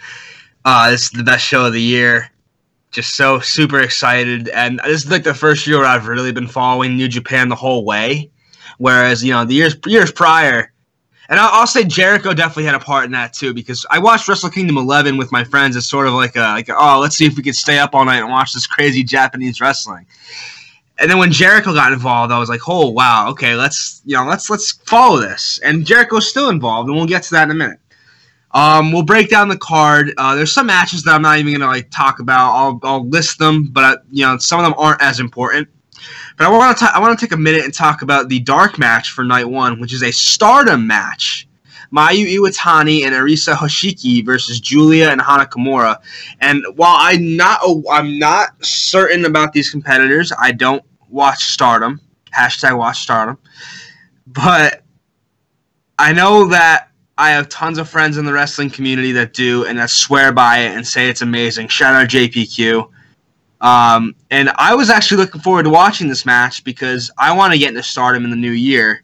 Uh, 0.65 0.91
this 0.91 1.03
is 1.03 1.11
the 1.11 1.23
best 1.23 1.45
show 1.45 1.65
of 1.65 1.73
the 1.73 1.81
year. 1.81 2.31
Just 2.91 3.15
so 3.15 3.39
super 3.39 3.79
excited, 3.79 4.47
and 4.49 4.79
this 4.85 5.03
is 5.03 5.11
like 5.11 5.23
the 5.23 5.33
first 5.33 5.67
year 5.67 5.83
I've 5.83 6.07
really 6.07 6.31
been 6.31 6.47
following 6.47 6.95
New 6.95 7.09
Japan 7.09 7.49
the 7.49 7.55
whole 7.55 7.83
way. 7.83 8.31
Whereas 8.77 9.23
you 9.23 9.31
know 9.31 9.45
the 9.45 9.53
years 9.53 9.75
years 9.85 10.11
prior, 10.11 10.71
and 11.29 11.39
I'll, 11.39 11.49
I'll 11.51 11.67
say 11.67 11.83
Jericho 11.83 12.33
definitely 12.33 12.65
had 12.65 12.75
a 12.75 12.79
part 12.79 13.05
in 13.05 13.11
that 13.11 13.33
too 13.33 13.53
because 13.53 13.85
I 13.89 13.99
watched 13.99 14.27
Wrestle 14.27 14.49
Kingdom 14.49 14.77
11 14.77 15.17
with 15.17 15.31
my 15.31 15.43
friends 15.43 15.75
as 15.75 15.87
sort 15.87 16.07
of 16.07 16.13
like 16.13 16.35
a 16.35 16.39
like 16.39 16.69
oh 16.69 16.99
let's 17.01 17.17
see 17.17 17.25
if 17.25 17.35
we 17.35 17.43
could 17.43 17.55
stay 17.55 17.79
up 17.79 17.93
all 17.93 18.05
night 18.05 18.19
and 18.19 18.29
watch 18.29 18.53
this 18.53 18.67
crazy 18.67 19.03
Japanese 19.03 19.59
wrestling. 19.59 20.05
and 20.99 21.09
then 21.09 21.17
when 21.17 21.31
Jericho 21.31 21.73
got 21.73 21.91
involved, 21.91 22.31
I 22.31 22.39
was 22.39 22.49
like, 22.49 22.61
oh 22.67 22.89
wow, 22.89 23.29
okay, 23.29 23.55
let's 23.55 24.01
you 24.05 24.15
know 24.15 24.25
let's 24.25 24.49
let's 24.49 24.71
follow 24.71 25.19
this. 25.19 25.59
And 25.63 25.85
Jericho's 25.85 26.29
still 26.29 26.49
involved, 26.49 26.87
and 26.87 26.95
we'll 26.95 27.07
get 27.07 27.23
to 27.23 27.31
that 27.31 27.43
in 27.43 27.51
a 27.51 27.55
minute. 27.55 27.79
Um, 28.51 28.91
we'll 28.91 29.03
break 29.03 29.29
down 29.29 29.49
the 29.49 29.57
card. 29.57 30.13
Uh, 30.17 30.35
there's 30.35 30.53
some 30.53 30.67
matches 30.67 31.03
that 31.03 31.13
I'm 31.13 31.21
not 31.21 31.37
even 31.37 31.53
gonna 31.53 31.67
like 31.67 31.91
talk 31.91 32.19
about. 32.19 32.53
I'll, 32.53 32.79
I'll 32.83 33.07
list 33.07 33.39
them, 33.39 33.65
but 33.71 33.83
uh, 33.83 34.01
you 34.11 34.25
know 34.25 34.37
some 34.37 34.59
of 34.59 34.65
them 34.65 34.73
aren't 34.77 35.01
as 35.01 35.19
important. 35.19 35.67
But 36.37 36.45
I 36.45 36.49
want 36.49 36.77
to 36.77 36.85
I 36.95 36.99
want 36.99 37.17
to 37.17 37.25
take 37.25 37.33
a 37.33 37.37
minute 37.37 37.65
and 37.65 37.73
talk 37.73 38.03
about 38.03 38.29
the 38.29 38.39
dark 38.39 38.77
match 38.77 39.09
for 39.09 39.23
night 39.23 39.49
one, 39.49 39.79
which 39.79 39.91
is 39.91 40.03
a 40.03 40.11
Stardom 40.11 40.85
match. 40.85 41.47
Mayu 41.91 42.27
Iwatani 42.37 43.05
and 43.05 43.15
Arisa 43.15 43.55
Hoshiki 43.55 44.23
versus 44.23 44.59
Julia 44.59 45.09
and 45.09 45.21
Hana 45.21 45.45
Kimura. 45.45 45.97
And 46.41 46.63
while 46.75 46.95
I'm 46.97 47.35
not 47.35 47.61
I'm 47.89 48.19
not 48.19 48.49
certain 48.63 49.25
about 49.25 49.53
these 49.53 49.69
competitors, 49.69 50.31
I 50.37 50.51
don't 50.51 50.83
watch 51.09 51.43
Stardom. 51.45 52.01
Hashtag 52.35 52.77
watch 52.77 52.99
Stardom. 52.99 53.37
But 54.27 54.83
I 55.97 56.13
know 56.13 56.47
that 56.49 56.89
I 57.17 57.31
have 57.31 57.49
tons 57.49 57.79
of 57.79 57.89
friends 57.89 58.17
in 58.17 58.25
the 58.25 58.33
wrestling 58.33 58.69
community 58.69 59.11
that 59.13 59.33
do 59.33 59.65
and 59.65 59.79
that 59.79 59.89
swear 59.89 60.31
by 60.31 60.59
it 60.59 60.75
and 60.75 60.85
say 60.85 61.09
it's 61.09 61.23
amazing. 61.23 61.69
Shout 61.69 61.95
out 61.95 62.09
JPQ. 62.09 62.91
Um, 63.61 64.15
and 64.29 64.51
I 64.57 64.75
was 64.75 64.89
actually 64.89 65.17
looking 65.17 65.41
forward 65.41 65.63
to 65.63 65.69
watching 65.69 66.07
this 66.07 66.25
match 66.25 66.63
because 66.63 67.09
I 67.17 67.35
want 67.35 67.53
to 67.53 67.59
get 67.59 67.69
into 67.69 67.83
Stardom 67.83 68.23
in 68.23 68.29
the 68.29 68.35
new 68.35 68.51
year. 68.51 69.03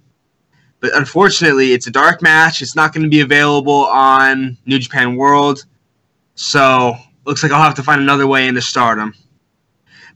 But 0.80 0.96
unfortunately, 0.96 1.72
it's 1.72 1.88
a 1.88 1.92
dark 1.92 2.22
match. 2.22 2.62
It's 2.62 2.76
not 2.76 2.94
going 2.94 3.04
to 3.04 3.10
be 3.10 3.22
available 3.22 3.86
on 3.86 4.58
New 4.66 4.80
Japan 4.80 5.16
World. 5.16 5.66
So 6.36 6.96
looks 7.26 7.42
like 7.42 7.52
I'll 7.52 7.64
have 7.64 7.76
to 7.76 7.84
find 7.84 8.02
another 8.02 8.28
way 8.28 8.48
into 8.48 8.62
Stardom. 8.62 9.14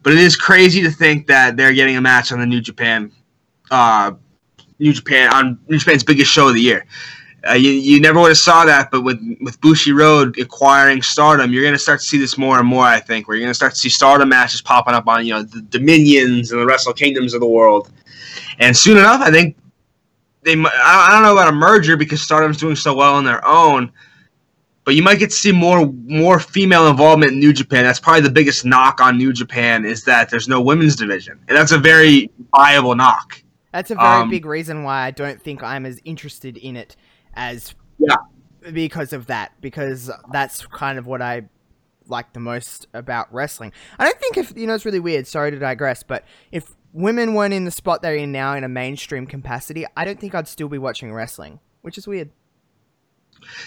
But 0.03 0.13
it 0.13 0.19
is 0.19 0.35
crazy 0.35 0.81
to 0.83 0.91
think 0.91 1.27
that 1.27 1.57
they're 1.57 1.73
getting 1.73 1.97
a 1.97 2.01
match 2.01 2.31
on 2.31 2.39
the 2.39 2.45
New 2.45 2.61
Japan, 2.61 3.11
uh, 3.71 4.11
New 4.79 4.93
Japan 4.93 5.33
on 5.33 5.59
New 5.67 5.77
Japan's 5.77 6.03
biggest 6.03 6.31
show 6.31 6.49
of 6.49 6.53
the 6.53 6.61
year. 6.61 6.85
Uh, 7.49 7.53
you, 7.53 7.69
you 7.71 8.01
never 8.01 8.19
would 8.19 8.29
have 8.29 8.37
saw 8.37 8.65
that, 8.65 8.91
but 8.91 9.01
with 9.01 9.19
with 9.41 9.59
Bushiroad 9.61 10.39
acquiring 10.41 11.01
Stardom, 11.01 11.53
you're 11.53 11.63
going 11.63 11.73
to 11.73 11.79
start 11.79 11.99
to 11.99 12.05
see 12.05 12.17
this 12.17 12.37
more 12.37 12.59
and 12.59 12.67
more. 12.67 12.83
I 12.83 12.99
think 12.99 13.27
where 13.27 13.37
you're 13.37 13.45
going 13.45 13.51
to 13.51 13.55
start 13.55 13.73
to 13.73 13.77
see 13.77 13.89
Stardom 13.89 14.29
matches 14.29 14.61
popping 14.61 14.93
up 14.93 15.07
on 15.07 15.25
you 15.25 15.33
know 15.33 15.43
the 15.43 15.61
Dominions 15.61 16.51
and 16.51 16.61
the 16.61 16.65
Wrestle 16.65 16.93
Kingdoms 16.93 17.33
of 17.33 17.39
the 17.39 17.47
world, 17.47 17.91
and 18.59 18.75
soon 18.75 18.97
enough, 18.97 19.21
I 19.21 19.31
think 19.31 19.55
they. 20.43 20.53
I 20.53 21.09
don't 21.11 21.23
know 21.23 21.33
about 21.33 21.47
a 21.47 21.55
merger 21.55 21.95
because 21.95 22.21
Stardom's 22.21 22.57
doing 22.57 22.75
so 22.75 22.93
well 22.93 23.13
on 23.15 23.23
their 23.23 23.45
own, 23.47 23.91
but 24.83 24.95
you 24.95 25.03
might 25.03 25.19
get 25.19 25.29
to 25.29 25.35
see 25.35 25.51
more 25.51 25.85
more 26.05 26.39
female 26.39 26.87
involvement 26.87 27.33
in 27.33 27.39
New 27.39 27.53
Japan. 27.53 27.83
That's 27.83 27.99
probably 27.99 28.21
the 28.21 28.31
biggest 28.31 28.65
knock 28.65 28.99
on 28.99 29.17
New 29.17 29.31
Japan 29.31 29.85
is 29.85 30.03
that 30.03 30.29
there's 30.29 30.47
no 30.47 30.59
women's 30.59 30.95
division, 30.95 31.39
and 31.47 31.57
that's 31.57 31.71
a 31.71 31.77
very 31.77 32.29
viable 32.55 32.95
knock. 32.95 33.41
That's 33.71 33.91
a 33.91 33.95
very 33.95 34.23
Um, 34.23 34.29
big 34.29 34.45
reason 34.45 34.83
why 34.83 35.03
I 35.03 35.11
don't 35.11 35.41
think 35.41 35.61
I'm 35.61 35.85
as 35.85 36.01
interested 36.03 36.57
in 36.57 36.75
it 36.75 36.95
as 37.37 37.73
Yeah. 37.99 38.17
because 38.73 39.13
of 39.13 39.27
that 39.27 39.53
because 39.61 40.11
that's 40.33 40.65
kind 40.67 40.97
of 40.99 41.07
what 41.07 41.21
I 41.21 41.43
like 42.07 42.33
the 42.33 42.39
most 42.41 42.87
about 42.93 43.33
wrestling. 43.33 43.71
I 43.99 44.05
don't 44.05 44.19
think 44.19 44.37
if 44.37 44.53
you 44.57 44.67
know 44.67 44.73
it's 44.73 44.83
really 44.85 44.99
weird. 44.99 45.27
Sorry 45.27 45.51
to 45.51 45.59
digress, 45.59 46.03
but 46.03 46.25
if 46.51 46.73
women 46.93 47.33
weren't 47.33 47.53
in 47.53 47.63
the 47.65 47.71
spot 47.71 48.01
they're 48.01 48.15
in 48.15 48.31
now 48.31 48.53
in 48.55 48.63
a 48.63 48.69
mainstream 48.69 49.25
capacity, 49.27 49.85
I 49.95 50.03
don't 50.03 50.19
think 50.19 50.33
I'd 50.35 50.47
still 50.47 50.67
be 50.69 50.77
watching 50.77 51.13
wrestling, 51.13 51.59
which 51.81 51.97
is 51.97 52.07
weird. 52.07 52.29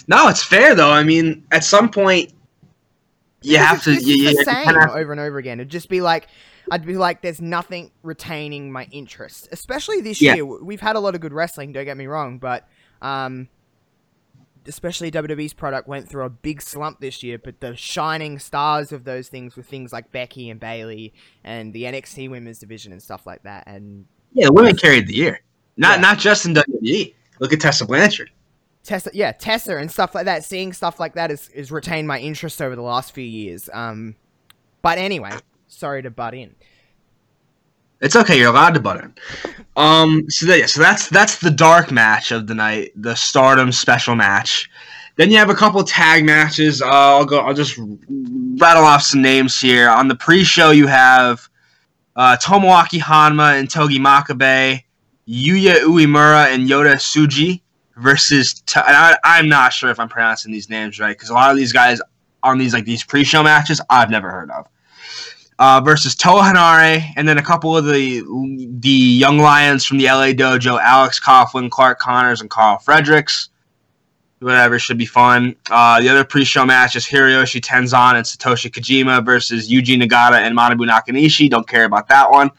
No, 0.09 0.29
it's 0.29 0.43
fair 0.43 0.75
though. 0.75 0.91
I 0.91 1.05
mean, 1.05 1.45
at 1.53 1.65
some 1.65 1.91
point, 1.91 2.33
you 3.43 3.53
Because 3.53 3.67
have 3.69 3.83
to. 3.85 3.93
it's, 3.93 4.07
You, 4.07 4.17
the 4.25 4.31
you 4.33 4.45
same 4.45 4.65
kinda 4.65 4.93
over 4.93 5.13
and 5.13 5.21
over 5.21 5.39
again. 5.39 5.61
It'd 5.61 5.71
just 5.71 5.89
be 5.89 6.01
like, 6.01 6.29
I'd 6.71 6.85
be 6.85 6.97
like, 6.97 7.23
there's 7.23 7.41
nothing 7.41 7.91
retaining 8.03 8.71
my 8.73 8.87
interest. 8.91 9.49
Especially 9.53 10.01
this 10.01 10.21
Yeah. 10.21 10.35
year, 10.35 10.45
we've 10.45 10.81
had 10.81 10.97
a 10.97 11.01
lot 11.01 11.15
of 11.15 11.21
good 11.21 11.33
wrestling. 11.33 11.73
Don't 11.73 11.85
get 11.85 11.97
me 11.97 12.07
wrong, 12.07 12.39
but 12.39 12.69
um, 13.01 13.49
especially 14.71 15.11
WWE's 15.11 15.53
product 15.53 15.87
went 15.89 16.09
through 16.09 16.25
a 16.25 16.31
big 16.31 16.63
slump 16.63 17.01
this 17.01 17.23
year. 17.23 17.37
But 17.39 17.61
the 17.61 17.77
shining 17.77 18.39
stars 18.39 18.93
of 18.93 19.05
those 19.05 19.29
things 19.29 19.57
were 19.57 19.63
things 19.63 19.93
like 19.93 20.11
Becky 20.13 20.49
and 20.49 20.59
Bayley 20.59 21.13
and 21.45 21.73
the 21.75 21.83
NXT 21.85 22.31
Women's 22.31 22.59
Division 22.59 22.93
and 22.93 23.03
stuff 23.03 23.27
like 23.27 23.43
that. 23.43 23.65
And 23.67 24.07
yeah, 24.33 24.47
the 24.47 24.53
women 24.53 24.77
carried 24.77 25.07
the 25.09 25.15
year. 25.15 25.41
Not 25.77 25.97
Yeah. 25.99 26.03
not 26.03 26.19
just 26.19 26.47
in 26.47 26.55
WWE. 26.55 27.15
Look 27.41 27.53
at 27.53 27.61
Tessa 27.61 27.85
Blanchard. 27.85 28.31
Tessa, 28.83 29.11
yeah, 29.13 29.33
Tessa 29.33 29.77
and 29.77 29.91
stuff 29.91 30.15
like 30.15 30.25
that. 30.25 30.45
Seeing 30.45 30.73
stuff 30.73 30.99
like 30.99 31.15
that 31.15 31.31
is 31.31 31.49
is 31.51 31.71
retained 31.71 32.09
my 32.09 32.19
interest 32.19 32.63
over 32.63 32.75
the 32.75 32.83
last 32.83 33.13
few 33.13 33.25
years. 33.25 33.69
Um, 33.73 34.17
but 34.83 34.97
anyway, 34.99 35.33
sorry 35.69 36.03
to 36.03 36.11
butt 36.11 36.35
in. 36.35 36.55
It's 38.01 38.17
okay. 38.17 38.39
You're 38.39 38.51
allowed 38.51 38.75
to 38.75 38.81
butt 38.81 39.05
in. 39.05 39.15
Um. 39.77 40.31
So 40.31 40.47
that, 40.47 40.59
yeah, 40.59 40.67
so 40.67 40.81
that's 40.81 41.09
that's 41.09 41.39
the 41.39 41.51
dark 41.51 41.91
match 41.91 42.33
of 42.33 42.47
the 42.47 42.55
night, 42.55 42.93
the 42.97 43.15
Stardom 43.15 43.73
special 43.73 44.15
match. 44.15 44.71
Then 45.17 45.31
you 45.31 45.37
have 45.37 45.51
a 45.51 45.55
couple 45.55 45.83
tag 45.85 46.25
matches. 46.25 46.81
Uh, 46.81 46.89
I'll 46.89 47.27
go. 47.27 47.41
I'll 47.41 47.55
just 47.55 47.77
rattle 47.79 48.85
off 48.85 49.03
some 49.03 49.21
names 49.21 49.61
here. 49.61 49.89
On 49.89 50.09
the 50.09 50.15
pre-show, 50.15 50.71
you 50.71 50.87
have 50.87 51.47
uh, 52.17 52.37
Tomoaki 52.41 53.01
Honma 53.01 53.59
and 53.59 53.71
Togi 53.71 53.99
Makabe, 53.99 54.83
Yuya 55.29 55.81
Uemura 55.81 56.47
and 56.47 56.69
Yota 56.69 56.95
Tsuji 56.95 57.61
versus. 57.97 58.63
I'm 58.75 59.49
not 59.49 59.73
sure 59.73 59.91
if 59.91 60.01
I'm 60.01 60.09
pronouncing 60.09 60.53
these 60.53 60.71
names 60.71 60.99
right 60.99 61.15
because 61.15 61.31
a 61.31 61.35
lot 61.35 61.51
of 61.51 61.57
these 61.57 61.73
guys 61.73 62.01
on 62.43 62.59
these 62.59 62.73
like 62.73 62.85
these 62.87 63.05
pre-show 63.05 63.43
matches 63.43 63.81
I've 63.91 64.11
never 64.11 64.31
heard 64.31 64.51
of. 64.51 64.67
Uh, 65.61 65.79
versus 65.79 66.15
Toa 66.15 66.41
Henare, 66.41 67.05
and 67.17 67.29
then 67.29 67.37
a 67.37 67.43
couple 67.43 67.77
of 67.77 67.85
the 67.85 68.23
the 68.81 68.89
young 68.89 69.37
lions 69.37 69.85
from 69.85 69.99
the 69.99 70.07
LA 70.07 70.33
Dojo, 70.33 70.81
Alex 70.81 71.21
Coughlin, 71.21 71.71
Clark 71.71 71.99
Connors, 71.99 72.41
and 72.41 72.49
Karl 72.49 72.79
Fredericks. 72.79 73.51
Whatever 74.39 74.79
should 74.79 74.97
be 74.97 75.05
fun. 75.05 75.55
Uh, 75.71 76.01
the 76.01 76.09
other 76.09 76.25
pre-show 76.25 76.65
match 76.65 76.97
is 76.97 77.05
Hiroshi 77.05 77.61
Tenzan 77.61 78.15
and 78.15 78.25
Satoshi 78.25 78.71
Kojima 78.71 79.23
versus 79.23 79.71
Yuji 79.71 80.03
Nagata 80.03 80.39
and 80.39 80.57
Manabu 80.57 80.89
Nakanishi. 80.89 81.51
Don't 81.51 81.69
care 81.69 81.85
about 81.85 82.09
that 82.09 82.31
one. 82.31 82.51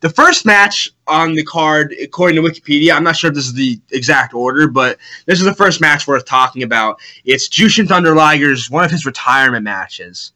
The 0.00 0.10
first 0.10 0.44
match 0.44 0.90
on 1.06 1.34
the 1.34 1.44
card, 1.44 1.94
according 2.02 2.42
to 2.42 2.42
Wikipedia, 2.42 2.92
I'm 2.92 3.04
not 3.04 3.16
sure 3.16 3.28
if 3.28 3.36
this 3.36 3.46
is 3.46 3.54
the 3.54 3.80
exact 3.92 4.34
order, 4.34 4.66
but 4.66 4.98
this 5.26 5.38
is 5.38 5.44
the 5.44 5.54
first 5.54 5.80
match 5.80 6.08
worth 6.08 6.24
talking 6.24 6.64
about. 6.64 6.98
It's 7.24 7.48
Jushin 7.48 7.86
Thunder 7.86 8.16
Liger's 8.16 8.68
one 8.68 8.84
of 8.84 8.90
his 8.90 9.06
retirement 9.06 9.62
matches. 9.62 10.32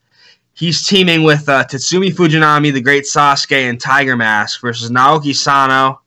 He's 0.63 0.87
teaming 0.87 1.25
with 1.25 1.49
uh, 1.49 1.65
Tatsumi 1.65 2.15
Fujinami, 2.15 2.73
the 2.73 2.81
Great 2.81 3.03
Sasuke, 3.03 3.69
and 3.69 3.81
Tiger 3.81 4.17
Mask 4.17 4.61
versus 4.61 4.93
Naoki 4.93 5.35
Sano, 5.35 6.01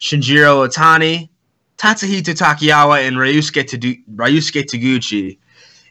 Shinjiro 0.00 0.66
Otani, 0.66 1.28
Tatsuhito 1.76 2.34
Takaiwa, 2.34 3.06
and 3.06 3.18
Ryusuke, 3.18 3.68
Tadu- 3.68 4.02
Ryusuke 4.14 4.64
Taguchi. 4.64 5.36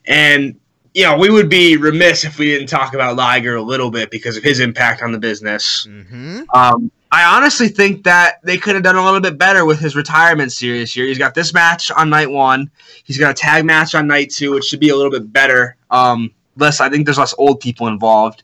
And, 0.06 0.60
you 0.96 1.04
know, 1.04 1.16
we 1.16 1.30
would 1.30 1.48
be 1.48 1.78
remiss 1.78 2.26
if 2.26 2.40
we 2.40 2.46
didn't 2.46 2.70
talk 2.70 2.96
about 2.96 3.18
Liger 3.18 3.58
a 3.58 3.62
little 3.62 3.92
bit 3.92 4.10
because 4.10 4.36
of 4.36 4.42
his 4.42 4.60
impact 4.60 5.04
on 5.04 5.12
the 5.12 5.20
business. 5.20 5.86
Mm-hmm. 5.88 6.42
Um, 6.56 6.92
I 7.12 7.36
honestly 7.36 7.68
think 7.68 8.04
that 8.06 8.42
they 8.44 8.58
could 8.58 8.74
have 8.74 8.84
done 8.84 8.96
a 8.96 9.06
little 9.06 9.22
bit 9.22 9.38
better 9.38 9.64
with 9.64 9.80
his 9.80 9.96
retirement 9.96 10.52
series 10.52 10.92
here. 10.92 11.06
He's 11.06 11.20
got 11.20 11.36
this 11.36 11.54
match 11.54 11.92
on 11.92 12.10
night 12.10 12.32
one. 12.32 12.72
He's 13.04 13.20
got 13.20 13.30
a 13.30 13.36
tag 13.36 13.64
match 13.64 13.94
on 13.94 14.08
night 14.08 14.32
two, 14.32 14.54
which 14.54 14.66
should 14.66 14.80
be 14.80 14.90
a 14.90 14.96
little 14.96 15.12
bit 15.12 15.32
better. 15.32 15.78
Um, 15.92 16.32
less, 16.62 16.80
I 16.80 16.90
think 16.90 17.06
there's 17.06 17.18
less 17.18 17.36
old 17.38 17.60
people 17.60 17.88
involved. 17.88 18.44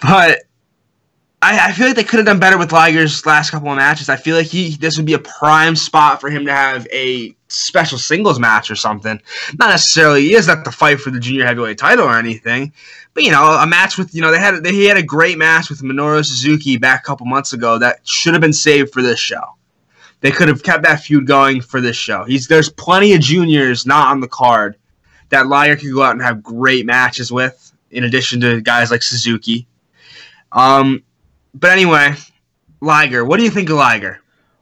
But 0.00 0.42
I, 1.42 1.68
I 1.68 1.72
feel 1.72 1.88
like 1.88 1.96
they 1.96 2.04
could 2.04 2.18
have 2.18 2.26
done 2.26 2.38
better 2.38 2.56
with 2.56 2.72
Liger's 2.72 3.26
last 3.26 3.50
couple 3.50 3.68
of 3.68 3.76
matches. 3.76 4.08
I 4.08 4.16
feel 4.16 4.36
like 4.36 4.46
he 4.46 4.76
this 4.76 4.96
would 4.96 5.06
be 5.06 5.14
a 5.14 5.18
prime 5.18 5.74
spot 5.74 6.20
for 6.20 6.30
him 6.30 6.46
to 6.46 6.52
have 6.52 6.86
a 6.92 7.36
special 7.48 7.98
singles 7.98 8.38
match 8.38 8.70
or 8.70 8.76
something. 8.76 9.20
Not 9.58 9.70
necessarily 9.70 10.22
he 10.22 10.32
doesn't 10.32 10.54
have 10.54 10.64
to 10.64 10.70
fight 10.70 11.00
for 11.00 11.10
the 11.10 11.18
junior 11.18 11.44
heavyweight 11.44 11.78
title 11.78 12.06
or 12.06 12.16
anything, 12.16 12.72
but 13.12 13.24
you 13.24 13.32
know 13.32 13.44
a 13.44 13.66
match 13.66 13.98
with 13.98 14.14
you 14.14 14.22
know 14.22 14.30
they 14.30 14.38
had 14.38 14.62
they, 14.62 14.72
he 14.72 14.84
had 14.84 14.96
a 14.96 15.02
great 15.02 15.36
match 15.36 15.68
with 15.68 15.82
Minoru 15.82 16.24
Suzuki 16.24 16.78
back 16.78 17.00
a 17.00 17.06
couple 17.06 17.26
months 17.26 17.52
ago 17.52 17.76
that 17.76 18.06
should 18.06 18.34
have 18.34 18.40
been 18.40 18.52
saved 18.52 18.92
for 18.92 19.02
this 19.02 19.18
show. 19.18 19.42
They 20.20 20.30
could 20.30 20.46
have 20.46 20.62
kept 20.62 20.84
that 20.84 21.00
feud 21.00 21.26
going 21.26 21.60
for 21.60 21.80
this 21.80 21.96
show. 21.96 22.22
He's 22.22 22.46
there's 22.46 22.70
plenty 22.70 23.14
of 23.14 23.20
juniors 23.20 23.84
not 23.84 24.08
on 24.08 24.20
the 24.20 24.28
card 24.28 24.76
that 25.32 25.48
Liger 25.48 25.76
could 25.76 25.92
go 25.92 26.02
out 26.02 26.12
and 26.12 26.22
have 26.22 26.42
great 26.42 26.86
matches 26.86 27.32
with, 27.32 27.72
in 27.90 28.04
addition 28.04 28.40
to 28.42 28.60
guys 28.60 28.90
like 28.90 29.02
Suzuki. 29.02 29.66
Um, 30.52 31.02
but 31.54 31.70
anyway, 31.70 32.14
Liger, 32.80 33.24
what 33.24 33.38
do 33.38 33.44
you 33.44 33.50
think 33.50 33.68
of 33.70 33.76
Liger? 33.76 34.20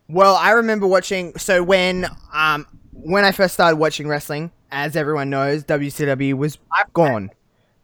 Well, 0.09 0.35
I 0.37 0.53
remember 0.53 0.87
watching. 0.87 1.37
So 1.37 1.63
when 1.63 2.07
um 2.33 2.67
when 2.93 3.25
I 3.25 3.33
first 3.33 3.55
started 3.55 3.77
watching 3.77 4.09
wrestling, 4.09 4.51
as 4.71 4.97
everyone 4.97 5.31
knows, 5.31 5.65
WCW 5.65 6.35
was 6.35 6.59
gone. 6.93 7.31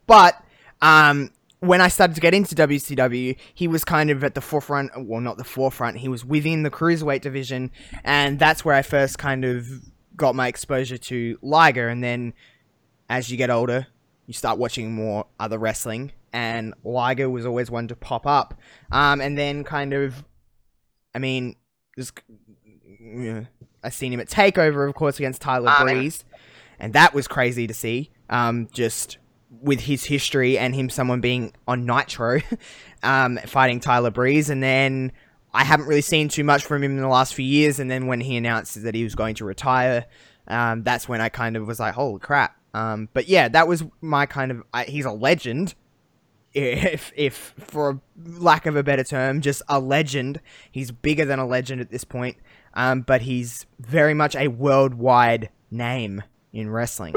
But 0.07 0.41
um 0.81 1.31
when 1.59 1.81
I 1.81 1.87
started 1.87 2.13
to 2.15 2.21
get 2.21 2.33
into 2.33 2.53
WCW, 2.53 3.35
he 3.53 3.67
was 3.67 3.83
kind 3.83 4.09
of 4.09 4.23
at 4.23 4.35
the 4.35 4.41
forefront. 4.41 4.91
Well, 4.95 5.21
not 5.21 5.37
the 5.37 5.43
forefront. 5.43 5.97
He 5.97 6.07
was 6.07 6.23
within 6.23 6.63
the 6.63 6.69
cruiserweight 6.69 7.21
division, 7.21 7.71
and 8.03 8.37
that's 8.39 8.63
where 8.63 8.75
I 8.75 8.81
first 8.81 9.17
kind 9.17 9.43
of 9.43 9.67
got 10.15 10.35
my 10.35 10.47
exposure 10.47 10.97
to 10.97 11.39
Liger. 11.41 11.87
And 11.87 12.03
then, 12.03 12.33
as 13.09 13.29
you 13.29 13.37
get 13.37 13.49
older, 13.49 13.87
you 14.25 14.33
start 14.33 14.57
watching 14.57 14.91
more 14.93 15.25
other 15.39 15.57
wrestling. 15.57 16.11
and 16.33 16.73
Liger 16.83 17.29
was 17.29 17.45
always 17.45 17.71
one 17.71 17.87
to 17.87 17.95
pop 17.95 18.27
up. 18.27 18.53
Um, 18.91 19.21
and 19.21 19.37
then 19.37 19.63
kind 19.63 19.93
of, 19.93 20.23
I 21.15 21.19
mean, 21.19 21.55
just, 21.97 22.19
yeah, 23.01 23.45
I 23.83 23.89
seen 23.89 24.13
him 24.13 24.19
at 24.19 24.27
Takeover, 24.27 24.87
of 24.87 24.93
course, 24.93 25.17
against 25.17 25.41
Tyler 25.41 25.69
Ah, 25.69 25.83
Breeze, 25.83 26.25
and 26.79 26.93
that 26.93 27.13
was 27.13 27.27
crazy 27.27 27.65
to 27.65 27.73
see. 27.73 28.11
Um, 28.29 28.67
just 28.73 29.17
with 29.49 29.79
his 29.79 30.03
history 30.03 30.57
and 30.57 30.75
him, 30.75 30.89
someone 30.89 31.21
being 31.21 31.53
on 31.67 31.85
Nitro, 31.85 32.41
um, 33.03 33.39
fighting 33.45 33.79
Tyler 33.79 34.11
Breeze, 34.11 34.49
and 34.49 34.61
then 34.61 35.13
I 35.53 35.63
haven't 35.63 35.87
really 35.87 36.01
seen 36.01 36.27
too 36.27 36.43
much 36.43 36.65
from 36.65 36.83
him 36.83 36.91
in 36.91 37.01
the 37.01 37.07
last 37.07 37.33
few 37.33 37.45
years. 37.45 37.79
And 37.79 37.89
then 37.89 38.05
when 38.05 38.19
he 38.19 38.35
announced 38.35 38.83
that 38.83 38.93
he 38.93 39.03
was 39.03 39.15
going 39.15 39.35
to 39.35 39.45
retire, 39.45 40.05
um, 40.49 40.83
that's 40.83 41.07
when 41.07 41.21
I 41.21 41.29
kind 41.29 41.55
of 41.55 41.65
was 41.65 41.79
like, 41.79 41.93
holy 41.93 42.19
crap. 42.19 42.56
Um, 42.73 43.09
but 43.13 43.27
yeah, 43.27 43.47
that 43.49 43.67
was 43.67 43.83
my 44.01 44.25
kind 44.25 44.51
of. 44.51 44.63
I, 44.73 44.83
he's 44.83 45.05
a 45.05 45.11
legend, 45.11 45.75
if 46.53 47.11
if 47.15 47.53
for 47.57 48.01
lack 48.25 48.65
of 48.65 48.75
a 48.75 48.83
better 48.83 49.03
term, 49.03 49.41
just 49.41 49.61
a 49.67 49.79
legend. 49.79 50.41
He's 50.71 50.91
bigger 50.91 51.25
than 51.25 51.39
a 51.39 51.45
legend 51.45 51.81
at 51.81 51.91
this 51.91 52.03
point. 52.03 52.37
Um, 52.73 53.01
but 53.01 53.23
he's 53.23 53.65
very 53.79 54.13
much 54.13 54.35
a 54.35 54.49
worldwide 54.49 55.49
name 55.71 56.23
in 56.53 56.69
wrestling. 56.69 57.15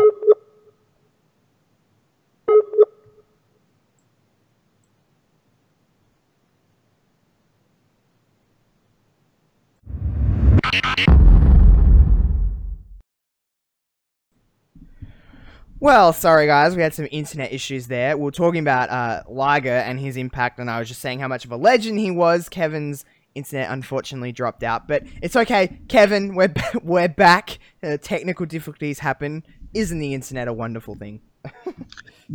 Well, 15.81 16.13
sorry 16.13 16.47
guys, 16.47 16.77
we 16.77 16.83
had 16.83 16.93
some 16.93 17.09
internet 17.11 17.53
issues 17.55 17.87
there. 17.87 18.17
We 18.17 18.25
were 18.25 18.31
talking 18.31 18.61
about 18.61 18.91
uh, 18.91 19.23
Liger 19.29 19.71
and 19.71 19.99
his 19.99 20.19
impact, 20.19 20.59
and 20.59 20.71
I 20.71 20.79
was 20.79 20.89
just 20.89 21.01
saying 21.01 21.21
how 21.21 21.29
much 21.29 21.47
of 21.47 21.53
a 21.53 21.57
legend 21.57 21.99
he 21.99 22.11
was. 22.11 22.51
Kevin's 22.51 23.07
internet 23.35 23.71
unfortunately 23.71 24.33
dropped 24.33 24.63
out, 24.63 24.87
but 24.87 25.05
it's 25.23 25.37
okay. 25.37 25.79
Kevin, 25.89 26.35
we're 26.35 26.49
b- 26.49 26.61
we're 26.83 27.09
back. 27.09 27.59
Uh, 27.83 27.97
technical 27.97 28.45
difficulties 28.45 28.99
happen. 28.99 29.43
Isn't 29.73 30.01
the 30.01 30.13
internet 30.13 30.49
a 30.49 30.53
wonderful 30.53 30.95
thing? 30.95 31.21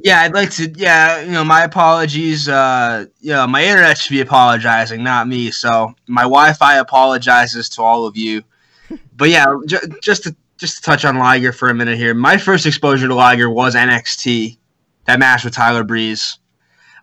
Yeah, 0.03 0.23
I'd 0.23 0.33
like 0.33 0.49
to. 0.51 0.69
Yeah, 0.75 1.21
you 1.21 1.31
know, 1.31 1.45
my 1.45 1.63
apologies. 1.63 2.49
Uh, 2.49 3.05
yeah, 3.21 3.45
my 3.45 3.63
internet 3.63 3.97
should 3.97 4.11
be 4.11 4.19
apologizing, 4.19 5.01
not 5.01 5.25
me. 5.29 5.51
So 5.51 5.95
my 6.07 6.23
Wi-Fi 6.23 6.75
apologizes 6.79 7.69
to 7.69 7.81
all 7.81 8.05
of 8.05 8.17
you. 8.17 8.43
But 9.15 9.29
yeah, 9.29 9.45
j- 9.65 9.77
just 10.01 10.23
to 10.23 10.35
just 10.57 10.77
to 10.77 10.83
touch 10.83 11.05
on 11.05 11.17
Liger 11.17 11.51
for 11.51 11.69
a 11.69 11.73
minute 11.73 11.97
here. 11.97 12.13
My 12.13 12.37
first 12.37 12.65
exposure 12.65 13.07
to 13.07 13.15
Liger 13.15 13.49
was 13.49 13.75
NXT, 13.75 14.57
that 15.05 15.19
match 15.19 15.43
with 15.43 15.53
Tyler 15.53 15.83
Breeze. 15.83 16.39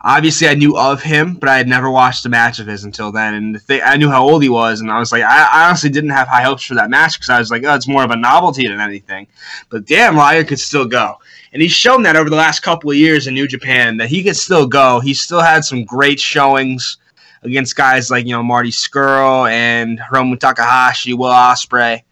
Obviously, 0.05 0.49
I 0.49 0.55
knew 0.55 0.77
of 0.77 1.01
him, 1.01 1.35
but 1.35 1.49
I 1.49 1.59
had 1.59 1.69
never 1.69 1.89
watched 1.89 2.27
a 2.27 2.29
match 2.29 2.59
of 2.59 2.67
his 2.67 2.83
until 2.83 3.13
then. 3.13 3.35
And 3.35 3.55
the 3.55 3.83
I 3.83 3.97
knew 3.97 4.11
how 4.11 4.29
old 4.29 4.43
he 4.43 4.49
was, 4.49 4.81
and 4.81 4.91
I 4.91 4.99
was 4.99 5.13
like, 5.13 5.23
I, 5.23 5.69
honestly 5.69 5.91
didn't 5.91 6.11
have 6.11 6.27
high 6.27 6.43
hopes 6.43 6.65
for 6.65 6.75
that 6.75 6.91
match 6.91 7.15
because 7.15 7.31
I 7.31 7.39
was 7.39 7.53
like, 7.53 7.63
oh, 7.65 7.75
it's 7.75 7.87
more 7.87 8.03
of 8.03 8.11
a 8.11 8.17
novelty 8.17 8.67
than 8.67 8.81
anything. 8.81 9.29
But 9.69 9.87
damn, 9.87 10.17
Liger 10.17 10.45
could 10.45 10.59
still 10.59 10.87
go. 10.87 11.19
And 11.53 11.63
he's 11.63 11.73
shown 11.73 12.03
that 12.03 12.17
over 12.17 12.31
the 12.31 12.37
last 12.37 12.61
couple 12.61 12.91
of 12.91 12.97
years 12.97 13.29
in 13.29 13.35
New 13.35 13.47
Japan 13.47 13.97
that 13.99 14.09
he 14.09 14.25
can 14.25 14.35
still 14.35 14.67
go. 14.67 14.99
He 14.99 15.15
still 15.15 15.41
had 15.41 15.65
some 15.65 15.85
great 15.85 16.19
showings 16.19 16.97
against 17.43 17.77
guys 17.77 18.11
like, 18.11 18.27
you 18.27 18.33
know, 18.33 18.43
Marty 18.43 18.71
Scurll 18.71 19.49
and 19.49 20.01
Hiromu 20.01 20.39
Takahashi, 20.39 21.15
Will 21.15 21.31
Ospreay, 21.31 22.03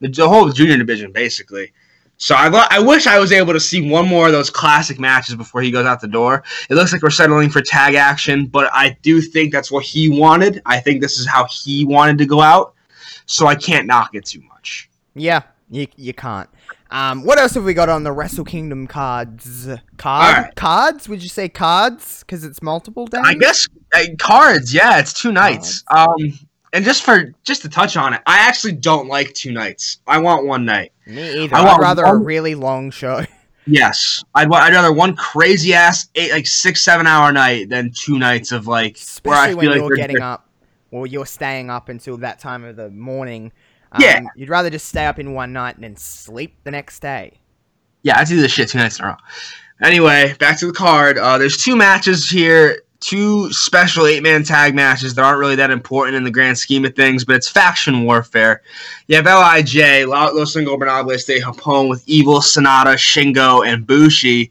the, 0.00 0.08
the 0.08 0.28
whole 0.28 0.50
junior 0.50 0.76
division, 0.76 1.12
basically. 1.12 1.72
So 2.20 2.34
I, 2.34 2.66
I 2.70 2.80
wish 2.80 3.06
I 3.06 3.18
was 3.20 3.30
able 3.30 3.52
to 3.52 3.60
see 3.60 3.88
one 3.88 4.08
more 4.08 4.26
of 4.26 4.32
those 4.32 4.50
classic 4.50 4.98
matches 4.98 5.36
before 5.36 5.62
he 5.62 5.70
goes 5.70 5.86
out 5.86 6.00
the 6.00 6.08
door. 6.08 6.42
It 6.68 6.74
looks 6.74 6.92
like 6.92 7.00
we're 7.02 7.10
settling 7.10 7.48
for 7.48 7.60
tag 7.60 7.94
action, 7.94 8.46
but 8.46 8.68
I 8.72 8.96
do 9.02 9.20
think 9.20 9.52
that's 9.52 9.70
what 9.70 9.84
he 9.84 10.08
wanted. 10.08 10.60
I 10.66 10.80
think 10.80 11.00
this 11.00 11.18
is 11.18 11.28
how 11.28 11.46
he 11.46 11.84
wanted 11.84 12.18
to 12.18 12.26
go 12.26 12.40
out. 12.40 12.74
So 13.26 13.46
I 13.46 13.54
can't 13.54 13.86
knock 13.86 14.14
it 14.14 14.24
too 14.24 14.42
much. 14.48 14.90
Yeah, 15.14 15.42
you 15.70 15.86
you 15.96 16.12
can't. 16.12 16.48
Um, 16.90 17.22
what 17.22 17.38
else 17.38 17.54
have 17.54 17.64
we 17.64 17.74
got 17.74 17.88
on 17.88 18.02
the 18.02 18.12
Wrestle 18.12 18.44
Kingdom 18.44 18.86
cards? 18.86 19.68
Card 19.98 20.36
Alright. 20.36 20.54
cards? 20.56 21.08
Would 21.08 21.22
you 21.22 21.28
say 21.28 21.48
cards? 21.48 22.20
Because 22.20 22.44
it's 22.44 22.62
multiple 22.62 23.06
days. 23.06 23.20
I 23.24 23.34
guess 23.34 23.68
uh, 23.94 24.04
cards. 24.18 24.72
Yeah, 24.72 24.98
it's 24.98 25.12
two 25.12 25.30
nights. 25.30 25.84
Um, 25.94 26.16
and 26.72 26.84
just 26.84 27.02
for 27.04 27.32
just 27.44 27.62
to 27.62 27.68
touch 27.68 27.96
on 27.96 28.14
it, 28.14 28.20
I 28.26 28.38
actually 28.40 28.72
don't 28.72 29.08
like 29.08 29.32
two 29.34 29.52
nights. 29.52 29.98
I 30.06 30.18
want 30.18 30.46
one 30.46 30.64
night. 30.64 30.92
Me 31.06 31.44
either. 31.44 31.54
I 31.56 31.60
I'd 31.60 31.66
want 31.66 31.80
rather 31.82 32.04
a 32.04 32.16
really 32.16 32.54
long 32.54 32.90
show. 32.90 33.24
Yes, 33.70 34.24
I'd 34.34 34.50
I'd 34.50 34.72
rather 34.72 34.94
one 34.94 35.14
crazy 35.14 35.74
ass 35.74 36.08
eight 36.14 36.32
like 36.32 36.46
six 36.46 36.80
seven 36.82 37.06
hour 37.06 37.30
night 37.32 37.68
than 37.68 37.90
two 37.94 38.18
nights 38.18 38.50
of 38.50 38.66
like 38.66 38.98
where 39.24 39.36
I 39.36 39.48
especially 39.48 39.50
feel 39.50 39.70
when 39.72 39.80
like 39.82 39.88
you're 39.90 39.96
getting 39.98 40.16
just- 40.16 40.24
up 40.24 40.48
or 40.90 41.06
you're 41.06 41.26
staying 41.26 41.68
up 41.68 41.90
until 41.90 42.16
that 42.16 42.38
time 42.38 42.64
of 42.64 42.76
the 42.76 42.88
morning. 42.88 43.52
Um, 43.92 44.00
Yeah. 44.00 44.20
You'd 44.36 44.48
rather 44.48 44.70
just 44.70 44.86
stay 44.86 45.04
up 45.04 45.18
in 45.18 45.34
one 45.34 45.52
night 45.52 45.74
and 45.74 45.84
then 45.84 45.96
sleep 45.96 46.56
the 46.64 46.70
next 46.70 47.00
day. 47.00 47.40
Yeah, 48.04 48.18
I 48.18 48.24
do 48.24 48.40
this 48.40 48.52
shit 48.52 48.70
two 48.70 48.78
nights 48.78 49.00
in 49.00 49.04
a 49.04 49.08
row. 49.08 49.16
Anyway, 49.82 50.34
back 50.40 50.58
to 50.60 50.66
the 50.68 50.72
card. 50.72 51.18
Uh, 51.18 51.36
there's 51.36 51.58
two 51.58 51.76
matches 51.76 52.30
here, 52.30 52.80
two 53.00 53.52
special 53.52 54.06
eight 54.06 54.22
man 54.22 54.42
tag 54.42 54.74
matches 54.74 55.14
that 55.14 55.24
aren't 55.24 55.38
really 55.38 55.56
that 55.56 55.70
important 55.70 56.16
in 56.16 56.24
the 56.24 56.30
grand 56.30 56.58
scheme 56.58 56.84
of 56.84 56.94
things, 56.94 57.24
but 57.24 57.36
it's 57.36 57.48
faction 57.48 58.04
warfare. 58.04 58.62
You 59.06 59.16
have 59.16 59.26
Lij, 59.26 60.06
Los 60.06 60.56
Ingobernables 60.56 61.26
de 61.26 61.40
Japón 61.40 61.88
with 61.88 62.02
Evil, 62.06 62.40
Sanada, 62.40 62.94
Shingo, 62.94 63.66
and 63.66 63.86
Bushi. 63.86 64.50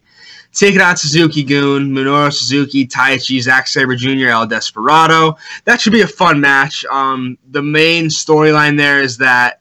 Taking 0.54 0.80
on 0.80 0.96
Suzuki-gun, 0.96 1.90
Minoru 1.90 2.32
Suzuki, 2.32 2.86
Taichi, 2.86 3.40
Zack 3.40 3.68
Sabre 3.68 3.94
Jr., 3.94 4.28
El 4.28 4.46
Desperado. 4.46 5.36
That 5.66 5.80
should 5.80 5.92
be 5.92 6.00
a 6.00 6.06
fun 6.06 6.40
match. 6.40 6.86
Um, 6.86 7.36
the 7.50 7.62
main 7.62 8.06
storyline 8.06 8.76
there 8.76 9.00
is 9.00 9.18
that 9.18 9.60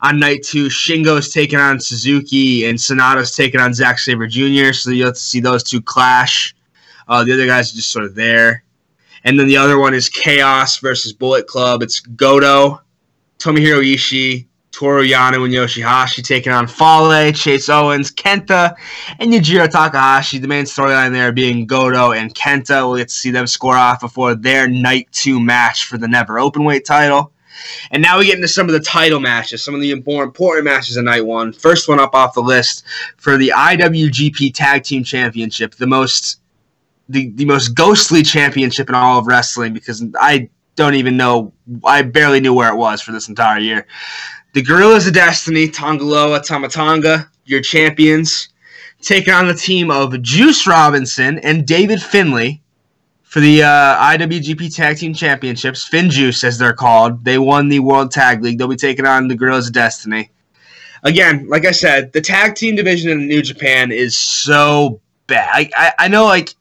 on 0.00 0.20
night 0.20 0.44
two, 0.44 0.68
Shingo's 0.68 1.32
taking 1.32 1.58
on 1.58 1.80
Suzuki 1.80 2.66
and 2.66 2.78
Sanada's 2.78 3.34
taking 3.34 3.60
on 3.60 3.74
Zack 3.74 3.98
Sabre 3.98 4.26
Jr. 4.26 4.72
So 4.72 4.90
you 4.90 5.06
have 5.06 5.14
to 5.14 5.20
see 5.20 5.40
those 5.40 5.62
two 5.62 5.82
clash. 5.82 6.54
Uh, 7.08 7.24
the 7.24 7.32
other 7.32 7.46
guys 7.46 7.72
are 7.72 7.76
just 7.76 7.90
sort 7.90 8.04
of 8.04 8.14
there. 8.14 8.64
And 9.24 9.38
then 9.38 9.48
the 9.48 9.56
other 9.56 9.78
one 9.78 9.94
is 9.94 10.08
Chaos 10.08 10.78
versus 10.78 11.12
Bullet 11.12 11.46
Club. 11.46 11.82
It's 11.82 12.00
Goto, 12.00 12.80
Tomohiro 13.38 13.82
Ishii, 13.82 14.46
Toru 14.70 15.02
Yano, 15.02 15.44
and 15.44 15.52
Yoshihashi 15.52 16.22
taking 16.22 16.52
on 16.52 16.68
Fale, 16.68 17.32
Chase 17.32 17.68
Owens, 17.68 18.12
Kenta, 18.12 18.76
and 19.18 19.32
Yujiro 19.32 19.68
Takahashi. 19.68 20.38
The 20.38 20.46
main 20.46 20.66
storyline 20.66 21.12
there 21.12 21.32
being 21.32 21.66
Goto 21.66 22.12
and 22.12 22.32
Kenta. 22.34 22.86
We'll 22.86 22.98
get 22.98 23.08
to 23.08 23.14
see 23.14 23.30
them 23.30 23.46
score 23.46 23.76
off 23.76 24.00
before 24.00 24.34
their 24.34 24.68
night 24.68 25.08
two 25.10 25.40
match 25.40 25.86
for 25.86 25.98
the 25.98 26.06
Never 26.06 26.34
Openweight 26.34 26.84
title. 26.84 27.32
And 27.90 28.00
now 28.00 28.18
we 28.18 28.26
get 28.26 28.36
into 28.36 28.46
some 28.46 28.66
of 28.68 28.72
the 28.72 28.80
title 28.80 29.18
matches, 29.18 29.64
some 29.64 29.74
of 29.74 29.80
the 29.80 30.00
more 30.06 30.22
important 30.22 30.64
matches 30.64 30.96
of 30.96 31.04
night 31.04 31.26
one. 31.26 31.52
First 31.52 31.88
one 31.88 31.98
up 31.98 32.14
off 32.14 32.34
the 32.34 32.40
list 32.40 32.84
for 33.16 33.36
the 33.36 33.52
IWGP 33.56 34.54
Tag 34.54 34.84
Team 34.84 35.02
Championship, 35.02 35.74
the 35.74 35.88
most 35.88 36.40
the, 37.08 37.30
the 37.30 37.44
most 37.44 37.68
ghostly 37.68 38.22
championship 38.22 38.88
in 38.88 38.94
all 38.94 39.18
of 39.18 39.26
wrestling 39.26 39.72
because 39.72 40.04
I 40.18 40.50
don't 40.76 40.94
even 40.94 41.16
know 41.16 41.52
I 41.84 42.02
barely 42.02 42.40
knew 42.40 42.54
where 42.54 42.72
it 42.72 42.76
was 42.76 43.02
for 43.02 43.12
this 43.12 43.28
entire 43.28 43.58
year. 43.58 43.86
The 44.54 44.62
Guerrillas 44.62 45.06
of 45.06 45.14
Destiny, 45.14 45.68
Tonga 45.68 46.04
Loa, 46.04 46.40
Tamatanga, 46.40 47.28
your 47.44 47.60
champions, 47.60 48.48
taking 49.02 49.32
on 49.32 49.46
the 49.46 49.54
team 49.54 49.90
of 49.90 50.20
Juice 50.22 50.66
Robinson 50.66 51.38
and 51.40 51.66
David 51.66 52.02
Finlay 52.02 52.62
for 53.22 53.40
the 53.40 53.62
uh, 53.62 53.66
IWGP 53.66 54.74
Tag 54.74 54.96
Team 54.96 55.12
Championships, 55.12 55.88
FinJuice 55.88 56.44
as 56.44 56.56
they're 56.58 56.72
called. 56.72 57.24
They 57.24 57.38
won 57.38 57.68
the 57.68 57.80
World 57.80 58.10
Tag 58.10 58.42
League. 58.42 58.58
They'll 58.58 58.68
be 58.68 58.76
taking 58.76 59.06
on 59.06 59.28
the 59.28 59.34
Guerrillas 59.34 59.66
of 59.66 59.74
Destiny. 59.74 60.30
Again, 61.04 61.46
like 61.48 61.66
I 61.66 61.70
said, 61.70 62.12
the 62.12 62.20
tag 62.20 62.54
team 62.54 62.74
division 62.74 63.10
in 63.10 63.28
New 63.28 63.42
Japan 63.42 63.92
is 63.92 64.16
so 64.16 65.00
bad. 65.26 65.48
I, 65.52 65.70
I, 65.76 65.92
I 65.98 66.08
know, 66.08 66.24
like 66.24 66.54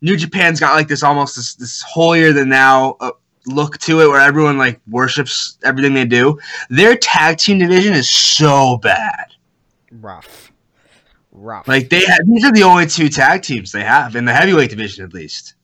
New 0.00 0.16
Japan's 0.16 0.60
got 0.60 0.74
like 0.74 0.88
this 0.88 1.02
almost 1.02 1.36
this, 1.36 1.54
this 1.54 1.82
holier 1.82 2.32
than 2.32 2.48
thou 2.48 2.96
uh, 3.00 3.10
look 3.46 3.78
to 3.78 4.00
it, 4.00 4.08
where 4.08 4.20
everyone 4.20 4.58
like 4.58 4.80
worships 4.88 5.58
everything 5.64 5.94
they 5.94 6.04
do. 6.04 6.38
Their 6.70 6.96
tag 6.96 7.38
team 7.38 7.58
division 7.58 7.94
is 7.94 8.08
so 8.08 8.78
bad. 8.78 9.26
Rough. 9.90 10.52
Rough. 11.32 11.68
Like 11.68 11.88
they 11.88 12.04
have, 12.04 12.20
these 12.26 12.44
are 12.44 12.52
the 12.52 12.62
only 12.62 12.86
two 12.86 13.08
tag 13.08 13.42
teams 13.42 13.72
they 13.72 13.84
have 13.84 14.16
in 14.16 14.24
the 14.24 14.32
heavyweight 14.32 14.70
division, 14.70 15.04
at 15.04 15.14
least. 15.14 15.54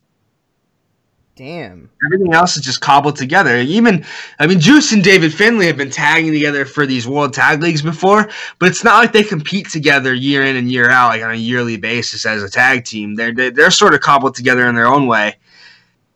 Damn. 1.36 1.90
Everything 2.04 2.32
else 2.32 2.56
is 2.56 2.64
just 2.64 2.80
cobbled 2.80 3.16
together. 3.16 3.56
Even, 3.56 4.04
I 4.38 4.46
mean, 4.46 4.60
Juice 4.60 4.92
and 4.92 5.02
David 5.02 5.34
Finlay 5.34 5.66
have 5.66 5.76
been 5.76 5.90
tagging 5.90 6.32
together 6.32 6.64
for 6.64 6.86
these 6.86 7.08
World 7.08 7.34
Tag 7.34 7.60
Leagues 7.60 7.82
before, 7.82 8.28
but 8.60 8.68
it's 8.68 8.84
not 8.84 8.98
like 8.98 9.12
they 9.12 9.24
compete 9.24 9.68
together 9.68 10.14
year 10.14 10.44
in 10.44 10.54
and 10.54 10.70
year 10.70 10.90
out, 10.90 11.08
like 11.08 11.22
on 11.22 11.32
a 11.32 11.34
yearly 11.34 11.76
basis 11.76 12.24
as 12.24 12.44
a 12.44 12.48
tag 12.48 12.84
team. 12.84 13.16
They're 13.16 13.32
they're, 13.32 13.72
sort 13.72 13.94
of 13.94 14.00
cobbled 14.00 14.36
together 14.36 14.68
in 14.68 14.76
their 14.76 14.86
own 14.86 15.08
way. 15.08 15.34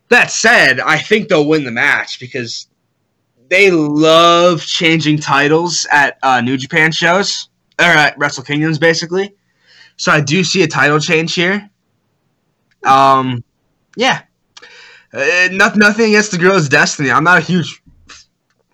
That 0.08 0.30
said, 0.30 0.78
I 0.78 0.98
think 0.98 1.28
they'll 1.28 1.48
win 1.48 1.64
the 1.64 1.72
match 1.72 2.20
because 2.20 2.68
they 3.48 3.72
love 3.72 4.62
changing 4.62 5.18
titles 5.18 5.84
at 5.90 6.18
uh, 6.22 6.40
New 6.42 6.56
Japan 6.56 6.92
shows 6.92 7.48
or 7.80 7.86
at 7.86 8.16
Wrestle 8.18 8.44
Kingdoms, 8.44 8.78
basically. 8.78 9.34
So 9.96 10.12
I 10.12 10.20
do 10.20 10.44
see 10.44 10.62
a 10.62 10.68
title 10.68 11.00
change 11.00 11.34
here. 11.34 11.68
Um, 12.84 13.42
yeah, 13.96 14.22
uh, 15.12 15.48
nothing, 15.52 15.80
nothing 15.80 16.06
against 16.06 16.32
the 16.32 16.38
girls' 16.38 16.68
destiny. 16.68 17.10
I'm 17.10 17.24
not 17.24 17.38
a 17.38 17.40
huge, 17.40 17.82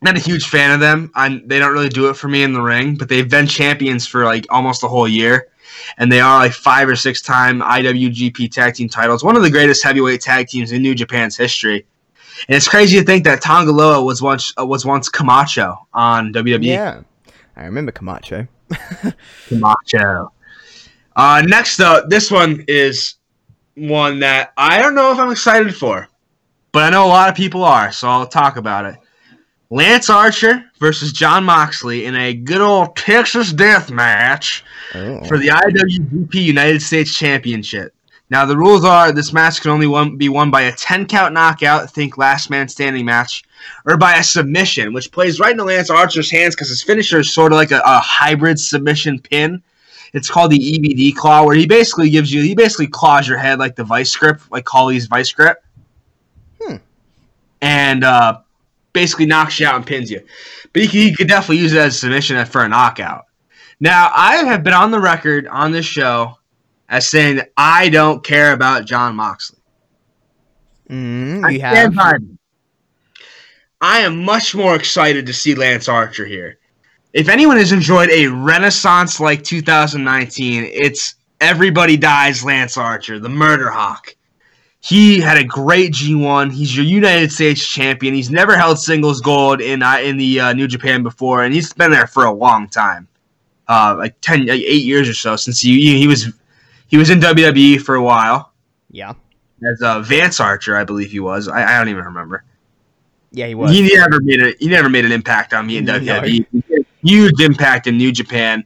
not 0.02 0.16
a 0.16 0.20
huge 0.20 0.48
fan 0.48 0.72
of 0.72 0.80
them. 0.80 1.10
I'm, 1.14 1.46
they 1.46 1.58
don't 1.58 1.72
really 1.72 1.88
do 1.88 2.08
it 2.08 2.14
for 2.14 2.28
me 2.28 2.42
in 2.42 2.52
the 2.52 2.60
ring, 2.60 2.96
but 2.96 3.08
they've 3.08 3.28
been 3.28 3.46
champions 3.46 4.06
for 4.06 4.24
like 4.24 4.46
almost 4.50 4.82
a 4.82 4.88
whole 4.88 5.08
year, 5.08 5.48
and 5.98 6.10
they 6.10 6.20
are 6.20 6.38
like 6.38 6.52
five 6.52 6.88
or 6.88 6.96
six 6.96 7.22
time 7.22 7.60
IWGP 7.60 8.50
Tag 8.50 8.74
Team 8.74 8.88
titles, 8.88 9.22
one 9.22 9.36
of 9.36 9.42
the 9.42 9.50
greatest 9.50 9.84
heavyweight 9.84 10.20
tag 10.20 10.48
teams 10.48 10.72
in 10.72 10.82
New 10.82 10.94
Japan's 10.94 11.36
history. 11.36 11.86
And 12.48 12.56
it's 12.56 12.68
crazy 12.68 12.98
to 12.98 13.04
think 13.04 13.24
that 13.24 13.40
Tonga 13.40 13.70
Loa 13.70 14.02
was 14.02 14.20
once 14.20 14.52
uh, 14.58 14.66
was 14.66 14.84
once 14.84 15.08
Camacho 15.08 15.86
on 15.92 16.32
WWE. 16.32 16.64
Yeah, 16.64 17.02
I 17.56 17.64
remember 17.64 17.92
Camacho. 17.92 18.46
Camacho. 19.48 20.32
Uh, 21.16 21.42
next 21.46 21.80
up, 21.80 22.08
this 22.08 22.30
one 22.30 22.64
is 22.66 23.14
one 23.76 24.18
that 24.20 24.52
I 24.56 24.82
don't 24.82 24.94
know 24.94 25.12
if 25.12 25.18
I'm 25.18 25.30
excited 25.30 25.74
for, 25.74 26.08
but 26.74 26.82
I 26.82 26.90
know 26.90 27.06
a 27.06 27.08
lot 27.08 27.30
of 27.30 27.36
people 27.36 27.62
are, 27.64 27.90
so 27.92 28.08
I'll 28.08 28.26
talk 28.26 28.56
about 28.56 28.84
it. 28.84 28.96
Lance 29.70 30.10
Archer 30.10 30.64
versus 30.78 31.12
Jon 31.12 31.44
Moxley 31.44 32.04
in 32.04 32.14
a 32.16 32.34
good 32.34 32.60
old 32.60 32.96
Texas 32.96 33.52
death 33.52 33.90
match 33.90 34.62
Oh. 34.94 35.24
for 35.24 35.38
the 35.38 35.48
IWGP 35.48 36.34
United 36.34 36.82
States 36.82 37.16
Championship. 37.16 37.94
Now 38.30 38.44
the 38.44 38.56
rules 38.56 38.84
are 38.84 39.12
this 39.12 39.32
match 39.32 39.60
can 39.60 39.70
only 39.70 39.86
one, 39.86 40.16
be 40.16 40.28
won 40.28 40.50
by 40.50 40.62
a 40.62 40.72
10 40.72 41.06
count 41.06 41.32
knockout, 41.32 41.90
think 41.90 42.18
last 42.18 42.50
man 42.50 42.68
standing 42.68 43.04
match, 43.04 43.44
or 43.86 43.96
by 43.96 44.16
a 44.16 44.22
submission, 44.22 44.92
which 44.92 45.10
plays 45.12 45.40
right 45.40 45.52
into 45.52 45.64
Lance 45.64 45.90
Archer's 45.90 46.30
hands 46.30 46.54
because 46.54 46.68
his 46.68 46.82
finisher 46.82 47.20
is 47.20 47.32
sort 47.32 47.52
of 47.52 47.56
like 47.56 47.70
a, 47.70 47.80
a 47.84 47.98
hybrid 48.00 48.58
submission 48.58 49.18
pin. 49.20 49.62
It's 50.12 50.30
called 50.30 50.50
the 50.52 50.58
EBD 50.58 51.16
claw, 51.16 51.44
where 51.44 51.56
he 51.56 51.66
basically 51.66 52.10
gives 52.10 52.32
you 52.32 52.42
he 52.42 52.54
basically 52.54 52.86
claws 52.86 53.26
your 53.26 53.38
head 53.38 53.58
like 53.58 53.76
the 53.76 53.84
vice 53.84 54.14
grip, 54.14 54.40
like 54.50 54.64
Colley's 54.64 55.06
vice 55.06 55.32
grip. 55.32 55.63
And 57.64 58.04
uh, 58.04 58.40
basically 58.92 59.26
knocks 59.26 59.58
you 59.58 59.66
out 59.66 59.76
and 59.76 59.86
pins 59.86 60.10
you. 60.10 60.20
But 60.72 60.82
he, 60.82 60.88
could- 60.88 61.00
he 61.00 61.14
could 61.14 61.28
definitely 61.28 61.58
use 61.58 61.72
it 61.72 61.78
as 61.78 61.94
a 61.94 61.98
submission 61.98 62.44
for 62.46 62.64
a 62.64 62.68
knockout. 62.68 63.24
Now, 63.80 64.10
I 64.14 64.36
have 64.36 64.62
been 64.62 64.72
on 64.74 64.90
the 64.90 65.00
record 65.00 65.46
on 65.48 65.72
this 65.72 65.84
show 65.86 66.38
as 66.88 67.08
saying 67.10 67.36
that 67.36 67.50
I 67.56 67.88
don't 67.88 68.22
care 68.24 68.52
about 68.52 68.86
Jon 68.86 69.16
Moxley. 69.16 69.58
Mm, 70.88 71.44
I 71.44 71.58
stand 71.58 71.94
by 71.96 72.18
me. 72.18 72.38
I 73.80 74.00
am 74.00 74.24
much 74.24 74.54
more 74.54 74.76
excited 74.76 75.26
to 75.26 75.32
see 75.32 75.54
Lance 75.54 75.88
Archer 75.88 76.24
here. 76.24 76.58
If 77.12 77.28
anyone 77.28 77.56
has 77.58 77.72
enjoyed 77.72 78.10
a 78.10 78.26
renaissance 78.26 79.20
like 79.20 79.42
2019, 79.42 80.64
it's 80.72 81.14
Everybody 81.40 81.96
Dies 81.96 82.44
Lance 82.44 82.76
Archer, 82.76 83.18
the 83.18 83.28
Murder 83.28 83.70
Hawk. 83.70 84.14
He 84.84 85.18
had 85.18 85.38
a 85.38 85.44
great 85.44 85.94
G1. 85.94 86.52
He's 86.52 86.76
your 86.76 86.84
United 86.84 87.32
States 87.32 87.66
champion. 87.66 88.12
He's 88.12 88.30
never 88.30 88.54
held 88.54 88.78
singles 88.78 89.22
gold 89.22 89.62
in 89.62 89.82
uh, 89.82 89.96
in 89.96 90.18
the 90.18 90.40
uh, 90.40 90.52
New 90.52 90.68
Japan 90.68 91.02
before, 91.02 91.42
and 91.42 91.54
he's 91.54 91.72
been 91.72 91.90
there 91.90 92.06
for 92.06 92.26
a 92.26 92.30
long 92.30 92.68
time, 92.68 93.08
uh, 93.66 93.96
like 93.96 94.14
ten, 94.20 94.44
like 94.44 94.60
eight 94.60 94.84
years 94.84 95.08
or 95.08 95.14
so 95.14 95.36
since 95.36 95.58
he 95.58 95.98
he 95.98 96.06
was 96.06 96.30
he 96.88 96.98
was 96.98 97.08
in 97.08 97.18
WWE 97.18 97.80
for 97.80 97.94
a 97.94 98.02
while 98.02 98.52
Yeah, 98.90 99.14
as 99.66 99.80
uh, 99.80 100.00
Vance 100.00 100.38
Archer, 100.38 100.76
I 100.76 100.84
believe 100.84 101.10
he 101.10 101.20
was. 101.20 101.48
I, 101.48 101.64
I 101.64 101.78
don't 101.78 101.88
even 101.88 102.04
remember. 102.04 102.44
yeah, 103.32 103.46
he 103.46 103.54
was. 103.54 103.70
He 103.70 103.90
never 103.96 104.20
made 104.20 104.42
a 104.42 104.52
he 104.60 104.68
never 104.68 104.90
made 104.90 105.06
an 105.06 105.12
impact 105.12 105.54
on 105.54 105.66
me 105.66 105.78
in 105.78 105.86
WWE. 105.86 106.46
A 106.78 106.84
Huge 107.02 107.40
impact 107.40 107.86
in 107.86 107.96
New 107.96 108.12
Japan. 108.12 108.62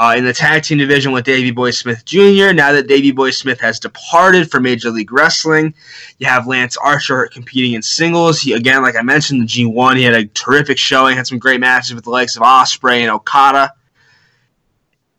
Uh, 0.00 0.14
in 0.16 0.24
the 0.24 0.32
tag 0.32 0.62
team 0.62 0.78
division 0.78 1.12
with 1.12 1.26
Davey 1.26 1.50
Boy 1.50 1.70
Smith 1.70 2.06
Jr. 2.06 2.54
Now 2.54 2.72
that 2.72 2.86
Davey 2.86 3.10
Boy 3.10 3.28
Smith 3.28 3.60
has 3.60 3.78
departed 3.78 4.50
for 4.50 4.58
Major 4.58 4.88
League 4.88 5.12
Wrestling, 5.12 5.74
you 6.16 6.26
have 6.26 6.46
Lance 6.46 6.78
Archer 6.78 7.28
competing 7.30 7.74
in 7.74 7.82
singles. 7.82 8.40
He 8.40 8.54
again, 8.54 8.80
like 8.80 8.96
I 8.96 9.02
mentioned, 9.02 9.42
the 9.42 9.46
G1. 9.46 9.96
He 9.96 10.02
had 10.02 10.14
a 10.14 10.24
terrific 10.28 10.78
showing. 10.78 11.18
Had 11.18 11.26
some 11.26 11.38
great 11.38 11.60
matches 11.60 11.94
with 11.94 12.04
the 12.04 12.10
likes 12.10 12.34
of 12.34 12.42
Ospreay 12.42 13.00
and 13.02 13.10
Okada. 13.10 13.74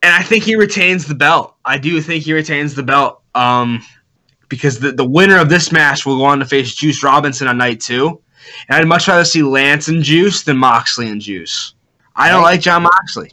And 0.02 0.12
I 0.12 0.20
think 0.24 0.42
he 0.42 0.56
retains 0.56 1.06
the 1.06 1.14
belt. 1.14 1.54
I 1.64 1.78
do 1.78 2.00
think 2.00 2.24
he 2.24 2.32
retains 2.32 2.74
the 2.74 2.82
belt. 2.82 3.22
Um, 3.36 3.84
because 4.48 4.80
the, 4.80 4.90
the 4.90 5.04
winner 5.04 5.38
of 5.38 5.48
this 5.48 5.70
match 5.70 6.04
will 6.04 6.16
go 6.16 6.24
on 6.24 6.40
to 6.40 6.44
face 6.44 6.74
Juice 6.74 7.04
Robinson 7.04 7.46
on 7.46 7.56
night 7.56 7.80
two. 7.80 8.20
And 8.68 8.80
I'd 8.80 8.88
much 8.88 9.06
rather 9.06 9.24
see 9.24 9.44
Lance 9.44 9.86
and 9.86 10.02
Juice 10.02 10.42
than 10.42 10.56
Moxley 10.56 11.08
and 11.08 11.20
Juice. 11.20 11.74
I 12.16 12.28
don't 12.28 12.42
like 12.42 12.60
Jon 12.60 12.82
Moxley. 12.82 13.30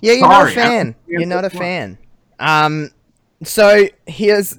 Yeah, 0.00 0.12
you're 0.14 0.28
not 0.28 0.48
a 0.48 0.52
fan. 0.52 0.94
You're 1.06 1.26
not 1.26 1.44
a 1.44 1.50
fan. 1.50 1.98
Um, 2.38 2.90
so 3.42 3.86
here's 4.06 4.58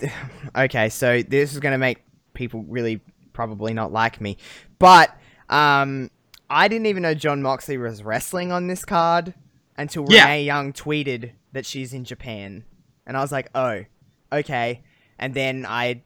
okay. 0.56 0.88
So 0.88 1.22
this 1.22 1.52
is 1.52 1.60
gonna 1.60 1.78
make 1.78 1.98
people 2.34 2.64
really 2.68 3.00
probably 3.32 3.72
not 3.72 3.92
like 3.92 4.20
me, 4.20 4.36
but 4.78 5.16
um, 5.48 6.10
I 6.48 6.68
didn't 6.68 6.86
even 6.86 7.02
know 7.02 7.14
Jon 7.14 7.42
Moxley 7.42 7.78
was 7.78 8.02
wrestling 8.02 8.52
on 8.52 8.66
this 8.66 8.84
card 8.84 9.34
until 9.76 10.04
Yeah. 10.08 10.24
Renee 10.24 10.44
Young 10.44 10.72
tweeted 10.72 11.32
that 11.52 11.64
she's 11.66 11.92
in 11.92 12.04
Japan, 12.04 12.64
and 13.06 13.16
I 13.16 13.20
was 13.20 13.32
like, 13.32 13.48
oh, 13.54 13.84
okay. 14.32 14.82
And 15.18 15.34
then 15.34 15.66
I 15.66 16.02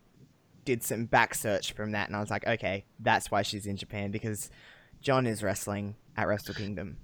did 0.64 0.82
some 0.82 1.04
back 1.06 1.34
search 1.34 1.72
from 1.72 1.92
that, 1.92 2.08
and 2.08 2.16
I 2.16 2.20
was 2.20 2.30
like, 2.30 2.46
okay, 2.46 2.84
that's 3.00 3.30
why 3.30 3.42
she's 3.42 3.66
in 3.66 3.76
Japan 3.76 4.10
because 4.10 4.50
John 5.00 5.26
is 5.26 5.42
wrestling 5.42 5.96
at 6.16 6.26
Wrestle 6.26 6.54
Kingdom. 6.54 6.98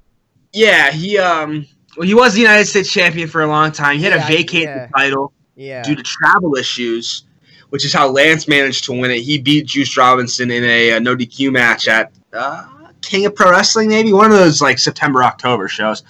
Yeah, 0.53 0.91
he 0.91 1.19
um 1.19 1.67
well, 1.97 2.07
he 2.07 2.15
was 2.15 2.35
the 2.35 2.41
United 2.41 2.67
States 2.67 2.91
champion 2.91 3.29
for 3.29 3.43
a 3.43 3.47
long 3.47 3.73
time. 3.73 3.99
He 3.99 4.05
had 4.05 4.13
Yeah, 4.15 4.27
to 4.27 4.33
vacate 4.37 4.63
yeah. 4.65 4.87
the 4.87 4.93
title 4.93 5.33
Yeah. 5.57 5.83
due 5.83 5.95
to 5.97 6.03
travel 6.03 6.57
issues, 6.57 7.25
which 7.71 7.85
is 7.85 7.93
how 7.93 8.09
Lance 8.09 8.49
managed 8.49 8.85
to 8.85 8.93
win 8.93 9.11
it. 9.11 9.21
He 9.21 9.39
beat 9.39 9.67
Juice 9.67 9.97
Robinson 9.97 10.51
in 10.51 10.65
a, 10.65 10.93
uh 10.93 10.99
no 11.01 11.17
DQ 11.17 11.53
match 11.53 11.89
at 11.89 12.13
uh, 12.33 12.65
King 13.03 13.27
of 13.27 13.35
Pro 13.35 13.51
Wrestling, 13.51 13.89
maybe 13.89 14.13
one 14.13 14.31
of 14.31 14.39
those 14.39 14.61
like 14.61 14.79
September 14.79 15.23
October 15.25 15.69
shows. 15.69 16.03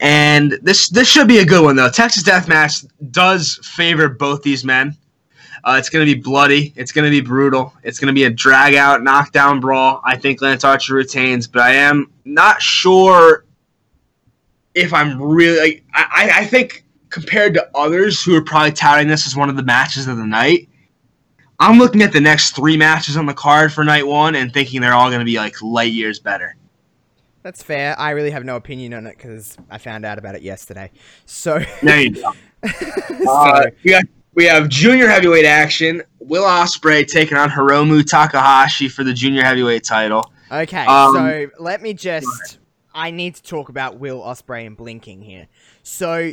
And 0.00 0.58
this 0.62 0.88
this 0.88 1.08
should 1.08 1.28
be 1.28 1.38
a 1.38 1.44
good 1.44 1.62
one 1.62 1.76
though. 1.76 1.90
Texas 1.90 2.22
Death 2.24 2.48
Match 2.48 2.84
does 3.12 3.58
favor 3.62 4.08
both 4.08 4.42
these 4.42 4.64
men. 4.64 4.96
Uh, 5.64 5.76
it's 5.78 5.88
going 5.88 6.04
to 6.04 6.12
be 6.12 6.20
bloody. 6.20 6.72
It's 6.74 6.90
going 6.90 7.04
to 7.04 7.10
be 7.10 7.20
brutal. 7.20 7.72
It's 7.84 8.00
going 8.00 8.08
to 8.08 8.12
be 8.12 8.24
a 8.24 8.30
drag 8.30 8.74
out, 8.74 9.04
knockdown 9.04 9.60
brawl. 9.60 10.00
I 10.04 10.16
think 10.16 10.42
Lance 10.42 10.64
Archer 10.64 10.94
retains, 10.94 11.46
but 11.46 11.62
I 11.62 11.74
am 11.74 12.10
not 12.24 12.60
sure 12.60 13.44
if 14.74 14.92
I'm 14.92 15.20
really. 15.20 15.58
Like, 15.58 15.84
I, 15.94 16.30
I 16.40 16.44
think 16.46 16.84
compared 17.10 17.54
to 17.54 17.68
others 17.74 18.22
who 18.22 18.34
are 18.36 18.42
probably 18.42 18.72
touting 18.72 19.08
this 19.08 19.26
as 19.26 19.36
one 19.36 19.48
of 19.48 19.56
the 19.56 19.62
matches 19.62 20.08
of 20.08 20.16
the 20.16 20.26
night, 20.26 20.68
I'm 21.58 21.78
looking 21.78 22.02
at 22.02 22.12
the 22.12 22.20
next 22.20 22.56
three 22.56 22.76
matches 22.76 23.16
on 23.16 23.26
the 23.26 23.34
card 23.34 23.72
for 23.72 23.84
night 23.84 24.06
one 24.06 24.34
and 24.34 24.52
thinking 24.52 24.80
they're 24.80 24.94
all 24.94 25.08
going 25.08 25.20
to 25.20 25.24
be 25.24 25.36
like 25.36 25.60
light 25.62 25.92
years 25.92 26.18
better. 26.18 26.56
That's 27.42 27.62
fair. 27.62 27.98
I 27.98 28.10
really 28.10 28.30
have 28.30 28.44
no 28.44 28.56
opinion 28.56 28.94
on 28.94 29.06
it 29.06 29.16
because 29.16 29.56
I 29.70 29.78
found 29.78 30.04
out 30.04 30.18
about 30.18 30.34
it 30.36 30.42
yesterday. 30.42 30.90
So, 31.26 31.58
There 31.82 32.00
you 32.00 32.10
go. 32.14 32.32
so 32.68 33.30
Uh, 33.30 33.66
we 33.84 33.90
got 33.90 34.04
we 34.34 34.44
have 34.46 34.68
junior 34.68 35.08
heavyweight 35.08 35.44
action. 35.44 36.02
Will 36.20 36.44
Ospreay 36.44 37.06
taking 37.06 37.36
on 37.36 37.50
Hiromu 37.50 38.04
Takahashi 38.04 38.88
for 38.88 39.04
the 39.04 39.12
junior 39.12 39.44
heavyweight 39.44 39.84
title. 39.84 40.32
okay. 40.50 40.86
um, 40.86 41.12
so 41.14 41.50
let 41.58 41.82
me 41.82 41.92
just. 41.94 42.58
I 42.94 43.10
need 43.10 43.34
to 43.36 43.42
talk 43.42 43.68
about 43.68 43.98
Will 43.98 44.20
Ospreay 44.20 44.66
and 44.66 44.76
blinking 44.76 45.22
here. 45.22 45.48
So 45.82 46.32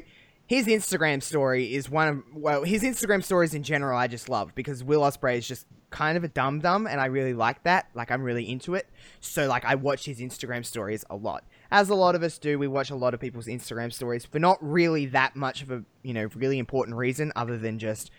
his 0.50 0.66
Instagram 0.66 1.22
story 1.22 1.76
is 1.76 1.90
one 1.90 2.08
of 2.08 2.24
well, 2.34 2.64
his 2.64 2.84
Instagram 2.84 3.24
stories 3.24 3.54
in 3.54 3.64
general 3.64 3.98
I 3.98 4.08
just 4.08 4.30
love 4.30 4.56
because 4.56 4.84
Will 4.84 5.02
Ospreay 5.02 5.38
is 5.38 5.48
just 5.48 5.68
kind 5.92 6.18
of 6.18 6.24
a 6.24 6.28
dum 6.28 6.60
dum, 6.60 6.88
and 6.88 7.00
I 7.00 7.06
really 7.06 7.34
like 7.34 7.64
that. 7.64 7.90
Like 7.94 8.12
I'm 8.12 8.24
really 8.24 8.50
into 8.50 8.76
it. 8.76 8.88
So 9.22 9.48
like 9.48 9.66
I 9.66 9.76
watch 9.76 10.06
his 10.06 10.20
Instagram 10.20 10.66
stories 10.66 11.06
a 11.10 11.16
lot. 11.16 11.44
As 11.72 11.90
a 11.90 11.96
lot 11.96 12.16
of 12.16 12.24
us 12.24 12.38
do, 12.38 12.58
we 12.58 12.68
watch 12.68 12.90
a 12.90 12.96
lot 12.96 13.14
of 13.14 13.20
people's 13.20 13.46
Instagram 13.46 13.94
stories 13.94 14.26
for 14.26 14.40
not 14.40 14.58
really 14.60 15.06
that 15.08 15.36
much 15.36 15.62
of 15.62 15.72
a 15.72 15.84
you 16.02 16.14
know 16.14 16.30
really 16.36 16.58
important 16.58 16.98
reason 16.98 17.32
other 17.36 17.58
than 17.58 17.78
just 17.78 18.10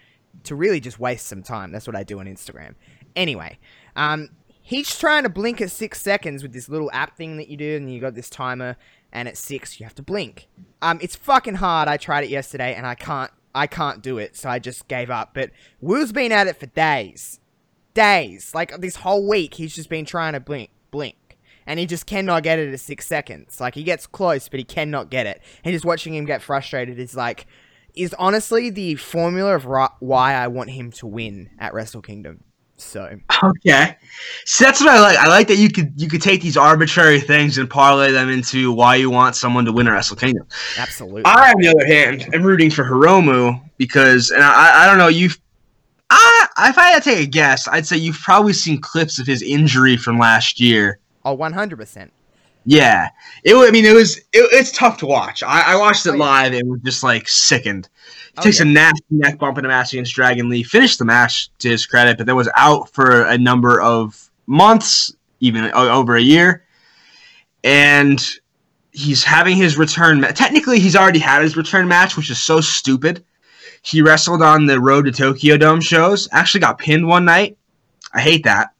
to 0.44 0.54
really 0.54 0.80
just 0.80 1.00
waste 1.00 1.26
some 1.26 1.42
time. 1.42 1.72
That's 1.72 1.86
what 1.86 1.96
I 1.96 2.04
do 2.04 2.20
on 2.20 2.26
Instagram. 2.26 2.74
Anyway, 3.16 3.58
um, 3.96 4.28
he's 4.70 4.96
trying 4.96 5.24
to 5.24 5.28
blink 5.28 5.60
at 5.60 5.68
six 5.68 6.00
seconds 6.00 6.44
with 6.44 6.52
this 6.52 6.68
little 6.68 6.90
app 6.92 7.16
thing 7.16 7.36
that 7.38 7.48
you 7.48 7.56
do, 7.56 7.76
and 7.76 7.92
you 7.92 8.00
got 8.00 8.14
this 8.14 8.30
timer, 8.30 8.76
and 9.12 9.26
at 9.26 9.36
six 9.36 9.80
you 9.80 9.84
have 9.84 9.96
to 9.96 10.02
blink. 10.02 10.46
Um, 10.80 11.00
it's 11.02 11.16
fucking 11.16 11.56
hard. 11.56 11.88
I 11.88 11.96
tried 11.96 12.24
it 12.24 12.30
yesterday, 12.30 12.74
and 12.74 12.86
I 12.86 12.94
can't. 12.94 13.32
I 13.52 13.66
can't 13.66 14.00
do 14.00 14.18
it, 14.18 14.36
so 14.36 14.48
I 14.48 14.60
just 14.60 14.86
gave 14.86 15.10
up. 15.10 15.34
But 15.34 15.50
Will's 15.80 16.12
been 16.12 16.30
at 16.30 16.46
it 16.46 16.56
for 16.56 16.66
days, 16.66 17.40
days. 17.94 18.54
Like 18.54 18.80
this 18.80 18.96
whole 18.96 19.28
week, 19.28 19.54
he's 19.54 19.74
just 19.74 19.88
been 19.88 20.04
trying 20.04 20.34
to 20.34 20.40
blink, 20.40 20.70
blink. 20.92 21.16
And 21.66 21.80
he 21.80 21.86
just 21.86 22.06
cannot 22.06 22.44
get 22.44 22.60
it 22.60 22.72
at 22.72 22.78
six 22.78 23.08
seconds. 23.08 23.60
Like 23.60 23.74
he 23.74 23.82
gets 23.82 24.06
close, 24.06 24.48
but 24.48 24.58
he 24.58 24.64
cannot 24.64 25.10
get 25.10 25.26
it. 25.26 25.42
And 25.64 25.72
just 25.72 25.84
watching 25.84 26.14
him 26.14 26.26
get 26.26 26.42
frustrated 26.42 27.00
is 27.00 27.16
like, 27.16 27.46
is 27.94 28.14
honestly 28.20 28.70
the 28.70 28.94
formula 28.94 29.56
of 29.56 29.64
why 29.98 30.34
I 30.34 30.46
want 30.46 30.70
him 30.70 30.92
to 30.92 31.08
win 31.08 31.50
at 31.58 31.74
Wrestle 31.74 32.02
Kingdom. 32.02 32.44
So 32.80 33.18
Okay, 33.42 33.96
so 34.44 34.64
that's 34.64 34.80
what 34.80 34.88
I 34.90 35.00
like. 35.00 35.18
I 35.18 35.28
like 35.28 35.48
that 35.48 35.56
you 35.56 35.70
could 35.70 35.92
you 35.96 36.08
could 36.08 36.22
take 36.22 36.40
these 36.40 36.56
arbitrary 36.56 37.20
things 37.20 37.58
and 37.58 37.68
parlay 37.68 38.10
them 38.10 38.30
into 38.30 38.72
why 38.72 38.96
you 38.96 39.10
want 39.10 39.36
someone 39.36 39.64
to 39.66 39.72
win 39.72 39.86
a 39.86 39.92
Wrestle 39.92 40.16
Kingdom. 40.16 40.46
absolutely, 40.78 41.22
I, 41.24 41.50
on 41.50 41.60
the 41.60 41.68
other 41.68 41.86
hand, 41.86 42.34
am 42.34 42.42
rooting 42.42 42.70
for 42.70 42.84
Hiromu 42.84 43.60
because, 43.76 44.30
and 44.30 44.42
I, 44.42 44.84
I 44.84 44.86
don't 44.86 44.98
know, 44.98 45.08
you, 45.08 45.30
I, 46.10 46.46
if 46.68 46.78
I 46.78 46.90
had 46.90 47.02
to 47.02 47.10
take 47.10 47.26
a 47.26 47.30
guess, 47.30 47.68
I'd 47.68 47.86
say 47.86 47.96
you've 47.96 48.18
probably 48.18 48.52
seen 48.52 48.80
clips 48.80 49.18
of 49.18 49.26
his 49.26 49.42
injury 49.42 49.96
from 49.96 50.18
last 50.18 50.60
year. 50.60 50.98
Oh, 51.24 51.36
100%. 51.36 52.10
Yeah, 52.66 53.08
it. 53.42 53.54
I 53.54 53.70
mean, 53.70 53.84
it 53.86 53.94
was. 53.94 54.18
It, 54.18 54.26
it's 54.52 54.70
tough 54.72 54.98
to 54.98 55.06
watch. 55.06 55.42
I, 55.42 55.72
I 55.72 55.76
watched 55.76 56.04
it 56.06 56.10
Oh, 56.10 56.14
yeah. 56.14 56.18
live 56.20 56.52
and 56.52 56.70
was 56.70 56.80
just 56.82 57.02
like 57.02 57.28
sickened. 57.28 57.88
He 58.06 58.34
Oh, 58.38 58.42
takes 58.42 58.60
yeah. 58.60 58.66
a 58.66 58.68
nasty 58.68 59.04
neck 59.10 59.38
bump 59.38 59.56
in 59.58 59.64
a 59.64 59.68
match 59.68 59.92
against 59.94 60.14
Dragon 60.14 60.48
Lee. 60.48 60.62
Finished 60.62 60.98
the 60.98 61.04
match 61.06 61.48
to 61.60 61.68
his 61.70 61.86
credit, 61.86 62.18
but 62.18 62.26
then 62.26 62.36
was 62.36 62.50
out 62.56 62.90
for 62.92 63.22
a 63.22 63.38
number 63.38 63.80
of 63.80 64.30
months, 64.46 65.12
even 65.40 65.64
over 65.72 66.16
a 66.16 66.20
year. 66.22 66.64
And 67.64 68.22
he's 68.92 69.24
having 69.24 69.56
his 69.56 69.76
return. 69.78 70.20
Ma- 70.20 70.28
Technically, 70.28 70.78
he's 70.80 70.96
already 70.96 71.18
had 71.18 71.42
his 71.42 71.56
return 71.56 71.88
match, 71.88 72.16
which 72.16 72.30
is 72.30 72.42
so 72.42 72.60
stupid. 72.60 73.24
He 73.82 74.02
wrestled 74.02 74.42
on 74.42 74.66
the 74.66 74.78
Road 74.80 75.06
to 75.06 75.12
Tokyo 75.12 75.56
Dome 75.56 75.80
shows. 75.80 76.28
Actually, 76.32 76.60
got 76.60 76.78
pinned 76.78 77.06
one 77.06 77.24
night. 77.24 77.56
I 78.12 78.20
hate 78.20 78.44
that. 78.44 78.70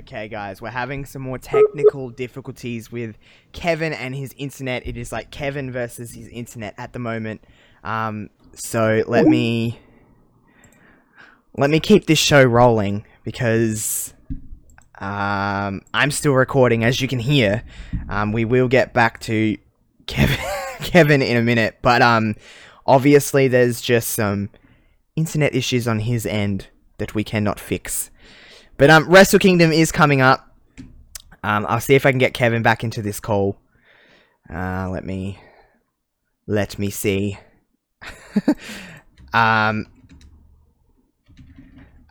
Okay, 0.00 0.28
guys, 0.28 0.62
we're 0.62 0.70
having 0.70 1.04
some 1.04 1.20
more 1.20 1.36
technical 1.36 2.08
difficulties 2.08 2.90
with 2.90 3.18
Kevin 3.52 3.92
and 3.92 4.14
his 4.14 4.34
internet. 4.38 4.86
It 4.86 4.96
is 4.96 5.12
like 5.12 5.30
Kevin 5.30 5.70
versus 5.70 6.14
his 6.14 6.26
internet 6.28 6.74
at 6.78 6.94
the 6.94 6.98
moment. 6.98 7.44
Um, 7.84 8.30
so 8.54 9.04
let 9.06 9.26
me 9.26 9.78
let 11.54 11.68
me 11.68 11.80
keep 11.80 12.06
this 12.06 12.18
show 12.18 12.42
rolling 12.42 13.04
because 13.24 14.14
um, 15.00 15.82
I'm 15.92 16.10
still 16.10 16.32
recording, 16.32 16.82
as 16.82 17.02
you 17.02 17.08
can 17.08 17.18
hear. 17.18 17.62
Um, 18.08 18.32
we 18.32 18.46
will 18.46 18.68
get 18.68 18.94
back 18.94 19.20
to 19.20 19.58
Kevin 20.06 20.38
Kevin 20.80 21.20
in 21.20 21.36
a 21.36 21.42
minute, 21.42 21.76
but 21.82 22.00
um, 22.00 22.36
obviously 22.86 23.48
there's 23.48 23.82
just 23.82 24.12
some 24.12 24.48
internet 25.14 25.54
issues 25.54 25.86
on 25.86 26.00
his 26.00 26.24
end 26.24 26.68
that 26.96 27.14
we 27.14 27.22
cannot 27.22 27.60
fix. 27.60 28.10
But 28.80 28.88
um, 28.88 29.10
Wrestle 29.10 29.38
Kingdom 29.38 29.72
is 29.72 29.92
coming 29.92 30.22
up. 30.22 30.56
Um, 31.44 31.66
I'll 31.68 31.82
see 31.82 31.96
if 31.96 32.06
I 32.06 32.12
can 32.12 32.18
get 32.18 32.32
Kevin 32.32 32.62
back 32.62 32.82
into 32.82 33.02
this 33.02 33.20
call. 33.20 33.58
Uh, 34.48 34.88
let 34.88 35.04
me 35.04 35.38
let 36.46 36.78
me 36.78 36.88
see. 36.88 37.38
um, 39.34 39.84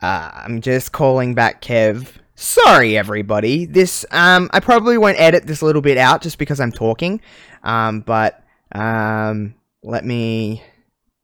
uh, 0.00 0.30
I'm 0.32 0.60
just 0.60 0.92
calling 0.92 1.34
back 1.34 1.60
Kev. 1.60 2.06
Sorry, 2.36 2.96
everybody. 2.96 3.64
This 3.64 4.06
um, 4.12 4.48
I 4.52 4.60
probably 4.60 4.96
won't 4.96 5.18
edit 5.18 5.48
this 5.48 5.62
little 5.62 5.82
bit 5.82 5.98
out 5.98 6.22
just 6.22 6.38
because 6.38 6.60
I'm 6.60 6.70
talking. 6.70 7.20
Um, 7.64 8.02
but 8.02 8.44
um, 8.70 9.56
let 9.82 10.04
me 10.04 10.62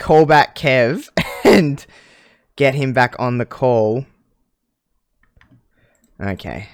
call 0.01 0.27
back 0.27 0.57
Kev 0.57 1.09
and 1.45 1.87
get 2.57 2.75
him 2.75 2.93
back 2.93 3.15
on 3.21 3.39
the 3.39 3.47
call. 3.47 4.07
Okay. 6.21 6.69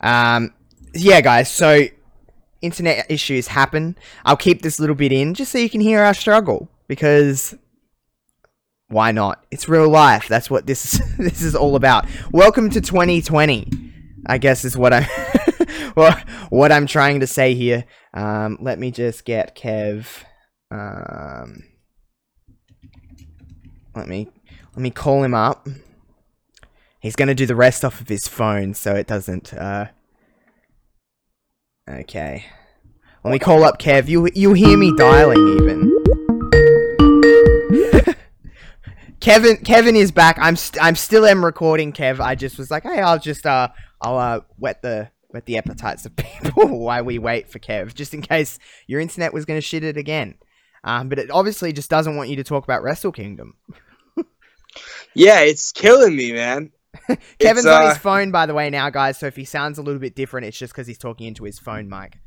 Um, 0.00 0.52
yeah, 0.94 1.20
guys. 1.20 1.50
So, 1.50 1.84
internet 2.62 3.06
issues 3.08 3.48
happen. 3.48 3.96
I'll 4.24 4.36
keep 4.36 4.62
this 4.62 4.80
little 4.80 4.96
bit 4.96 5.12
in 5.12 5.34
just 5.34 5.52
so 5.52 5.58
you 5.58 5.70
can 5.70 5.80
hear 5.80 6.00
our 6.02 6.14
struggle 6.14 6.68
because 6.88 7.54
why 8.88 9.12
not? 9.12 9.44
It's 9.50 9.68
real 9.68 9.88
life. 9.88 10.28
That's 10.28 10.50
what 10.50 10.66
this 10.66 11.00
this 11.18 11.42
is 11.42 11.54
all 11.54 11.76
about. 11.76 12.06
Welcome 12.32 12.70
to 12.70 12.80
2020. 12.80 13.68
I 14.26 14.38
guess 14.38 14.64
is 14.64 14.76
what 14.76 14.92
I'm 14.92 15.04
what 15.94 16.18
what 16.50 16.72
I'm 16.72 16.86
trying 16.86 17.20
to 17.20 17.26
say 17.26 17.54
here. 17.54 17.84
Um, 18.14 18.58
let 18.60 18.78
me 18.78 18.90
just 18.90 19.24
get 19.24 19.56
Kev. 19.56 20.24
Um, 20.70 21.62
let 23.94 24.08
me 24.08 24.28
let 24.74 24.82
me 24.82 24.90
call 24.90 25.22
him 25.22 25.34
up. 25.34 25.68
He's 27.00 27.16
gonna 27.16 27.34
do 27.34 27.46
the 27.46 27.56
rest 27.56 27.84
off 27.84 28.00
of 28.00 28.08
his 28.08 28.26
phone, 28.28 28.74
so 28.74 28.94
it 28.94 29.06
doesn't. 29.06 29.54
Uh... 29.54 29.86
Okay. 31.88 32.46
Let 33.24 33.30
me 33.32 33.38
call 33.38 33.64
up 33.64 33.78
Kev. 33.78 34.08
You 34.08 34.28
you 34.34 34.52
hear 34.52 34.78
me 34.78 34.94
dialing 34.96 35.48
even. 35.58 35.92
Kevin 39.20 39.56
Kevin 39.58 39.96
is 39.96 40.12
back. 40.12 40.38
I'm 40.40 40.56
st- 40.56 40.82
I'm 40.82 40.94
still 40.94 41.26
am 41.26 41.44
recording. 41.44 41.92
Kev. 41.92 42.20
I 42.20 42.34
just 42.34 42.58
was 42.58 42.70
like, 42.70 42.84
hey, 42.84 43.00
I'll 43.00 43.18
just 43.18 43.44
uh 43.46 43.68
I'll 44.00 44.18
uh 44.18 44.40
wet 44.58 44.82
the 44.82 45.10
wet 45.32 45.46
the 45.46 45.58
appetites 45.58 46.06
of 46.06 46.14
people 46.42 46.78
while 46.78 47.04
we 47.04 47.18
wait 47.18 47.48
for 47.50 47.58
Kev, 47.58 47.94
just 47.94 48.14
in 48.14 48.22
case 48.22 48.58
your 48.86 49.00
internet 49.00 49.34
was 49.34 49.44
gonna 49.44 49.60
shit 49.60 49.84
it 49.84 49.96
again. 49.96 50.36
Um, 50.84 51.08
but 51.08 51.18
it 51.18 51.30
obviously 51.30 51.72
just 51.72 51.90
doesn't 51.90 52.14
want 52.16 52.30
you 52.30 52.36
to 52.36 52.44
talk 52.44 52.62
about 52.62 52.82
Wrestle 52.82 53.12
Kingdom. 53.12 53.54
Yeah, 55.14 55.40
it's 55.40 55.72
killing 55.72 56.14
me, 56.14 56.32
man. 56.32 56.70
Kevin's 57.38 57.38
It's, 57.38 57.66
on 57.66 57.82
uh, 57.82 57.82
his 57.82 57.98
phone, 57.98 58.30
by 58.30 58.46
the 58.46 58.54
way, 58.54 58.70
now, 58.70 58.90
guys. 58.90 59.18
So 59.18 59.26
if 59.26 59.36
he 59.36 59.44
sounds 59.44 59.78
a 59.78 59.82
little 59.82 60.00
bit 60.00 60.14
different, 60.14 60.46
it's 60.46 60.58
just 60.58 60.72
because 60.72 60.86
he's 60.86 60.98
talking 60.98 61.26
into 61.26 61.44
his 61.44 61.58
phone 61.58 61.88
mic. 61.88 62.18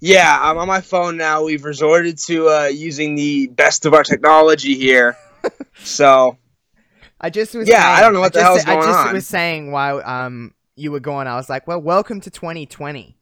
Yeah, 0.00 0.38
I'm 0.40 0.58
on 0.58 0.68
my 0.68 0.80
phone 0.80 1.16
now. 1.16 1.44
We've 1.44 1.64
resorted 1.64 2.18
to 2.18 2.48
uh, 2.48 2.64
using 2.66 3.14
the 3.14 3.46
best 3.48 3.86
of 3.86 3.94
our 3.94 4.02
technology 4.04 4.74
here. 4.74 5.16
so 5.82 6.38
I 7.20 7.30
just 7.30 7.54
was 7.54 7.68
Yeah, 7.68 7.72
saying, 7.72 7.88
I 7.90 8.00
don't 8.00 8.12
know 8.12 8.20
what 8.20 8.32
I 8.32 8.32
the 8.32 8.40
just, 8.40 8.42
hell's 8.42 8.64
I 8.66 8.76
going 8.76 8.76
just 8.76 8.88
on. 8.88 9.12
was 9.12 9.26
saying 9.26 9.70
while 9.72 10.02
um 10.04 10.54
you 10.76 10.90
were 10.92 11.00
gone, 11.00 11.26
I 11.26 11.36
was 11.36 11.48
like, 11.48 11.66
well, 11.66 11.80
welcome 11.80 12.20
to 12.22 12.30
2020. 12.30 13.16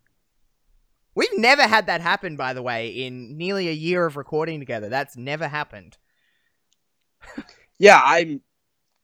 We've 1.15 1.39
never 1.39 1.63
had 1.63 1.87
that 1.87 2.01
happen, 2.01 2.37
by 2.37 2.55
the 2.55 2.63
way, 2.63 2.89
in 2.89 3.37
nearly 3.37 3.69
a 3.69 3.73
year 3.73 4.07
of 4.07 4.17
recording 4.17 4.61
together. 4.61 4.89
That's 4.89 5.17
never 5.17 5.49
happened. 5.49 5.99
yeah, 7.79 8.01
I'm 8.05 8.41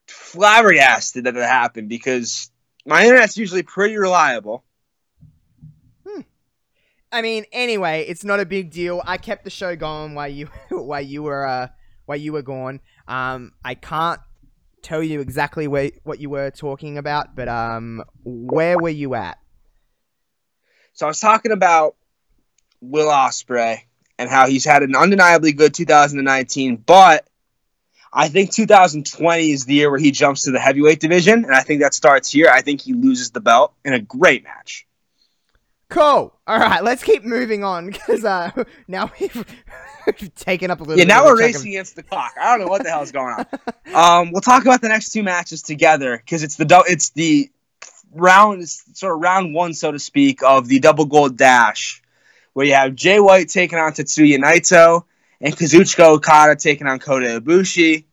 flabbergasted 0.08 1.24
that 1.24 1.36
it 1.36 1.42
happened 1.42 1.88
because 1.88 2.50
my 2.86 3.04
internet's 3.04 3.36
usually 3.36 3.62
pretty 3.62 3.96
reliable. 3.96 4.64
I 7.10 7.22
mean, 7.22 7.44
anyway, 7.52 8.04
it's 8.06 8.24
not 8.24 8.38
a 8.38 8.44
big 8.44 8.70
deal. 8.70 9.00
I 9.04 9.16
kept 9.16 9.44
the 9.44 9.50
show 9.50 9.74
going 9.76 10.14
while 10.14 10.28
you 10.28 10.46
while 10.70 11.00
you 11.00 11.22
were 11.22 11.46
uh 11.46 11.68
while 12.06 12.18
you 12.18 12.32
were 12.32 12.42
gone. 12.42 12.80
Um, 13.06 13.52
I 13.64 13.74
can't 13.74 14.20
tell 14.82 15.02
you 15.02 15.20
exactly 15.20 15.68
where 15.68 15.90
what 16.04 16.20
you 16.20 16.30
were 16.30 16.50
talking 16.50 16.98
about, 16.98 17.34
but 17.34 17.48
um, 17.48 18.02
where 18.24 18.78
were 18.78 18.88
you 18.88 19.14
at? 19.14 19.38
So 20.92 21.06
I 21.06 21.08
was 21.08 21.20
talking 21.20 21.52
about 21.52 21.96
Will 22.80 23.08
Ospreay 23.08 23.80
and 24.18 24.28
how 24.28 24.46
he's 24.46 24.64
had 24.64 24.82
an 24.82 24.96
undeniably 24.96 25.52
good 25.52 25.74
2019, 25.74 26.76
but 26.76 27.27
I 28.12 28.28
think 28.28 28.52
2020 28.52 29.50
is 29.50 29.64
the 29.64 29.74
year 29.74 29.90
where 29.90 29.98
he 29.98 30.10
jumps 30.10 30.42
to 30.42 30.50
the 30.50 30.58
heavyweight 30.58 31.00
division, 31.00 31.44
and 31.44 31.54
I 31.54 31.60
think 31.60 31.82
that 31.82 31.94
starts 31.94 32.30
here. 32.30 32.48
I 32.52 32.62
think 32.62 32.80
he 32.80 32.94
loses 32.94 33.30
the 33.30 33.40
belt 33.40 33.74
in 33.84 33.92
a 33.92 34.00
great 34.00 34.44
match. 34.44 34.86
Cool. 35.88 36.34
All 36.46 36.58
right, 36.58 36.84
let's 36.84 37.02
keep 37.02 37.24
moving 37.24 37.64
on 37.64 37.86
because 37.86 38.24
uh, 38.24 38.50
now 38.88 39.10
we've, 39.18 39.44
taken 40.36 40.70
up 40.70 40.80
a 40.80 40.84
little. 40.84 40.98
Yeah, 40.98 41.04
bit 41.04 41.08
now 41.08 41.24
we're 41.24 41.38
chunk 41.38 41.40
of- 41.40 41.54
racing 41.54 41.70
against 41.72 41.96
the 41.96 42.02
clock. 42.02 42.34
I 42.40 42.50
don't 42.50 42.66
know 42.66 42.70
what 42.70 42.82
the 42.82 42.90
hell's 42.90 43.12
going 43.12 43.34
on. 43.34 43.46
Um, 43.94 44.32
we'll 44.32 44.42
talk 44.42 44.62
about 44.62 44.82
the 44.82 44.88
next 44.90 45.12
two 45.12 45.22
matches 45.22 45.62
together 45.62 46.18
because 46.18 46.42
it's 46.42 46.56
the 46.56 46.84
it's 46.86 47.08
the 47.10 47.50
round 48.12 48.68
sort 48.68 49.14
of 49.14 49.20
round 49.22 49.54
one, 49.54 49.72
so 49.72 49.90
to 49.90 49.98
speak, 49.98 50.42
of 50.42 50.68
the 50.68 50.78
double 50.78 51.06
gold 51.06 51.38
dash, 51.38 52.02
where 52.52 52.66
you 52.66 52.74
have 52.74 52.94
Jay 52.94 53.18
White 53.18 53.48
taking 53.48 53.78
on 53.78 53.92
Tetsuya 53.92 54.36
Naito 54.36 55.04
and 55.40 55.56
Kazuchika 55.56 56.04
Okada 56.04 56.56
taking 56.56 56.86
on 56.86 56.98
Kota 56.98 57.40
Ibushi, 57.40 58.04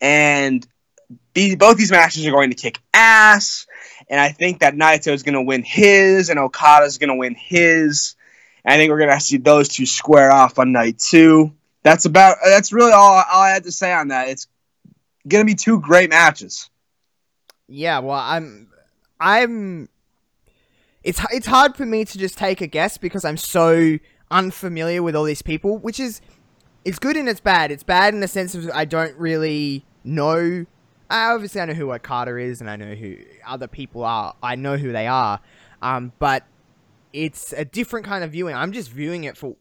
and 0.00 0.66
both 1.56 1.76
these 1.76 1.90
matches 1.90 2.26
are 2.26 2.30
going 2.30 2.50
to 2.50 2.56
kick 2.56 2.80
ass. 2.92 3.66
And 4.08 4.20
I 4.20 4.30
think 4.30 4.60
that 4.60 4.74
Naito 4.74 5.12
is 5.12 5.22
going 5.22 5.34
to 5.34 5.42
win 5.42 5.62
his, 5.62 6.30
and 6.30 6.38
Okada 6.38 6.86
is 6.86 6.98
going 6.98 7.10
to 7.10 7.16
win 7.16 7.34
his. 7.34 8.14
And 8.64 8.74
I 8.74 8.76
think 8.76 8.90
we're 8.90 8.98
going 8.98 9.10
to 9.10 9.20
see 9.20 9.36
those 9.36 9.68
two 9.68 9.86
square 9.86 10.30
off 10.30 10.58
on 10.58 10.72
night 10.72 10.98
two. 10.98 11.52
That's 11.82 12.04
about. 12.04 12.36
That's 12.44 12.72
really 12.72 12.92
all, 12.92 13.12
all 13.12 13.42
I 13.42 13.50
had 13.50 13.64
to 13.64 13.72
say 13.72 13.92
on 13.92 14.08
that. 14.08 14.28
It's 14.28 14.46
going 15.26 15.44
to 15.44 15.50
be 15.50 15.54
two 15.54 15.80
great 15.80 16.10
matches. 16.10 16.70
Yeah, 17.68 17.98
well, 18.00 18.18
I'm, 18.18 18.68
I'm. 19.20 19.88
It's 21.02 21.20
it's 21.32 21.46
hard 21.46 21.76
for 21.76 21.86
me 21.86 22.04
to 22.04 22.18
just 22.18 22.36
take 22.36 22.60
a 22.60 22.66
guess 22.66 22.98
because 22.98 23.24
I'm 23.24 23.36
so 23.36 23.98
unfamiliar 24.30 25.02
with 25.02 25.16
all 25.16 25.24
these 25.24 25.42
people, 25.42 25.78
which 25.78 25.98
is, 26.00 26.20
it's 26.84 26.98
good 26.98 27.16
and 27.16 27.28
it's 27.28 27.40
bad. 27.40 27.70
It's 27.70 27.82
bad 27.82 28.14
in 28.14 28.20
the 28.20 28.28
sense 28.28 28.54
of 28.54 28.70
I 28.72 28.84
don't 28.84 29.16
really 29.16 29.84
know. 30.04 30.66
I 31.10 31.32
obviously 31.32 31.60
I 31.60 31.66
know 31.66 31.74
who 31.74 31.92
Okada 31.92 32.36
is 32.36 32.60
and 32.60 32.70
I 32.70 32.76
know 32.76 32.94
who 32.94 33.16
other 33.46 33.66
people 33.66 34.04
are. 34.04 34.34
I 34.42 34.54
know 34.54 34.76
who 34.76 34.92
they 34.92 35.06
are, 35.06 35.40
um, 35.82 36.12
but 36.18 36.44
it's 37.12 37.52
a 37.52 37.64
different 37.64 38.06
kind 38.06 38.22
of 38.24 38.32
viewing. 38.32 38.54
I'm 38.54 38.72
just 38.72 38.90
viewing 38.90 39.24
it 39.24 39.36
for 39.36 39.56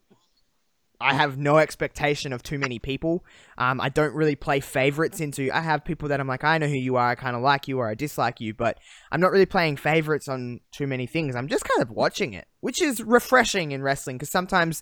I 1.00 1.14
have 1.14 1.38
no 1.38 1.58
expectation 1.58 2.34
of 2.34 2.42
too 2.42 2.58
many 2.58 2.80
people. 2.80 3.24
Um, 3.58 3.80
I 3.80 3.90
don't 3.90 4.16
really 4.16 4.36
play 4.36 4.60
favorites 4.60 5.20
into. 5.20 5.52
I 5.52 5.62
have 5.62 5.86
people 5.86 6.10
that 6.10 6.20
I'm 6.20 6.28
like, 6.28 6.44
I 6.44 6.58
know 6.58 6.68
who 6.68 6.78
you 6.78 6.96
are, 6.96 7.10
I 7.10 7.16
kind 7.16 7.36
of 7.36 7.42
like 7.42 7.68
you 7.68 7.78
or 7.80 7.88
I 7.88 7.94
dislike 7.94 8.42
you, 8.42 8.54
but 8.54 8.80
I'm 9.12 9.22
not 9.22 9.32
really 9.32 9.46
playing 9.46 9.78
favorites 9.78 10.28
on 10.28 10.60
too 10.72 10.88
many 10.88 11.06
things. 11.06 11.36
I'm 11.36 11.48
just 11.48 11.66
kind 11.66 11.82
of 11.82 11.92
watching 11.92 12.34
it, 12.34 12.48
which 12.62 12.82
is 12.82 13.02
refreshing 13.04 13.72
in 13.72 13.84
wrestling 13.84 14.18
because 14.18 14.32
sometimes 14.32 14.82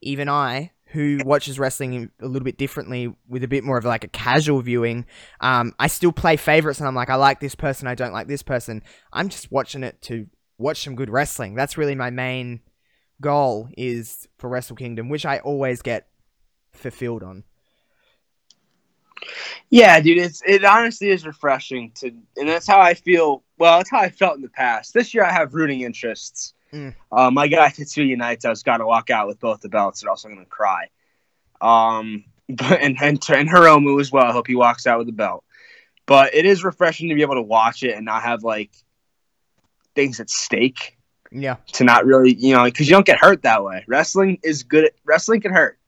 even 0.00 0.28
I, 0.28 0.72
who 0.92 1.18
watches 1.24 1.58
wrestling 1.58 2.10
a 2.20 2.26
little 2.26 2.44
bit 2.44 2.56
differently 2.56 3.14
with 3.28 3.44
a 3.44 3.48
bit 3.48 3.64
more 3.64 3.76
of 3.76 3.84
like 3.84 4.04
a 4.04 4.08
casual 4.08 4.62
viewing, 4.62 5.06
um, 5.40 5.74
I 5.78 5.88
still 5.88 6.12
play 6.12 6.36
favorites 6.36 6.78
and 6.78 6.88
I'm 6.88 6.94
like, 6.94 7.10
I 7.10 7.16
like 7.16 7.40
this 7.40 7.54
person, 7.54 7.88
I 7.88 7.94
don't 7.94 8.12
like 8.12 8.28
this 8.28 8.42
person. 8.42 8.82
I'm 9.12 9.28
just 9.28 9.50
watching 9.50 9.82
it 9.82 10.00
to 10.02 10.26
watch 10.56 10.82
some 10.82 10.94
good 10.94 11.10
wrestling. 11.10 11.54
That's 11.54 11.76
really 11.76 11.94
my 11.94 12.10
main 12.10 12.60
goal 13.20 13.68
is 13.76 14.28
for 14.38 14.48
Wrestle 14.48 14.76
Kingdom, 14.76 15.08
which 15.08 15.26
I 15.26 15.38
always 15.38 15.82
get 15.82 16.08
fulfilled 16.72 17.22
on. 17.22 17.44
Yeah, 19.70 20.00
dude, 20.00 20.18
it's 20.18 20.42
it 20.46 20.64
honestly 20.64 21.10
is 21.10 21.26
refreshing 21.26 21.92
to, 21.96 22.12
and 22.36 22.48
that's 22.48 22.66
how 22.66 22.80
I 22.80 22.94
feel. 22.94 23.42
Well, 23.58 23.78
that's 23.78 23.90
how 23.90 23.98
I 23.98 24.08
felt 24.08 24.36
in 24.36 24.42
the 24.42 24.48
past. 24.48 24.94
This 24.94 25.12
year, 25.12 25.24
I 25.24 25.32
have 25.32 25.54
rooting 25.54 25.80
interests. 25.80 26.54
Mm. 26.72 26.94
Uh, 27.10 27.30
my 27.30 27.48
guy 27.48 27.68
Tetsuya 27.68 28.16
Naito, 28.16 28.46
I 28.46 28.50
was 28.50 28.62
gonna 28.62 28.86
walk 28.86 29.10
out 29.10 29.26
with 29.26 29.40
both 29.40 29.60
the 29.60 29.68
belts, 29.68 30.02
and 30.02 30.08
also 30.08 30.28
gonna 30.28 30.44
cry. 30.44 30.88
Um, 31.60 32.24
but 32.48 32.80
and 32.80 32.96
and, 33.00 33.22
and 33.28 33.48
Hiromu 33.48 34.00
as 34.00 34.12
well. 34.12 34.24
I 34.24 34.32
hope 34.32 34.46
he 34.46 34.54
walks 34.54 34.86
out 34.86 34.98
with 34.98 35.08
the 35.08 35.12
belt. 35.12 35.44
But 36.06 36.34
it 36.34 36.46
is 36.46 36.64
refreshing 36.64 37.10
to 37.10 37.14
be 37.14 37.22
able 37.22 37.34
to 37.34 37.42
watch 37.42 37.82
it 37.82 37.94
and 37.94 38.06
not 38.06 38.22
have 38.22 38.42
like 38.42 38.70
things 39.94 40.20
at 40.20 40.30
stake. 40.30 40.97
Yeah. 41.30 41.56
To 41.74 41.84
not 41.84 42.04
really, 42.06 42.34
you 42.34 42.54
know, 42.54 42.64
because 42.64 42.88
you 42.88 42.94
don't 42.94 43.06
get 43.06 43.18
hurt 43.20 43.42
that 43.42 43.62
way. 43.64 43.84
Wrestling 43.86 44.38
is 44.42 44.62
good. 44.62 44.84
At, 44.86 44.92
wrestling 45.04 45.40
can 45.40 45.52
hurt. 45.52 45.78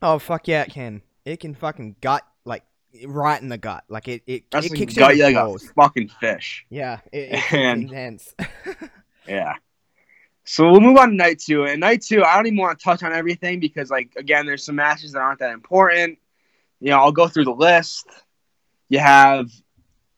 Oh 0.00 0.18
fuck 0.18 0.48
yeah, 0.48 0.62
it 0.62 0.70
can. 0.70 1.02
It 1.24 1.40
can 1.40 1.54
fucking 1.54 1.96
gut 2.00 2.26
like 2.44 2.64
right 3.06 3.40
in 3.40 3.48
the 3.48 3.58
gut. 3.58 3.84
Like 3.88 4.08
it 4.08 4.22
it, 4.26 4.44
it 4.52 4.74
kicks 4.74 4.94
got 4.94 5.16
you 5.16 5.24
like 5.24 5.34
the 5.34 5.40
a 5.40 5.44
balls. 5.44 5.70
fucking 5.76 6.08
fish. 6.20 6.66
Yeah, 6.70 7.00
it, 7.12 7.28
it's 7.32 7.46
And- 7.52 7.82
intense. 7.84 8.34
Yeah. 9.28 9.54
So 10.44 10.68
we'll 10.68 10.80
move 10.80 10.96
on 10.96 11.10
to 11.10 11.14
night 11.14 11.38
two. 11.38 11.64
And 11.64 11.78
night 11.78 12.02
two, 12.02 12.24
I 12.24 12.34
don't 12.34 12.46
even 12.46 12.58
want 12.58 12.76
to 12.76 12.82
touch 12.82 13.04
on 13.04 13.12
everything 13.12 13.60
because, 13.60 13.88
like, 13.88 14.12
again, 14.16 14.46
there's 14.46 14.64
some 14.64 14.74
matches 14.74 15.12
that 15.12 15.20
aren't 15.20 15.38
that 15.38 15.52
important. 15.52 16.18
You 16.80 16.90
know, 16.90 16.98
I'll 16.98 17.12
go 17.12 17.28
through 17.28 17.44
the 17.44 17.52
list. 17.54 18.04
You 18.88 18.98
have 18.98 19.48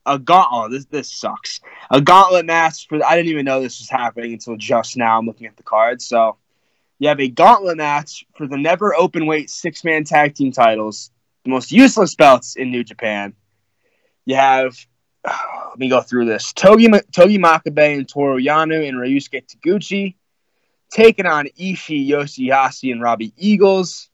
a 0.07 0.19
gauntlet. 0.19 0.51
Oh, 0.53 0.69
this 0.69 0.85
this 0.87 1.13
sucks. 1.13 1.61
A 1.91 2.01
gauntlet 2.01 2.47
match 2.47 2.89
for. 2.89 3.05
I 3.05 3.17
didn't 3.17 3.31
even 3.31 3.45
know 3.45 3.61
this 3.61 3.81
was 3.81 3.89
happening 3.89 4.33
until 4.33 4.57
just 4.57 4.97
now. 4.97 5.19
I'm 5.19 5.27
looking 5.27 5.47
at 5.47 5.57
the 5.57 5.63
cards. 5.63 6.07
So 6.07 6.37
you 6.99 7.09
have 7.09 7.21
a 7.21 7.29
gauntlet 7.29 7.77
match 7.77 8.25
for 8.37 8.47
the 8.47 8.57
never 8.57 8.95
open 8.95 9.27
weight 9.27 9.51
six 9.51 9.85
man 9.85 10.05
tag 10.05 10.35
team 10.35 10.53
titles, 10.53 11.11
the 11.45 11.51
most 11.51 11.73
useless 11.73 12.15
belts 12.15 12.57
in 12.57 12.71
New 12.71 12.85
Japan. 12.85 13.35
You 14.25 14.37
have 14.37 14.77
let 15.25 15.79
me 15.79 15.89
go 15.89 16.01
through 16.01 16.27
this. 16.27 16.53
Togi, 16.53 16.89
Togi 17.13 17.39
Makabe 17.39 17.97
and 17.97 18.09
Toru 18.09 18.41
Yano 18.41 18.87
and 18.87 18.99
Ryusuke 18.99 19.45
Taguchi 19.47 20.17
taking 20.95 21.27
on 21.27 21.47
Ishii, 21.59 22.09
Yoshihashi, 22.09 22.93
and 22.93 23.03
Robbie 23.03 23.35
Eagles. 23.37 24.09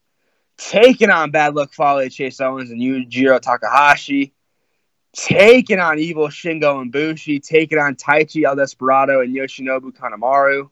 Taking 0.56 1.10
on 1.10 1.30
Bad 1.30 1.54
Luck 1.54 1.72
Fale, 1.72 2.08
Chase 2.08 2.40
Owens, 2.40 2.70
and 2.70 2.80
Yujiro 2.80 3.40
Takahashi. 3.40 4.32
Taking 5.12 5.80
on 5.80 5.98
Evil 5.98 6.28
Shingo 6.28 6.80
and 6.80 6.92
Bushi. 6.92 7.40
Taking 7.40 7.78
on 7.78 7.96
Taichi 7.96 8.44
El 8.44 8.56
Desperado 8.56 9.20
and 9.20 9.34
Yoshinobu 9.34 9.92
Kanemaru. 9.92 10.70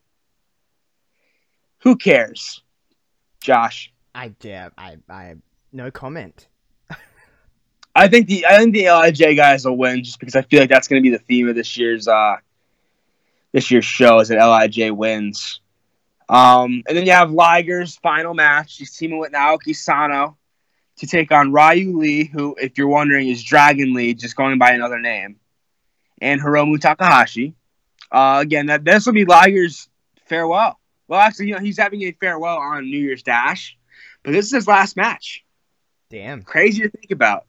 Who 1.80 1.96
cares? 1.96 2.62
Josh. 3.40 3.92
I 4.14 4.32
yeah, 4.42 4.70
I 4.76 4.98
I 5.08 5.34
no 5.72 5.90
comment. 5.90 6.48
I 7.94 8.06
think 8.08 8.28
the 8.28 8.46
I 8.46 8.58
think 8.58 8.74
the 8.74 8.84
LIJ 8.84 9.36
guys 9.36 9.64
will 9.64 9.76
win 9.76 10.04
just 10.04 10.20
because 10.20 10.36
I 10.36 10.42
feel 10.42 10.60
like 10.60 10.70
that's 10.70 10.86
going 10.86 11.02
to 11.02 11.08
be 11.08 11.16
the 11.16 11.22
theme 11.22 11.48
of 11.48 11.56
this 11.56 11.76
year's 11.76 12.06
uh 12.06 12.36
this 13.52 13.70
year's 13.70 13.84
show 13.84 14.20
is 14.20 14.28
that 14.28 14.38
LIJ 14.38 14.92
wins. 14.92 15.60
Um, 16.28 16.82
and 16.86 16.96
then 16.96 17.06
you 17.06 17.12
have 17.12 17.30
Liger's 17.30 17.96
final 17.96 18.34
match. 18.34 18.76
He's 18.76 18.94
teaming 18.94 19.18
with 19.18 19.32
Naoki 19.32 19.74
Sano 19.74 20.36
to 20.98 21.06
take 21.06 21.32
on 21.32 21.52
Ryu 21.52 21.98
Lee, 21.98 22.24
who, 22.24 22.56
if 22.58 22.76
you're 22.76 22.88
wondering, 22.88 23.28
is 23.28 23.42
Dragon 23.42 23.94
Lee, 23.94 24.14
just 24.14 24.36
going 24.36 24.58
by 24.58 24.72
another 24.72 24.98
name, 24.98 25.36
and 26.20 26.40
Hiromu 26.40 26.80
Takahashi. 26.80 27.54
Uh, 28.10 28.38
again, 28.40 28.66
that 28.66 28.84
this 28.84 29.06
will 29.06 29.12
be 29.12 29.24
Liger's 29.24 29.88
farewell. 30.26 30.78
Well, 31.06 31.20
actually, 31.20 31.48
you 31.48 31.54
know, 31.54 31.60
he's 31.60 31.78
having 31.78 32.02
a 32.02 32.12
farewell 32.12 32.58
on 32.58 32.84
New 32.84 32.98
Year's 32.98 33.22
Dash, 33.22 33.76
but 34.22 34.32
this 34.32 34.46
is 34.46 34.52
his 34.52 34.68
last 34.68 34.96
match 34.96 35.44
Damn. 36.10 36.42
crazy 36.42 36.82
to 36.82 36.90
think 36.90 37.10
about. 37.10 37.46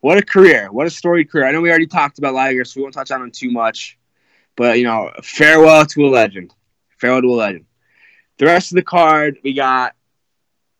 What 0.00 0.18
a 0.18 0.22
career! 0.22 0.70
What 0.70 0.86
a 0.86 0.90
storied 0.90 1.30
career! 1.30 1.46
I 1.46 1.52
know 1.52 1.60
we 1.60 1.70
already 1.70 1.86
talked 1.86 2.18
about 2.18 2.34
Liger, 2.34 2.64
so 2.64 2.78
we 2.78 2.82
won't 2.82 2.94
touch 2.94 3.10
on 3.10 3.22
him 3.22 3.30
too 3.30 3.50
much. 3.50 3.98
But 4.54 4.78
you 4.78 4.84
know, 4.84 5.10
farewell 5.22 5.86
to 5.86 6.06
a 6.06 6.08
legend. 6.08 6.54
Farewell 6.98 7.22
to 7.22 7.28
a 7.28 7.34
legend. 7.34 7.64
The 8.38 8.46
rest 8.46 8.72
of 8.72 8.76
the 8.76 8.82
card, 8.82 9.38
we 9.42 9.54
got 9.54 9.94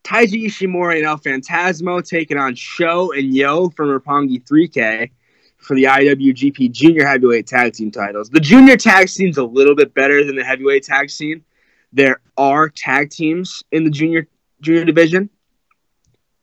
Taiji 0.07 0.45
Ishimori 0.45 0.97
and 0.97 1.05
El 1.05 1.17
Phantasmo 1.17 2.07
taking 2.07 2.37
on 2.37 2.55
Sho 2.55 3.11
and 3.11 3.35
Yo 3.35 3.69
from 3.69 3.89
Roppongi 3.89 4.41
3K 4.41 5.11
for 5.57 5.75
the 5.75 5.83
IWGP 5.83 6.71
Junior 6.71 7.05
Heavyweight 7.05 7.45
Tag 7.45 7.73
Team 7.73 7.91
titles. 7.91 8.29
The 8.29 8.39
Junior 8.39 8.77
Tag 8.77 9.09
Scene's 9.09 9.37
a 9.37 9.43
little 9.43 9.75
bit 9.75 9.93
better 9.93 10.23
than 10.23 10.37
the 10.37 10.45
Heavyweight 10.45 10.83
Tag 10.83 11.09
Scene. 11.09 11.43
There 11.91 12.21
are 12.37 12.69
tag 12.69 13.09
teams 13.09 13.63
in 13.73 13.83
the 13.83 13.89
Junior 13.89 14.27
Junior 14.61 14.85
Division. 14.85 15.29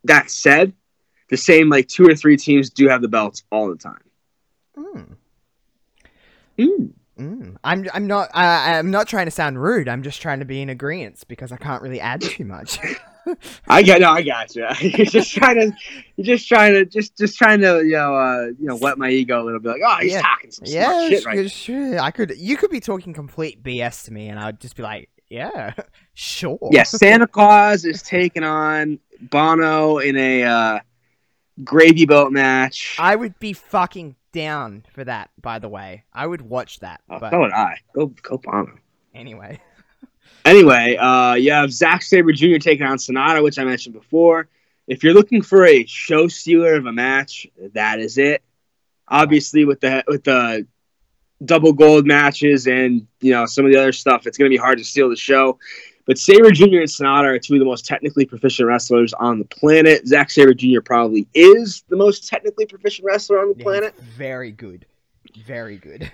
That 0.05 0.31
said, 0.31 0.75
the 1.31 1.39
same 1.39 1.71
like 1.71 1.89
two 1.89 2.07
or 2.07 2.15
three 2.15 2.37
teams 2.37 2.69
do 2.69 2.89
have 2.89 3.01
the 3.01 3.09
belts 3.09 3.45
all 3.51 3.71
the 3.71 3.77
time. 3.77 4.03
Mm. 4.77 5.17
Mm. 6.59 6.93
Mm. 7.19 7.57
I'm 7.65 7.87
I'm 7.95 8.07
not 8.07 8.29
I, 8.35 8.79
I'm 8.79 8.91
not 8.91 9.09
trying 9.09 9.27
to 9.27 9.31
sound 9.31 9.63
rude. 9.63 9.89
I'm 9.89 10.03
just 10.03 10.21
trying 10.21 10.41
to 10.41 10.45
be 10.45 10.61
in 10.61 10.69
agreement 10.69 11.25
because 11.29 11.51
I 11.51 11.57
can't 11.57 11.83
really 11.83 12.01
add 12.01 12.21
too 12.21 12.45
much. 12.45 12.79
I 13.69 13.83
got 13.83 14.01
no, 14.01 14.11
I 14.11 14.23
got 14.23 14.55
you. 14.55 14.67
you're 14.81 15.07
just 15.07 15.33
trying 15.35 15.57
to, 15.57 15.77
you're 16.17 16.37
just 16.37 16.49
trying 16.49 16.75
to, 16.75 16.85
just 16.85 17.17
just 17.17 17.37
trying 17.39 17.61
to, 17.61 17.83
you 17.85 17.93
know, 17.93 18.15
uh, 18.15 18.47
you 18.59 18.67
know, 18.67 18.77
wet 18.77 18.99
my 18.99 19.11
ego 19.11 19.43
a 19.43 19.45
little 19.45 19.61
bit. 19.61 19.71
Like, 19.71 19.83
oh, 19.87 19.97
he's 20.01 20.13
Yeah. 20.13 20.23
talking 20.23 20.51
some 20.51 20.65
yeah, 20.67 21.09
shit 21.09 21.23
sh- 21.23 21.27
right. 21.27 21.51
sure. 21.51 21.99
I 22.01 22.11
could 22.11 22.35
you 22.37 22.57
could 22.57 22.71
be 22.71 22.81
talking 22.81 23.13
complete 23.15 23.63
BS 23.63 24.05
to 24.07 24.13
me, 24.13 24.29
and 24.29 24.39
I 24.39 24.47
would 24.47 24.61
just 24.61 24.77
be 24.77 24.83
like, 24.83 25.09
yeah, 25.29 25.73
sure. 26.15 26.59
Yeah, 26.71 26.83
Santa 26.85 27.27
Claus 27.27 27.85
is 27.85 28.03
taking 28.03 28.45
on 28.45 28.99
Bono 29.21 29.99
in 29.99 30.17
a 30.17 30.43
uh, 30.45 30.79
gravy 31.63 32.07
boat 32.07 32.33
match. 32.33 32.97
I 32.99 33.17
would 33.17 33.39
be 33.39 33.53
fucking 33.53 34.17
down 34.33 34.85
for 34.93 35.05
that. 35.05 35.31
By 35.41 35.59
the 35.59 35.69
way, 35.69 36.05
I 36.13 36.27
would 36.27 36.43
watch 36.43 36.81
that. 36.81 37.01
Oh, 37.09 37.19
but 37.19 37.31
so 37.31 37.41
would 37.41 37.53
I. 37.53 37.79
Go, 37.95 38.07
go 38.23 38.39
Bono. 38.39 38.75
anyway, 39.15 39.61
Anyway, 40.45 40.97
uh, 40.97 41.35
you 41.35 41.53
have 41.53 41.73
Zack 41.73 42.03
Sabre 42.03 42.33
Jr. 42.33 42.59
taking 42.59 42.87
on 42.87 42.99
Sanada, 42.99 43.43
which 43.43 43.59
I 43.59 43.65
mentioned 43.65 43.95
before. 43.95 44.49
If 44.87 45.03
you're 45.03 45.15
looking 45.15 45.41
for 45.41 45.65
a 45.65 45.87
show 45.87 46.29
stealer 46.29 46.75
of 46.75 46.85
a 46.85 46.93
match, 46.93 47.47
that 47.73 47.99
is 47.99 48.19
it. 48.19 48.43
Obviously, 49.09 49.65
with 49.65 49.81
the 49.81 50.05
with 50.07 50.25
the 50.25 50.67
double 51.45 51.73
gold 51.73 52.07
matches 52.07 52.67
and 52.67 53.07
you 53.21 53.33
know 53.33 53.47
some 53.47 53.65
of 53.65 53.73
the 53.73 53.79
other 53.79 53.93
stuff, 53.93 54.27
it's 54.27 54.37
going 54.37 54.51
to 54.51 54.55
be 54.55 54.61
hard 54.61 54.79
to 54.79 54.85
steal 54.85 55.09
the 55.09 55.17
show. 55.17 55.59
But 56.07 56.19
Sabre 56.19 56.51
Jr. 56.51 56.81
and 56.81 56.89
Sanada 56.89 57.35
are 57.35 57.39
two 57.39 57.55
of 57.55 57.61
the 57.61 57.65
most 57.65 57.87
technically 57.87 58.27
proficient 58.27 58.69
wrestlers 58.69 59.15
on 59.15 59.39
the 59.39 59.47
planet. 59.47 60.07
Zack 60.07 60.31
Sabre 60.31 60.53
Jr. 60.53 60.83
probably 60.85 61.27
is 61.33 61.85
the 61.89 61.97
most 61.97 62.29
technically 62.29 62.67
proficient 62.67 63.07
wrestler 63.07 63.41
on 63.41 63.49
the 63.49 63.57
yeah, 63.57 63.63
planet. 63.63 63.95
very 63.99 64.53
good, 64.53 64.85
very 65.47 65.79
good. 65.79 66.11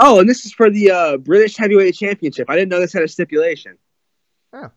Oh, 0.00 0.20
and 0.20 0.28
this 0.28 0.46
is 0.46 0.52
for 0.52 0.70
the 0.70 0.90
uh, 0.90 1.16
British 1.16 1.56
Heavyweight 1.56 1.94
Championship. 1.94 2.48
I 2.48 2.54
didn't 2.54 2.68
know 2.68 2.80
this 2.80 2.92
had 2.92 3.02
a 3.02 3.08
stipulation. 3.08 3.76
Oh, 4.52 4.70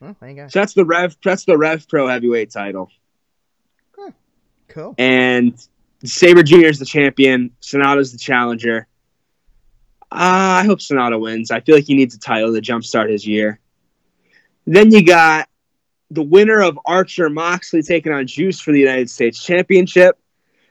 well, 0.00 0.16
there 0.20 0.30
you 0.30 0.36
go. 0.36 0.48
So 0.48 0.60
that's 0.60 0.74
the 0.74 0.84
Rev. 0.84 1.16
That's 1.24 1.44
the 1.44 1.58
Rev 1.58 1.88
Pro 1.88 2.06
Heavyweight 2.06 2.50
title. 2.50 2.90
Cool. 4.68 4.94
and 4.98 5.58
Sabre 6.04 6.42
Jr. 6.42 6.66
is 6.66 6.78
the 6.78 6.84
champion. 6.84 7.52
Sanada's 7.62 8.12
the 8.12 8.18
challenger. 8.18 8.86
Uh, 10.12 10.60
I 10.62 10.64
hope 10.64 10.78
Sanada 10.80 11.18
wins. 11.20 11.50
I 11.50 11.60
feel 11.60 11.74
like 11.74 11.84
he 11.84 11.94
needs 11.94 12.14
a 12.14 12.18
title 12.18 12.54
to 12.54 12.60
jumpstart 12.60 13.10
his 13.10 13.26
year. 13.26 13.60
Then 14.66 14.92
you 14.92 15.04
got 15.04 15.48
the 16.10 16.22
winner 16.22 16.60
of 16.60 16.78
Archer 16.84 17.28
Moxley 17.30 17.82
taking 17.82 18.12
on 18.12 18.26
Juice 18.26 18.60
for 18.60 18.72
the 18.72 18.78
United 18.78 19.10
States 19.10 19.42
Championship. 19.42 20.18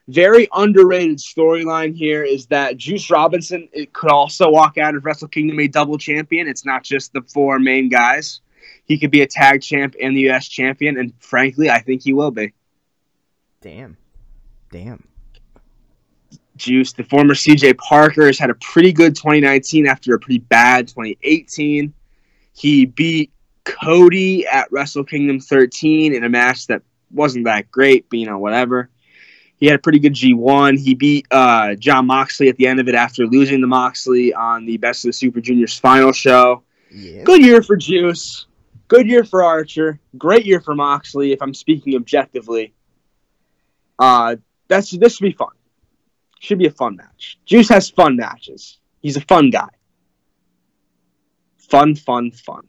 Very 0.08 0.48
underrated 0.54 1.18
storyline 1.18 1.94
here 1.94 2.24
is 2.24 2.46
that 2.48 2.78
Juice 2.78 3.10
Robinson 3.10 3.68
it 3.74 3.92
could 3.92 4.10
also 4.10 4.50
walk 4.50 4.78
out 4.78 4.96
of 4.96 5.04
Wrestle 5.04 5.28
Kingdom 5.28 5.60
a 5.60 5.68
double 5.68 5.98
champion. 5.98 6.48
It's 6.48 6.66
not 6.66 6.84
just 6.84 7.12
the 7.12 7.22
four 7.22 7.60
main 7.60 7.90
guys. 7.90 8.40
He 8.86 8.98
could 8.98 9.12
be 9.12 9.22
a 9.22 9.28
tag 9.28 9.62
champ 9.62 9.96
and 10.02 10.16
the 10.16 10.22
U.S. 10.22 10.48
champion, 10.48 10.98
and 10.98 11.14
frankly, 11.20 11.70
I 11.70 11.82
think 11.82 12.04
he 12.04 12.14
will 12.14 12.32
be. 12.32 12.54
Damn. 13.62 13.98
Damn. 14.72 15.06
Juice, 16.56 16.94
the 16.94 17.04
former 17.04 17.34
CJ 17.34 17.78
Parker, 17.78 18.26
has 18.28 18.40
had 18.40 18.50
a 18.50 18.56
pretty 18.56 18.94
good 18.94 19.16
2019 19.16 19.88
after 19.88 20.16
a 20.16 20.20
pretty 20.20 20.40
bad 20.40 20.88
2018. 20.88 21.94
He 22.54 22.86
beat 22.86 23.32
Cody 23.66 24.48
at 24.48 24.72
Wrestle 24.72 25.04
Kingdom 25.04 25.42
13 25.42 26.14
in 26.14 26.24
a 26.24 26.30
match 26.30 26.68
that 26.68 26.82
wasn't 27.12 27.46
that 27.46 27.70
great, 27.70 28.10
but 28.10 28.20
you 28.20 28.26
know, 28.26 28.40
whatever. 28.40 28.90
He 29.58 29.66
had 29.66 29.76
a 29.76 29.80
pretty 29.80 30.00
good 30.00 30.14
G1. 30.14 30.80
He 30.80 30.94
beat 30.94 31.26
uh, 31.32 31.74
Jon 31.76 32.06
Moxley 32.06 32.48
at 32.48 32.58
the 32.58 32.68
end 32.68 32.80
of 32.80 32.88
it 32.88 32.96
after 32.96 33.26
losing 33.26 33.60
to 33.62 33.68
Moxley 33.68 34.34
on 34.34 34.66
the 34.66 34.78
Best 34.78 35.04
of 35.04 35.10
the 35.10 35.14
Super 35.14 35.42
Juniors 35.42 35.78
final 35.78 36.12
show. 36.12 36.64
Good 36.92 37.44
year 37.44 37.62
for 37.64 37.76
Juice. 37.76 38.46
Good 38.88 39.08
year 39.08 39.24
for 39.24 39.44
Archer. 39.44 40.00
Great 40.18 40.46
year 40.46 40.62
for 40.62 40.76
Moxley, 40.76 41.34
if 41.34 41.42
I'm 41.42 41.54
speaking 41.54 41.96
objectively. 41.96 42.74
Uh, 44.00 44.38
that's 44.68 44.92
this 44.92 45.18
should 45.18 45.26
be 45.26 45.32
fun. 45.32 45.50
Should 46.40 46.60
be 46.60 46.68
a 46.68 46.72
fun 46.72 46.96
match. 46.96 47.40
Juice 47.46 47.70
has 47.70 47.90
fun 47.90 48.16
matches. 48.16 48.78
He's 49.02 49.18
a 49.18 49.22
fun 49.22 49.50
guy. 49.50 49.70
Fun, 51.58 51.96
fun, 51.96 52.32
fun. 52.32 52.68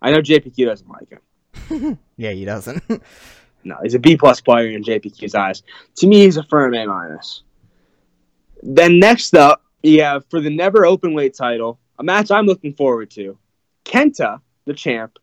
I 0.00 0.12
know 0.12 0.20
JPQ 0.20 0.66
doesn't 0.66 0.88
like 0.88 1.10
him. 1.10 1.98
Yeah, 2.18 2.30
he 2.30 2.46
doesn't. 2.46 2.82
No, 3.66 3.76
he's 3.82 3.94
a 3.94 3.98
B 3.98 4.16
plus 4.16 4.40
player 4.40 4.68
in 4.68 4.82
JPQ's 4.82 5.34
eyes. 5.34 5.62
To 5.96 6.06
me, 6.06 6.24
he's 6.24 6.36
a 6.36 6.42
firm 6.44 6.74
A 6.74 6.86
minus. 6.86 7.42
Then 8.62 8.98
next 8.98 9.34
up, 9.34 9.62
you 9.82 10.02
have 10.02 10.24
for 10.30 10.40
the 10.40 10.50
never 10.50 10.86
open 10.86 11.14
weight 11.14 11.34
title, 11.34 11.78
a 11.98 12.04
match 12.04 12.30
I'm 12.30 12.46
looking 12.46 12.74
forward 12.74 13.10
to. 13.12 13.36
Kenta, 13.84 14.40
the 14.64 14.74
champ, 14.74 15.18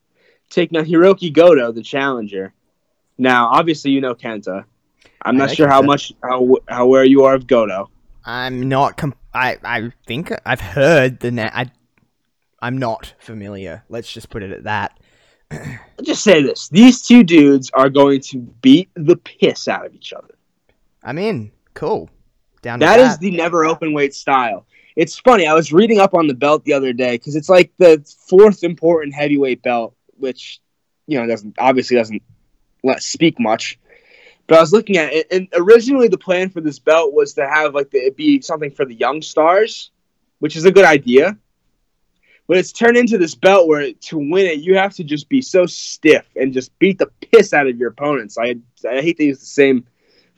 taking 0.50 0.78
on 0.78 0.86
Hiroki 0.86 1.32
Goto, 1.32 1.72
the 1.72 1.84
challenger. 1.84 2.54
Now, 3.18 3.48
obviously, 3.48 3.92
you 3.92 4.02
know 4.02 4.16
Kenta. 4.16 4.66
I'm 5.22 5.38
not 5.38 5.50
know 5.50 5.54
sure 5.56 5.68
how 5.68 5.82
much 5.82 6.14
how 6.22 6.58
how 6.68 6.84
aware 6.84 7.04
you 7.04 7.24
are 7.24 7.36
of 7.36 7.48
Goto. 7.48 7.90
I'm 8.26 8.68
not. 8.70 8.98
Com- 8.98 9.16
I 9.34 9.58
I 9.64 9.92
think 10.06 10.32
I've 10.46 10.62
heard 10.62 11.20
the 11.20 11.32
na- 11.32 11.50
I. 11.54 11.72
I'm 12.62 12.78
not 12.78 13.14
familiar. 13.20 13.84
Let's 13.90 14.12
just 14.12 14.30
put 14.30 14.44
it 14.44 14.52
at 14.52 14.64
that. 14.64 15.00
I'll 15.54 16.06
just 16.06 16.24
say 16.24 16.42
this: 16.42 16.70
these 16.70 17.02
two 17.02 17.24
dudes 17.24 17.70
are 17.74 17.90
going 17.90 18.22
to 18.22 18.40
beat 18.40 18.90
the 18.96 19.16
piss 19.16 19.68
out 19.68 19.86
of 19.86 19.94
each 19.94 20.14
other. 20.14 20.36
I'm 21.04 21.18
in. 21.18 21.52
Cool. 21.74 22.10
Down. 22.62 22.80
That 22.80 23.00
is 23.00 23.18
the 23.18 23.32
never 23.32 23.66
open 23.66 23.94
weight 23.94 24.16
style. 24.16 24.66
It's 24.96 25.20
funny. 25.20 25.48
I 25.48 25.54
was 25.54 25.74
reading 25.74 26.00
up 26.00 26.14
on 26.14 26.28
the 26.28 26.34
belt 26.34 26.64
the 26.64 26.74
other 26.74 26.94
day 26.94 27.16
because 27.16 27.36
it's 27.36 27.50
like 27.50 27.72
the 27.78 28.06
fourth 28.28 28.64
important 28.64 29.14
heavyweight 29.14 29.64
belt, 29.64 29.96
which 30.18 30.62
you 31.08 31.20
know 31.20 31.28
doesn't 31.28 31.56
obviously 31.58 31.98
doesn't 31.98 32.22
let 32.84 33.02
speak 33.02 33.40
much. 33.40 33.80
But 34.48 34.58
I 34.58 34.62
was 34.62 34.74
looking 34.74 34.98
at 34.98 35.14
it, 35.14 35.28
and 35.32 35.48
originally 35.54 36.10
the 36.10 36.18
plan 36.18 36.50
for 36.50 36.62
this 36.62 36.80
belt 36.80 37.14
was 37.14 37.34
to 37.36 37.48
have 37.48 37.74
like 37.74 37.90
the, 37.92 38.00
it 38.00 38.18
be 38.18 38.42
something 38.42 38.72
for 38.72 38.86
the 38.86 38.94
young 38.94 39.22
stars, 39.22 39.92
which 40.40 40.56
is 40.56 40.66
a 40.66 40.72
good 40.72 40.86
idea. 40.86 41.38
But 42.54 42.60
it's 42.60 42.72
turned 42.72 42.98
into 42.98 43.18
this 43.18 43.34
belt 43.34 43.68
where 43.68 43.94
to 43.94 44.18
win 44.20 44.46
it, 44.46 44.60
you 44.60 44.78
have 44.78 44.94
to 44.98 45.04
just 45.04 45.28
be 45.28 45.42
so 45.42 45.66
stiff 45.66 46.24
and 46.36 46.54
just 46.54 46.78
beat 46.78 47.00
the 47.00 47.08
piss 47.08 47.52
out 47.52 47.66
of 47.66 47.80
your 47.80 47.90
opponents. 47.90 48.38
I 48.38 48.58
I 48.88 49.02
hate 49.02 49.18
to 49.18 49.24
use 49.24 49.40
the 49.40 49.48
same 49.48 49.88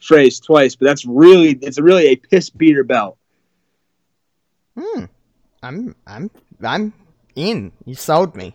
phrase 0.00 0.40
twice, 0.40 0.76
but 0.76 0.86
that's 0.86 1.04
really 1.04 1.58
it's 1.60 1.78
really 1.78 2.06
a 2.06 2.16
piss 2.16 2.48
beater 2.48 2.84
belt. 2.84 3.18
Hmm. 4.78 5.04
I'm. 5.62 5.94
I'm. 6.06 6.30
I'm 6.64 6.94
in. 7.34 7.72
You 7.84 7.94
sold 7.94 8.34
me. 8.34 8.54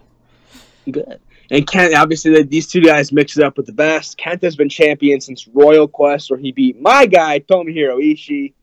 Good. 0.89 1.19
And 1.51 1.67
Kent, 1.67 1.93
obviously, 1.93 2.41
these 2.41 2.65
two 2.65 2.81
guys 2.81 3.11
mix 3.11 3.37
it 3.37 3.43
up 3.43 3.57
with 3.57 3.67
the 3.67 3.73
best. 3.73 4.17
Kent 4.17 4.41
has 4.41 4.55
been 4.55 4.69
champion 4.69 5.21
since 5.21 5.47
Royal 5.47 5.87
Quest, 5.87 6.31
where 6.31 6.39
he 6.39 6.51
beat 6.51 6.81
my 6.81 7.05
guy 7.05 7.39
Tomohiro 7.41 7.99
Ishii. 7.99 8.53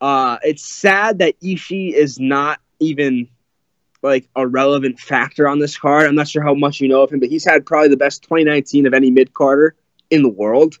Uh, 0.00 0.38
it's 0.42 0.64
sad 0.64 1.18
that 1.18 1.38
Ishii 1.42 1.92
is 1.92 2.18
not 2.18 2.58
even 2.80 3.28
like 4.04 4.28
a 4.36 4.46
relevant 4.46 5.00
factor 5.00 5.48
on 5.48 5.58
this 5.58 5.76
card. 5.76 6.06
I'm 6.06 6.14
not 6.14 6.28
sure 6.28 6.42
how 6.42 6.54
much 6.54 6.80
you 6.80 6.88
know 6.88 7.02
of 7.02 7.12
him, 7.12 7.20
but 7.20 7.30
he's 7.30 7.44
had 7.44 7.64
probably 7.66 7.88
the 7.88 7.96
best 7.96 8.22
2019 8.22 8.86
of 8.86 8.94
any 8.94 9.10
mid 9.10 9.32
carder 9.32 9.74
in 10.10 10.22
the 10.22 10.28
world. 10.28 10.78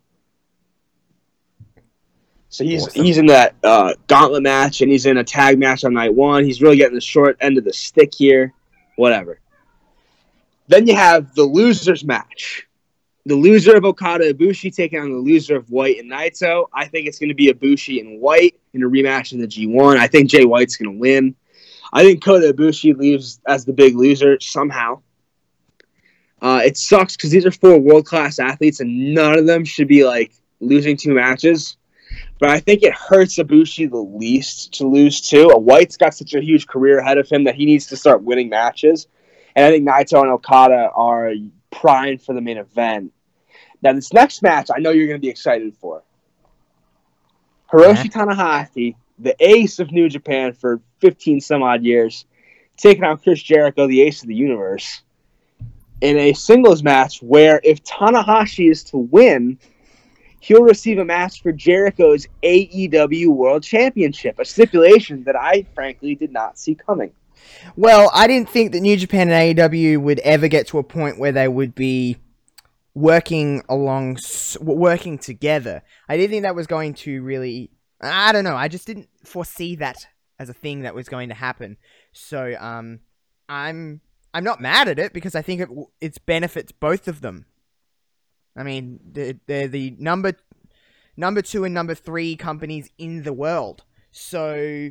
So 2.50 2.62
he's 2.62 2.86
Awesome. 2.86 3.04
he's 3.04 3.18
in 3.18 3.26
that 3.26 3.56
uh, 3.64 3.94
gauntlet 4.06 4.44
match, 4.44 4.80
and 4.80 4.92
he's 4.92 5.06
in 5.06 5.16
a 5.16 5.24
tag 5.24 5.58
match 5.58 5.82
on 5.84 5.94
night 5.94 6.14
one. 6.14 6.44
He's 6.44 6.62
really 6.62 6.76
getting 6.76 6.94
the 6.94 7.00
short 7.00 7.36
end 7.40 7.58
of 7.58 7.64
the 7.64 7.72
stick 7.72 8.14
here. 8.14 8.52
Whatever. 8.96 9.40
Then 10.68 10.86
you 10.86 10.94
have 10.94 11.34
the 11.34 11.42
losers 11.42 12.04
match. 12.04 12.66
The 13.26 13.34
loser 13.34 13.74
of 13.76 13.84
Okada 13.84 14.32
Ibushi 14.32 14.74
taking 14.74 15.00
on 15.00 15.10
the 15.10 15.18
loser 15.18 15.56
of 15.56 15.70
White 15.70 15.98
and 15.98 16.10
Naito. 16.12 16.66
I 16.72 16.86
think 16.86 17.08
it's 17.08 17.18
going 17.18 17.30
to 17.30 17.34
be 17.34 17.52
Ibushi 17.52 18.00
and 18.00 18.20
White 18.20 18.60
in 18.74 18.82
a 18.82 18.86
rematch 18.86 19.32
in 19.32 19.40
the 19.40 19.48
G1. 19.48 19.96
I 19.96 20.06
think 20.06 20.28
Jay 20.28 20.44
White's 20.44 20.76
going 20.76 20.92
to 20.92 20.98
win. 20.98 21.34
I 21.94 22.02
think 22.02 22.24
Kota 22.24 22.52
Ibushi 22.52 22.96
leaves 22.96 23.40
as 23.46 23.64
the 23.64 23.72
big 23.72 23.94
loser 23.94 24.38
somehow. 24.40 25.00
Uh, 26.42 26.60
it 26.64 26.76
sucks 26.76 27.16
because 27.16 27.30
these 27.30 27.46
are 27.46 27.52
four 27.52 27.78
world 27.78 28.04
class 28.04 28.40
athletes 28.40 28.80
and 28.80 29.14
none 29.14 29.38
of 29.38 29.46
them 29.46 29.64
should 29.64 29.86
be 29.86 30.04
like 30.04 30.34
losing 30.60 30.96
two 30.96 31.14
matches. 31.14 31.76
But 32.40 32.50
I 32.50 32.58
think 32.58 32.82
it 32.82 32.92
hurts 32.92 33.38
Ibushi 33.38 33.88
the 33.88 33.96
least 33.96 34.74
to 34.74 34.88
lose 34.88 35.20
two. 35.20 35.48
A 35.50 35.58
White's 35.58 35.96
got 35.96 36.14
such 36.14 36.34
a 36.34 36.40
huge 36.40 36.66
career 36.66 36.98
ahead 36.98 37.16
of 37.16 37.28
him 37.28 37.44
that 37.44 37.54
he 37.54 37.64
needs 37.64 37.86
to 37.86 37.96
start 37.96 38.22
winning 38.22 38.48
matches. 38.48 39.06
And 39.54 39.64
I 39.64 39.70
think 39.70 39.88
Naito 39.88 40.20
and 40.20 40.32
Okada 40.32 40.90
are 40.94 41.32
primed 41.70 42.22
for 42.22 42.34
the 42.34 42.40
main 42.40 42.58
event. 42.58 43.12
Now, 43.82 43.92
this 43.92 44.12
next 44.12 44.42
match, 44.42 44.68
I 44.74 44.80
know 44.80 44.90
you're 44.90 45.06
going 45.06 45.20
to 45.20 45.24
be 45.24 45.30
excited 45.30 45.76
for. 45.76 46.02
Hiroshi 47.72 48.10
Tanahashi, 48.10 48.96
the 49.18 49.36
ace 49.40 49.78
of 49.78 49.92
New 49.92 50.08
Japan 50.08 50.52
for 50.52 50.80
15 51.00 51.40
some 51.40 51.62
odd 51.62 51.82
years, 51.84 52.24
taking 52.76 53.04
on 53.04 53.18
Chris 53.18 53.42
Jericho, 53.42 53.86
the 53.86 54.02
ace 54.02 54.22
of 54.22 54.28
the 54.28 54.34
universe, 54.34 55.02
in 56.00 56.18
a 56.18 56.32
singles 56.32 56.82
match 56.82 57.22
where 57.22 57.60
if 57.62 57.82
Tanahashi 57.84 58.70
is 58.70 58.84
to 58.84 58.98
win, 58.98 59.58
he'll 60.40 60.62
receive 60.62 60.98
a 60.98 61.04
match 61.04 61.42
for 61.42 61.52
Jericho's 61.52 62.26
AEW 62.42 63.28
World 63.28 63.62
Championship, 63.62 64.38
a 64.38 64.44
stipulation 64.44 65.24
that 65.24 65.36
I 65.36 65.66
frankly 65.74 66.14
did 66.14 66.32
not 66.32 66.58
see 66.58 66.74
coming. 66.74 67.12
Well, 67.76 68.10
I 68.12 68.26
didn't 68.26 68.50
think 68.50 68.72
that 68.72 68.80
New 68.80 68.96
Japan 68.96 69.30
and 69.30 69.56
AEW 69.58 69.98
would 70.02 70.18
ever 70.20 70.48
get 70.48 70.66
to 70.68 70.78
a 70.78 70.82
point 70.82 71.18
where 71.18 71.32
they 71.32 71.48
would 71.48 71.74
be 71.74 72.18
working 72.94 73.62
along, 73.68 74.18
working 74.60 75.18
together. 75.18 75.82
I 76.08 76.16
didn't 76.16 76.30
think 76.30 76.42
that 76.42 76.54
was 76.54 76.66
going 76.66 76.94
to 76.94 77.22
really. 77.22 77.70
I 78.00 78.32
don't 78.32 78.44
know. 78.44 78.56
I 78.56 78.68
just 78.68 78.86
didn't 78.86 79.08
foresee 79.24 79.76
that 79.76 80.06
as 80.38 80.48
a 80.48 80.54
thing 80.54 80.82
that 80.82 80.94
was 80.94 81.08
going 81.08 81.28
to 81.28 81.34
happen. 81.34 81.76
So, 82.12 82.54
um, 82.58 83.00
I'm 83.48 84.00
I'm 84.32 84.44
not 84.44 84.60
mad 84.60 84.88
at 84.88 84.98
it 84.98 85.12
because 85.12 85.34
I 85.34 85.42
think 85.42 85.60
it 85.60 85.68
w- 85.68 85.88
it 86.00 86.18
benefits 86.26 86.72
both 86.72 87.06
of 87.08 87.20
them. 87.20 87.46
I 88.56 88.62
mean, 88.62 89.00
they're, 89.04 89.34
they're 89.46 89.68
the 89.68 89.94
number 89.98 90.32
number 91.16 91.42
two 91.42 91.64
and 91.64 91.74
number 91.74 91.94
three 91.94 92.36
companies 92.36 92.90
in 92.98 93.22
the 93.22 93.32
world. 93.32 93.84
So 94.10 94.90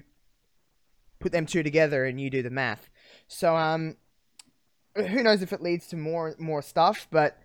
put 1.19 1.31
them 1.31 1.45
two 1.45 1.63
together 1.63 2.05
and 2.05 2.19
you 2.19 2.29
do 2.29 2.41
the 2.41 2.49
math. 2.49 2.89
So 3.27 3.55
um 3.55 3.97
who 4.95 5.23
knows 5.23 5.41
if 5.41 5.53
it 5.53 5.61
leads 5.61 5.87
to 5.87 5.97
more 5.97 6.35
more 6.37 6.61
stuff, 6.61 7.07
but 7.11 7.37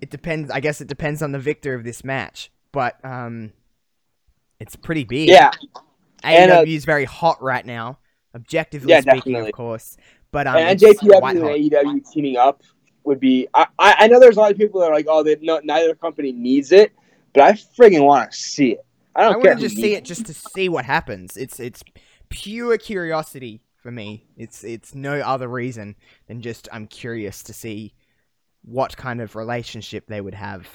it 0.00 0.10
depends 0.10 0.50
I 0.50 0.60
guess 0.60 0.80
it 0.80 0.88
depends 0.88 1.22
on 1.22 1.32
the 1.32 1.38
victor 1.38 1.74
of 1.74 1.84
this 1.84 2.04
match. 2.04 2.50
But 2.72 3.02
um 3.04 3.52
it's 4.60 4.76
pretty 4.76 5.04
big. 5.04 5.28
Yeah, 5.28 5.50
and, 6.22 6.50
uh, 6.50 6.62
AEW 6.64 6.76
is 6.76 6.84
very 6.84 7.04
hot 7.04 7.42
right 7.42 7.64
now, 7.64 7.98
objectively 8.34 8.90
Yeah, 8.90 9.00
speaking, 9.00 9.32
definitely. 9.34 9.50
of 9.50 9.54
course. 9.54 9.96
But 10.32 10.46
um, 10.46 10.56
and 10.56 10.78
JPW 10.78 11.30
and. 11.30 11.70
AEW 11.72 12.12
teaming 12.12 12.36
up 12.36 12.62
would 13.04 13.20
be. 13.20 13.48
I, 13.54 13.66
I 13.78 13.94
I 14.00 14.06
know 14.08 14.20
there's 14.20 14.36
a 14.36 14.40
lot 14.40 14.50
of 14.50 14.58
people 14.58 14.80
that 14.80 14.90
are 14.90 14.94
like, 14.94 15.06
oh, 15.08 15.22
they, 15.22 15.36
no, 15.40 15.60
neither 15.62 15.94
company 15.94 16.32
needs 16.32 16.72
it, 16.72 16.92
but 17.32 17.42
I 17.44 17.52
friggin' 17.52 18.04
want 18.04 18.32
to 18.32 18.36
see 18.36 18.72
it. 18.72 18.84
I 19.14 19.20
I 19.20 19.24
don't 19.24 19.34
want 19.34 19.44
care. 19.44 19.54
to 19.54 19.60
just 19.60 19.76
see 19.76 19.94
it 19.94 20.04
just 20.04 20.26
to 20.26 20.34
see 20.34 20.68
what 20.68 20.84
happens. 20.84 21.36
It's 21.36 21.58
it's 21.60 21.82
pure 22.28 22.76
curiosity 22.76 23.62
for 23.76 23.90
me. 23.90 24.26
It's 24.36 24.64
it's 24.64 24.94
no 24.94 25.20
other 25.20 25.48
reason 25.48 25.96
than 26.26 26.42
just 26.42 26.68
I'm 26.72 26.86
curious 26.86 27.42
to 27.44 27.52
see 27.52 27.94
what 28.62 28.96
kind 28.96 29.20
of 29.20 29.36
relationship 29.36 30.06
they 30.08 30.20
would 30.20 30.34
have. 30.34 30.66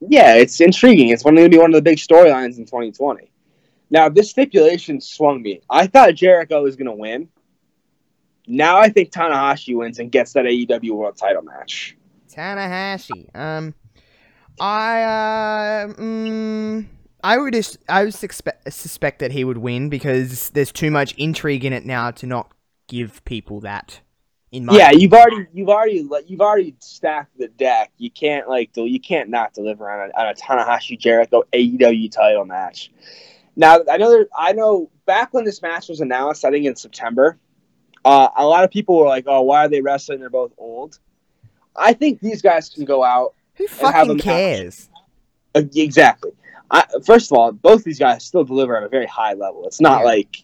Yeah, 0.00 0.34
it's 0.34 0.60
intriguing. 0.60 1.08
It's 1.08 1.22
going 1.22 1.36
to 1.36 1.48
be 1.48 1.58
one 1.58 1.70
of 1.70 1.74
the 1.74 1.82
big 1.82 1.98
storylines 1.98 2.58
in 2.58 2.64
2020. 2.66 3.30
Now, 3.90 4.08
this 4.08 4.30
stipulation 4.30 5.00
swung 5.00 5.42
me. 5.42 5.60
I 5.70 5.86
thought 5.86 6.14
Jericho 6.14 6.62
was 6.62 6.76
going 6.76 6.86
to 6.86 6.92
win. 6.92 7.28
Now 8.46 8.78
I 8.78 8.88
think 8.88 9.10
Tanahashi 9.10 9.76
wins 9.76 9.98
and 9.98 10.10
gets 10.10 10.32
that 10.34 10.44
AEW 10.44 10.92
World 10.92 11.16
Title 11.16 11.42
match. 11.42 11.96
Tanahashi. 12.32 13.34
Um, 13.34 13.74
I 14.60 15.02
uh, 15.02 15.92
mm, 15.94 16.86
I 17.24 17.38
would 17.38 17.54
just 17.54 17.78
I 17.88 18.04
would 18.04 18.14
suspect 18.14 18.72
suspect 18.72 19.18
that 19.18 19.32
he 19.32 19.44
would 19.44 19.58
win 19.58 19.88
because 19.88 20.50
there's 20.50 20.72
too 20.72 20.90
much 20.90 21.14
intrigue 21.14 21.64
in 21.64 21.72
it 21.72 21.84
now 21.84 22.10
to 22.12 22.26
not 22.26 22.52
give 22.88 23.24
people 23.24 23.60
that. 23.60 24.00
In 24.52 24.64
my 24.64 24.76
yeah, 24.76 24.90
you've 24.92 25.12
already 25.12 25.46
you've 25.52 25.68
already 25.68 26.08
you've 26.26 26.40
already 26.40 26.74
stacked 26.78 27.36
the 27.36 27.48
deck. 27.48 27.90
You 27.98 28.10
can't 28.10 28.48
like 28.48 28.72
do 28.72 28.86
you 28.86 29.00
can't 29.00 29.28
not 29.28 29.52
deliver 29.54 29.90
on 29.90 30.10
a, 30.10 30.20
on 30.20 30.28
a 30.28 30.34
Tanahashi 30.34 30.98
Jericho 30.98 31.42
AEW 31.52 32.10
title 32.12 32.44
match. 32.44 32.90
Now 33.56 33.80
I 33.90 33.96
know 33.96 34.10
there, 34.10 34.26
I 34.36 34.52
know 34.52 34.88
back 35.04 35.34
when 35.34 35.44
this 35.44 35.62
match 35.62 35.88
was 35.88 36.00
announced, 36.00 36.44
I 36.44 36.50
think 36.50 36.64
in 36.64 36.76
September, 36.76 37.38
Uh, 38.04 38.28
a 38.36 38.46
lot 38.46 38.62
of 38.62 38.70
people 38.70 38.96
were 38.96 39.08
like, 39.08 39.24
"Oh, 39.26 39.42
why 39.42 39.64
are 39.64 39.68
they 39.68 39.80
wrestling? 39.82 40.20
They're 40.20 40.30
both 40.30 40.52
old." 40.58 41.00
I 41.74 41.92
think 41.92 42.20
these 42.20 42.40
guys 42.40 42.68
can 42.68 42.84
go 42.84 43.02
out 43.02 43.34
Who 43.56 43.66
have 43.66 43.80
a 43.80 43.92
fucking 43.92 44.16
match. 44.16 44.24
cares? 44.24 44.88
uh, 45.56 45.62
exactly. 45.74 46.30
I, 46.70 46.84
first 47.04 47.30
of 47.32 47.36
all, 47.38 47.50
both 47.52 47.82
these 47.84 47.98
guys 47.98 48.24
still 48.24 48.44
deliver 48.44 48.76
at 48.76 48.84
a 48.84 48.88
very 48.88 49.06
high 49.06 49.34
level. 49.34 49.66
It's 49.66 49.80
not 49.80 50.00
Yeah. 50.00 50.06
like 50.06 50.42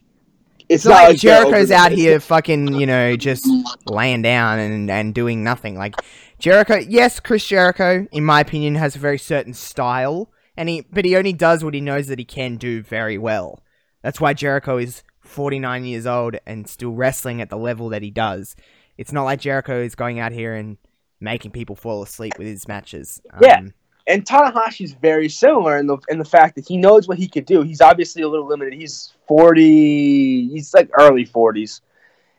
It's 0.73 0.85
it's, 0.85 0.91
not 0.91 1.09
like 1.09 1.19
Jericho's 1.19 1.71
out 1.71 1.93
here 1.93 2.19
fucking, 2.19 2.75
you 2.75 2.87
know, 2.87 3.17
just 3.17 3.47
laying 3.87 4.23
down 4.23 4.59
and, 4.59 4.91
and 4.91 5.15
doing 5.15 5.45
nothing. 5.45 5.77
Like 5.77 5.97
Jericho, 6.39 6.77
yes, 6.77 7.21
Chris 7.21 7.47
Jericho, 7.47 8.07
in 8.11 8.25
my 8.25 8.41
opinion, 8.41 8.75
has 8.77 8.97
a 8.97 8.99
very 8.99 9.19
certain 9.19 9.55
style, 9.55 10.31
and 10.57 10.69
he 10.69 10.87
but 10.91 11.05
he 11.05 11.17
only 11.17 11.33
does 11.33 11.63
what 11.63 11.75
he 11.75 11.81
knows 11.81 12.07
that 12.09 12.19
he 12.19 12.25
can 12.25 12.57
do 12.57 12.83
very 12.83 13.19
well. 13.19 13.63
That's 14.03 14.21
why 14.21 14.35
Jericho 14.35 14.79
is 14.79 15.03
49 15.21 15.85
years 15.85 16.07
old 16.07 16.37
and 16.47 16.69
still 16.69 16.93
wrestling 16.93 17.41
at 17.41 17.51
the 17.51 17.57
level 17.57 17.89
that 17.91 18.03
he 18.03 18.11
does. 18.11 18.57
It's 18.99 19.13
not 19.13 19.25
like 19.25 19.41
Jericho 19.41 19.81
is 19.83 19.95
going 19.95 20.21
out 20.21 20.33
here 20.33 20.55
and 20.55 20.79
making 21.21 21.53
people 21.53 21.77
fall 21.77 22.03
asleep 22.03 22.35
with 22.39 22.47
his 22.47 22.67
matches. 22.67 23.21
Yeah. 23.41 23.59
Um, 23.59 23.75
And 24.07 24.25
Tanahashi's 24.25 24.93
very 24.95 25.29
similar 25.29 25.79
in 25.79 25.87
the 25.87 25.99
in 26.09 26.19
the 26.19 26.25
fact 26.25 26.57
that 26.57 26.67
he 26.67 26.77
knows 26.77 27.07
what 27.07 27.19
he 27.19 27.29
could 27.29 27.47
do. 27.47 27.63
He's 27.63 27.81
obviously 27.81 28.23
a 28.23 28.29
little 28.29 28.49
limited. 28.49 28.75
He's 28.75 29.13
forty. 29.29 30.49
He's 30.49 30.75
like 30.75 30.91
early 30.99 31.25
forties, 31.25 31.83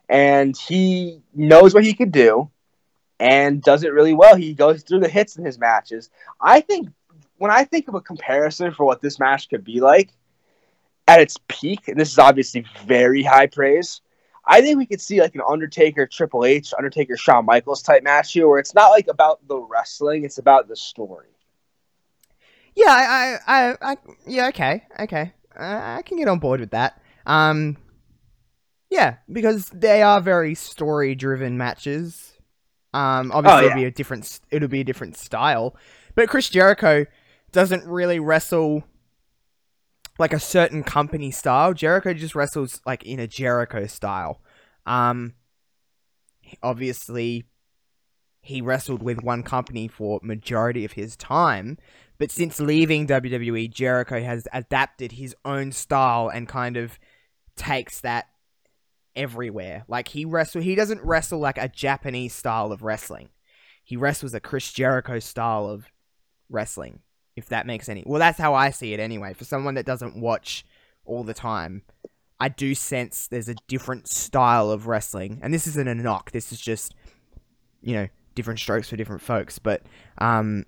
and 0.08 0.56
he 0.56 1.22
knows 1.34 1.72
what 1.72 1.84
he 1.84 1.94
could 1.94 2.12
do, 2.12 2.50
and 3.18 3.62
does 3.62 3.82
it 3.82 3.92
really 3.94 4.12
well. 4.12 4.36
He 4.36 4.52
goes 4.52 4.82
through 4.82 5.00
the 5.00 5.08
hits 5.08 5.36
in 5.36 5.44
his 5.44 5.58
matches. 5.58 6.10
I 6.40 6.60
think 6.60 6.88
when 7.38 7.50
I 7.50 7.64
think 7.64 7.88
of 7.88 7.94
a 7.94 8.00
comparison 8.00 8.72
for 8.72 8.84
what 8.84 9.00
this 9.00 9.18
match 9.18 9.48
could 9.48 9.64
be 9.64 9.80
like 9.80 10.10
at 11.08 11.20
its 11.20 11.38
peak, 11.48 11.88
and 11.88 11.98
this 11.98 12.12
is 12.12 12.18
obviously 12.18 12.66
very 12.86 13.22
high 13.22 13.46
praise. 13.46 14.02
I 14.46 14.60
think 14.60 14.76
we 14.76 14.84
could 14.84 15.00
see 15.00 15.22
like 15.22 15.34
an 15.34 15.40
Undertaker 15.48 16.06
Triple 16.06 16.44
H, 16.44 16.74
Undertaker 16.76 17.16
Shawn 17.16 17.46
Michaels 17.46 17.82
type 17.82 18.02
match 18.02 18.32
here, 18.34 18.46
where 18.46 18.58
it's 18.58 18.74
not 18.74 18.90
like 18.90 19.08
about 19.08 19.46
the 19.48 19.56
wrestling, 19.56 20.24
it's 20.24 20.36
about 20.36 20.68
the 20.68 20.76
story. 20.76 21.28
Yeah, 22.76 22.86
I, 22.88 23.38
I, 23.46 23.68
I, 23.70 23.92
I 23.92 23.96
yeah, 24.26 24.48
okay, 24.48 24.82
okay, 25.00 25.32
uh, 25.58 25.96
I 25.98 26.02
can 26.04 26.18
get 26.18 26.28
on 26.28 26.38
board 26.40 26.60
with 26.60 26.70
that. 26.70 27.00
Um, 27.26 27.76
yeah, 28.90 29.16
because 29.32 29.66
they 29.70 30.02
are 30.02 30.20
very 30.20 30.54
story-driven 30.54 31.56
matches. 31.56 32.32
Um, 32.92 33.32
obviously, 33.32 33.58
Oh, 33.58 33.60
yeah. 33.60 33.66
it'll 33.66 33.80
be 33.80 33.84
a 33.86 33.90
different, 33.90 34.40
it'll 34.50 34.68
be 34.68 34.80
a 34.80 34.84
different 34.84 35.16
style. 35.16 35.76
But 36.14 36.28
Chris 36.28 36.48
Jericho 36.48 37.06
doesn't 37.52 37.84
really 37.86 38.18
wrestle 38.20 38.84
like 40.18 40.32
a 40.32 40.38
certain 40.40 40.82
company 40.84 41.30
style. 41.30 41.74
Jericho 41.74 42.14
just 42.14 42.34
wrestles 42.34 42.80
like 42.86 43.04
in 43.04 43.18
a 43.18 43.26
Jericho 43.26 43.86
style. 43.86 44.40
Um, 44.86 45.34
obviously, 46.62 47.44
he 48.44 48.60
wrestled 48.60 49.02
with 49.02 49.22
one 49.22 49.42
company 49.42 49.88
for 49.88 50.20
majority 50.22 50.84
of 50.84 50.92
his 50.92 51.16
time. 51.16 51.78
But 52.18 52.30
since 52.30 52.60
leaving 52.60 53.06
WWE, 53.06 53.70
Jericho 53.70 54.22
has 54.22 54.46
adapted 54.52 55.12
his 55.12 55.34
own 55.46 55.72
style 55.72 56.28
and 56.28 56.46
kind 56.46 56.76
of 56.76 56.98
takes 57.56 58.00
that 58.02 58.26
everywhere. 59.16 59.84
Like 59.88 60.08
he 60.08 60.26
wrestle 60.26 60.60
he 60.60 60.74
doesn't 60.74 61.02
wrestle 61.02 61.38
like 61.38 61.56
a 61.56 61.68
Japanese 61.68 62.34
style 62.34 62.70
of 62.70 62.82
wrestling. 62.82 63.30
He 63.82 63.96
wrestles 63.96 64.34
a 64.34 64.40
Chris 64.40 64.70
Jericho 64.72 65.18
style 65.20 65.66
of 65.66 65.86
wrestling, 66.50 67.00
if 67.36 67.48
that 67.48 67.66
makes 67.66 67.88
any 67.88 68.04
Well, 68.06 68.18
that's 68.18 68.38
how 68.38 68.52
I 68.52 68.70
see 68.70 68.92
it 68.92 69.00
anyway. 69.00 69.32
For 69.32 69.44
someone 69.46 69.74
that 69.74 69.86
doesn't 69.86 70.20
watch 70.20 70.66
all 71.06 71.24
the 71.24 71.34
time, 71.34 71.82
I 72.38 72.50
do 72.50 72.74
sense 72.74 73.26
there's 73.26 73.48
a 73.48 73.56
different 73.68 74.06
style 74.06 74.70
of 74.70 74.86
wrestling. 74.86 75.40
And 75.42 75.54
this 75.54 75.66
isn't 75.66 75.88
a 75.88 75.94
knock. 75.94 76.30
This 76.32 76.52
is 76.52 76.60
just 76.60 76.94
you 77.84 77.94
know, 77.94 78.08
different 78.34 78.60
strokes 78.60 78.88
for 78.88 78.96
different 78.96 79.22
folks, 79.22 79.58
but 79.58 79.82
um 80.18 80.64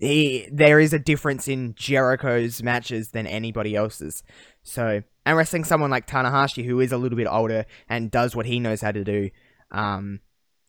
he, 0.00 0.48
there 0.50 0.80
is 0.80 0.92
a 0.94 0.98
difference 0.98 1.46
in 1.46 1.74
Jericho's 1.74 2.62
matches 2.62 3.10
than 3.10 3.26
anybody 3.26 3.76
else's. 3.76 4.22
So, 4.62 5.02
and 5.26 5.36
wrestling 5.36 5.64
someone 5.64 5.90
like 5.90 6.06
Tanahashi, 6.06 6.64
who 6.64 6.80
is 6.80 6.90
a 6.90 6.96
little 6.96 7.16
bit 7.16 7.26
older 7.26 7.66
and 7.88 8.10
does 8.10 8.34
what 8.34 8.46
he 8.46 8.60
knows 8.60 8.80
how 8.80 8.92
to 8.92 9.04
do, 9.04 9.30
um, 9.70 10.20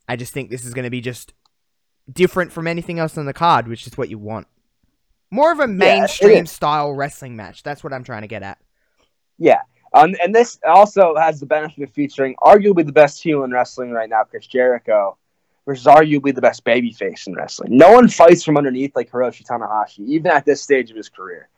I 0.07 0.17
just 0.17 0.33
think 0.33 0.49
this 0.49 0.65
is 0.65 0.73
going 0.73 0.83
to 0.83 0.89
be 0.89 1.01
just 1.01 1.33
different 2.11 2.51
from 2.51 2.67
anything 2.67 2.99
else 2.99 3.17
on 3.17 3.25
the 3.25 3.33
card, 3.33 3.67
which 3.67 3.87
is 3.87 3.97
what 3.97 4.09
you 4.09 4.17
want. 4.17 4.47
More 5.31 5.53
of 5.53 5.61
a 5.61 5.67
mainstream 5.67 6.43
is. 6.43 6.51
style 6.51 6.91
wrestling 6.91 7.37
match. 7.37 7.63
That's 7.63 7.83
what 7.85 7.93
I'm 7.93 8.03
trying 8.03 8.23
to 8.23 8.27
get 8.27 8.43
at. 8.43 8.57
Yeah. 9.37 9.61
Um, 9.93 10.13
and 10.21 10.35
this 10.35 10.59
also 10.67 11.15
has 11.15 11.39
the 11.39 11.45
benefit 11.45 11.83
of 11.83 11.93
featuring 11.93 12.35
arguably 12.41 12.85
the 12.85 12.91
best 12.91 13.23
heel 13.23 13.43
in 13.45 13.51
wrestling 13.51 13.91
right 13.91 14.09
now, 14.09 14.23
Chris 14.23 14.45
Jericho, 14.47 15.17
versus 15.65 15.85
arguably 15.85 16.33
the 16.33 16.41
best 16.41 16.63
babyface 16.65 17.27
in 17.27 17.35
wrestling. 17.35 17.77
No 17.77 17.91
one 17.91 18.07
fights 18.07 18.43
from 18.43 18.57
underneath 18.57 18.95
like 18.95 19.11
Hiroshi 19.11 19.45
Tanahashi, 19.45 20.07
even 20.07 20.31
at 20.31 20.45
this 20.45 20.61
stage 20.61 20.89
of 20.89 20.97
his 20.97 21.09
career. 21.09 21.49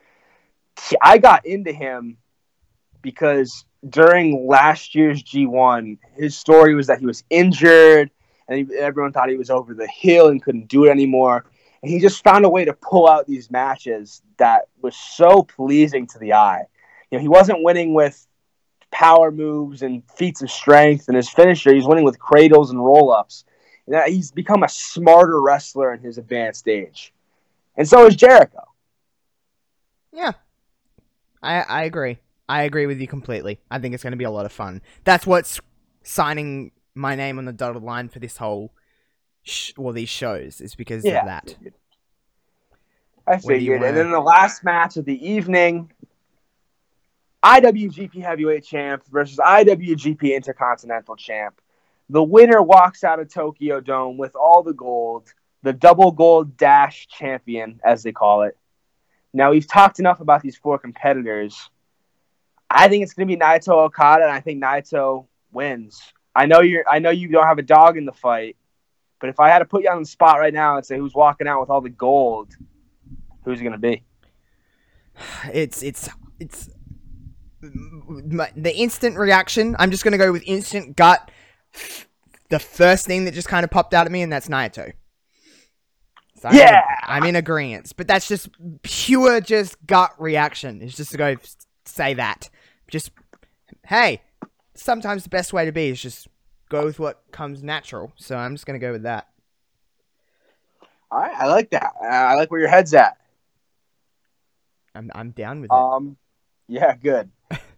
I 1.02 1.18
got 1.18 1.46
into 1.46 1.72
him 1.72 2.18
because 3.02 3.66
during 3.88 4.48
last 4.48 4.96
year's 4.96 5.24
G1, 5.24 5.98
his 6.16 6.38
story 6.38 6.76
was 6.76 6.88
that 6.88 7.00
he 7.00 7.06
was 7.06 7.24
injured 7.30 8.12
and 8.48 8.72
everyone 8.72 9.12
thought 9.12 9.30
he 9.30 9.38
was 9.38 9.50
over 9.50 9.74
the 9.74 9.88
hill 9.88 10.30
and 10.30 10.44
couldn't 10.44 10.68
do 10.68 10.86
it 10.86 10.90
anymore. 10.90 11.46
And 11.82 11.92
he 11.92 12.00
just 12.00 12.24
found 12.24 12.46
a 12.46 12.50
way 12.50 12.66
to 12.66 12.74
pull 12.74 13.10
out 13.10 13.28
these 13.28 13.52
matches 13.52 14.22
that 14.38 14.70
was 14.82 14.96
so 14.96 15.44
pleasing 15.44 16.08
to 16.08 16.20
the 16.20 16.34
eye. 16.34 16.64
You 17.12 17.18
know, 17.18 17.22
he 17.22 17.28
wasn't 17.28 17.64
winning 17.64 17.94
with 17.94 18.26
power 18.92 19.32
moves 19.32 19.82
and 19.82 20.04
feats 20.16 20.42
of 20.42 20.52
strength 20.52 21.08
and 21.08 21.18
his 21.18 21.30
finisher. 21.30 21.74
He's 21.74 21.88
winning 21.88 22.06
with 22.06 22.20
cradles 22.20 22.72
and 22.72 22.84
roll 22.84 23.12
ups. 23.12 23.44
He's 24.08 24.32
become 24.32 24.64
a 24.64 24.70
smarter 24.70 25.42
wrestler 25.42 25.94
in 25.94 26.00
his 26.02 26.18
advanced 26.18 26.68
age. 26.68 27.14
And 27.76 27.88
so 27.88 28.06
is 28.06 28.16
Jericho. 28.16 28.64
Yeah. 30.12 30.32
I 31.42 31.62
I 31.62 31.84
agree. 31.84 32.20
I 32.48 32.64
agree 32.64 32.86
with 32.86 33.00
you 33.00 33.08
completely. 33.08 33.60
I 33.72 33.80
think 33.80 33.94
it's 33.94 34.04
going 34.04 34.12
to 34.12 34.18
be 34.18 34.24
a 34.26 34.32
lot 34.32 34.46
of 34.46 34.52
fun. 34.52 34.82
That's 35.04 35.26
what's 35.26 35.60
signing 36.04 36.72
my 36.96 37.16
name 37.16 37.38
on 37.40 37.46
the 37.46 37.54
dotted 37.54 37.82
line 37.84 38.10
for 38.10 38.20
this 38.20 38.38
whole 38.38 38.72
sh- 39.44 39.74
well 39.78 39.94
these 39.94 40.10
shows 40.10 40.62
is 40.62 40.76
because 40.76 41.04
Yeah. 41.04 41.22
of 41.22 41.26
that. 41.26 41.56
I 43.26 43.38
figured. 43.40 43.84
And 43.84 43.96
then 43.98 44.12
the 44.12 44.20
last 44.20 44.64
match 44.64 44.98
of 44.98 45.06
the 45.06 45.28
evening 45.28 45.92
IWGP 47.44 48.22
Heavyweight 48.22 48.64
Champ 48.64 49.04
versus 49.12 49.38
IWGP 49.38 50.34
Intercontinental 50.36 51.16
Champ. 51.16 51.60
The 52.10 52.24
winner 52.24 52.62
walks 52.62 53.04
out 53.04 53.20
of 53.20 53.34
Tokyo 53.34 53.80
Dome 53.80 54.18
with 54.18 54.36
all 54.36 54.64
the 54.64 54.74
gold, 54.74 55.34
the 55.64 55.74
double 55.74 56.12
gold 56.12 56.58
dash 56.58 57.08
champion, 57.08 57.80
as 57.84 58.04
they 58.04 58.12
call 58.12 58.44
it. 58.44 58.58
Now, 59.34 59.52
we've 59.52 59.68
talked 59.68 60.00
enough 60.00 60.20
about 60.20 60.42
these 60.44 60.56
four 60.56 60.78
competitors. 60.78 61.70
I 62.70 62.88
think 62.88 63.04
it's 63.04 63.14
going 63.14 63.28
to 63.28 63.36
be 63.36 63.40
Naito 63.40 63.70
Okada, 63.70 64.24
and 64.24 64.32
I 64.32 64.42
think 64.42 64.62
Naito 64.62 65.26
wins. 65.52 66.02
I 66.36 66.46
know 66.46 66.62
you're. 66.62 66.84
I 66.90 67.00
know 67.00 67.12
you 67.12 67.28
don't 67.30 67.46
have 67.46 67.60
a 67.60 67.64
dog 67.64 67.98
in 67.98 68.06
the 68.06 68.12
fight, 68.12 68.58
but 69.20 69.30
if 69.30 69.40
I 69.40 69.50
had 69.50 69.60
to 69.60 69.66
put 69.66 69.84
you 69.84 69.90
on 69.90 70.02
the 70.02 70.08
spot 70.08 70.40
right 70.40 70.54
now 70.54 70.78
and 70.78 70.86
say 70.86 70.98
who's 70.98 71.14
walking 71.14 71.48
out 71.48 71.62
with 71.62 71.70
all 71.70 71.82
the 71.82 71.90
gold, 71.90 72.56
who's 73.44 73.60
it 73.60 73.64
going 73.64 73.74
to 73.74 73.78
be? 73.78 74.04
It's 75.54 75.84
it's 75.84 76.10
it's 76.40 76.70
my, 77.62 78.52
the 78.56 78.76
instant 78.76 79.18
reaction. 79.18 79.76
I'm 79.80 79.92
just 79.92 80.04
going 80.04 80.14
to 80.14 80.18
go 80.18 80.32
with 80.32 80.44
instant 80.46 80.96
gut. 80.96 81.30
The 82.50 82.60
first 82.60 83.06
thing 83.06 83.26
that 83.26 83.34
just 83.34 83.48
kind 83.48 83.64
of 83.64 83.72
popped 83.72 83.94
out 83.94 84.06
at 84.06 84.12
me 84.12 84.22
and 84.22 84.32
that's 84.32 84.48
Naito. 84.48 84.94
So 86.36 86.50
Yeah! 86.52 86.84
I'm 87.04 87.24
in 87.24 87.36
agreement, 87.36 87.94
but 87.96 88.08
that's 88.08 88.28
just 88.28 88.50
pure 88.82 89.40
just 89.42 89.84
gut 89.86 90.12
reaction. 90.20 90.82
It's 90.82 90.96
just 90.96 91.12
to 91.12 91.18
go 91.18 91.36
say 91.86 92.14
that. 92.16 92.50
Just 92.90 93.12
hey, 93.86 94.22
sometimes 94.76 95.24
the 95.24 95.30
best 95.30 95.54
way 95.54 95.66
to 95.66 95.72
be 95.72 95.90
is 95.90 96.02
just 96.02 96.28
go 96.70 96.86
with 96.86 97.00
what 97.00 97.24
comes 97.32 97.64
natural. 97.64 98.12
So 98.18 98.36
I'm 98.36 98.56
just 98.56 98.66
gonna 98.66 98.80
go 98.80 98.92
with 98.92 99.04
that. 99.04 99.30
All 101.10 101.20
right, 101.20 101.36
I 101.36 101.48
like 101.48 101.70
that. 101.72 101.94
I 102.02 102.36
like 102.36 102.52
where 102.52 102.60
your 102.60 102.70
head's 102.70 102.94
at. 102.94 103.18
I'm 104.96 105.12
I'm 105.16 105.32
down 105.32 105.62
with 105.62 105.72
it. 105.72 105.76
Um, 105.76 106.18
yeah, 106.68 106.96
good. 106.96 107.30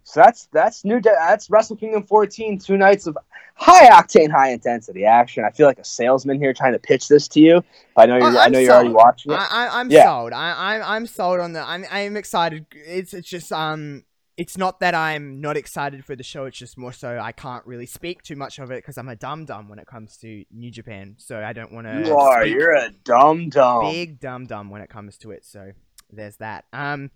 So 0.06 0.20
that's 0.20 0.46
that's 0.52 0.84
new. 0.84 1.00
That's 1.00 1.50
Wrestle 1.50 1.74
Kingdom 1.74 2.04
14. 2.04 2.60
Two 2.60 2.76
nights 2.76 3.08
of 3.08 3.18
high 3.56 3.90
octane, 3.90 4.30
high 4.30 4.52
intensity 4.52 5.04
action. 5.04 5.44
I 5.44 5.50
feel 5.50 5.66
like 5.66 5.80
a 5.80 5.84
salesman 5.84 6.38
here 6.38 6.52
trying 6.54 6.74
to 6.74 6.78
pitch 6.78 7.08
this 7.08 7.26
to 7.28 7.40
you. 7.40 7.64
But 7.96 8.02
I 8.02 8.06
know 8.06 8.16
you're. 8.18 8.38
I 8.38 8.46
I'm 8.46 8.52
know 8.52 8.60
you're 8.60 8.72
already 8.72 8.90
watching 8.94 9.32
it. 9.32 9.34
I, 9.34 9.48
I, 9.66 9.80
I'm 9.80 9.90
Yeah. 9.90 10.04
sold. 10.04 10.32
I, 10.32 10.74
I'm 10.74 10.82
I'm 10.84 11.06
sold 11.08 11.40
on 11.40 11.54
the. 11.54 11.60
I'm 11.60 11.84
I'm 11.90 12.16
excited. 12.16 12.66
It's 12.72 13.14
it's 13.14 13.28
just 13.28 13.50
um. 13.50 14.04
It's 14.36 14.56
not 14.56 14.78
that 14.80 14.94
I'm 14.94 15.40
not 15.40 15.56
excited 15.56 16.04
for 16.04 16.14
the 16.14 16.22
show. 16.22 16.44
It's 16.44 16.58
just 16.58 16.78
more 16.78 16.92
so 16.92 17.18
I 17.18 17.32
can't 17.32 17.66
really 17.66 17.86
speak 17.86 18.22
too 18.22 18.36
much 18.36 18.60
of 18.60 18.70
it 18.70 18.76
because 18.84 18.98
I'm 18.98 19.08
a 19.08 19.16
dum 19.16 19.44
dum 19.44 19.68
when 19.68 19.80
it 19.80 19.88
comes 19.88 20.18
to 20.18 20.44
New 20.52 20.70
Japan. 20.70 21.16
So 21.18 21.42
I 21.42 21.52
don't 21.52 21.72
want 21.72 21.88
to. 21.88 22.04
you 22.06 22.16
are. 22.16 22.46
You're 22.46 22.76
a 22.76 22.90
dumb 23.02 23.48
dumb. 23.48 23.80
big 23.80 24.20
dum 24.20 24.46
dum 24.46 24.70
when 24.70 24.82
it 24.82 24.88
comes 24.88 25.18
to 25.18 25.32
it. 25.32 25.44
So 25.44 25.72
there's 26.12 26.36
that. 26.36 26.66
Um, 26.72 27.10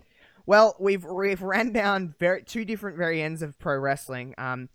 well, 0.47 0.77
we've 0.79 1.05
we've 1.05 1.43
ran 1.43 1.73
down 1.73 2.15
very 2.19 2.43
two 2.43 2.65
different 2.65 2.97
very 2.97 3.23
ends 3.23 3.43
of 3.43 3.59
pro 3.59 3.79
wrestling. 3.79 4.35
Um, 4.39 4.69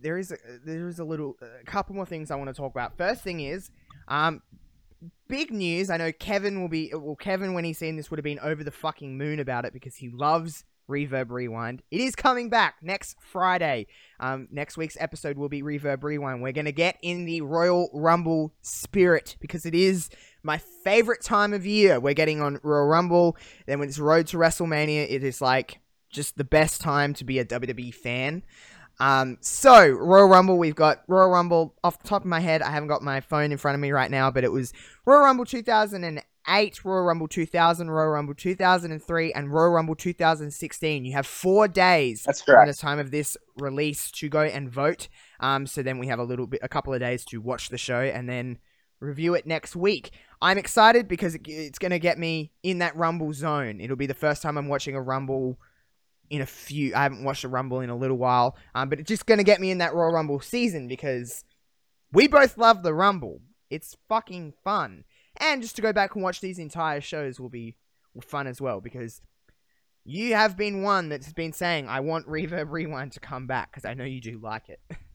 there 0.00 0.18
is 0.18 0.32
a, 0.32 0.36
there 0.64 0.88
is 0.88 0.98
a 0.98 1.04
little 1.04 1.36
a 1.42 1.64
couple 1.64 1.94
more 1.94 2.06
things 2.06 2.30
I 2.30 2.36
want 2.36 2.48
to 2.48 2.54
talk 2.54 2.72
about. 2.72 2.96
First 2.96 3.22
thing 3.22 3.40
is, 3.40 3.70
um, 4.06 4.42
big 5.28 5.52
news. 5.52 5.90
I 5.90 5.96
know 5.96 6.12
Kevin 6.12 6.60
will 6.60 6.68
be 6.68 6.92
well. 6.94 7.16
Kevin, 7.16 7.54
when 7.54 7.64
he's 7.64 7.78
seen 7.78 7.96
this, 7.96 8.10
would 8.10 8.18
have 8.18 8.24
been 8.24 8.40
over 8.40 8.64
the 8.64 8.70
fucking 8.70 9.16
moon 9.16 9.40
about 9.40 9.64
it 9.64 9.72
because 9.72 9.96
he 9.96 10.08
loves 10.08 10.64
Reverb 10.88 11.30
Rewind. 11.30 11.82
It 11.90 12.00
is 12.00 12.16
coming 12.16 12.48
back 12.48 12.76
next 12.82 13.16
Friday. 13.20 13.86
Um, 14.20 14.48
next 14.50 14.76
week's 14.76 14.96
episode 14.98 15.36
will 15.36 15.48
be 15.48 15.62
Reverb 15.62 16.02
Rewind. 16.02 16.42
We're 16.42 16.52
gonna 16.52 16.72
get 16.72 16.98
in 17.02 17.24
the 17.24 17.42
Royal 17.42 17.90
Rumble 17.92 18.54
spirit 18.62 19.36
because 19.40 19.66
it 19.66 19.74
is 19.74 20.08
my 20.42 20.58
favorite 20.58 21.22
time 21.22 21.52
of 21.52 21.66
year. 21.66 22.00
We're 22.00 22.14
getting 22.14 22.40
on 22.40 22.60
Royal 22.62 22.86
Rumble. 22.86 23.36
Then 23.66 23.78
when 23.78 23.88
it's 23.88 23.98
Road 23.98 24.26
to 24.28 24.36
WrestleMania, 24.36 25.10
it 25.10 25.24
is 25.24 25.40
like 25.40 25.80
just 26.10 26.36
the 26.36 26.44
best 26.44 26.80
time 26.80 27.14
to 27.14 27.24
be 27.24 27.38
a 27.38 27.44
WWE 27.44 27.94
fan. 27.94 28.42
Um, 29.00 29.38
so 29.40 29.88
Royal 29.88 30.26
Rumble, 30.26 30.58
we've 30.58 30.74
got 30.74 31.02
Royal 31.06 31.30
Rumble 31.30 31.74
off 31.84 32.00
the 32.02 32.08
top 32.08 32.22
of 32.22 32.26
my 32.26 32.40
head. 32.40 32.62
I 32.62 32.70
haven't 32.70 32.88
got 32.88 33.02
my 33.02 33.20
phone 33.20 33.52
in 33.52 33.58
front 33.58 33.74
of 33.76 33.80
me 33.80 33.92
right 33.92 34.10
now, 34.10 34.30
but 34.30 34.42
it 34.44 34.50
was 34.50 34.72
Royal 35.06 35.20
Rumble 35.22 35.44
2008, 35.44 36.84
Royal 36.84 37.04
Rumble 37.04 37.28
2000, 37.28 37.90
Royal 37.90 38.08
Rumble 38.08 38.34
2003, 38.34 39.32
and 39.32 39.52
Royal 39.52 39.70
Rumble 39.70 39.94
2016. 39.94 41.04
You 41.04 41.12
have 41.12 41.26
four 41.26 41.68
days 41.68 42.24
That's 42.24 42.42
from 42.42 42.54
correct. 42.54 42.72
the 42.72 42.76
time 42.76 42.98
of 42.98 43.10
this 43.12 43.36
release 43.56 44.10
to 44.12 44.28
go 44.28 44.42
and 44.42 44.68
vote. 44.68 45.08
Um, 45.38 45.66
so 45.66 45.82
then 45.82 45.98
we 45.98 46.08
have 46.08 46.18
a 46.18 46.24
little 46.24 46.48
bit, 46.48 46.60
a 46.62 46.68
couple 46.68 46.92
of 46.92 46.98
days 47.00 47.24
to 47.26 47.40
watch 47.40 47.68
the 47.68 47.78
show 47.78 48.00
and 48.00 48.28
then 48.28 48.58
review 49.00 49.34
it 49.34 49.46
next 49.46 49.76
week. 49.76 50.10
I'm 50.40 50.58
excited 50.58 51.08
because 51.08 51.36
it's 51.46 51.78
going 51.78 51.90
to 51.90 51.98
get 51.98 52.18
me 52.18 52.52
in 52.62 52.78
that 52.78 52.96
Rumble 52.96 53.32
zone. 53.32 53.80
It'll 53.80 53.96
be 53.96 54.06
the 54.06 54.14
first 54.14 54.42
time 54.42 54.56
I'm 54.56 54.68
watching 54.68 54.94
a 54.94 55.02
Rumble 55.02 55.58
in 56.30 56.40
a 56.40 56.46
few. 56.46 56.94
I 56.94 57.02
haven't 57.02 57.24
watched 57.24 57.44
a 57.44 57.48
Rumble 57.48 57.80
in 57.80 57.90
a 57.90 57.96
little 57.96 58.18
while, 58.18 58.56
um, 58.74 58.88
but 58.88 59.00
it's 59.00 59.08
just 59.08 59.26
going 59.26 59.38
to 59.38 59.44
get 59.44 59.60
me 59.60 59.70
in 59.70 59.78
that 59.78 59.94
Royal 59.94 60.12
Rumble 60.12 60.40
season 60.40 60.88
because 60.88 61.44
we 62.12 62.28
both 62.28 62.56
love 62.56 62.82
the 62.82 62.94
Rumble. 62.94 63.40
It's 63.70 63.96
fucking 64.08 64.54
fun, 64.64 65.04
and 65.36 65.60
just 65.60 65.76
to 65.76 65.82
go 65.82 65.92
back 65.92 66.14
and 66.14 66.24
watch 66.24 66.40
these 66.40 66.58
entire 66.58 67.00
shows 67.00 67.38
will 67.38 67.50
be 67.50 67.76
fun 68.22 68.46
as 68.46 68.60
well 68.60 68.80
because 68.80 69.20
you 70.04 70.34
have 70.34 70.56
been 70.56 70.82
one 70.82 71.10
that's 71.10 71.32
been 71.34 71.52
saying 71.52 71.86
I 71.86 72.00
want 72.00 72.26
Reverb 72.26 72.70
Rewind 72.70 73.12
to 73.12 73.20
come 73.20 73.46
back 73.46 73.70
because 73.70 73.84
I 73.84 73.94
know 73.94 74.04
you 74.04 74.20
do 74.20 74.38
like 74.38 74.68
it. 74.68 74.80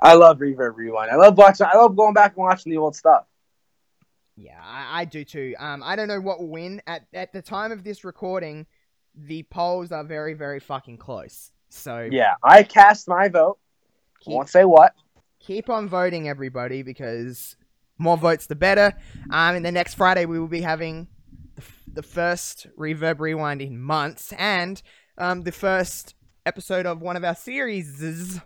I 0.00 0.14
love 0.14 0.38
Reverb 0.38 0.76
Rewind. 0.76 1.10
I 1.10 1.16
love 1.16 1.36
watching. 1.36 1.66
I 1.72 1.76
love 1.76 1.96
going 1.96 2.14
back 2.14 2.36
and 2.36 2.44
watching 2.44 2.70
the 2.70 2.78
old 2.78 2.94
stuff. 2.96 3.24
Yeah, 4.36 4.60
I, 4.62 5.00
I 5.00 5.04
do 5.04 5.24
too. 5.24 5.54
Um, 5.58 5.82
I 5.84 5.96
don't 5.96 6.06
know 6.08 6.20
what 6.20 6.38
will 6.38 6.48
win 6.48 6.80
at 6.86 7.02
at 7.12 7.32
the 7.32 7.42
time 7.42 7.72
of 7.72 7.82
this 7.82 8.04
recording. 8.04 8.66
The 9.16 9.42
polls 9.44 9.90
are 9.90 10.04
very, 10.04 10.34
very 10.34 10.60
fucking 10.60 10.98
close. 10.98 11.50
So 11.70 12.08
Yeah, 12.10 12.34
I 12.42 12.62
cast 12.62 13.08
my 13.08 13.28
vote. 13.28 13.58
I 14.20 14.24
keep, 14.24 14.34
won't 14.34 14.48
say 14.48 14.64
what. 14.64 14.94
keep 15.40 15.68
on 15.68 15.88
voting, 15.88 16.28
everybody, 16.28 16.82
because 16.82 17.56
more 17.98 18.16
votes 18.16 18.46
the 18.46 18.54
better. 18.54 18.94
Um, 19.30 19.56
and 19.56 19.66
the 19.66 19.72
next 19.72 19.94
Friday 19.94 20.24
we 20.24 20.38
will 20.38 20.46
be 20.46 20.60
having 20.60 21.08
the, 21.56 21.62
f- 21.62 21.82
the 21.92 22.02
first 22.04 22.68
Reverb 22.78 23.18
Rewind 23.18 23.60
in 23.60 23.80
months, 23.80 24.32
and 24.38 24.80
um, 25.18 25.42
the 25.42 25.50
first 25.52 26.14
episode 26.46 26.86
of 26.86 27.02
one 27.02 27.16
of 27.16 27.24
our 27.24 27.34
series 27.34 28.40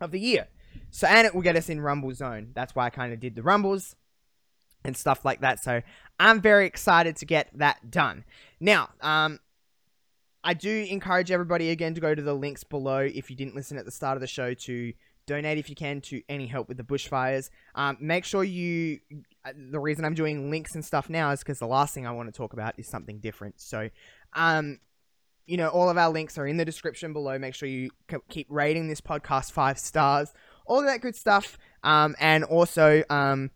of 0.00 0.10
the 0.10 0.20
year. 0.20 0.48
So, 0.90 1.06
and 1.06 1.26
it 1.26 1.34
will 1.34 1.42
get 1.42 1.56
us 1.56 1.68
in 1.68 1.80
Rumble 1.80 2.12
Zone. 2.14 2.50
That's 2.54 2.74
why 2.74 2.86
I 2.86 2.90
kind 2.90 3.12
of 3.12 3.20
did 3.20 3.34
the 3.34 3.42
Rumbles 3.42 3.96
and 4.84 4.96
stuff 4.96 5.24
like 5.24 5.40
that. 5.40 5.62
So, 5.62 5.82
I'm 6.18 6.40
very 6.40 6.66
excited 6.66 7.16
to 7.16 7.26
get 7.26 7.50
that 7.54 7.90
done. 7.90 8.24
Now, 8.60 8.90
um, 9.00 9.40
I 10.44 10.54
do 10.54 10.86
encourage 10.88 11.30
everybody 11.30 11.70
again 11.70 11.94
to 11.94 12.00
go 12.00 12.14
to 12.14 12.22
the 12.22 12.34
links 12.34 12.64
below 12.64 12.98
if 13.00 13.30
you 13.30 13.36
didn't 13.36 13.56
listen 13.56 13.78
at 13.78 13.84
the 13.84 13.90
start 13.90 14.16
of 14.16 14.20
the 14.20 14.26
show 14.28 14.54
to 14.54 14.92
donate 15.26 15.58
if 15.58 15.68
you 15.68 15.74
can 15.74 16.00
to 16.00 16.22
any 16.28 16.46
help 16.46 16.68
with 16.68 16.76
the 16.76 16.84
bushfires. 16.84 17.50
Um, 17.74 17.96
make 18.00 18.24
sure 18.24 18.44
you. 18.44 19.00
uh, 19.44 19.52
The 19.72 19.80
reason 19.80 20.04
I'm 20.04 20.14
doing 20.14 20.50
links 20.50 20.76
and 20.76 20.84
stuff 20.84 21.10
now 21.10 21.32
is 21.32 21.40
because 21.40 21.58
the 21.58 21.66
last 21.66 21.94
thing 21.94 22.06
I 22.06 22.12
want 22.12 22.32
to 22.32 22.36
talk 22.36 22.52
about 22.52 22.78
is 22.78 22.86
something 22.86 23.18
different. 23.18 23.60
So, 23.60 23.90
um, 24.34 24.78
you 25.46 25.56
know, 25.56 25.68
all 25.68 25.90
of 25.90 25.98
our 25.98 26.10
links 26.10 26.38
are 26.38 26.46
in 26.46 26.58
the 26.58 26.64
description 26.64 27.12
below. 27.12 27.38
Make 27.38 27.54
sure 27.54 27.68
you 27.68 27.90
keep 28.28 28.46
rating 28.48 28.86
this 28.86 29.00
podcast 29.00 29.50
five 29.50 29.80
stars, 29.80 30.32
all 30.66 30.82
that 30.82 31.00
good 31.00 31.16
stuff. 31.16 31.58
Um, 31.82 32.14
and 32.18 32.44
also, 32.44 33.02
um, 33.10 33.50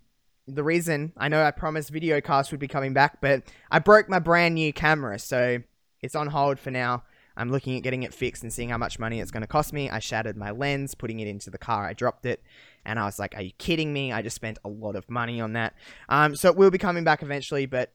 the 0.47 0.63
reason 0.63 1.13
I 1.17 1.29
know 1.29 1.43
I 1.43 1.51
promised 1.51 1.93
videocast 1.93 2.51
would 2.51 2.61
be 2.61 2.69
coming 2.69 2.93
back, 2.93 3.21
but 3.21 3.43
I 3.71 3.79
broke 3.79 4.09
my 4.09 4.19
brand 4.19 4.55
new 4.55 4.73
camera, 4.73 5.19
so 5.19 5.59
it's 6.01 6.15
on 6.15 6.29
hold 6.29 6.59
for 6.59 6.71
now. 6.71 7.05
I'm 7.37 7.51
looking 7.51 7.77
at 7.77 7.83
getting 7.83 8.03
it 8.03 8.13
fixed 8.13 8.43
and 8.43 8.53
seeing 8.53 8.69
how 8.69 8.79
much 8.79 8.99
money 8.99 9.21
it's 9.21 9.31
going 9.31 9.43
to 9.43 9.47
cost 9.47 9.73
me. 9.73 9.89
I 9.89 9.99
shattered 9.99 10.37
my 10.37 10.51
lens, 10.51 10.95
putting 10.95 11.21
it 11.21 11.29
into 11.29 11.49
the 11.49 11.59
car. 11.59 11.87
I 11.87 11.95
dropped 11.95 12.27
it, 12.27 12.43
and 12.85 12.99
I 12.99 13.05
was 13.05 13.19
like, 13.19 13.35
"Are 13.37 13.43
you 13.43 13.53
kidding 13.59 13.93
me? 13.93 14.13
I 14.13 14.23
just 14.23 14.37
spent 14.37 14.59
a 14.65 14.69
lot 14.69 14.97
of 14.97 15.09
money 15.09 15.41
on 15.41 15.55
that." 15.55 15.75
Um, 16.09 16.37
so 16.37 16.51
it 16.51 16.57
will 16.57 16.71
be 16.71 16.79
coming 16.79 17.05
back 17.05 17.23
eventually, 17.23 17.67
but 17.67 17.93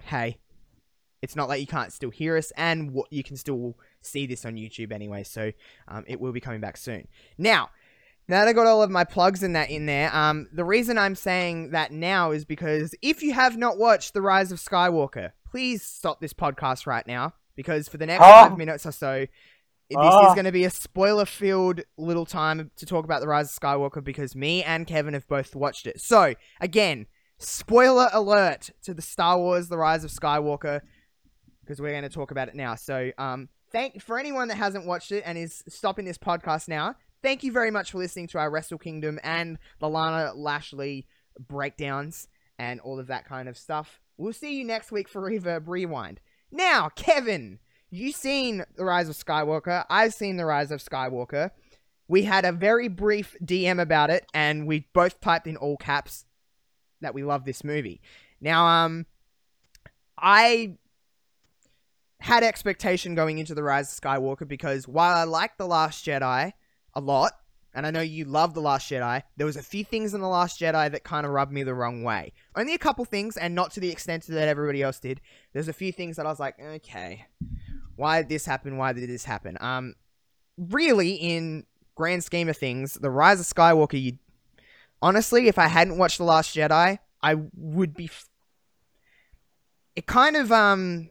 hey, 0.00 0.38
it's 1.22 1.36
not 1.36 1.48
like 1.48 1.60
you 1.60 1.66
can't 1.66 1.92
still 1.92 2.10
hear 2.10 2.36
us, 2.36 2.52
and 2.56 2.92
what 2.92 3.12
you 3.12 3.22
can 3.22 3.36
still 3.36 3.76
see 4.00 4.26
this 4.26 4.44
on 4.44 4.56
YouTube 4.56 4.92
anyway. 4.92 5.22
So 5.22 5.52
um, 5.88 6.04
it 6.06 6.20
will 6.20 6.32
be 6.32 6.40
coming 6.40 6.60
back 6.60 6.76
soon. 6.76 7.06
Now, 7.38 7.70
now 8.28 8.40
that 8.40 8.48
I 8.48 8.52
got 8.52 8.66
all 8.66 8.82
of 8.82 8.90
my 8.90 9.04
plugs 9.04 9.42
in 9.42 9.52
that 9.52 9.70
in 9.70 9.86
there, 9.86 10.14
um, 10.14 10.48
the 10.52 10.64
reason 10.64 10.96
I'm 10.98 11.14
saying 11.14 11.70
that 11.70 11.92
now 11.92 12.30
is 12.30 12.44
because 12.44 12.94
if 13.02 13.22
you 13.22 13.32
have 13.34 13.56
not 13.56 13.78
watched 13.78 14.14
The 14.14 14.22
Rise 14.22 14.50
of 14.52 14.58
Skywalker, 14.58 15.32
please 15.50 15.82
stop 15.82 16.20
this 16.20 16.32
podcast 16.32 16.86
right 16.86 17.06
now 17.06 17.34
because 17.56 17.88
for 17.88 17.98
the 17.98 18.06
next 18.06 18.24
Oh. 18.24 18.28
five 18.48 18.58
minutes 18.58 18.86
or 18.86 18.92
so, 18.92 19.26
this 19.90 19.98
is 19.98 19.98
Oh. 19.98 20.34
going 20.34 20.46
to 20.46 20.52
be 20.52 20.64
a 20.64 20.70
spoiler-filled 20.70 21.82
little 21.98 22.24
time 22.26 22.70
to 22.76 22.86
talk 22.86 23.04
about 23.04 23.20
The 23.20 23.28
Rise 23.28 23.54
of 23.54 23.60
Skywalker 23.62 24.02
because 24.02 24.34
me 24.34 24.62
and 24.64 24.86
Kevin 24.86 25.14
have 25.14 25.28
both 25.28 25.54
watched 25.54 25.86
it. 25.86 26.00
So 26.00 26.34
again, 26.60 27.06
spoiler 27.38 28.08
alert 28.12 28.70
to 28.84 28.94
the 28.94 29.02
Star 29.02 29.38
Wars: 29.38 29.68
The 29.68 29.76
Rise 29.78 30.02
of 30.02 30.10
Skywalker 30.10 30.80
because 31.60 31.80
we're 31.80 31.90
going 31.90 32.02
to 32.02 32.08
talk 32.08 32.30
about 32.30 32.48
it 32.48 32.54
now. 32.54 32.74
So, 32.74 33.10
um, 33.18 33.48
thank 33.72 34.00
for 34.02 34.18
anyone 34.18 34.48
that 34.48 34.56
hasn't 34.56 34.86
watched 34.86 35.12
it 35.12 35.22
and 35.26 35.36
is 35.38 35.62
stopping 35.68 36.04
this 36.04 36.18
podcast 36.18 36.68
now. 36.68 36.94
Thank 37.24 37.42
you 37.42 37.52
very 37.52 37.70
much 37.70 37.90
for 37.90 37.96
listening 37.96 38.26
to 38.28 38.38
our 38.38 38.50
Wrestle 38.50 38.76
Kingdom 38.76 39.18
and 39.24 39.56
the 39.78 39.88
Lana 39.88 40.34
Lashley 40.34 41.06
breakdowns 41.40 42.28
and 42.58 42.80
all 42.80 43.00
of 43.00 43.06
that 43.06 43.24
kind 43.24 43.48
of 43.48 43.56
stuff. 43.56 43.98
We'll 44.18 44.34
see 44.34 44.58
you 44.58 44.62
next 44.62 44.92
week 44.92 45.08
for 45.08 45.22
Reverb 45.22 45.66
Rewind. 45.66 46.20
Now, 46.52 46.90
Kevin, 46.90 47.60
you 47.88 48.12
seen 48.12 48.62
The 48.76 48.84
Rise 48.84 49.08
of 49.08 49.16
Skywalker. 49.16 49.86
I've 49.88 50.12
seen 50.12 50.36
The 50.36 50.44
Rise 50.44 50.70
of 50.70 50.84
Skywalker. 50.84 51.52
We 52.08 52.24
had 52.24 52.44
a 52.44 52.52
very 52.52 52.88
brief 52.88 53.34
DM 53.42 53.80
about 53.80 54.10
it, 54.10 54.26
and 54.34 54.66
we 54.66 54.86
both 54.92 55.18
typed 55.22 55.46
in 55.46 55.56
all 55.56 55.78
caps 55.78 56.26
that 57.00 57.14
we 57.14 57.24
love 57.24 57.46
this 57.46 57.64
movie. 57.64 58.02
Now, 58.38 58.66
um, 58.66 59.06
I 60.18 60.76
had 62.20 62.42
expectation 62.42 63.14
going 63.14 63.38
into 63.38 63.54
The 63.54 63.62
Rise 63.62 63.90
of 63.90 63.98
Skywalker 63.98 64.46
because 64.46 64.86
while 64.86 65.16
I 65.16 65.24
like 65.24 65.56
The 65.56 65.66
Last 65.66 66.04
Jedi 66.04 66.52
a 66.96 67.00
lot, 67.00 67.32
and 67.74 67.86
I 67.86 67.90
know 67.90 68.00
you 68.00 68.24
love 68.24 68.54
The 68.54 68.60
Last 68.60 68.90
Jedi, 68.90 69.22
there 69.36 69.46
was 69.46 69.56
a 69.56 69.62
few 69.62 69.84
things 69.84 70.14
in 70.14 70.20
The 70.20 70.28
Last 70.28 70.60
Jedi 70.60 70.90
that 70.90 71.04
kind 71.04 71.26
of 71.26 71.32
rubbed 71.32 71.52
me 71.52 71.62
the 71.62 71.74
wrong 71.74 72.02
way. 72.02 72.32
Only 72.54 72.74
a 72.74 72.78
couple 72.78 73.04
things, 73.04 73.36
and 73.36 73.54
not 73.54 73.72
to 73.72 73.80
the 73.80 73.90
extent 73.90 74.26
that 74.26 74.48
everybody 74.48 74.82
else 74.82 75.00
did. 75.00 75.20
There's 75.52 75.68
a 75.68 75.72
few 75.72 75.92
things 75.92 76.16
that 76.16 76.26
I 76.26 76.30
was 76.30 76.40
like, 76.40 76.54
okay, 76.60 77.26
why 77.96 78.22
did 78.22 78.28
this 78.28 78.46
happen? 78.46 78.76
Why 78.76 78.92
did 78.92 79.08
this 79.08 79.24
happen? 79.24 79.56
Um, 79.60 79.94
really, 80.56 81.14
in 81.14 81.64
grand 81.94 82.24
scheme 82.24 82.48
of 82.48 82.56
things, 82.56 82.94
The 82.94 83.10
Rise 83.10 83.40
of 83.40 83.46
Skywalker, 83.46 84.00
you 84.00 84.18
honestly, 85.02 85.48
if 85.48 85.58
I 85.58 85.66
hadn't 85.66 85.98
watched 85.98 86.18
The 86.18 86.24
Last 86.24 86.54
Jedi, 86.54 86.98
I 87.22 87.36
would 87.56 87.94
be. 87.94 88.04
F- 88.04 88.28
it 89.96 90.06
kind 90.06 90.36
of 90.36 90.50
um, 90.50 91.08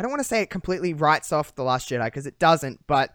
I 0.00 0.02
don't 0.02 0.10
want 0.10 0.20
to 0.20 0.28
say 0.28 0.40
it 0.40 0.48
completely 0.48 0.94
writes 0.94 1.30
off 1.30 1.54
The 1.54 1.62
Last 1.62 1.90
Jedi 1.90 2.06
because 2.06 2.26
it 2.26 2.38
doesn't, 2.38 2.86
but 2.86 3.14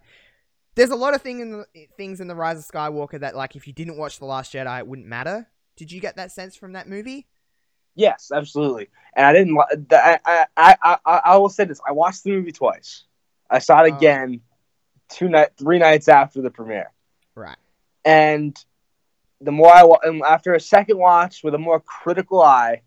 there's 0.76 0.90
a 0.92 0.96
lot 0.96 1.14
of 1.14 1.22
thing 1.22 1.40
in 1.40 1.52
the, 1.52 1.66
things 1.98 2.22
in 2.22 2.28
The 2.28 2.36
Rise 2.36 2.60
of 2.60 2.66
Skywalker 2.66 3.20
that, 3.20 3.36
like, 3.36 3.56
if 3.56 3.68
you 3.68 3.74
didn't 3.74 3.98
watch 3.98 4.20
The 4.20 4.26
Last 4.26 4.54
Jedi, 4.54 4.80
it 4.80 4.88
wouldn't 4.88 5.08
matter. 5.08 5.48
Did 5.78 5.92
you 5.92 6.00
get 6.00 6.18
that 6.18 6.32
sense 6.32 6.56
from 6.56 6.74
that 6.74 6.88
movie? 6.88 7.28
Yes, 7.96 8.32
absolutely. 8.34 8.90
And 9.16 9.26
I 9.26 9.34
didn't. 9.34 9.58
I, 9.92 10.20
I, 10.26 10.46
I, 10.58 10.98
I, 11.06 11.22
I 11.26 11.38
will 11.38 11.50
say 11.50 11.64
this: 11.64 11.80
I 11.88 11.94
watched 11.94 12.24
the 12.26 12.32
movie 12.32 12.52
twice. 12.52 13.06
I 13.50 13.60
saw 13.60 13.84
it 13.84 13.92
Oh. 13.94 13.98
again 13.98 14.42
two 15.10 15.30
night, 15.30 15.50
three 15.58 15.80
nights 15.80 16.10
after 16.10 16.42
the 16.42 16.50
premiere. 16.50 16.92
Right. 17.36 17.58
And 18.04 18.58
the 19.40 19.52
more 19.52 19.72
I 19.74 19.88
and 20.04 20.22
after 20.24 20.54
a 20.54 20.60
second 20.60 20.98
watch 20.98 21.42
with 21.44 21.56
a 21.56 21.58
more 21.58 21.80
critical 21.80 22.42
eye, 22.42 22.82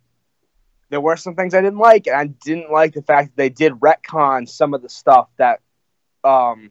there 0.91 1.01
were 1.01 1.17
some 1.17 1.35
things 1.35 1.55
I 1.55 1.63
didn't 1.63 1.79
like, 1.79 2.07
and 2.07 2.17
I 2.17 2.27
didn't 2.27 2.71
like 2.71 2.93
the 2.93 3.03
fact 3.03 3.29
that 3.29 3.37
they 3.37 3.49
did 3.49 3.73
retcon 3.75 4.47
some 4.49 4.75
of 4.75 4.83
the 4.83 4.89
stuff 4.91 5.29
that 5.39 5.61
um 6.25 6.71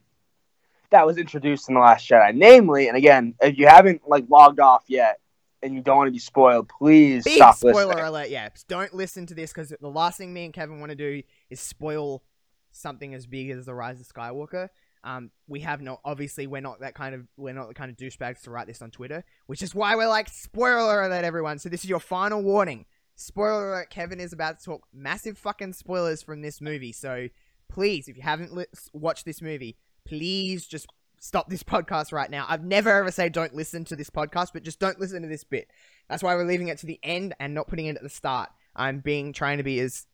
that 0.92 1.06
was 1.06 1.18
introduced 1.18 1.70
in 1.70 1.76
the 1.76 1.82
Last 1.82 2.08
Jedi. 2.10 2.34
Namely, 2.36 2.88
and 2.88 2.98
again, 2.98 3.36
if 3.42 3.58
you 3.58 3.68
haven't 3.68 4.02
like 4.08 4.26
logged 4.30 4.60
off 4.60 4.84
yet 4.88 5.20
and 5.62 5.74
you 5.74 5.82
don't 5.82 5.98
want 5.98 6.08
to 6.08 6.12
be 6.12 6.20
spoiled, 6.20 6.70
please 6.70 7.24
Big 7.24 7.36
stop 7.36 7.56
spoiler 7.56 7.86
listening. 7.88 8.06
alert, 8.06 8.30
yeah. 8.30 8.50
Don't 8.68 8.94
listen 8.94 9.26
to 9.28 9.34
this 9.34 9.52
because 9.52 9.74
the 9.80 9.90
last 9.90 10.18
thing 10.18 10.34
me 10.34 10.46
and 10.46 10.54
Kevin 10.54 10.80
want 10.80 10.92
to 10.92 10.96
do 10.96 11.24
is 11.50 11.60
spoil 11.60 12.24
something 12.72 13.14
as 13.14 13.26
big 13.26 13.50
as 13.50 13.66
The 13.66 13.74
Rise 13.74 14.00
of 14.00 14.08
Skywalker. 14.08 14.70
Um, 15.04 15.32
we 15.48 15.62
have 15.62 15.82
not 15.82 16.02
obviously 16.04 16.48
we're 16.48 16.62
not 16.62 16.82
that 16.82 16.94
kind 16.94 17.16
of 17.16 17.28
we're 17.38 17.54
not 17.54 17.70
the 17.70 17.74
kind 17.74 17.90
of 17.90 17.98
douchebags 17.98 18.42
to 18.42 18.52
write 18.52 18.68
this 18.68 18.82
on 18.82 18.92
Twitter, 18.92 19.24
which 19.46 19.62
is 19.62 19.74
why 19.74 19.96
we're 19.96 20.08
like 20.08 20.28
spoiler 20.28 21.04
alert 21.04 21.24
everyone. 21.24 21.60
So 21.60 21.70
this 21.70 21.84
is 21.84 21.90
your 21.90 22.00
final 22.00 22.42
warning. 22.42 22.86
Spoiler 23.16 23.72
alert: 23.74 23.90
Kevin 23.90 24.20
is 24.20 24.34
about 24.34 24.60
to 24.60 24.66
talk 24.66 24.88
massive 24.94 25.38
fucking 25.38 25.74
spoilers 25.74 26.22
from 26.22 26.42
this 26.42 26.60
movie. 26.62 26.92
So 26.92 27.28
please, 27.70 28.08
if 28.08 28.18
you 28.18 28.24
haven't 28.24 28.54
li- 28.54 28.66
watched 28.92 29.24
this 29.26 29.42
movie, 29.42 29.78
please 30.08 30.66
just 30.66 30.88
stop 31.20 31.50
this 31.50 31.64
podcast 31.64 32.12
right 32.12 32.30
now. 32.30 32.46
I've 32.48 32.64
never 32.64 32.90
ever 32.90 33.12
say 33.12 33.30
don't 33.30 33.54
listen 33.54 33.84
to 33.86 33.96
this 33.96 34.10
podcast, 34.10 34.50
but 34.54 34.64
just 34.64 34.80
don't 34.80 35.00
listen 35.00 35.22
to 35.22 35.28
this 35.28 35.44
bit. 35.44 35.68
That's 36.10 36.24
why 36.24 36.36
we're 36.36 36.46
leaving 36.46 36.70
it 36.70 36.78
to 36.80 36.86
the 36.86 37.00
end 37.04 37.36
and 37.40 37.54
not 37.54 37.68
putting 37.68 37.88
it 37.88 37.98
at 37.98 38.04
the 38.04 38.10
start. 38.10 38.50
I'm 38.76 39.00
being 39.00 39.34
trying 39.34 39.58
to 39.58 39.64
be 39.64 39.80
as 39.80 40.08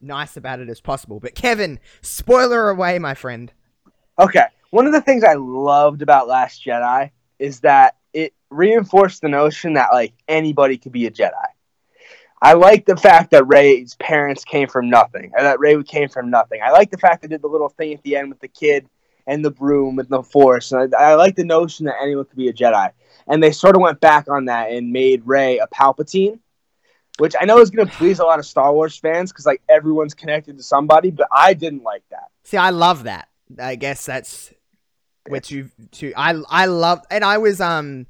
nice 0.00 0.36
about 0.36 0.60
it 0.60 0.68
as 0.68 0.80
possible. 0.80 1.20
But 1.20 1.34
Kevin, 1.34 1.80
spoiler 2.02 2.68
away, 2.68 2.98
my 2.98 3.14
friend. 3.14 3.52
Okay. 4.18 4.44
One 4.70 4.86
of 4.86 4.92
the 4.92 5.00
things 5.00 5.24
I 5.24 5.34
loved 5.34 6.02
about 6.02 6.28
Last 6.28 6.64
Jedi 6.64 7.10
is 7.38 7.60
that 7.60 7.96
it 8.12 8.34
reinforced 8.50 9.22
the 9.22 9.28
notion 9.28 9.74
that 9.74 9.92
like 9.92 10.12
anybody 10.28 10.76
could 10.76 10.92
be 10.92 11.06
a 11.06 11.10
Jedi. 11.10 11.32
I 12.42 12.52
like 12.52 12.84
the 12.84 12.96
fact 12.96 13.30
that 13.30 13.46
Rey's 13.46 13.94
parents 13.94 14.44
came 14.44 14.68
from 14.68 14.90
nothing, 14.90 15.32
or 15.34 15.42
that 15.42 15.60
Rey 15.60 15.82
came 15.82 16.10
from 16.10 16.28
nothing. 16.28 16.60
I 16.62 16.72
like 16.72 16.90
the 16.90 16.98
fact 16.98 17.22
they 17.22 17.28
did 17.28 17.40
the 17.40 17.48
little 17.48 17.70
thing 17.70 17.94
at 17.94 18.02
the 18.02 18.16
end 18.16 18.28
with 18.28 18.40
the 18.40 18.48
kid 18.48 18.86
and 19.26 19.44
the 19.44 19.50
broom 19.50 19.98
and 19.98 20.08
the 20.08 20.22
Force. 20.22 20.72
And 20.72 20.94
I, 20.94 21.12
I 21.12 21.14
like 21.14 21.36
the 21.36 21.44
notion 21.44 21.86
that 21.86 21.96
anyone 22.02 22.24
could 22.24 22.36
be 22.36 22.48
a 22.48 22.52
Jedi. 22.52 22.90
And 23.26 23.42
they 23.42 23.52
sort 23.52 23.74
of 23.74 23.82
went 23.82 24.00
back 24.00 24.28
on 24.28 24.46
that 24.46 24.70
and 24.70 24.92
made 24.92 25.22
Rey 25.24 25.58
a 25.58 25.66
Palpatine, 25.66 26.40
which 27.18 27.34
I 27.40 27.44
know 27.46 27.58
is 27.60 27.70
going 27.70 27.88
to 27.88 27.96
please 27.96 28.18
a 28.18 28.24
lot 28.24 28.38
of 28.38 28.46
Star 28.46 28.72
Wars 28.72 28.96
fans 28.98 29.32
because 29.32 29.46
like 29.46 29.62
everyone's 29.68 30.14
connected 30.14 30.58
to 30.58 30.62
somebody. 30.62 31.10
But 31.10 31.28
I 31.32 31.54
didn't 31.54 31.82
like 31.82 32.02
that. 32.10 32.28
See, 32.42 32.58
I 32.58 32.70
love 32.70 33.04
that. 33.04 33.28
I 33.58 33.76
guess 33.76 34.04
that's 34.04 34.52
what 35.26 35.50
you 35.50 35.70
to. 35.92 36.12
I 36.16 36.40
I 36.48 36.66
love, 36.66 37.00
and 37.10 37.24
I 37.24 37.38
was 37.38 37.60
um. 37.60 38.06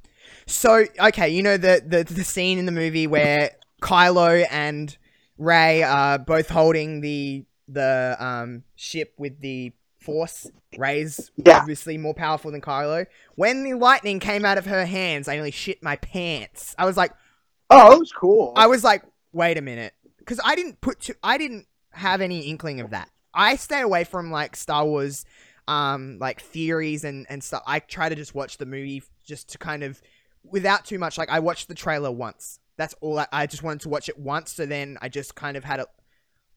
So 0.46 0.84
okay, 0.98 1.28
you 1.28 1.42
know 1.42 1.56
the 1.56 1.82
the 1.86 2.04
the 2.04 2.24
scene 2.24 2.58
in 2.58 2.66
the 2.66 2.72
movie 2.72 3.06
where 3.06 3.52
Kylo 3.82 4.46
and 4.50 4.96
Rey 5.38 5.82
are 5.82 6.18
both 6.18 6.48
holding 6.48 7.00
the 7.00 7.44
the 7.68 8.16
um 8.18 8.64
ship 8.74 9.14
with 9.16 9.40
the 9.40 9.72
Force. 10.04 10.46
Rey's 10.76 11.30
Yeah. 11.36 11.58
obviously 11.58 11.96
more 11.98 12.14
powerful 12.14 12.50
than 12.50 12.60
Kylo. 12.60 13.06
When 13.34 13.62
the 13.64 13.74
lightning 13.74 14.20
came 14.20 14.44
out 14.44 14.58
of 14.58 14.66
her 14.66 14.84
hands, 14.86 15.26
I 15.28 15.34
nearly 15.34 15.50
shit 15.50 15.82
my 15.82 15.96
pants. 15.96 16.74
I 16.78 16.84
was 16.84 16.96
like, 16.96 17.12
Oh, 17.70 17.92
it 17.92 17.98
was 17.98 18.12
cool. 18.12 18.52
I 18.56 18.66
was 18.66 18.84
like, 18.84 19.02
wait 19.32 19.56
a 19.56 19.62
minute, 19.62 19.94
because 20.18 20.38
I 20.44 20.54
didn't 20.54 20.80
put 20.82 21.00
to, 21.02 21.16
I 21.22 21.38
didn't 21.38 21.66
have 21.92 22.20
any 22.20 22.40
inkling 22.42 22.80
of 22.80 22.90
that. 22.90 23.08
I 23.32 23.56
stay 23.56 23.80
away 23.80 24.04
from 24.04 24.30
like 24.30 24.54
Star 24.54 24.84
Wars, 24.84 25.24
um, 25.66 26.18
like 26.20 26.40
theories 26.42 27.04
and 27.04 27.26
and 27.30 27.42
stuff. 27.42 27.62
I 27.66 27.78
try 27.80 28.08
to 28.10 28.14
just 28.14 28.34
watch 28.34 28.58
the 28.58 28.66
movie 28.66 29.02
just 29.24 29.48
to 29.50 29.58
kind 29.58 29.82
of, 29.82 30.00
without 30.44 30.84
too 30.84 30.98
much. 30.98 31.16
Like 31.18 31.30
I 31.30 31.40
watched 31.40 31.68
the 31.68 31.74
trailer 31.74 32.12
once. 32.12 32.60
That's 32.76 32.94
all. 33.00 33.18
I, 33.18 33.26
I 33.32 33.46
just 33.46 33.62
wanted 33.62 33.80
to 33.80 33.88
watch 33.88 34.08
it 34.08 34.18
once. 34.18 34.52
So 34.52 34.66
then 34.66 34.98
I 35.00 35.08
just 35.08 35.34
kind 35.34 35.56
of 35.56 35.64
had 35.64 35.80
a, 35.80 35.86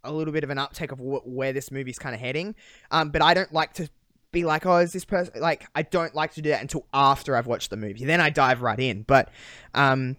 a 0.03 0.11
little 0.11 0.34
bit 0.34 0.44
of 0.44 0.49
an 0.49 0.57
uptake 0.57 0.91
of 0.91 0.99
wh- 0.99 1.26
where 1.28 1.53
this 1.53 1.72
movie's 1.72 1.99
kind 1.99 2.15
of 2.15 2.22
heading. 2.22 2.56
Um, 2.91 3.10
but 3.10 3.22
I 3.22 3.34
don't 3.34 3.52
like 3.53 3.74
to 3.74 3.90
be 4.32 4.44
like, 4.44 4.65
oh, 4.65 4.78
is 4.78 4.94
this 4.94 5.06
person 5.06 5.40
like? 5.40 5.68
I 5.76 5.84
don't 5.84 6.14
like 6.14 6.34
to 6.34 6.41
do 6.41 6.49
that 6.49 6.61
until 6.61 6.86
after 6.94 7.36
I've 7.36 7.48
watched 7.48 7.69
the 7.69 7.78
movie. 7.78 8.06
Then 8.06 8.22
I 8.22 8.30
dive 8.30 8.61
right 8.61 8.80
in. 8.80 9.03
But, 9.03 9.30
um, 9.74 10.18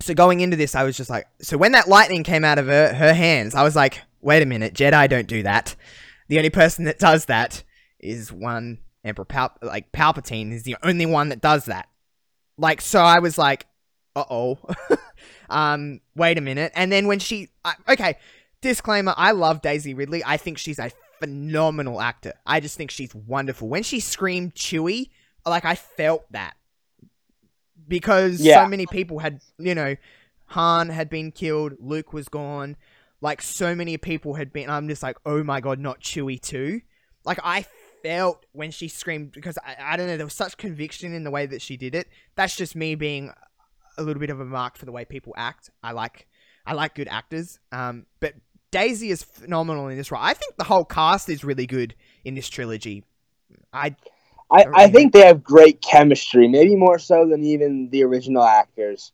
so 0.00 0.14
going 0.14 0.40
into 0.40 0.56
this, 0.56 0.74
I 0.74 0.84
was 0.84 0.96
just 0.96 1.10
like, 1.10 1.26
so 1.40 1.58
when 1.58 1.72
that 1.72 1.88
lightning 1.88 2.24
came 2.24 2.44
out 2.44 2.58
of 2.58 2.66
her, 2.66 2.94
her 2.94 3.12
hands, 3.12 3.54
I 3.54 3.62
was 3.62 3.76
like, 3.76 4.00
wait 4.20 4.42
a 4.42 4.46
minute, 4.46 4.74
Jedi 4.74 5.08
don't 5.08 5.26
do 5.26 5.42
that. 5.42 5.76
The 6.28 6.38
only 6.38 6.50
person 6.50 6.84
that 6.84 6.98
does 6.98 7.26
that 7.26 7.64
is 7.98 8.32
one 8.32 8.78
Emperor 9.04 9.24
Pal- 9.24 9.56
like 9.62 9.92
Palpatine 9.92 10.52
is 10.52 10.62
the 10.62 10.76
only 10.82 11.06
one 11.06 11.28
that 11.30 11.40
does 11.40 11.66
that. 11.66 11.88
Like, 12.56 12.80
so 12.80 13.00
I 13.00 13.18
was 13.18 13.38
like, 13.38 13.66
uh 14.16 14.24
oh, 14.30 14.58
um, 15.50 16.00
wait 16.14 16.38
a 16.38 16.40
minute. 16.40 16.72
And 16.74 16.90
then 16.90 17.06
when 17.06 17.18
she, 17.18 17.48
I 17.64 17.74
okay, 17.88 18.16
disclaimer, 18.60 19.14
I 19.16 19.32
love 19.32 19.62
Daisy 19.62 19.94
Ridley. 19.94 20.22
I 20.24 20.36
think 20.36 20.58
she's 20.58 20.78
a 20.78 20.90
phenomenal 21.18 22.00
actor. 22.00 22.34
I 22.46 22.60
just 22.60 22.76
think 22.76 22.90
she's 22.90 23.14
wonderful. 23.14 23.68
When 23.68 23.82
she 23.82 24.00
screamed 24.00 24.54
Chewie, 24.54 25.10
like 25.46 25.64
I 25.64 25.74
felt 25.74 26.30
that 26.32 26.54
because 27.88 28.40
Yeah. 28.40 28.64
so 28.64 28.68
many 28.68 28.86
people 28.86 29.18
had, 29.18 29.40
you 29.58 29.74
know, 29.74 29.96
Han 30.46 30.88
had 30.88 31.08
been 31.08 31.30
killed, 31.30 31.74
Luke 31.78 32.12
was 32.12 32.28
gone, 32.28 32.76
like 33.20 33.40
so 33.42 33.74
many 33.74 33.96
people 33.96 34.34
had 34.34 34.52
been. 34.52 34.68
I'm 34.68 34.88
just 34.88 35.02
like, 35.02 35.16
oh 35.24 35.44
my 35.44 35.60
god, 35.60 35.78
not 35.78 36.00
Chewie 36.00 36.40
too. 36.40 36.80
Like 37.24 37.38
I 37.44 37.66
felt 38.02 38.46
when 38.52 38.70
she 38.70 38.88
screamed 38.88 39.32
because 39.32 39.58
I, 39.58 39.76
I 39.92 39.96
don't 39.96 40.06
know, 40.06 40.16
there 40.16 40.26
was 40.26 40.34
such 40.34 40.56
conviction 40.56 41.12
in 41.12 41.22
the 41.24 41.30
way 41.30 41.46
that 41.46 41.62
she 41.62 41.76
did 41.76 41.94
it. 41.94 42.08
That's 42.34 42.56
just 42.56 42.74
me 42.74 42.94
being 42.94 43.30
a 43.98 44.02
little 44.02 44.20
bit 44.20 44.30
of 44.30 44.40
a 44.40 44.44
mark 44.44 44.76
for 44.78 44.86
the 44.86 44.92
way 44.92 45.04
people 45.04 45.34
act. 45.36 45.70
I 45.82 45.92
like, 45.92 46.26
I 46.66 46.72
like 46.72 46.94
good 46.94 47.08
actors. 47.08 47.58
Um, 47.72 48.06
but 48.20 48.34
Daisy 48.70 49.10
is 49.10 49.22
phenomenal 49.22 49.88
in 49.88 49.96
this 49.96 50.10
role. 50.10 50.22
I 50.22 50.34
think 50.34 50.56
the 50.56 50.64
whole 50.64 50.84
cast 50.84 51.28
is 51.28 51.44
really 51.44 51.66
good 51.66 51.94
in 52.24 52.34
this 52.34 52.48
trilogy. 52.48 53.04
I 53.72 53.96
I, 54.52 54.64
I 54.74 54.88
think 54.90 55.12
they 55.12 55.24
have 55.26 55.44
great 55.44 55.80
chemistry, 55.80 56.48
maybe 56.48 56.74
more 56.74 56.98
so 56.98 57.26
than 57.28 57.44
even 57.44 57.88
the 57.90 58.02
original 58.02 58.42
actors. 58.42 59.12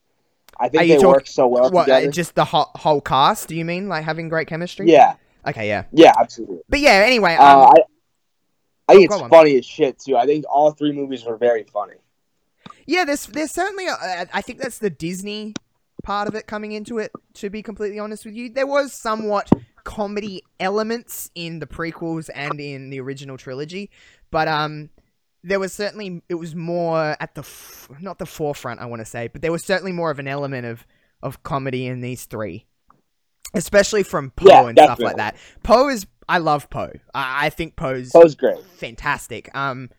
I 0.59 0.71
think 0.71 0.89
they 0.89 0.97
talk- 0.97 1.05
work 1.17 1.27
so 1.27 1.47
well 1.47 1.71
what, 1.71 1.83
uh, 1.91 1.97
together. 1.97 2.11
just 2.11 2.35
the 2.35 2.45
whole, 2.47 2.71
whole 2.75 3.03
cast. 3.03 3.49
Do 3.49 3.55
you 3.55 3.65
mean 3.67 3.89
like 3.89 4.05
having 4.05 4.31
great 4.31 4.49
chemistry? 4.49 4.91
yeah, 4.91 5.17
Okay, 5.47 5.69
yeah. 5.69 5.85
yeah, 5.93 6.13
absolutely. 6.19 6.61
But 6.71 6.81
yeah, 6.81 7.03
anyway, 7.05 7.35
um, 7.35 7.61
Uh, 7.61 7.65
I, 7.67 7.73
I 8.89 8.95
think 8.95 9.11
go 9.11 9.17
it's 9.17 9.23
on. 9.25 9.29
funny 9.31 9.59
as 9.59 9.67
shit 9.67 9.99
too. 9.99 10.17
I 10.17 10.25
think 10.25 10.47
all 10.49 10.71
three 10.71 10.93
movies 10.93 11.25
were 11.25 11.37
very 11.37 11.65
funny. 11.65 11.97
Yeah, 12.87 13.05
there's 13.05 13.27
there's 13.27 13.51
certainly 13.51 13.87
a, 13.89 14.27
I 14.33 14.41
think 14.41 14.61
that's 14.61 14.79
the 14.79 14.89
Disney 14.91 15.53
part 16.07 16.29
of 16.29 16.35
it 16.37 16.47
coming 16.47 16.71
into 16.73 16.99
it. 16.99 17.11
To 17.35 17.51
be 17.51 17.63
completely 17.63 17.99
honest 17.99 18.25
with 18.25 18.35
you, 18.35 18.49
there 18.49 18.67
was 18.67 18.93
somewhat 18.93 19.51
comedy 19.85 20.43
elements 20.61 21.31
in 21.35 21.59
the 21.59 21.67
prequels 21.67 22.31
and 22.35 22.61
in 22.61 22.91
the 22.91 23.01
original 23.01 23.37
trilogy, 23.37 23.91
but 24.31 24.47
um, 24.49 24.91
there 25.43 25.59
was 25.59 25.73
certainly 25.73 26.23
it 26.29 26.37
was 26.37 26.55
more 26.55 27.17
at 27.21 27.35
the 27.35 27.41
f- 27.43 27.89
not 28.01 28.19
the 28.19 28.27
forefront 28.27 28.81
I 28.81 28.87
want 28.87 29.01
to 29.01 29.07
say, 29.07 29.29
but 29.29 29.43
there 29.43 29.53
was 29.53 29.65
certainly 29.65 29.93
more 29.93 30.11
of 30.11 30.19
an 30.19 30.29
element 30.29 30.65
of 30.65 30.87
of 31.23 31.43
comedy 31.43 31.87
in 31.87 32.01
these 32.01 32.25
three, 32.25 32.67
especially 33.55 34.03
from 34.05 34.31
Poe 34.31 34.47
Yeah, 34.49 34.67
and 34.69 34.79
stuff 34.79 35.01
like 35.01 35.17
that. 35.17 35.37
Poe 35.65 35.89
is 35.89 36.07
I 36.29 36.39
love 36.39 36.71
Poe. 36.71 36.93
I, 37.15 37.47
I 37.47 37.51
think 37.51 37.77
Poe's 37.77 38.13
was 38.15 38.35
great. 38.35 38.63
fantastic. 38.77 39.55
Um, 39.57 39.91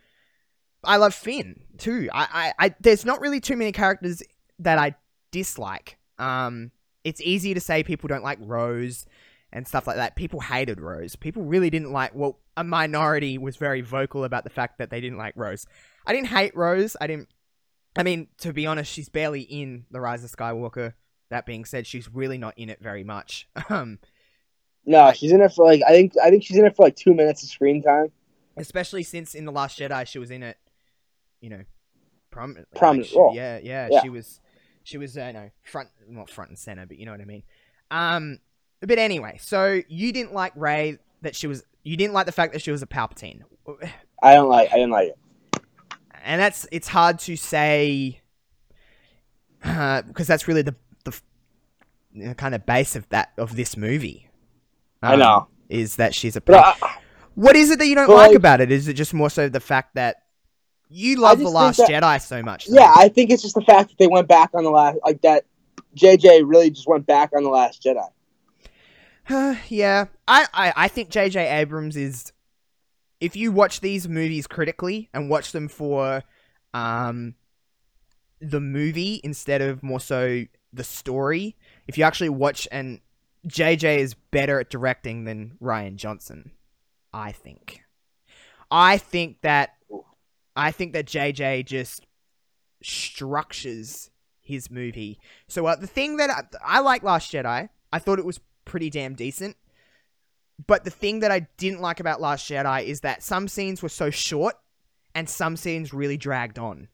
I 0.84 0.98
love 0.98 1.14
Finn 1.14 1.62
too. 1.78 2.10
I, 2.14 2.54
I, 2.60 2.66
I, 2.68 2.76
there's 2.80 3.04
not 3.04 3.20
really 3.20 3.40
too 3.42 3.58
many 3.58 3.72
characters 3.72 4.24
that 4.60 4.78
I 4.78 4.96
dislike. 5.32 5.97
Um, 6.20 6.72
it's 7.04 7.22
easy 7.22 7.54
to 7.54 7.60
say 7.60 7.84
people 7.84 8.08
don't 8.08 8.24
like 8.24 8.40
Rose 8.42 9.06
and 9.54 9.68
stuff 9.68 9.88
like 9.88 9.96
that. 9.96 10.16
People 10.16 10.40
hated 10.42 10.82
Rose. 10.82 11.16
People 11.16 11.44
really 11.44 11.70
didn't 11.70 11.92
like. 11.92 12.14
Well, 12.14 12.40
a 12.58 12.64
minority 12.64 13.38
was 13.38 13.56
very 13.56 13.82
vocal 13.82 14.24
about 14.24 14.44
the 14.44 14.50
fact 14.50 14.78
that 14.80 14.90
they 14.90 15.00
didn't 15.00 15.18
like 15.18 15.34
Rose. 15.38 15.66
I 16.06 16.14
didn't 16.14 16.28
hate 16.28 16.56
Rose. 16.56 16.96
I 17.00 17.08
didn't. 17.08 17.30
I 17.98 18.04
mean, 18.04 18.28
to 18.40 18.54
be 18.54 18.68
honest, 18.68 18.92
she's 18.92 19.10
barely 19.10 19.42
in 19.42 19.86
the 19.92 20.00
Rise 20.02 20.24
of 20.24 20.32
Skywalker. 20.32 20.94
That 21.30 21.46
being 21.46 21.66
said, 21.66 21.88
she's 21.88 22.14
really 22.14 22.38
not 22.38 22.58
in 22.58 22.70
it 22.70 22.80
very 22.82 23.04
much. 23.04 23.48
Um, 23.70 24.00
No, 24.86 25.12
she's 25.14 25.32
in 25.32 25.42
it 25.42 25.52
for 25.54 25.66
like 25.66 25.82
I 25.88 25.92
think 25.92 26.14
I 26.24 26.30
think 26.30 26.44
she's 26.44 26.58
in 26.58 26.66
it 26.66 26.76
for 26.76 26.84
like 26.86 26.96
two 26.96 27.14
minutes 27.14 27.44
of 27.44 27.50
screen 27.50 27.82
time. 27.82 28.12
especially 28.56 29.04
since 29.04 29.36
in 29.36 29.46
the 29.46 29.52
Last 29.52 29.78
Jedi 29.80 30.08
she 30.08 30.20
was 30.20 30.32
in 30.32 30.44
it, 30.44 30.58
you 31.42 31.50
know, 31.50 31.62
prominently. 32.32 32.68
like, 32.74 32.80
Prominent 32.80 33.08
she- 33.10 33.18
role. 33.18 33.34
yeah, 33.36 33.60
yeah, 33.62 33.88
Yeah. 33.92 34.02
she 34.02 34.10
was, 34.10 34.40
she 34.88 34.98
was, 34.98 35.18
uh, 35.18 35.26
you 35.26 35.34
know, 35.34 35.50
front, 35.64 35.90
not 36.08 36.30
front 36.30 36.50
and 36.50 36.58
center, 36.58 36.86
but 36.86 36.98
you 36.98 37.06
know 37.06 37.12
what 37.12 37.20
I 37.20 37.26
mean. 37.26 37.44
Um, 37.92 38.40
but 38.80 38.98
anyway, 38.98 39.38
so 39.42 39.82
you 39.90 40.14
didn't 40.14 40.34
like 40.34 40.54
Rey 40.56 40.98
that 41.24 41.36
she 41.36 41.46
was, 41.46 41.66
you 41.84 41.98
didn't 41.98 42.14
like 42.14 42.26
the 42.26 42.32
fact 42.32 42.54
that 42.54 42.62
she 42.62 42.72
was 42.72 42.82
a 42.82 42.88
Palpatine, 42.88 43.42
I 44.24 44.34
don't 44.34 44.48
like 44.48 44.72
I 44.72 44.76
didn't 44.76 44.92
like 44.92 45.10
it. 45.10 45.62
and 46.24 46.40
that's 46.40 46.66
it's 46.72 46.88
hard 46.88 47.20
to 47.20 47.36
say, 47.36 48.22
uh, 49.62 50.04
because 50.04 50.26
that's 50.26 50.48
really 50.48 50.62
the 50.62 50.76
the 51.04 51.20
know, 52.14 52.34
kind 52.34 52.56
of 52.56 52.66
base 52.66 52.96
of 52.96 53.10
that 53.10 53.34
of 53.38 53.58
this 53.58 53.76
movie. 53.76 54.30
I 55.04 55.14
um, 55.14 55.20
know. 55.20 55.48
is 55.68 55.98
that 55.98 56.16
she's 56.16 56.38
a 56.38 56.42
Palpatine. 56.42 56.76
I, 56.82 56.98
What 57.36 57.58
is 57.58 57.72
it 57.72 57.80
that 57.80 57.88
you 57.88 57.96
don't 57.96 58.08
like 58.08 58.30
like- 58.30 58.38
about 58.38 58.62
it? 58.62 58.72
Is 58.72 58.88
it 58.88 58.94
just 58.94 59.14
more 59.14 59.30
so 59.30 59.50
the 59.50 59.60
fact 59.60 59.96
that 59.96 60.24
you 60.90 61.18
love 61.18 61.40
The 61.40 61.50
Last 61.50 61.78
that- 61.78 61.90
Jedi 61.90 62.22
so 62.22 62.42
much? 62.42 62.68
though? 62.68 62.76
yeah, 62.76 62.94
I 62.96 63.10
think 63.10 63.30
it's 63.32 63.42
just 63.42 63.56
the 63.56 63.62
fact 63.62 63.90
that 63.90 63.98
they 63.98 64.08
went 64.08 64.28
back 64.28 64.52
on 64.54 64.64
the 64.64 64.70
last 64.72 64.98
like 65.06 65.22
that. 65.22 65.46
JJ 65.96 66.44
really 66.46 66.70
just 66.70 66.88
went 66.88 67.06
back 67.08 67.32
on 67.36 67.44
the 67.44 67.50
last 67.50 67.82
Jedi. 67.84 68.08
Uh, 69.30 69.56
yeah. 69.68 70.06
I, 70.28 70.46
I, 70.54 70.74
I 70.76 70.88
think 70.88 71.10
J.J. 71.10 71.48
Abrams 71.60 71.96
is. 71.98 72.32
If 73.20 73.36
you 73.36 73.52
watch 73.52 73.80
these 73.82 74.08
movies 74.08 74.46
critically 74.46 75.10
and 75.12 75.28
watch 75.28 75.52
them 75.52 75.68
for 75.68 76.24
um, 76.76 77.34
the 78.40 78.60
movie 78.60 79.20
instead 79.24 79.60
of 79.62 79.82
more 79.82 80.00
so 80.00 80.44
the 80.72 80.84
story, 80.84 81.56
if 81.88 81.98
you 81.98 82.04
actually 82.04 82.30
watch 82.30 82.68
and 82.72 83.00
J.J. 83.48 84.02
is 84.02 84.14
better 84.30 84.60
at 84.60 84.70
directing 84.70 85.24
than 85.24 85.58
Rian 85.60 85.96
Johnson, 85.96 86.52
I 87.12 87.32
think. 87.32 87.82
I 88.70 89.00
think 89.00 89.42
that 89.42 89.72
I 90.58 90.72
think 90.72 90.94
that 90.94 91.06
JJ 91.06 91.66
just 91.66 92.06
structures 92.82 94.10
his 94.42 94.72
movie. 94.72 95.20
So 95.48 95.68
uh, 95.68 95.76
the 95.76 95.88
thing 95.88 96.18
that 96.18 96.30
I, 96.30 96.42
I 96.66 96.80
like 96.80 97.04
Last 97.04 97.32
Jedi, 97.32 97.70
I 97.94 98.00
thought 98.00 98.20
it 98.20 98.26
was 98.26 98.40
pretty 98.66 98.90
damn 98.90 99.14
decent. 99.14 99.56
But 100.66 100.84
the 100.84 100.90
thing 100.90 101.20
that 101.20 101.32
I 101.32 101.42
didn't 101.58 101.82
like 101.82 102.00
about 102.00 102.20
Last 102.20 102.50
Jedi 102.50 102.86
is 102.86 103.02
that 103.02 103.22
some 103.22 103.48
scenes 103.48 103.84
were 103.84 103.90
so 103.90 104.10
short 104.10 104.56
and 105.14 105.30
some 105.30 105.56
scenes 105.56 105.94
really 105.94 106.18
dragged 106.18 106.58
on. 106.58 106.88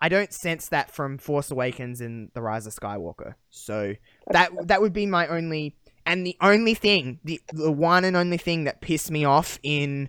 I 0.00 0.08
don't 0.08 0.32
sense 0.32 0.68
that 0.68 0.90
from 0.90 1.18
Force 1.18 1.50
Awakens 1.50 2.00
and 2.00 2.30
The 2.32 2.40
Rise 2.40 2.66
of 2.66 2.74
Skywalker. 2.74 3.34
So 3.50 3.94
that 4.30 4.50
that 4.68 4.80
would 4.80 4.92
be 4.92 5.06
my 5.06 5.26
only 5.26 5.76
and 6.06 6.24
the 6.24 6.36
only 6.40 6.74
thing, 6.74 7.18
the 7.24 7.40
the 7.52 7.72
one 7.72 8.04
and 8.04 8.16
only 8.16 8.38
thing 8.38 8.64
that 8.64 8.80
pissed 8.80 9.10
me 9.10 9.24
off 9.24 9.58
in 9.62 10.08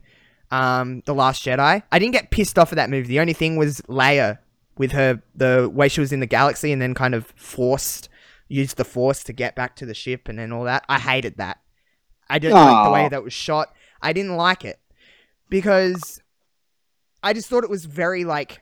um 0.52 1.02
The 1.06 1.14
Last 1.14 1.44
Jedi. 1.44 1.84
I 1.92 2.00
didn't 2.00 2.14
get 2.14 2.32
pissed 2.32 2.58
off 2.58 2.72
at 2.72 2.76
that 2.78 2.90
movie. 2.90 3.08
The 3.08 3.20
only 3.20 3.34
thing 3.34 3.56
was 3.56 3.82
Leia 3.82 4.40
with 4.78 4.92
her 4.94 5.22
the 5.36 5.70
way 5.72 5.90
she 5.90 6.02
was 6.02 6.12
in 6.12 6.20
the 6.20 6.26
galaxy 6.26 6.72
and 6.72 6.82
then 6.82 6.94
kind 6.94 7.14
of 7.14 7.34
forced 7.36 8.10
used 8.48 8.78
the 8.78 8.86
force 8.86 9.24
to 9.24 9.34
get 9.34 9.56
back 9.56 9.76
to 9.76 9.86
the 9.86 9.94
ship 9.94 10.28
and 10.28 10.40
then 10.40 10.52
all 10.52 10.64
that. 10.64 10.84
I 10.90 11.00
hated 11.00 11.38
that. 11.38 11.60
I 12.30 12.40
didn't 12.40 12.58
like 12.58 12.86
the 12.86 12.92
way 12.92 13.10
that 13.10 13.24
was 13.24 13.34
shot. 13.34 13.74
I 14.02 14.14
didn't 14.14 14.36
like 14.36 14.66
it 14.66 14.80
because 15.50 16.22
I 17.24 17.34
just 17.34 17.48
thought 17.48 17.64
it 17.64 17.70
was 17.70 17.86
very 17.86 18.24
like 18.24 18.62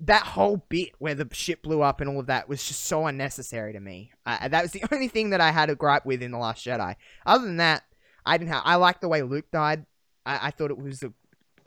that 0.00 0.22
whole 0.22 0.64
bit 0.68 0.90
where 0.98 1.14
the 1.14 1.28
ship 1.32 1.62
blew 1.62 1.82
up 1.82 2.00
and 2.00 2.08
all 2.08 2.20
of 2.20 2.26
that 2.26 2.48
was 2.48 2.66
just 2.66 2.84
so 2.84 3.06
unnecessary 3.06 3.72
to 3.72 3.80
me. 3.80 4.12
Uh, 4.24 4.48
that 4.48 4.62
was 4.62 4.72
the 4.72 4.84
only 4.92 5.08
thing 5.08 5.30
that 5.30 5.40
I 5.40 5.50
had 5.50 5.70
a 5.70 5.74
gripe 5.74 6.06
with 6.06 6.22
in 6.22 6.30
the 6.30 6.38
Last 6.38 6.64
Jedi. 6.64 6.94
Other 7.26 7.44
than 7.44 7.56
that, 7.56 7.82
I 8.24 8.38
didn't 8.38 8.52
have. 8.52 8.62
I 8.64 8.76
liked 8.76 9.00
the 9.00 9.08
way 9.08 9.22
Luke 9.22 9.50
died. 9.50 9.86
I, 10.28 10.48
I 10.48 10.50
thought 10.50 10.70
it 10.70 10.78
was 10.78 11.02
a, 11.02 11.12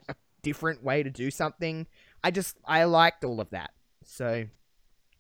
a 0.10 0.16
different 0.42 0.84
way 0.84 1.04
to 1.04 1.10
do 1.10 1.32
something. 1.32 1.88
I 2.24 2.32
just 2.32 2.58
I 2.66 2.84
liked 2.86 3.24
all 3.26 3.42
of 3.42 3.50
that. 3.50 3.72
So 4.06 4.46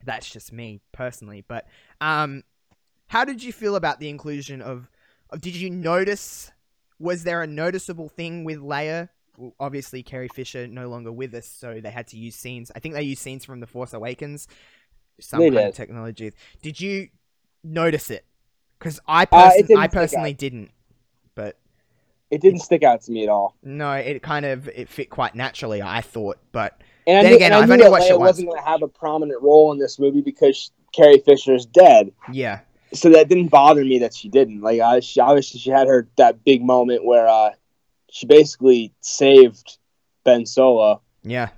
that's 0.06 0.30
just 0.32 0.52
me 0.54 0.82
personally. 0.92 1.44
But 1.48 1.68
um, 2.00 2.44
how 3.08 3.26
did 3.26 3.44
you 3.44 3.52
feel 3.52 3.76
about 3.76 4.00
the 4.00 4.10
inclusion 4.10 4.62
of? 4.62 4.90
of 5.30 5.42
did 5.42 5.56
you 5.56 5.70
notice? 5.70 6.52
Was 7.00 7.24
there 7.24 7.42
a 7.42 7.48
noticeable 7.48 8.10
thing 8.10 8.44
with 8.44 8.60
Leia? 8.60 9.10
Well, 9.38 9.56
obviously, 9.60 10.04
Carrie 10.04 10.28
Fisher 10.28 10.68
no 10.68 10.88
longer 10.90 11.12
with 11.12 11.34
us, 11.34 11.48
so 11.48 11.80
they 11.82 11.90
had 11.90 12.08
to 12.10 12.18
use 12.18 12.36
scenes. 12.36 12.72
I 12.76 12.80
think 12.80 12.94
they 12.96 13.02
used 13.04 13.22
scenes 13.22 13.44
from 13.46 13.60
The 13.60 13.66
Force 13.66 13.94
Awakens, 13.94 14.48
some 15.20 15.40
They 15.40 15.48
kind 15.50 15.60
of 15.60 15.66
did. 15.68 15.76
technology. 15.76 16.32
Did 16.62 16.80
you 16.80 17.08
notice 17.64 18.12
it? 18.12 18.26
Because 18.78 19.00
I 19.08 19.24
Uh, 19.24 19.26
person- 19.50 19.66
didn't 19.68 19.78
I 19.78 19.88
personally 19.88 20.34
didn't. 20.34 20.72
It 22.32 22.42
didn't 22.42 22.62
stick 22.62 22.82
out 22.84 23.02
to 23.04 23.12
me 23.12 23.24
at 23.24 23.30
all. 23.30 23.56
no, 23.62 23.92
it 23.94 24.24
kind 24.24 24.46
of 24.46 24.68
it 24.70 24.88
fit 24.90 25.10
quite 25.10 25.36
naturally. 25.36 25.82
I 25.82 26.02
thought, 26.02 26.38
but 26.52 26.82
And 27.06 27.18
I 27.18 27.22
Then 27.24 27.32
knew, 27.32 27.36
again, 27.36 27.52
and 27.52 27.56
I 27.56 27.60
I've 27.64 27.68
knew 27.68 27.74
only 27.74 27.84
that 27.86 27.92
watched 27.92 28.10
Leia 28.10 28.20
wasn't 28.20 28.48
going 28.50 28.62
to 28.62 28.68
have 28.68 28.82
a 28.82 28.88
prominent 28.88 29.42
role 29.42 29.72
in 29.74 29.78
this 29.80 30.00
movie 30.00 30.22
because 30.22 30.72
Carrie 30.96 31.20
Fisher's 31.20 31.66
dead. 31.66 32.12
yeah, 32.32 32.62
So 32.94 33.10
that 33.12 33.28
didn't 33.30 33.50
bother 33.50 33.84
me 33.84 34.00
that 34.00 34.14
she 34.16 34.30
didn't. 34.30 34.62
Like, 34.62 34.80
I, 34.82 35.00
she, 35.02 35.20
obviously, 35.20 35.60
she 35.60 35.70
had 35.70 35.88
her 35.88 36.08
that 36.18 36.44
big 36.44 36.64
moment 36.64 37.04
where 37.06 37.28
uh, 37.28 37.52
she 38.12 38.26
basically 38.26 38.94
saved 39.02 39.78
Ben 40.24 40.46
Solo. 40.46 41.02
yeah. 41.24 41.50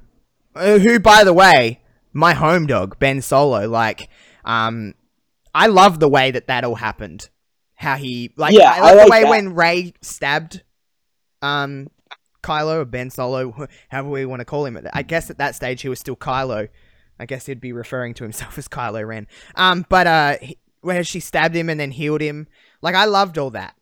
Uh, 0.56 0.78
who, 0.78 1.00
by 1.00 1.24
the 1.24 1.34
way, 1.34 1.82
my 2.14 2.34
home 2.34 2.68
dog 2.68 3.00
Ben 3.00 3.22
Solo. 3.24 3.68
Like, 3.68 4.08
um, 4.45 4.94
I 5.56 5.66
love 5.68 6.00
the 6.00 6.08
way 6.10 6.30
that 6.30 6.45
that 6.48 6.64
all 6.64 6.76
happened. 6.76 7.30
How 7.84 7.95
he 7.95 8.31
like, 8.38 8.53
Yeah, 8.53 8.72
I 8.72 8.77
I 8.89 8.93
like 8.93 9.05
the 9.05 9.11
way 9.11 9.22
that. 9.23 9.30
when 9.30 9.53
Rey 9.53 9.93
stabbed, 10.01 10.64
um, 11.41 11.89
Kylo 12.41 12.81
or 12.81 12.85
Ben 12.85 13.10
Solo, 13.10 13.68
however 13.89 14.10
we 14.10 14.26
want 14.26 14.39
to 14.41 14.45
call 14.45 14.65
him. 14.65 14.80
I 14.93 15.03
guess 15.03 15.30
at 15.30 15.38
that 15.38 15.55
stage 15.55 15.81
he 15.81 15.89
was 15.89 15.99
still 15.99 16.15
Kylo. 16.15 16.69
I 17.19 17.26
guess 17.26 17.45
he'd 17.45 17.61
be 17.61 17.73
referring 17.73 18.14
to 18.15 18.23
himself 18.23 18.57
as 18.57 18.68
Kylo 18.68 19.07
Ren. 19.07 19.27
Um, 19.55 19.85
but 19.88 20.07
uh, 20.07 20.38
he, 20.41 20.57
where 20.81 21.03
she 21.03 21.19
stabbed 21.19 21.55
him 21.55 21.69
and 21.69 21.80
then 21.80 21.91
healed 21.91 22.22
him. 22.22 22.47
Like, 22.81 22.95
I 22.95 23.05
loved 23.05 23.38
all 23.38 23.51
that. 23.51 23.76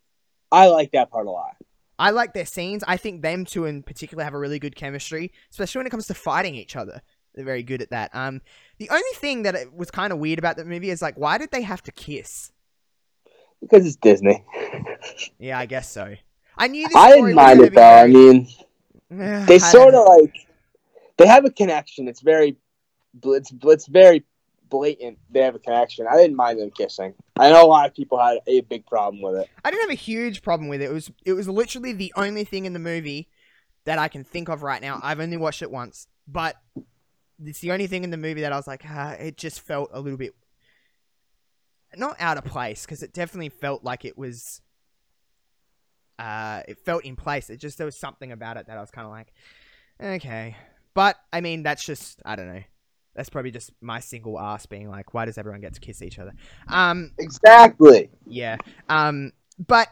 I 0.51 0.67
like 0.67 0.91
that 0.91 1.09
part 1.09 1.25
a 1.25 1.31
lot. 1.31 1.55
I 1.97 2.09
like 2.09 2.33
their 2.33 2.45
scenes. 2.45 2.83
I 2.87 2.97
think 2.97 3.21
them 3.21 3.45
two 3.45 3.65
in 3.65 3.83
particular 3.83 4.23
have 4.23 4.33
a 4.33 4.39
really 4.39 4.59
good 4.59 4.75
chemistry, 4.75 5.31
especially 5.51 5.79
when 5.79 5.87
it 5.87 5.91
comes 5.91 6.07
to 6.07 6.13
fighting 6.13 6.55
each 6.55 6.75
other. 6.75 7.01
They're 7.33 7.45
very 7.45 7.63
good 7.63 7.81
at 7.81 7.91
that. 7.91 8.13
Um, 8.13 8.41
the 8.77 8.89
only 8.89 9.03
thing 9.15 9.43
that 9.43 9.55
it 9.55 9.73
was 9.73 9.89
kind 9.91 10.11
of 10.11 10.19
weird 10.19 10.39
about 10.39 10.57
the 10.57 10.65
movie 10.65 10.89
is 10.89 11.01
like, 11.01 11.15
why 11.17 11.37
did 11.37 11.51
they 11.51 11.61
have 11.61 11.81
to 11.83 11.91
kiss? 11.91 12.51
Because 13.61 13.85
it's 13.85 13.95
Disney. 13.95 14.43
Yeah, 15.39 15.59
I 15.59 15.65
guess 15.65 15.89
so. 15.89 16.15
I 16.57 16.67
knew 16.67 16.87
this. 16.87 16.95
I 16.95 17.11
didn't 17.11 17.35
mind 17.35 17.61
it 17.61 17.73
though. 17.73 17.81
I 17.81 18.07
mean, 18.07 18.47
they 19.09 19.59
sort 19.59 19.93
of 19.93 20.07
like 20.07 20.33
they 21.17 21.27
have 21.27 21.45
a 21.45 21.51
connection. 21.51 22.07
It's 22.07 22.21
very, 22.21 22.57
it's 23.23 23.51
it's 23.63 23.87
very 23.87 24.25
blatant. 24.69 25.19
They 25.29 25.41
have 25.41 25.55
a 25.55 25.59
connection. 25.59 26.07
I 26.09 26.15
didn't 26.17 26.35
mind 26.35 26.59
them 26.59 26.71
kissing. 26.71 27.13
I 27.37 27.51
know 27.51 27.63
a 27.63 27.67
lot 27.67 27.87
of 27.87 27.95
people 27.95 28.19
had 28.19 28.39
a 28.47 28.61
big 28.61 28.85
problem 28.85 29.21
with 29.21 29.35
it. 29.41 29.49
I 29.63 29.69
didn't 29.69 29.83
have 29.83 29.91
a 29.91 29.95
huge 29.95 30.41
problem 30.41 30.69
with 30.69 30.81
it. 30.81 30.85
It 30.85 30.93
was 30.93 31.11
it 31.25 31.33
was 31.33 31.47
literally 31.47 31.93
the 31.93 32.11
only 32.15 32.43
thing 32.43 32.65
in 32.65 32.73
the 32.73 32.79
movie 32.79 33.29
that 33.85 33.99
I 33.99 34.07
can 34.07 34.23
think 34.23 34.49
of 34.49 34.63
right 34.63 34.81
now. 34.81 34.99
I've 35.03 35.19
only 35.19 35.37
watched 35.37 35.61
it 35.61 35.71
once, 35.71 36.07
but 36.27 36.55
it's 37.43 37.59
the 37.59 37.71
only 37.71 37.87
thing 37.87 38.03
in 38.03 38.11
the 38.11 38.17
movie 38.17 38.41
that 38.41 38.53
I 38.53 38.55
was 38.55 38.67
like, 38.67 38.83
ah, 38.87 39.11
it 39.13 39.37
just 39.37 39.61
felt 39.61 39.89
a 39.93 39.99
little 39.99 40.17
bit 40.17 40.35
not 41.97 42.15
out 42.19 42.37
of 42.37 42.45
place 42.45 42.85
because 42.85 43.03
it 43.03 43.13
definitely 43.13 43.49
felt 43.49 43.83
like 43.83 44.05
it 44.05 44.17
was. 44.17 44.61
Uh, 46.19 46.61
it 46.67 46.77
felt 46.77 47.03
in 47.03 47.15
place. 47.15 47.49
It 47.49 47.57
just 47.57 47.77
there 47.77 47.85
was 47.85 47.97
something 47.97 48.31
about 48.31 48.57
it 48.57 48.67
that 48.67 48.77
I 48.77 48.81
was 48.81 48.91
kind 48.91 49.05
of 49.05 49.11
like, 49.11 49.33
okay, 50.01 50.55
but 50.93 51.15
I 51.33 51.41
mean 51.41 51.63
that's 51.63 51.83
just 51.83 52.21
I 52.25 52.35
don't 52.35 52.53
know. 52.53 52.61
That's 53.15 53.29
probably 53.29 53.51
just 53.51 53.71
my 53.81 53.99
single 53.99 54.39
ass 54.39 54.65
being 54.65 54.89
like, 54.89 55.13
why 55.13 55.25
does 55.25 55.37
everyone 55.37 55.59
get 55.61 55.73
to 55.73 55.79
kiss 55.81 56.01
each 56.01 56.17
other? 56.17 56.33
Um, 56.69 57.11
Exactly. 57.17 58.09
yeah. 58.25 58.55
Um, 58.87 59.33
but 59.67 59.89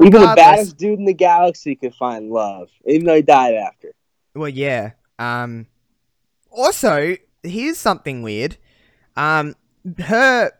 Even 0.00 0.20
the 0.20 0.32
baddest 0.34 0.76
dude 0.76 0.98
in 0.98 1.04
the 1.04 1.14
galaxy 1.14 1.76
could 1.76 1.94
find 1.94 2.30
love, 2.30 2.68
even 2.84 3.06
though 3.06 3.14
he 3.14 3.22
died 3.22 3.54
after. 3.54 3.92
Well, 4.34 4.48
yeah. 4.48 4.92
Um, 5.18 5.66
also, 6.50 7.16
here's 7.42 7.78
something 7.78 8.22
weird. 8.22 8.56
Um, 9.16 9.54
her, 9.98 10.50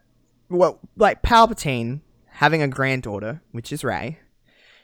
well, 0.48 0.78
like 0.96 1.22
Palpatine 1.22 2.00
having 2.28 2.62
a 2.62 2.68
granddaughter, 2.68 3.42
which 3.52 3.72
is 3.72 3.84
Rey. 3.84 4.18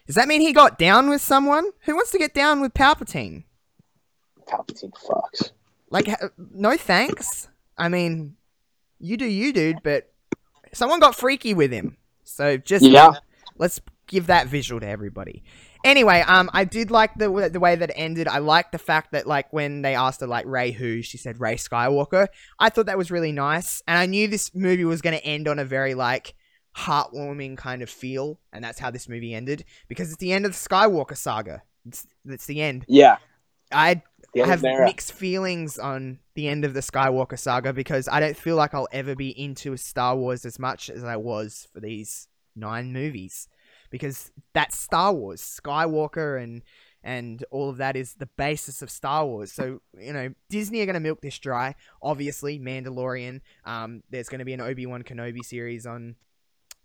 Does 0.06 0.16
that 0.16 0.28
mean 0.28 0.40
he 0.40 0.52
got 0.52 0.78
down 0.78 1.09
with 1.09 1.20
someone? 1.20 1.64
Who 1.84 1.94
wants 1.94 2.10
to 2.12 2.18
get 2.18 2.34
down 2.34 2.60
with 2.60 2.74
Palpatine? 2.74 3.44
Palpatine 4.48 4.93
fucks. 4.93 5.52
Like, 5.90 6.09
no 6.52 6.76
thanks. 6.76 7.48
I 7.78 7.89
mean, 7.89 8.36
you 8.98 9.16
do 9.16 9.26
you, 9.26 9.52
dude, 9.52 9.82
but 9.82 10.12
someone 10.72 11.01
got 11.01 11.14
freaky 11.14 11.55
with 11.55 11.70
him. 11.70 11.97
So 12.24 12.56
just 12.56 12.84
Yeah. 12.84 13.12
let's 13.59 13.80
give 14.06 14.26
that 14.26 14.47
visual 14.48 14.80
to 14.80 14.86
everybody. 14.89 15.43
Anyway, 15.85 16.21
um, 16.21 16.49
I 16.53 16.65
did 16.65 16.91
like 16.91 17.15
the 17.15 17.51
the 17.53 17.61
way 17.61 17.75
that 17.75 17.91
it 17.91 17.97
ended. 17.97 18.29
I 18.29 18.39
liked 18.39 18.73
the 18.73 18.79
fact 18.79 19.13
that 19.13 19.27
like 19.27 19.53
when 19.53 19.83
they 19.83 19.95
asked 19.95 20.21
her 20.21 20.27
like 20.27 20.47
Rey 20.47 20.71
who, 20.71 21.03
she 21.03 21.19
said 21.19 21.41
Rey 21.41 21.57
Skywalker. 21.57 22.29
I 22.59 22.69
thought 22.69 22.87
that 22.87 22.99
was 22.99 23.11
really 23.11 23.33
nice, 23.33 23.83
and 23.89 23.99
I 23.99 24.07
knew 24.07 24.29
this 24.29 24.55
movie 24.55 24.85
was 24.85 25.03
going 25.03 25.17
to 25.19 25.25
end 25.25 25.49
on 25.49 25.59
a 25.59 25.65
very 25.65 25.95
like 25.95 26.35
heartwarming 26.77 27.57
kind 27.57 27.83
of 27.83 27.91
feel, 27.91 28.39
and 28.53 28.63
that's 28.65 28.79
how 28.79 28.91
this 28.91 29.09
movie 29.09 29.35
ended 29.35 29.65
because 29.89 30.11
it's 30.11 30.21
the 30.21 30.33
end 30.33 30.47
of 30.47 30.53
the 30.53 30.69
Skywalker 30.69 31.17
saga. 31.17 31.63
It's 31.87 32.07
it's 32.27 32.47
the 32.47 32.63
end. 32.63 32.85
Yeah. 32.89 33.19
I 33.73 34.03
I 34.41 34.47
have 34.47 34.63
mixed 34.63 35.13
feelings 35.13 35.79
on 35.79 36.21
the 36.35 36.49
end 36.49 36.65
of 36.65 36.75
the 36.75 36.81
Skywalker 36.81 37.39
saga 37.39 37.73
because 37.73 38.09
I 38.09 38.21
don't 38.21 38.37
feel 38.37 38.57
like 38.57 38.73
I'll 38.73 38.89
ever 38.93 39.15
be 39.15 39.31
into 39.31 39.77
Star 39.77 40.17
Wars 40.17 40.45
as 40.47 40.59
much 40.59 40.89
as 40.91 41.05
I 41.05 41.17
was 41.17 41.69
for 41.73 41.81
these 41.81 42.29
nine 42.55 42.93
movies 42.93 43.49
because 43.93 44.32
that's 44.52 44.77
Star 44.77 45.12
Wars. 45.12 45.40
Skywalker 45.40 46.43
and 46.43 46.62
and 47.05 47.44
all 47.51 47.69
of 47.69 47.77
that 47.78 47.97
is 47.97 48.14
the 48.14 48.27
basis 48.36 48.81
of 48.82 48.90
Star 48.90 49.24
Wars. 49.27 49.52
So 49.52 49.81
you 49.97 50.12
know 50.12 50.35
Disney 50.48 50.81
are 50.81 50.86
going 50.86 50.94
to 50.94 51.01
milk 51.01 51.20
this 51.20 51.39
dry. 51.39 51.77
Obviously, 52.02 52.59
Mandalorian. 52.59 53.40
Um, 53.64 54.02
there's 54.10 54.28
going 54.28 54.40
to 54.40 54.44
be 54.44 54.52
an 54.55 54.60
Obi 54.60 54.86
Wan 54.86 55.02
Kenobi 55.05 55.44
series 55.44 55.86
on 55.86 56.16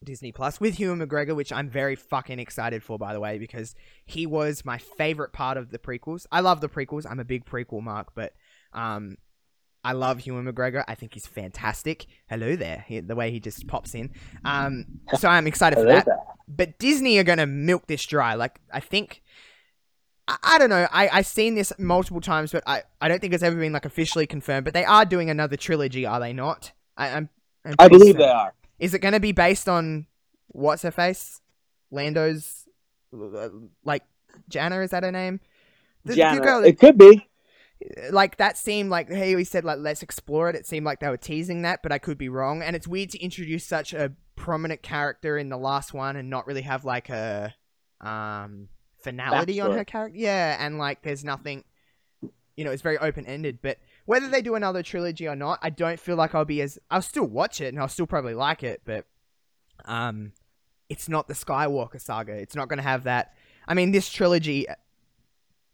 Disney 0.03 0.31
Plus 0.31 0.59
with 0.59 0.79
Ewan 0.79 0.99
McGregor, 0.99 1.35
which 1.35 1.51
I'm 1.51 1.69
very 1.69 1.95
fucking 1.95 2.37
excited 2.39 2.83
for, 2.83 2.99
by 2.99 3.13
the 3.13 3.19
way, 3.19 3.39
because 3.39 3.73
he 4.05 4.25
was 4.27 4.63
my 4.65 4.77
favorite 4.77 5.33
part 5.33 5.57
of 5.57 5.71
the 5.71 5.79
prequels. 5.79 6.25
I 6.31 6.41
love 6.41 6.61
the 6.61 6.69
prequels. 6.69 7.05
I'm 7.09 7.19
a 7.19 7.25
big 7.25 7.45
prequel 7.45 7.81
mark, 7.81 8.09
but 8.13 8.33
um, 8.73 9.17
I 9.83 9.93
love 9.93 10.21
Ewan 10.25 10.45
McGregor. 10.45 10.83
I 10.87 10.95
think 10.95 11.13
he's 11.13 11.25
fantastic. 11.25 12.05
Hello 12.29 12.55
there, 12.55 12.85
he- 12.87 12.99
the 12.99 13.15
way 13.15 13.31
he 13.31 13.39
just 13.39 13.65
pops 13.67 13.95
in. 13.95 14.11
Um, 14.45 14.85
so 15.17 15.29
I'm 15.29 15.47
excited 15.47 15.77
for 15.77 15.85
that. 15.85 16.07
But 16.47 16.79
Disney 16.79 17.17
are 17.17 17.23
gonna 17.23 17.45
milk 17.45 17.87
this 17.87 18.05
dry. 18.05 18.35
Like 18.35 18.59
I 18.71 18.79
think. 18.79 19.21
I, 20.27 20.37
I 20.43 20.57
don't 20.57 20.69
know. 20.69 20.87
I 20.91 21.09
I've 21.09 21.25
seen 21.27 21.55
this 21.55 21.71
multiple 21.77 22.21
times, 22.21 22.51
but 22.51 22.63
I, 22.67 22.83
I 23.01 23.07
don't 23.07 23.19
think 23.21 23.33
it's 23.33 23.43
ever 23.43 23.55
been 23.55 23.73
like 23.73 23.85
officially 23.85 24.27
confirmed. 24.27 24.65
But 24.65 24.73
they 24.73 24.85
are 24.85 25.05
doing 25.05 25.29
another 25.29 25.55
trilogy, 25.57 26.05
are 26.05 26.19
they 26.19 26.33
not? 26.33 26.71
I, 26.97 27.09
I'm. 27.09 27.29
I'm 27.65 27.75
I 27.79 27.87
believe 27.89 28.15
certain. 28.15 28.21
they 28.21 28.27
are. 28.27 28.53
Is 28.79 28.93
it 28.93 28.99
going 28.99 29.13
to 29.13 29.19
be 29.19 29.31
based 29.31 29.67
on 29.67 30.05
what's 30.49 30.83
her 30.83 30.91
face? 30.91 31.41
Lando's 31.91 32.65
like 33.83 34.03
Jannah 34.49 34.81
is 34.81 34.91
that 34.91 35.03
her 35.03 35.11
name? 35.11 35.39
the 36.05 36.15
Jannah. 36.15 36.37
good 36.39 36.45
girl, 36.45 36.63
It 36.63 36.79
could 36.79 36.97
be. 36.97 37.27
like 38.11 38.37
that 38.37 38.57
seemed 38.57 38.89
like 38.89 39.09
hey, 39.09 39.35
we 39.35 39.43
said 39.43 39.63
like 39.65 39.79
let's 39.79 40.01
explore 40.03 40.49
it. 40.49 40.55
It 40.55 40.65
seemed 40.65 40.85
like 40.85 40.99
they 40.99 41.09
were 41.09 41.17
teasing 41.17 41.61
that, 41.63 41.81
but 41.83 41.91
I 41.91 41.97
could 41.99 42.17
be 42.17 42.29
wrong. 42.29 42.61
And 42.61 42.75
it's 42.75 42.87
weird 42.87 43.09
to 43.11 43.19
introduce 43.19 43.65
such 43.65 43.93
a 43.93 44.13
prominent 44.37 44.81
character 44.81 45.37
in 45.37 45.49
the 45.49 45.57
last 45.57 45.93
one 45.93 46.15
and 46.15 46.29
not 46.29 46.47
really 46.47 46.61
have 46.61 46.85
like 46.85 47.09
a 47.09 47.53
um 47.99 48.69
finality 49.03 49.59
on 49.59 49.73
her 49.73 49.83
character. 49.83 50.17
Yeah, 50.17 50.55
and 50.59 50.77
like 50.77 51.01
there's 51.01 51.25
nothing. 51.25 51.65
You 52.55 52.63
know, 52.63 52.71
it's 52.71 52.81
very 52.81 52.97
open 52.97 53.25
ended. 53.25 53.59
But 53.61 53.77
whether 54.05 54.29
they 54.29 54.41
do 54.41 54.55
another 54.55 54.81
trilogy 54.81 55.27
or 55.27 55.35
not, 55.35 55.59
I 55.61 55.69
don't 55.69 55.99
feel 55.99 56.15
like 56.15 56.33
I'll 56.33 56.45
be 56.45 56.61
as. 56.61 56.79
I'll 56.89 57.01
still 57.01 57.25
watch 57.27 57.59
it 57.59 57.67
and 57.67 57.79
I'll 57.79 57.89
still 57.89 58.07
probably 58.07 58.33
like 58.33 58.63
it, 58.63 58.81
but 58.85 59.05
um, 59.85 60.31
it's 60.89 61.07
not 61.09 61.27
the 61.27 61.33
Skywalker 61.33 62.01
saga. 62.01 62.33
It's 62.33 62.55
not 62.55 62.67
going 62.67 62.77
to 62.77 62.83
have 62.83 63.03
that. 63.03 63.33
I 63.67 63.73
mean, 63.73 63.91
this 63.91 64.09
trilogy, 64.09 64.65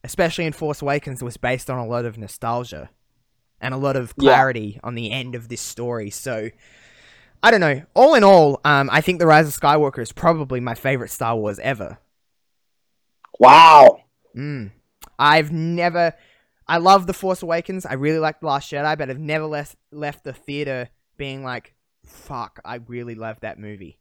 especially 0.04 0.46
in 0.46 0.54
Force 0.54 0.82
Awakens, 0.82 1.24
was 1.24 1.38
based 1.38 1.70
on 1.70 1.78
a 1.78 1.86
lot 1.86 2.04
of 2.06 2.18
nostalgia 2.18 2.90
and 3.62 3.74
a 3.74 3.78
lot 3.78 3.96
of 3.96 4.14
Yeah. 4.18 4.34
clarity 4.34 4.80
on 4.84 4.96
the 4.96 5.12
end 5.12 5.36
of 5.36 5.48
this 5.48 5.62
story. 5.62 6.10
So, 6.10 6.50
I 7.44 7.52
don't 7.52 7.60
know. 7.60 7.82
All 7.94 8.16
in 8.16 8.24
all, 8.24 8.62
um, 8.64 8.90
I 8.90 9.02
think 9.02 9.20
The 9.20 9.28
Rise 9.28 9.48
of 9.50 9.60
Skywalker 9.60 10.02
is 10.02 10.14
probably 10.14 10.62
my 10.62 10.76
favorite 10.76 11.10
Star 11.10 11.36
Wars 11.36 11.60
ever. 11.60 11.98
Wow. 13.38 14.00
Mm. 14.36 14.72
I've 15.20 15.52
never. 15.52 16.14
I 16.66 16.78
love 16.78 17.06
The 17.06 17.14
Force 17.14 17.44
Awakens. 17.44 17.86
I 17.86 17.94
really 17.94 18.20
like 18.20 18.40
The 18.40 18.46
Last 18.46 18.72
Jedi, 18.72 18.98
but 18.98 19.10
I've 19.10 19.20
never 19.20 19.46
left 19.46 19.76
left 19.92 20.24
the 20.24 20.32
theater 20.32 20.88
being 21.18 21.44
like, 21.44 21.76
"Fuck, 22.06 22.62
I 22.64 22.76
really 22.76 23.16
love 23.16 23.42
that 23.42 23.60
movie," 23.60 24.00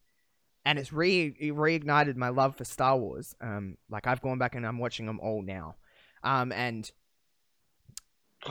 and 0.64 0.78
it's 0.78 0.92
re 0.92 1.34
it 1.36 1.52
reignited 1.52 2.14
my 2.14 2.28
love 2.28 2.54
for 2.56 2.64
Star 2.64 2.96
Wars. 2.96 3.34
Um, 3.40 3.76
like 3.90 4.06
I've 4.06 4.22
gone 4.22 4.38
back 4.38 4.54
and 4.54 4.64
I'm 4.64 4.78
watching 4.78 5.06
them 5.06 5.18
all 5.18 5.42
now. 5.42 5.74
Um, 6.22 6.52
and 6.52 6.88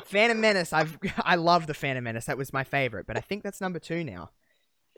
Phantom 0.04 0.42
Menace, 0.42 0.74
I've 0.74 0.98
I 1.18 1.36
love 1.36 1.68
the 1.68 1.74
Phantom 1.74 2.04
Menace. 2.04 2.26
That 2.26 2.38
was 2.38 2.52
my 2.52 2.66
favorite, 2.66 3.08
but 3.08 3.16
I 3.16 3.22
think 3.22 3.44
that's 3.44 3.62
number 3.62 3.80
two 3.80 4.04
now. 4.04 4.32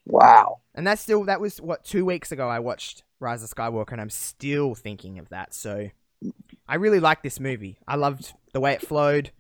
Wow. 0.05 0.59
And 0.75 0.85
that's 0.85 1.01
still 1.01 1.23
that 1.25 1.39
was 1.39 1.61
what 1.61 1.83
two 1.83 2.05
weeks 2.05 2.31
ago 2.31 2.47
I 2.49 2.59
watched 2.59 3.03
Rise 3.19 3.43
of 3.43 3.49
Skywalker, 3.49 3.91
and 3.91 4.01
I'm 4.01 4.09
still 4.09 4.75
thinking 4.75 5.19
of 5.19 5.29
that. 5.29 5.53
So 5.53 5.89
I 6.67 6.75
really 6.75 6.99
like 6.99 7.23
this 7.23 7.39
movie. 7.39 7.77
I 7.87 7.95
loved 7.95 8.33
the 8.53 8.59
way 8.59 8.73
it 8.73 8.85
flowed. 8.85 9.31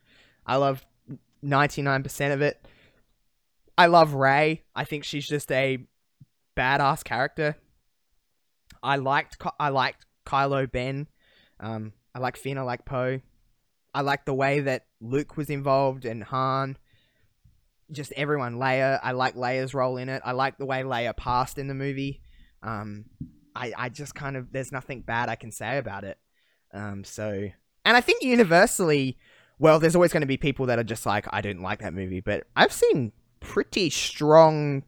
I 0.45 0.57
loved 0.57 0.85
99% 1.43 2.33
of 2.33 2.41
it. 2.41 2.65
I 3.77 3.87
love 3.87 4.13
Rey. 4.13 4.63
I 4.75 4.83
think 4.83 5.03
she's 5.03 5.27
just 5.27 5.51
a 5.51 5.79
badass 6.55 7.03
character. 7.03 7.55
I 8.81 8.97
liked 8.97 9.37
I 9.59 9.69
liked 9.69 10.05
Kylo 10.25 10.71
Ben. 10.71 11.07
Um, 11.59 11.93
I 12.13 12.19
like 12.19 12.37
Finn. 12.37 12.57
I 12.57 12.61
like 12.61 12.85
Poe. 12.85 13.21
I 13.93 14.01
like 14.01 14.25
the 14.25 14.33
way 14.33 14.59
that 14.61 14.85
Luke 15.01 15.37
was 15.37 15.49
involved 15.49 16.05
and 16.05 16.23
Han 16.25 16.77
just 17.91 18.11
everyone. 18.13 18.55
Leia, 18.55 18.99
I 19.01 19.11
like 19.11 19.35
Leia's 19.35 19.73
role 19.73 19.97
in 19.97 20.09
it. 20.09 20.21
I 20.25 20.31
like 20.31 20.57
the 20.57 20.65
way 20.65 20.83
Leia 20.83 21.15
passed 21.15 21.57
in 21.57 21.67
the 21.67 21.73
movie. 21.73 22.21
Um, 22.61 23.05
I, 23.55 23.73
I 23.77 23.89
just 23.89 24.15
kind 24.15 24.37
of 24.37 24.51
there's 24.51 24.71
nothing 24.71 25.01
bad 25.01 25.29
I 25.29 25.35
can 25.35 25.51
say 25.51 25.77
about 25.77 26.03
it. 26.03 26.17
Um, 26.73 27.03
so 27.03 27.49
and 27.85 27.97
I 27.97 28.01
think 28.01 28.23
universally, 28.23 29.17
well, 29.59 29.79
there's 29.79 29.95
always 29.95 30.13
going 30.13 30.21
to 30.21 30.27
be 30.27 30.37
people 30.37 30.65
that 30.67 30.79
are 30.79 30.83
just 30.83 31.05
like 31.05 31.25
I 31.31 31.41
didn't 31.41 31.61
like 31.61 31.79
that 31.79 31.93
movie, 31.93 32.21
but 32.21 32.45
I've 32.55 32.73
seen 32.73 33.11
pretty 33.39 33.89
strong 33.89 34.83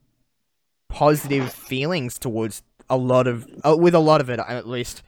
positive 0.88 1.52
feelings 1.52 2.18
towards 2.18 2.64
a 2.90 2.98
lot 2.98 3.28
of 3.28 3.48
uh, 3.66 3.76
with 3.78 3.96
a 3.96 4.00
lot 4.00 4.22
of 4.22 4.30
it 4.30 4.40
at 4.40 4.68
least 4.68 5.04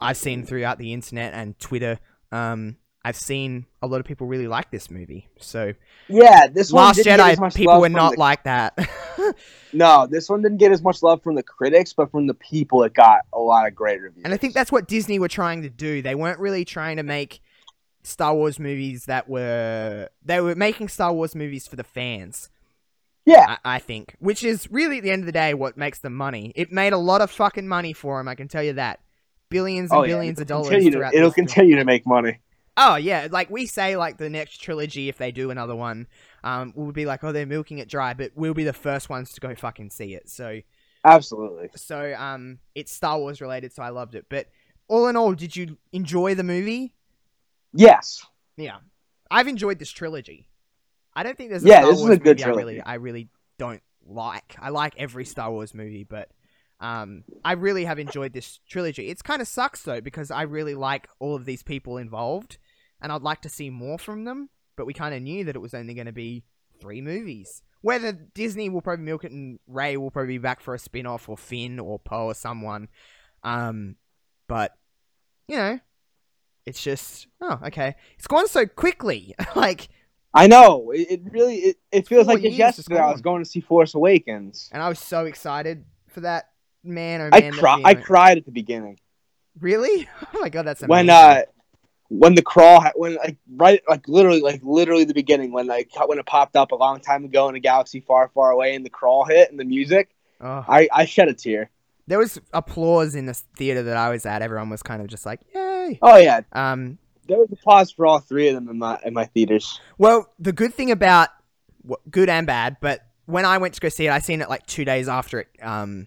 I've 0.00 0.16
seen 0.16 0.44
throughout 0.44 0.78
the 0.78 0.92
internet 0.92 1.34
and 1.34 1.58
Twitter. 1.58 1.98
Um, 2.32 2.76
I've 3.08 3.16
seen 3.16 3.64
a 3.80 3.86
lot 3.86 4.00
of 4.00 4.06
people 4.06 4.26
really 4.26 4.48
like 4.48 4.70
this 4.70 4.90
movie. 4.90 5.28
So 5.38 5.72
Yeah, 6.08 6.46
this 6.46 6.70
one 6.70 6.84
Last 6.84 6.96
didn't 6.96 7.16
get 7.16 7.20
as 7.20 7.38
Jedi, 7.38 7.40
much 7.40 7.54
people 7.54 7.80
were 7.80 7.88
not 7.88 8.12
the- 8.14 8.20
like 8.20 8.42
that. 8.44 8.78
No, 9.72 10.06
this 10.06 10.28
one 10.28 10.40
didn't 10.42 10.58
get 10.58 10.72
as 10.72 10.82
much 10.82 11.02
love 11.02 11.22
from 11.22 11.34
the 11.34 11.42
critics, 11.42 11.92
but 11.92 12.10
from 12.10 12.26
the 12.26 12.34
people, 12.34 12.82
it 12.84 12.94
got 12.94 13.20
a 13.32 13.38
lot 13.38 13.66
of 13.66 13.74
great 13.74 14.00
reviews. 14.00 14.24
and 14.24 14.32
I 14.32 14.36
think 14.38 14.54
that's 14.54 14.70
what 14.72 14.88
Disney 14.88 15.18
were 15.18 15.28
trying 15.28 15.62
to 15.62 15.68
do. 15.70 16.00
They 16.00 16.14
weren't 16.14 16.38
really 16.38 16.64
trying 16.64 16.96
to 16.96 17.02
make 17.02 17.40
Star 18.02 18.34
Wars 18.34 18.58
movies 18.58 19.04
that 19.06 19.28
were 19.28 20.08
they 20.24 20.40
were 20.40 20.54
making 20.54 20.88
Star 20.88 21.12
Wars 21.12 21.34
movies 21.34 21.66
for 21.66 21.76
the 21.76 21.84
fans. 21.84 22.48
yeah, 23.26 23.56
I, 23.64 23.76
I 23.76 23.78
think, 23.78 24.16
which 24.20 24.42
is 24.42 24.70
really 24.70 24.98
at 24.98 25.02
the 25.02 25.10
end 25.10 25.22
of 25.22 25.26
the 25.26 25.32
day 25.32 25.52
what 25.52 25.76
makes 25.76 25.98
them 25.98 26.14
money. 26.14 26.52
It 26.54 26.72
made 26.72 26.92
a 26.94 26.98
lot 26.98 27.20
of 27.20 27.30
fucking 27.30 27.68
money 27.68 27.92
for 27.92 28.18
them. 28.18 28.28
I 28.28 28.34
can 28.34 28.48
tell 28.48 28.62
you 28.62 28.74
that, 28.74 29.00
billions 29.50 29.90
and 29.90 30.00
oh, 30.00 30.02
yeah, 30.04 30.14
billions 30.14 30.40
of 30.40 30.46
dollars. 30.46 30.68
to- 30.68 31.10
it'll 31.12 31.32
continue 31.32 31.76
to 31.76 31.84
make 31.84 32.06
money. 32.06 32.38
Oh 32.80 32.94
yeah, 32.94 33.26
like 33.28 33.50
we 33.50 33.66
say, 33.66 33.96
like 33.96 34.18
the 34.18 34.30
next 34.30 34.58
trilogy, 34.62 35.08
if 35.08 35.18
they 35.18 35.32
do 35.32 35.50
another 35.50 35.74
one, 35.74 36.06
um, 36.44 36.72
we'll 36.76 36.92
be 36.92 37.06
like, 37.06 37.24
oh, 37.24 37.32
they're 37.32 37.44
milking 37.44 37.78
it 37.78 37.88
dry, 37.88 38.14
but 38.14 38.30
we'll 38.36 38.54
be 38.54 38.62
the 38.62 38.72
first 38.72 39.10
ones 39.10 39.32
to 39.32 39.40
go 39.40 39.52
fucking 39.56 39.90
see 39.90 40.14
it. 40.14 40.28
So, 40.28 40.60
Absolutely. 41.04 41.70
so 41.74 42.14
um, 42.14 42.60
it's 42.76 42.92
Star 42.92 43.18
Wars 43.18 43.40
related, 43.40 43.72
so 43.72 43.82
I 43.82 43.88
loved 43.88 44.14
it. 44.14 44.26
But 44.28 44.46
all 44.86 45.08
in 45.08 45.16
all, 45.16 45.34
did 45.34 45.56
you 45.56 45.76
enjoy 45.92 46.36
the 46.36 46.44
movie? 46.44 46.94
Yes. 47.74 48.24
Yeah, 48.56 48.76
I've 49.28 49.48
enjoyed 49.48 49.80
this 49.80 49.90
trilogy. 49.90 50.48
I 51.14 51.24
don't 51.24 51.36
think 51.36 51.50
there's 51.50 51.64
a 51.64 51.68
Yeah, 51.68 51.80
Star 51.80 51.92
this 51.92 52.00
is 52.00 52.08
a 52.10 52.16
good 52.16 52.38
trilogy. 52.38 52.60
I 52.62 52.64
really. 52.64 52.80
I 52.82 52.94
really 52.94 53.28
don't 53.58 53.82
like. 54.06 54.54
I 54.60 54.68
like 54.68 54.94
every 54.98 55.24
Star 55.24 55.50
Wars 55.50 55.74
movie, 55.74 56.04
but 56.04 56.30
um, 56.80 57.24
I 57.44 57.52
really 57.52 57.84
have 57.84 57.98
enjoyed 57.98 58.32
this 58.32 58.60
trilogy. 58.68 59.08
It's 59.08 59.22
kind 59.22 59.42
of 59.42 59.48
sucks 59.48 59.82
though 59.82 60.00
because 60.00 60.30
I 60.30 60.42
really 60.42 60.74
like 60.74 61.08
all 61.18 61.34
of 61.34 61.44
these 61.44 61.62
people 61.62 61.96
involved, 61.96 62.58
and 63.00 63.12
I'd 63.12 63.22
like 63.22 63.42
to 63.42 63.48
see 63.48 63.70
more 63.70 63.98
from 63.98 64.24
them. 64.24 64.50
But 64.76 64.86
we 64.86 64.94
kind 64.94 65.14
of 65.14 65.22
knew 65.22 65.44
that 65.44 65.56
it 65.56 65.60
was 65.60 65.74
only 65.74 65.94
going 65.94 66.06
to 66.06 66.12
be 66.12 66.44
three 66.80 67.00
movies. 67.00 67.62
Whether 67.80 68.12
Disney 68.12 68.68
will 68.68 68.80
probably 68.80 69.04
milk 69.04 69.24
it 69.24 69.32
and 69.32 69.58
Rey 69.66 69.96
will 69.96 70.10
probably 70.10 70.34
be 70.34 70.38
back 70.38 70.60
for 70.60 70.74
a 70.74 70.78
spin 70.78 71.06
off 71.06 71.28
or 71.28 71.36
Finn 71.36 71.78
or 71.78 71.98
Poe 71.98 72.26
or 72.26 72.34
someone. 72.34 72.88
Um, 73.42 73.96
but 74.48 74.72
you 75.46 75.56
know, 75.56 75.80
it's 76.66 76.82
just 76.82 77.28
oh 77.40 77.60
okay. 77.66 77.96
It's 78.16 78.26
gone 78.26 78.48
so 78.48 78.66
quickly. 78.66 79.34
like, 79.56 79.88
I 80.34 80.46
know. 80.46 80.90
It, 80.90 81.10
it 81.10 81.20
really 81.30 81.56
it, 81.56 81.76
it 81.92 82.08
feels 82.08 82.26
like 82.26 82.42
just 82.42 82.56
yesterday 82.56 82.98
I 82.98 83.10
was 83.10 83.22
going 83.22 83.42
to 83.42 83.48
see 83.48 83.60
Force 83.60 83.94
Awakens. 83.94 84.68
and 84.72 84.82
I 84.82 84.88
was 84.88 84.98
so 84.98 85.24
excited 85.24 85.84
for 86.08 86.20
that. 86.20 86.50
Man, 86.84 87.20
oh 87.20 87.30
I 87.32 87.40
man, 87.40 87.50
that 87.52 87.58
cry 87.58 87.82
I 87.84 87.94
cried 87.94 88.38
at 88.38 88.44
the 88.44 88.52
beginning. 88.52 88.98
Really? 89.60 90.08
Oh 90.34 90.40
my 90.40 90.50
god, 90.50 90.66
that's 90.66 90.82
amazing. 90.82 91.06
when 91.06 91.10
uh 91.10 91.42
when 92.08 92.34
the 92.34 92.42
crawl 92.42 92.82
when 92.96 93.14
like 93.16 93.36
right 93.56 93.82
like 93.88 94.08
literally 94.08 94.40
like 94.40 94.60
literally 94.64 95.04
the 95.04 95.12
beginning 95.14 95.52
when 95.52 95.66
like 95.66 95.90
when 96.06 96.18
it 96.18 96.24
popped 96.26 96.56
up 96.56 96.72
a 96.72 96.74
long 96.74 97.00
time 97.00 97.24
ago 97.24 97.48
in 97.48 97.54
a 97.54 97.60
galaxy 97.60 98.00
far 98.00 98.28
far 98.34 98.50
away 98.50 98.74
and 98.74 98.84
the 98.84 98.90
crawl 98.90 99.24
hit 99.24 99.50
and 99.50 99.60
the 99.60 99.64
music 99.64 100.08
Oh. 100.40 100.64
I 100.68 100.88
I 100.92 101.04
shed 101.04 101.28
a 101.28 101.34
tear. 101.34 101.68
there 102.06 102.18
was 102.18 102.40
applause 102.52 103.14
in 103.16 103.26
the 103.26 103.34
theater 103.56 103.82
that 103.82 103.96
I 103.96 104.08
was 104.10 104.24
at. 104.24 104.40
Everyone 104.40 104.70
was 104.70 104.82
kind 104.84 105.02
of 105.02 105.08
just 105.08 105.26
like, 105.26 105.40
"Yay!" 105.54 105.98
Oh 106.00 106.16
yeah, 106.16 106.40
Um, 106.52 106.96
there 107.26 107.38
was 107.38 107.50
a 107.52 107.56
pause 107.56 107.90
for 107.90 108.06
all 108.06 108.20
three 108.20 108.46
of 108.48 108.54
them 108.54 108.68
in 108.68 108.78
my 108.78 108.98
in 109.04 109.12
my 109.14 109.24
theaters. 109.26 109.80
well, 109.98 110.32
the 110.38 110.52
good 110.52 110.72
thing 110.72 110.90
about 110.92 111.28
good 112.10 112.28
and 112.30 112.46
bad, 112.46 112.76
but 112.80 113.04
when 113.26 113.44
I 113.44 113.58
went 113.58 113.74
to 113.74 113.80
go 113.80 113.88
see 113.88 114.06
it, 114.06 114.10
I 114.10 114.20
seen 114.20 114.40
it 114.40 114.48
like 114.48 114.64
two 114.66 114.84
days 114.84 115.08
after 115.08 115.40
it 115.40 115.48
um 115.60 116.06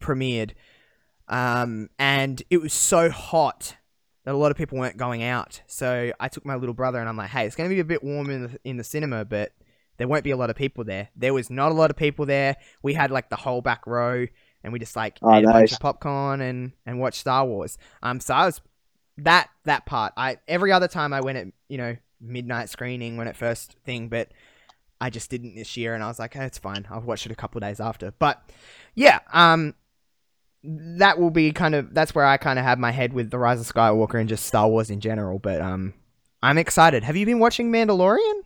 premiered, 0.00 0.52
um, 1.28 1.90
and 1.98 2.42
it 2.50 2.60
was 2.62 2.72
so 2.72 3.10
hot 3.10 3.76
that 4.26 4.34
a 4.34 4.36
lot 4.36 4.50
of 4.50 4.58
people 4.58 4.76
weren't 4.76 4.98
going 4.98 5.22
out. 5.22 5.62
So 5.66 6.12
I 6.20 6.28
took 6.28 6.44
my 6.44 6.56
little 6.56 6.74
brother 6.74 6.98
and 6.98 7.08
I'm 7.08 7.16
like, 7.16 7.30
"Hey, 7.30 7.46
it's 7.46 7.56
going 7.56 7.70
to 7.70 7.74
be 7.74 7.80
a 7.80 7.84
bit 7.84 8.04
warm 8.04 8.28
in 8.28 8.42
the 8.42 8.60
in 8.64 8.76
the 8.76 8.84
cinema, 8.84 9.24
but." 9.24 9.52
There 9.98 10.06
won't 10.06 10.24
be 10.24 10.30
a 10.30 10.36
lot 10.36 10.50
of 10.50 10.56
people 10.56 10.84
there. 10.84 11.08
There 11.16 11.32
was 11.32 11.48
not 11.48 11.72
a 11.72 11.74
lot 11.74 11.88
of 11.90 11.96
people 11.96 12.26
there. 12.26 12.56
We 12.82 12.92
had 12.92 13.10
like 13.10 13.30
the 13.30 13.36
whole 13.36 13.62
back 13.62 13.86
row, 13.86 14.26
and 14.62 14.70
we 14.70 14.78
just 14.78 14.94
like 14.94 15.18
Oh, 15.22 15.32
ate 15.32 15.44
a 15.44 15.46
bunch 15.46 15.72
of 15.72 15.80
popcorn 15.80 16.42
and 16.42 16.72
and 16.84 17.00
watched 17.00 17.20
Star 17.20 17.46
Wars. 17.46 17.78
Um, 18.02 18.20
so 18.20 18.34
I 18.34 18.44
was 18.44 18.60
that 19.16 19.48
that 19.64 19.86
part. 19.86 20.12
I 20.14 20.36
every 20.46 20.70
other 20.70 20.86
time 20.86 21.14
I 21.14 21.22
went 21.22 21.38
at 21.38 21.46
you 21.70 21.78
know 21.78 21.96
midnight 22.20 22.68
screening 22.68 23.16
when 23.16 23.26
it 23.26 23.36
first 23.36 23.76
thing, 23.86 24.08
but 24.10 24.32
I 25.00 25.08
just 25.08 25.30
didn't 25.30 25.54
this 25.54 25.78
year, 25.78 25.94
and 25.94 26.04
I 26.04 26.08
was 26.08 26.18
like, 26.18 26.34
hey, 26.34 26.44
it's 26.44 26.58
fine. 26.58 26.86
I'll 26.90 27.00
watch 27.00 27.24
it 27.24 27.32
a 27.32 27.36
couple 27.36 27.60
days 27.60 27.80
after. 27.80 28.12
But 28.18 28.50
yeah, 28.94 29.20
um, 29.32 29.74
that 30.64 31.18
will 31.18 31.30
be 31.30 31.52
kind 31.52 31.74
of 31.74 31.94
that's 31.94 32.14
where 32.14 32.24
I 32.24 32.36
kind 32.36 32.58
of 32.58 32.64
have 32.64 32.78
my 32.78 32.90
head 32.90 33.12
with 33.12 33.30
the 33.30 33.38
Rise 33.38 33.60
of 33.60 33.72
Skywalker 33.72 34.20
and 34.20 34.28
just 34.28 34.46
Star 34.46 34.68
Wars 34.68 34.90
in 34.90 35.00
general. 35.00 35.38
But 35.38 35.60
um, 35.60 35.94
I'm 36.42 36.58
excited. 36.58 37.02
Have 37.04 37.16
you 37.16 37.26
been 37.26 37.38
watching 37.38 37.70
Mandalorian? 37.70 38.42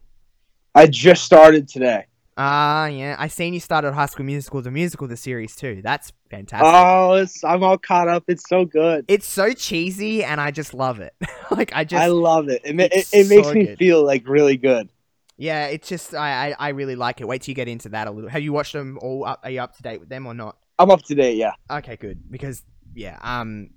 I 0.74 0.86
just 0.86 1.24
started 1.24 1.68
today. 1.68 2.06
Ah, 2.36 2.86
yeah. 2.86 3.16
I 3.18 3.28
seen 3.28 3.52
you 3.52 3.60
started 3.60 3.92
High 3.92 4.06
School 4.06 4.24
Musical, 4.24 4.62
the 4.62 4.70
musical, 4.70 5.06
the 5.06 5.16
series 5.16 5.56
too. 5.56 5.80
That's 5.82 6.12
fantastic. 6.30 6.66
Oh, 6.66 7.14
it's, 7.14 7.44
I'm 7.44 7.62
all 7.62 7.76
caught 7.76 8.08
up. 8.08 8.24
It's 8.28 8.48
so 8.48 8.64
good. 8.64 9.04
it's 9.08 9.26
so 9.26 9.52
cheesy, 9.52 10.24
and 10.24 10.40
I 10.40 10.50
just 10.50 10.72
love 10.72 11.00
it. 11.00 11.12
like 11.50 11.72
I 11.74 11.84
just 11.84 12.02
I 12.02 12.06
love 12.06 12.48
it. 12.48 12.62
It, 12.64 12.80
it, 12.80 13.08
it 13.12 13.28
makes 13.28 13.48
so 13.48 13.52
me 13.52 13.66
good. 13.66 13.78
feel 13.78 14.04
like 14.04 14.26
really 14.26 14.56
good. 14.56 14.88
Yeah, 15.36 15.66
it's 15.66 15.88
just 15.88 16.14
I, 16.14 16.50
I 16.50 16.56
I 16.58 16.68
really 16.70 16.96
like 16.96 17.20
it. 17.20 17.28
Wait 17.28 17.42
till 17.42 17.52
you 17.52 17.56
get 17.56 17.68
into 17.68 17.90
that 17.90 18.06
a 18.06 18.10
little. 18.10 18.30
Have 18.30 18.42
you 18.42 18.52
watched 18.52 18.72
them 18.72 18.98
all? 19.02 19.24
Up, 19.26 19.40
are 19.42 19.50
you 19.50 19.60
up 19.60 19.76
to 19.76 19.82
date 19.82 20.00
with 20.00 20.08
them 20.08 20.26
or 20.26 20.32
not? 20.32 20.56
I'm 20.80 20.90
up 20.90 21.02
to 21.02 21.14
date. 21.14 21.36
Yeah. 21.36 21.52
Okay, 21.70 21.96
good. 21.96 22.30
Because 22.30 22.62
yeah, 22.94 23.18
um, 23.22 23.70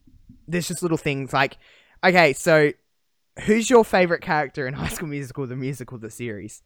there's 0.48 0.68
just 0.68 0.82
little 0.82 0.98
things 0.98 1.34
like, 1.34 1.58
okay, 2.04 2.34
so 2.34 2.72
who's 3.46 3.70
your 3.70 3.84
favorite 3.86 4.22
character 4.22 4.66
in 4.68 4.74
High 4.82 4.88
School 4.90 5.10
Musical, 5.10 5.46
the 5.46 5.56
musical, 5.56 5.98
the 5.98 6.10
series? 6.10 6.62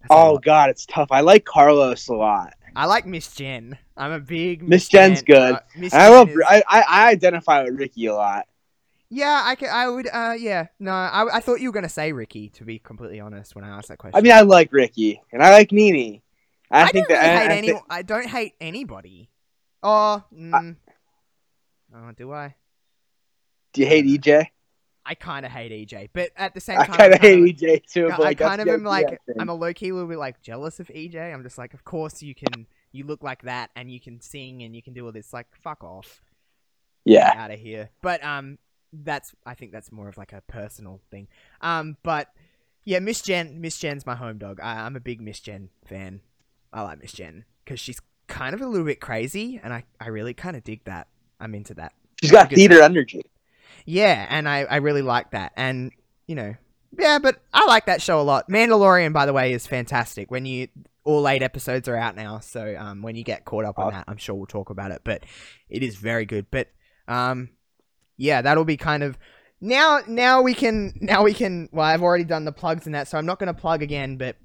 That's 0.00 0.08
Oh. 0.10 0.38
God, 0.38 0.70
it's 0.70 0.86
tough. 0.86 1.08
I 1.10 1.20
like 1.20 1.44
Carlos 1.44 2.08
a 2.08 2.14
lot. 2.14 2.54
I 2.74 2.86
like 2.86 3.04
Miss 3.06 3.34
Jen. 3.34 3.76
I'm 3.96 4.12
a 4.12 4.18
big 4.20 4.66
Miss 4.66 4.88
Jen's 4.88 5.22
good. 5.22 5.54
uh, 5.56 5.60
Miss 5.76 5.92
I 5.92 5.98
Jen 6.08 6.10
love. 6.12 6.28
is- 6.30 6.38
I, 6.48 6.62
I 6.68 6.84
I 6.88 7.08
identify 7.10 7.62
with 7.64 7.74
Ricky 7.78 8.06
a 8.06 8.14
lot. 8.14 8.46
Yeah, 9.10 9.42
I 9.44 9.56
could. 9.56 9.68
I 9.68 9.88
would. 9.90 10.08
Uh, 10.10 10.34
yeah. 10.38 10.68
No, 10.80 10.90
I, 10.90 11.36
I 11.36 11.40
thought 11.40 11.60
you 11.60 11.68
were 11.68 11.72
gonna 11.74 11.90
say 11.90 12.12
Ricky. 12.14 12.48
To 12.48 12.64
be 12.64 12.78
completely 12.78 13.20
honest, 13.20 13.54
when 13.54 13.62
I 13.62 13.68
asked 13.76 13.88
that 13.88 13.98
question. 13.98 14.16
I 14.16 14.22
mean, 14.22 14.32
I 14.32 14.40
like 14.40 14.72
Ricky 14.72 15.20
and 15.32 15.42
I 15.42 15.50
like 15.50 15.70
Nini. 15.70 16.22
I, 16.70 16.84
I, 16.84 16.88
think 16.88 17.08
that 17.08 17.18
really 17.20 17.28
I- 17.28 17.38
hate 17.42 17.50
I 17.50 17.56
any. 17.58 17.66
think- 17.68 17.82
I 17.90 18.00
don't 18.02 18.26
hate 18.26 18.54
anybody. 18.58 19.28
Oh, 19.82 20.22
mm, 20.34 20.76
oh, 21.94 22.12
do 22.16 22.32
I? 22.32 22.54
do 23.72 23.80
you 23.80 23.86
hate 23.86 24.04
EJ? 24.06 24.46
I 25.04 25.14
kind 25.14 25.44
of 25.44 25.50
hate 25.50 25.72
EJ, 25.72 26.10
but 26.12 26.30
at 26.36 26.54
the 26.54 26.60
same 26.60 26.76
time, 26.76 26.92
I 26.92 26.96
kind 26.96 27.14
of 27.14 27.20
hate 27.20 27.58
EJ 27.58 27.86
too. 27.86 28.06
I 28.06 28.10
But 28.10 28.20
like, 28.20 28.38
kind 28.38 28.60
of 28.60 28.68
am 28.68 28.84
like 28.84 29.06
I. 29.10 29.40
I'm 29.40 29.48
a 29.48 29.54
low 29.54 29.72
key 29.72 29.90
little 29.90 30.08
bit 30.08 30.18
like 30.18 30.40
jealous 30.42 30.78
of 30.78 30.88
EJ. 30.88 31.34
I'm 31.34 31.42
just 31.42 31.58
like, 31.58 31.74
of 31.74 31.84
course 31.84 32.22
you 32.22 32.34
can, 32.34 32.66
you 32.92 33.04
look 33.04 33.22
like 33.22 33.42
that, 33.42 33.70
and 33.74 33.90
you 33.90 33.98
can 33.98 34.20
sing, 34.20 34.62
and 34.62 34.76
you 34.76 34.82
can 34.82 34.92
do 34.92 35.04
all 35.04 35.12
this. 35.12 35.32
Like, 35.32 35.48
fuck 35.60 35.82
off, 35.82 36.22
yeah. 37.04 37.32
out 37.36 37.50
of 37.50 37.58
here. 37.58 37.90
But 38.00 38.22
um, 38.22 38.58
that's 38.92 39.34
I 39.44 39.54
think 39.54 39.72
that's 39.72 39.90
more 39.90 40.08
of 40.08 40.16
like 40.16 40.32
a 40.32 40.42
personal 40.42 41.00
thing. 41.10 41.26
Um, 41.60 41.96
but 42.04 42.28
yeah, 42.84 43.00
Miss 43.00 43.22
Jen, 43.22 43.60
Miss 43.60 43.78
Jen's 43.78 44.06
my 44.06 44.14
home 44.14 44.38
dog. 44.38 44.60
I, 44.62 44.82
I'm 44.82 44.94
a 44.94 45.00
big 45.00 45.20
Miss 45.20 45.40
Jen 45.40 45.70
fan. 45.84 46.20
I 46.72 46.82
like 46.82 47.02
Miss 47.02 47.12
Jen 47.12 47.44
because 47.64 47.80
she's 47.80 48.00
kind 48.32 48.54
of 48.54 48.62
a 48.62 48.66
little 48.66 48.86
bit 48.86 49.00
crazy, 49.00 49.60
and 49.62 49.72
I 49.72 49.84
I 50.00 50.08
really 50.08 50.34
kind 50.34 50.56
of 50.56 50.64
dig 50.64 50.84
that. 50.84 51.06
I'm 51.38 51.54
into 51.54 51.74
that. 51.74 51.92
She's 52.20 52.30
got 52.30 52.48
Good 52.48 52.56
theater 52.56 52.82
energy. 52.82 53.22
Yeah, 53.84 54.26
and 54.28 54.48
I, 54.48 54.60
I 54.64 54.76
really 54.76 55.02
like 55.02 55.32
that. 55.32 55.52
And, 55.56 55.90
you 56.26 56.36
know, 56.36 56.54
yeah, 56.96 57.18
but 57.18 57.40
I 57.52 57.66
like 57.66 57.86
that 57.86 58.00
show 58.00 58.20
a 58.20 58.22
lot. 58.22 58.48
Mandalorian, 58.48 59.12
by 59.12 59.26
the 59.26 59.32
way, 59.32 59.52
is 59.52 59.66
fantastic. 59.66 60.30
When 60.30 60.46
you 60.46 60.68
all 61.04 61.26
eight 61.28 61.42
episodes 61.42 61.88
are 61.88 61.96
out 61.96 62.14
now, 62.14 62.38
so 62.38 62.76
um, 62.78 63.02
when 63.02 63.16
you 63.16 63.24
get 63.24 63.44
caught 63.44 63.64
up 63.64 63.78
on 63.78 63.92
that, 63.92 64.04
I'm 64.06 64.18
sure 64.18 64.36
we'll 64.36 64.46
talk 64.46 64.70
about 64.70 64.92
it. 64.92 65.02
But 65.04 65.24
it 65.68 65.82
is 65.82 65.96
very 65.96 66.24
good. 66.24 66.46
But 66.50 66.68
um, 67.08 67.50
yeah, 68.16 68.40
that'll 68.40 68.64
be 68.64 68.76
kind 68.76 69.02
of 69.02 69.18
now. 69.60 70.00
Now 70.06 70.42
we 70.42 70.54
can. 70.54 70.96
Now 71.00 71.24
we 71.24 71.34
can. 71.34 71.68
Well, 71.72 71.86
I've 71.86 72.02
already 72.02 72.24
done 72.24 72.44
the 72.44 72.52
plugs 72.52 72.86
and 72.86 72.94
that, 72.94 73.08
so 73.08 73.18
I'm 73.18 73.26
not 73.26 73.40
going 73.40 73.52
to 73.52 73.60
plug 73.60 73.82
again. 73.82 74.16
But 74.16 74.36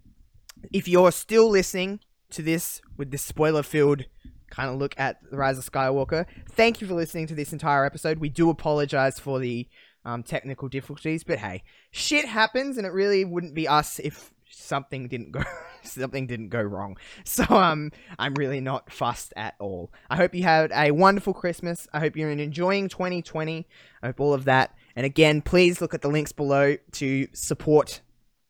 if 0.72 0.88
you're 0.88 1.11
still 1.11 1.49
listening 1.49 1.99
to 2.32 2.41
this 2.41 2.82
with 2.98 3.12
this 3.12 3.22
spoiler-filled 3.22 4.06
kind 4.49 4.70
of 4.70 4.78
look 4.78 4.95
at 4.98 5.18
the 5.30 5.38
Rise 5.38 5.58
of 5.58 5.70
Skywalker, 5.70 6.26
thank 6.52 6.82
you 6.82 6.88
for 6.88 6.94
listening 6.94 7.28
to 7.28 7.36
this 7.36 7.54
entire 7.54 7.86
episode. 7.86 8.20
We 8.20 8.30
do 8.30 8.49
apologize 8.49 9.20
for 9.20 9.40
the 9.40 9.68
um, 10.06 10.24
technical 10.24 10.70
difficulties, 10.70 11.24
but 11.24 11.40
hey, 11.40 11.64
shit 11.91 12.26
happens, 12.26 12.78
and 12.78 12.88
it 12.88 12.94
really 12.94 13.26
wouldn't 13.26 13.54
be 13.54 13.68
us 13.68 13.99
if 13.99 14.32
something 14.49 15.08
didn't 15.08 15.32
go 15.32 15.41
something 15.84 16.28
didn't 16.28 16.49
go 16.49 16.62
wrong. 16.62 16.98
So 17.24 17.44
um, 17.49 17.91
I'm 18.18 18.34
really 18.36 18.62
not 18.62 18.91
fussed 18.91 19.34
at 19.36 19.56
all. 19.60 19.91
I 20.10 20.16
hope 20.16 20.34
you 20.34 20.44
had 20.44 20.72
a 20.74 20.91
wonderful 20.91 21.34
Christmas. 21.34 21.88
I 21.94 21.99
hope 21.99 22.16
you're 22.16 22.32
enjoying 22.32 22.90
2020. 22.90 23.68
I 24.02 24.06
hope 24.08 24.20
all 24.20 24.34
of 24.34 24.45
that. 24.45 24.76
And 24.95 25.06
again, 25.06 25.41
please 25.41 25.82
look 25.82 25.94
at 25.94 26.02
the 26.02 26.10
links 26.10 26.32
below 26.32 26.78
to 26.94 27.28
support 27.34 28.02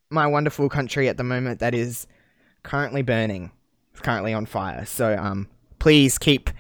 my 0.09 0.25
wonderful 0.27 0.69
country 0.69 1.09
at 1.09 1.17
the 1.17 1.23
moment 1.23 1.59
that 1.59 1.73
is 1.73 2.07
currently 2.63 3.01
burning. 3.01 3.51
It's 3.97 4.05
currently 4.05 4.31
on 4.31 4.45
fire. 4.45 4.85
So 4.85 5.17
um, 5.17 5.47
please 5.79 6.19
keep 6.19 6.51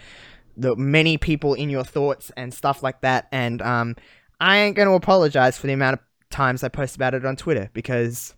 the 0.55 0.75
many 0.75 1.19
people 1.19 1.53
in 1.53 1.69
your 1.69 1.83
thoughts 1.83 2.31
and 2.35 2.51
stuff 2.51 2.81
like 2.81 3.01
that. 3.01 3.27
And 3.31 3.61
um, 3.61 3.95
I 4.41 4.57
ain't 4.57 4.75
going 4.75 4.87
to 4.87 4.95
apologize 4.95 5.55
for 5.55 5.67
the 5.67 5.73
amount 5.73 5.93
of 5.93 5.99
times 6.31 6.63
I 6.63 6.69
post 6.69 6.95
about 6.95 7.13
it 7.13 7.25
on 7.27 7.35
Twitter 7.35 7.69
because 7.73 8.33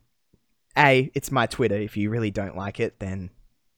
a 0.78 1.10
it's 1.16 1.32
my 1.32 1.46
Twitter. 1.46 1.78
If 1.78 1.96
you 1.96 2.10
really 2.10 2.30
don't 2.30 2.58
like 2.58 2.82
it, 2.82 3.00
then 3.00 3.30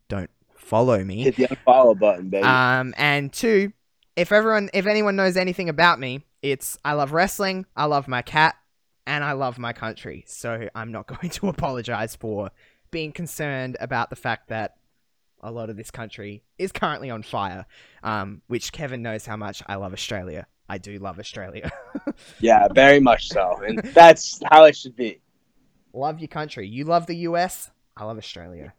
don't 0.08 0.32
follow 0.56 1.04
me. 1.04 1.22
Hit 1.22 1.36
the 1.36 1.46
unfollow 1.46 2.00
button, 2.00 2.30
baby. 2.30 2.44
Um, 2.44 2.96
and 2.98 3.32
two, 3.32 3.74
if 4.16 4.32
everyone, 4.32 4.72
if 4.74 4.88
anyone 4.88 5.16
knows 5.16 5.38
anything 5.38 5.70
about 5.70 6.00
me, 6.00 6.26
it's 6.42 6.80
I 6.84 6.94
love 6.94 7.12
wrestling, 7.12 7.68
I 7.76 7.86
love 7.86 8.08
my 8.08 8.24
cat, 8.24 8.56
and 9.06 9.24
I 9.24 9.34
love 9.34 9.60
my 9.60 9.72
country. 9.72 10.24
So 10.26 10.68
I'm 10.74 10.92
not 10.92 11.06
going 11.22 11.30
to 11.30 11.48
apologize 11.48 12.16
for 12.16 12.50
being 12.90 13.12
concerned 13.12 13.78
about 13.80 14.10
the 14.10 14.16
fact 14.16 14.50
that 14.50 14.78
a 15.42 15.52
lot 15.52 15.70
of 15.70 15.78
this 15.78 15.92
country 15.92 16.44
is 16.58 16.72
currently 16.72 17.10
on 17.10 17.24
fire. 17.24 17.66
Um, 18.04 18.42
which 18.48 18.72
Kevin 18.72 19.02
knows 19.02 19.26
how 19.26 19.38
much 19.38 19.62
I 19.68 19.76
love 19.76 19.94
Australia. 19.94 20.48
I 20.70 20.78
do 20.78 20.98
love 21.00 21.20
Australia. 21.20 21.70
yeah, 22.40 22.68
very 22.74 23.00
much 23.00 23.28
so, 23.28 23.62
and 23.66 23.80
that's 23.80 24.40
how 24.50 24.64
it 24.66 24.78
should 24.78 24.96
be. 24.96 25.22
love 25.94 26.20
your 26.20 26.30
country. 26.30 26.68
You 26.68 26.86
love 26.86 27.08
the 27.08 27.18
US. 27.28 27.72
I 27.98 28.06
love 28.06 28.18
Australia. 28.18 28.74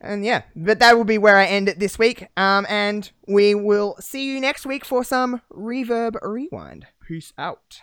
And 0.00 0.24
yeah, 0.24 0.42
but 0.54 0.78
that 0.78 0.96
will 0.96 1.04
be 1.04 1.18
where 1.18 1.36
I 1.36 1.46
end 1.46 1.68
it 1.68 1.78
this 1.78 1.98
week. 1.98 2.28
Um, 2.36 2.66
and 2.68 3.10
we 3.26 3.54
will 3.54 3.96
see 3.98 4.26
you 4.32 4.40
next 4.40 4.66
week 4.66 4.84
for 4.84 5.02
some 5.02 5.40
reverb 5.52 6.16
rewind. 6.22 6.86
Peace 7.06 7.32
out. 7.38 7.80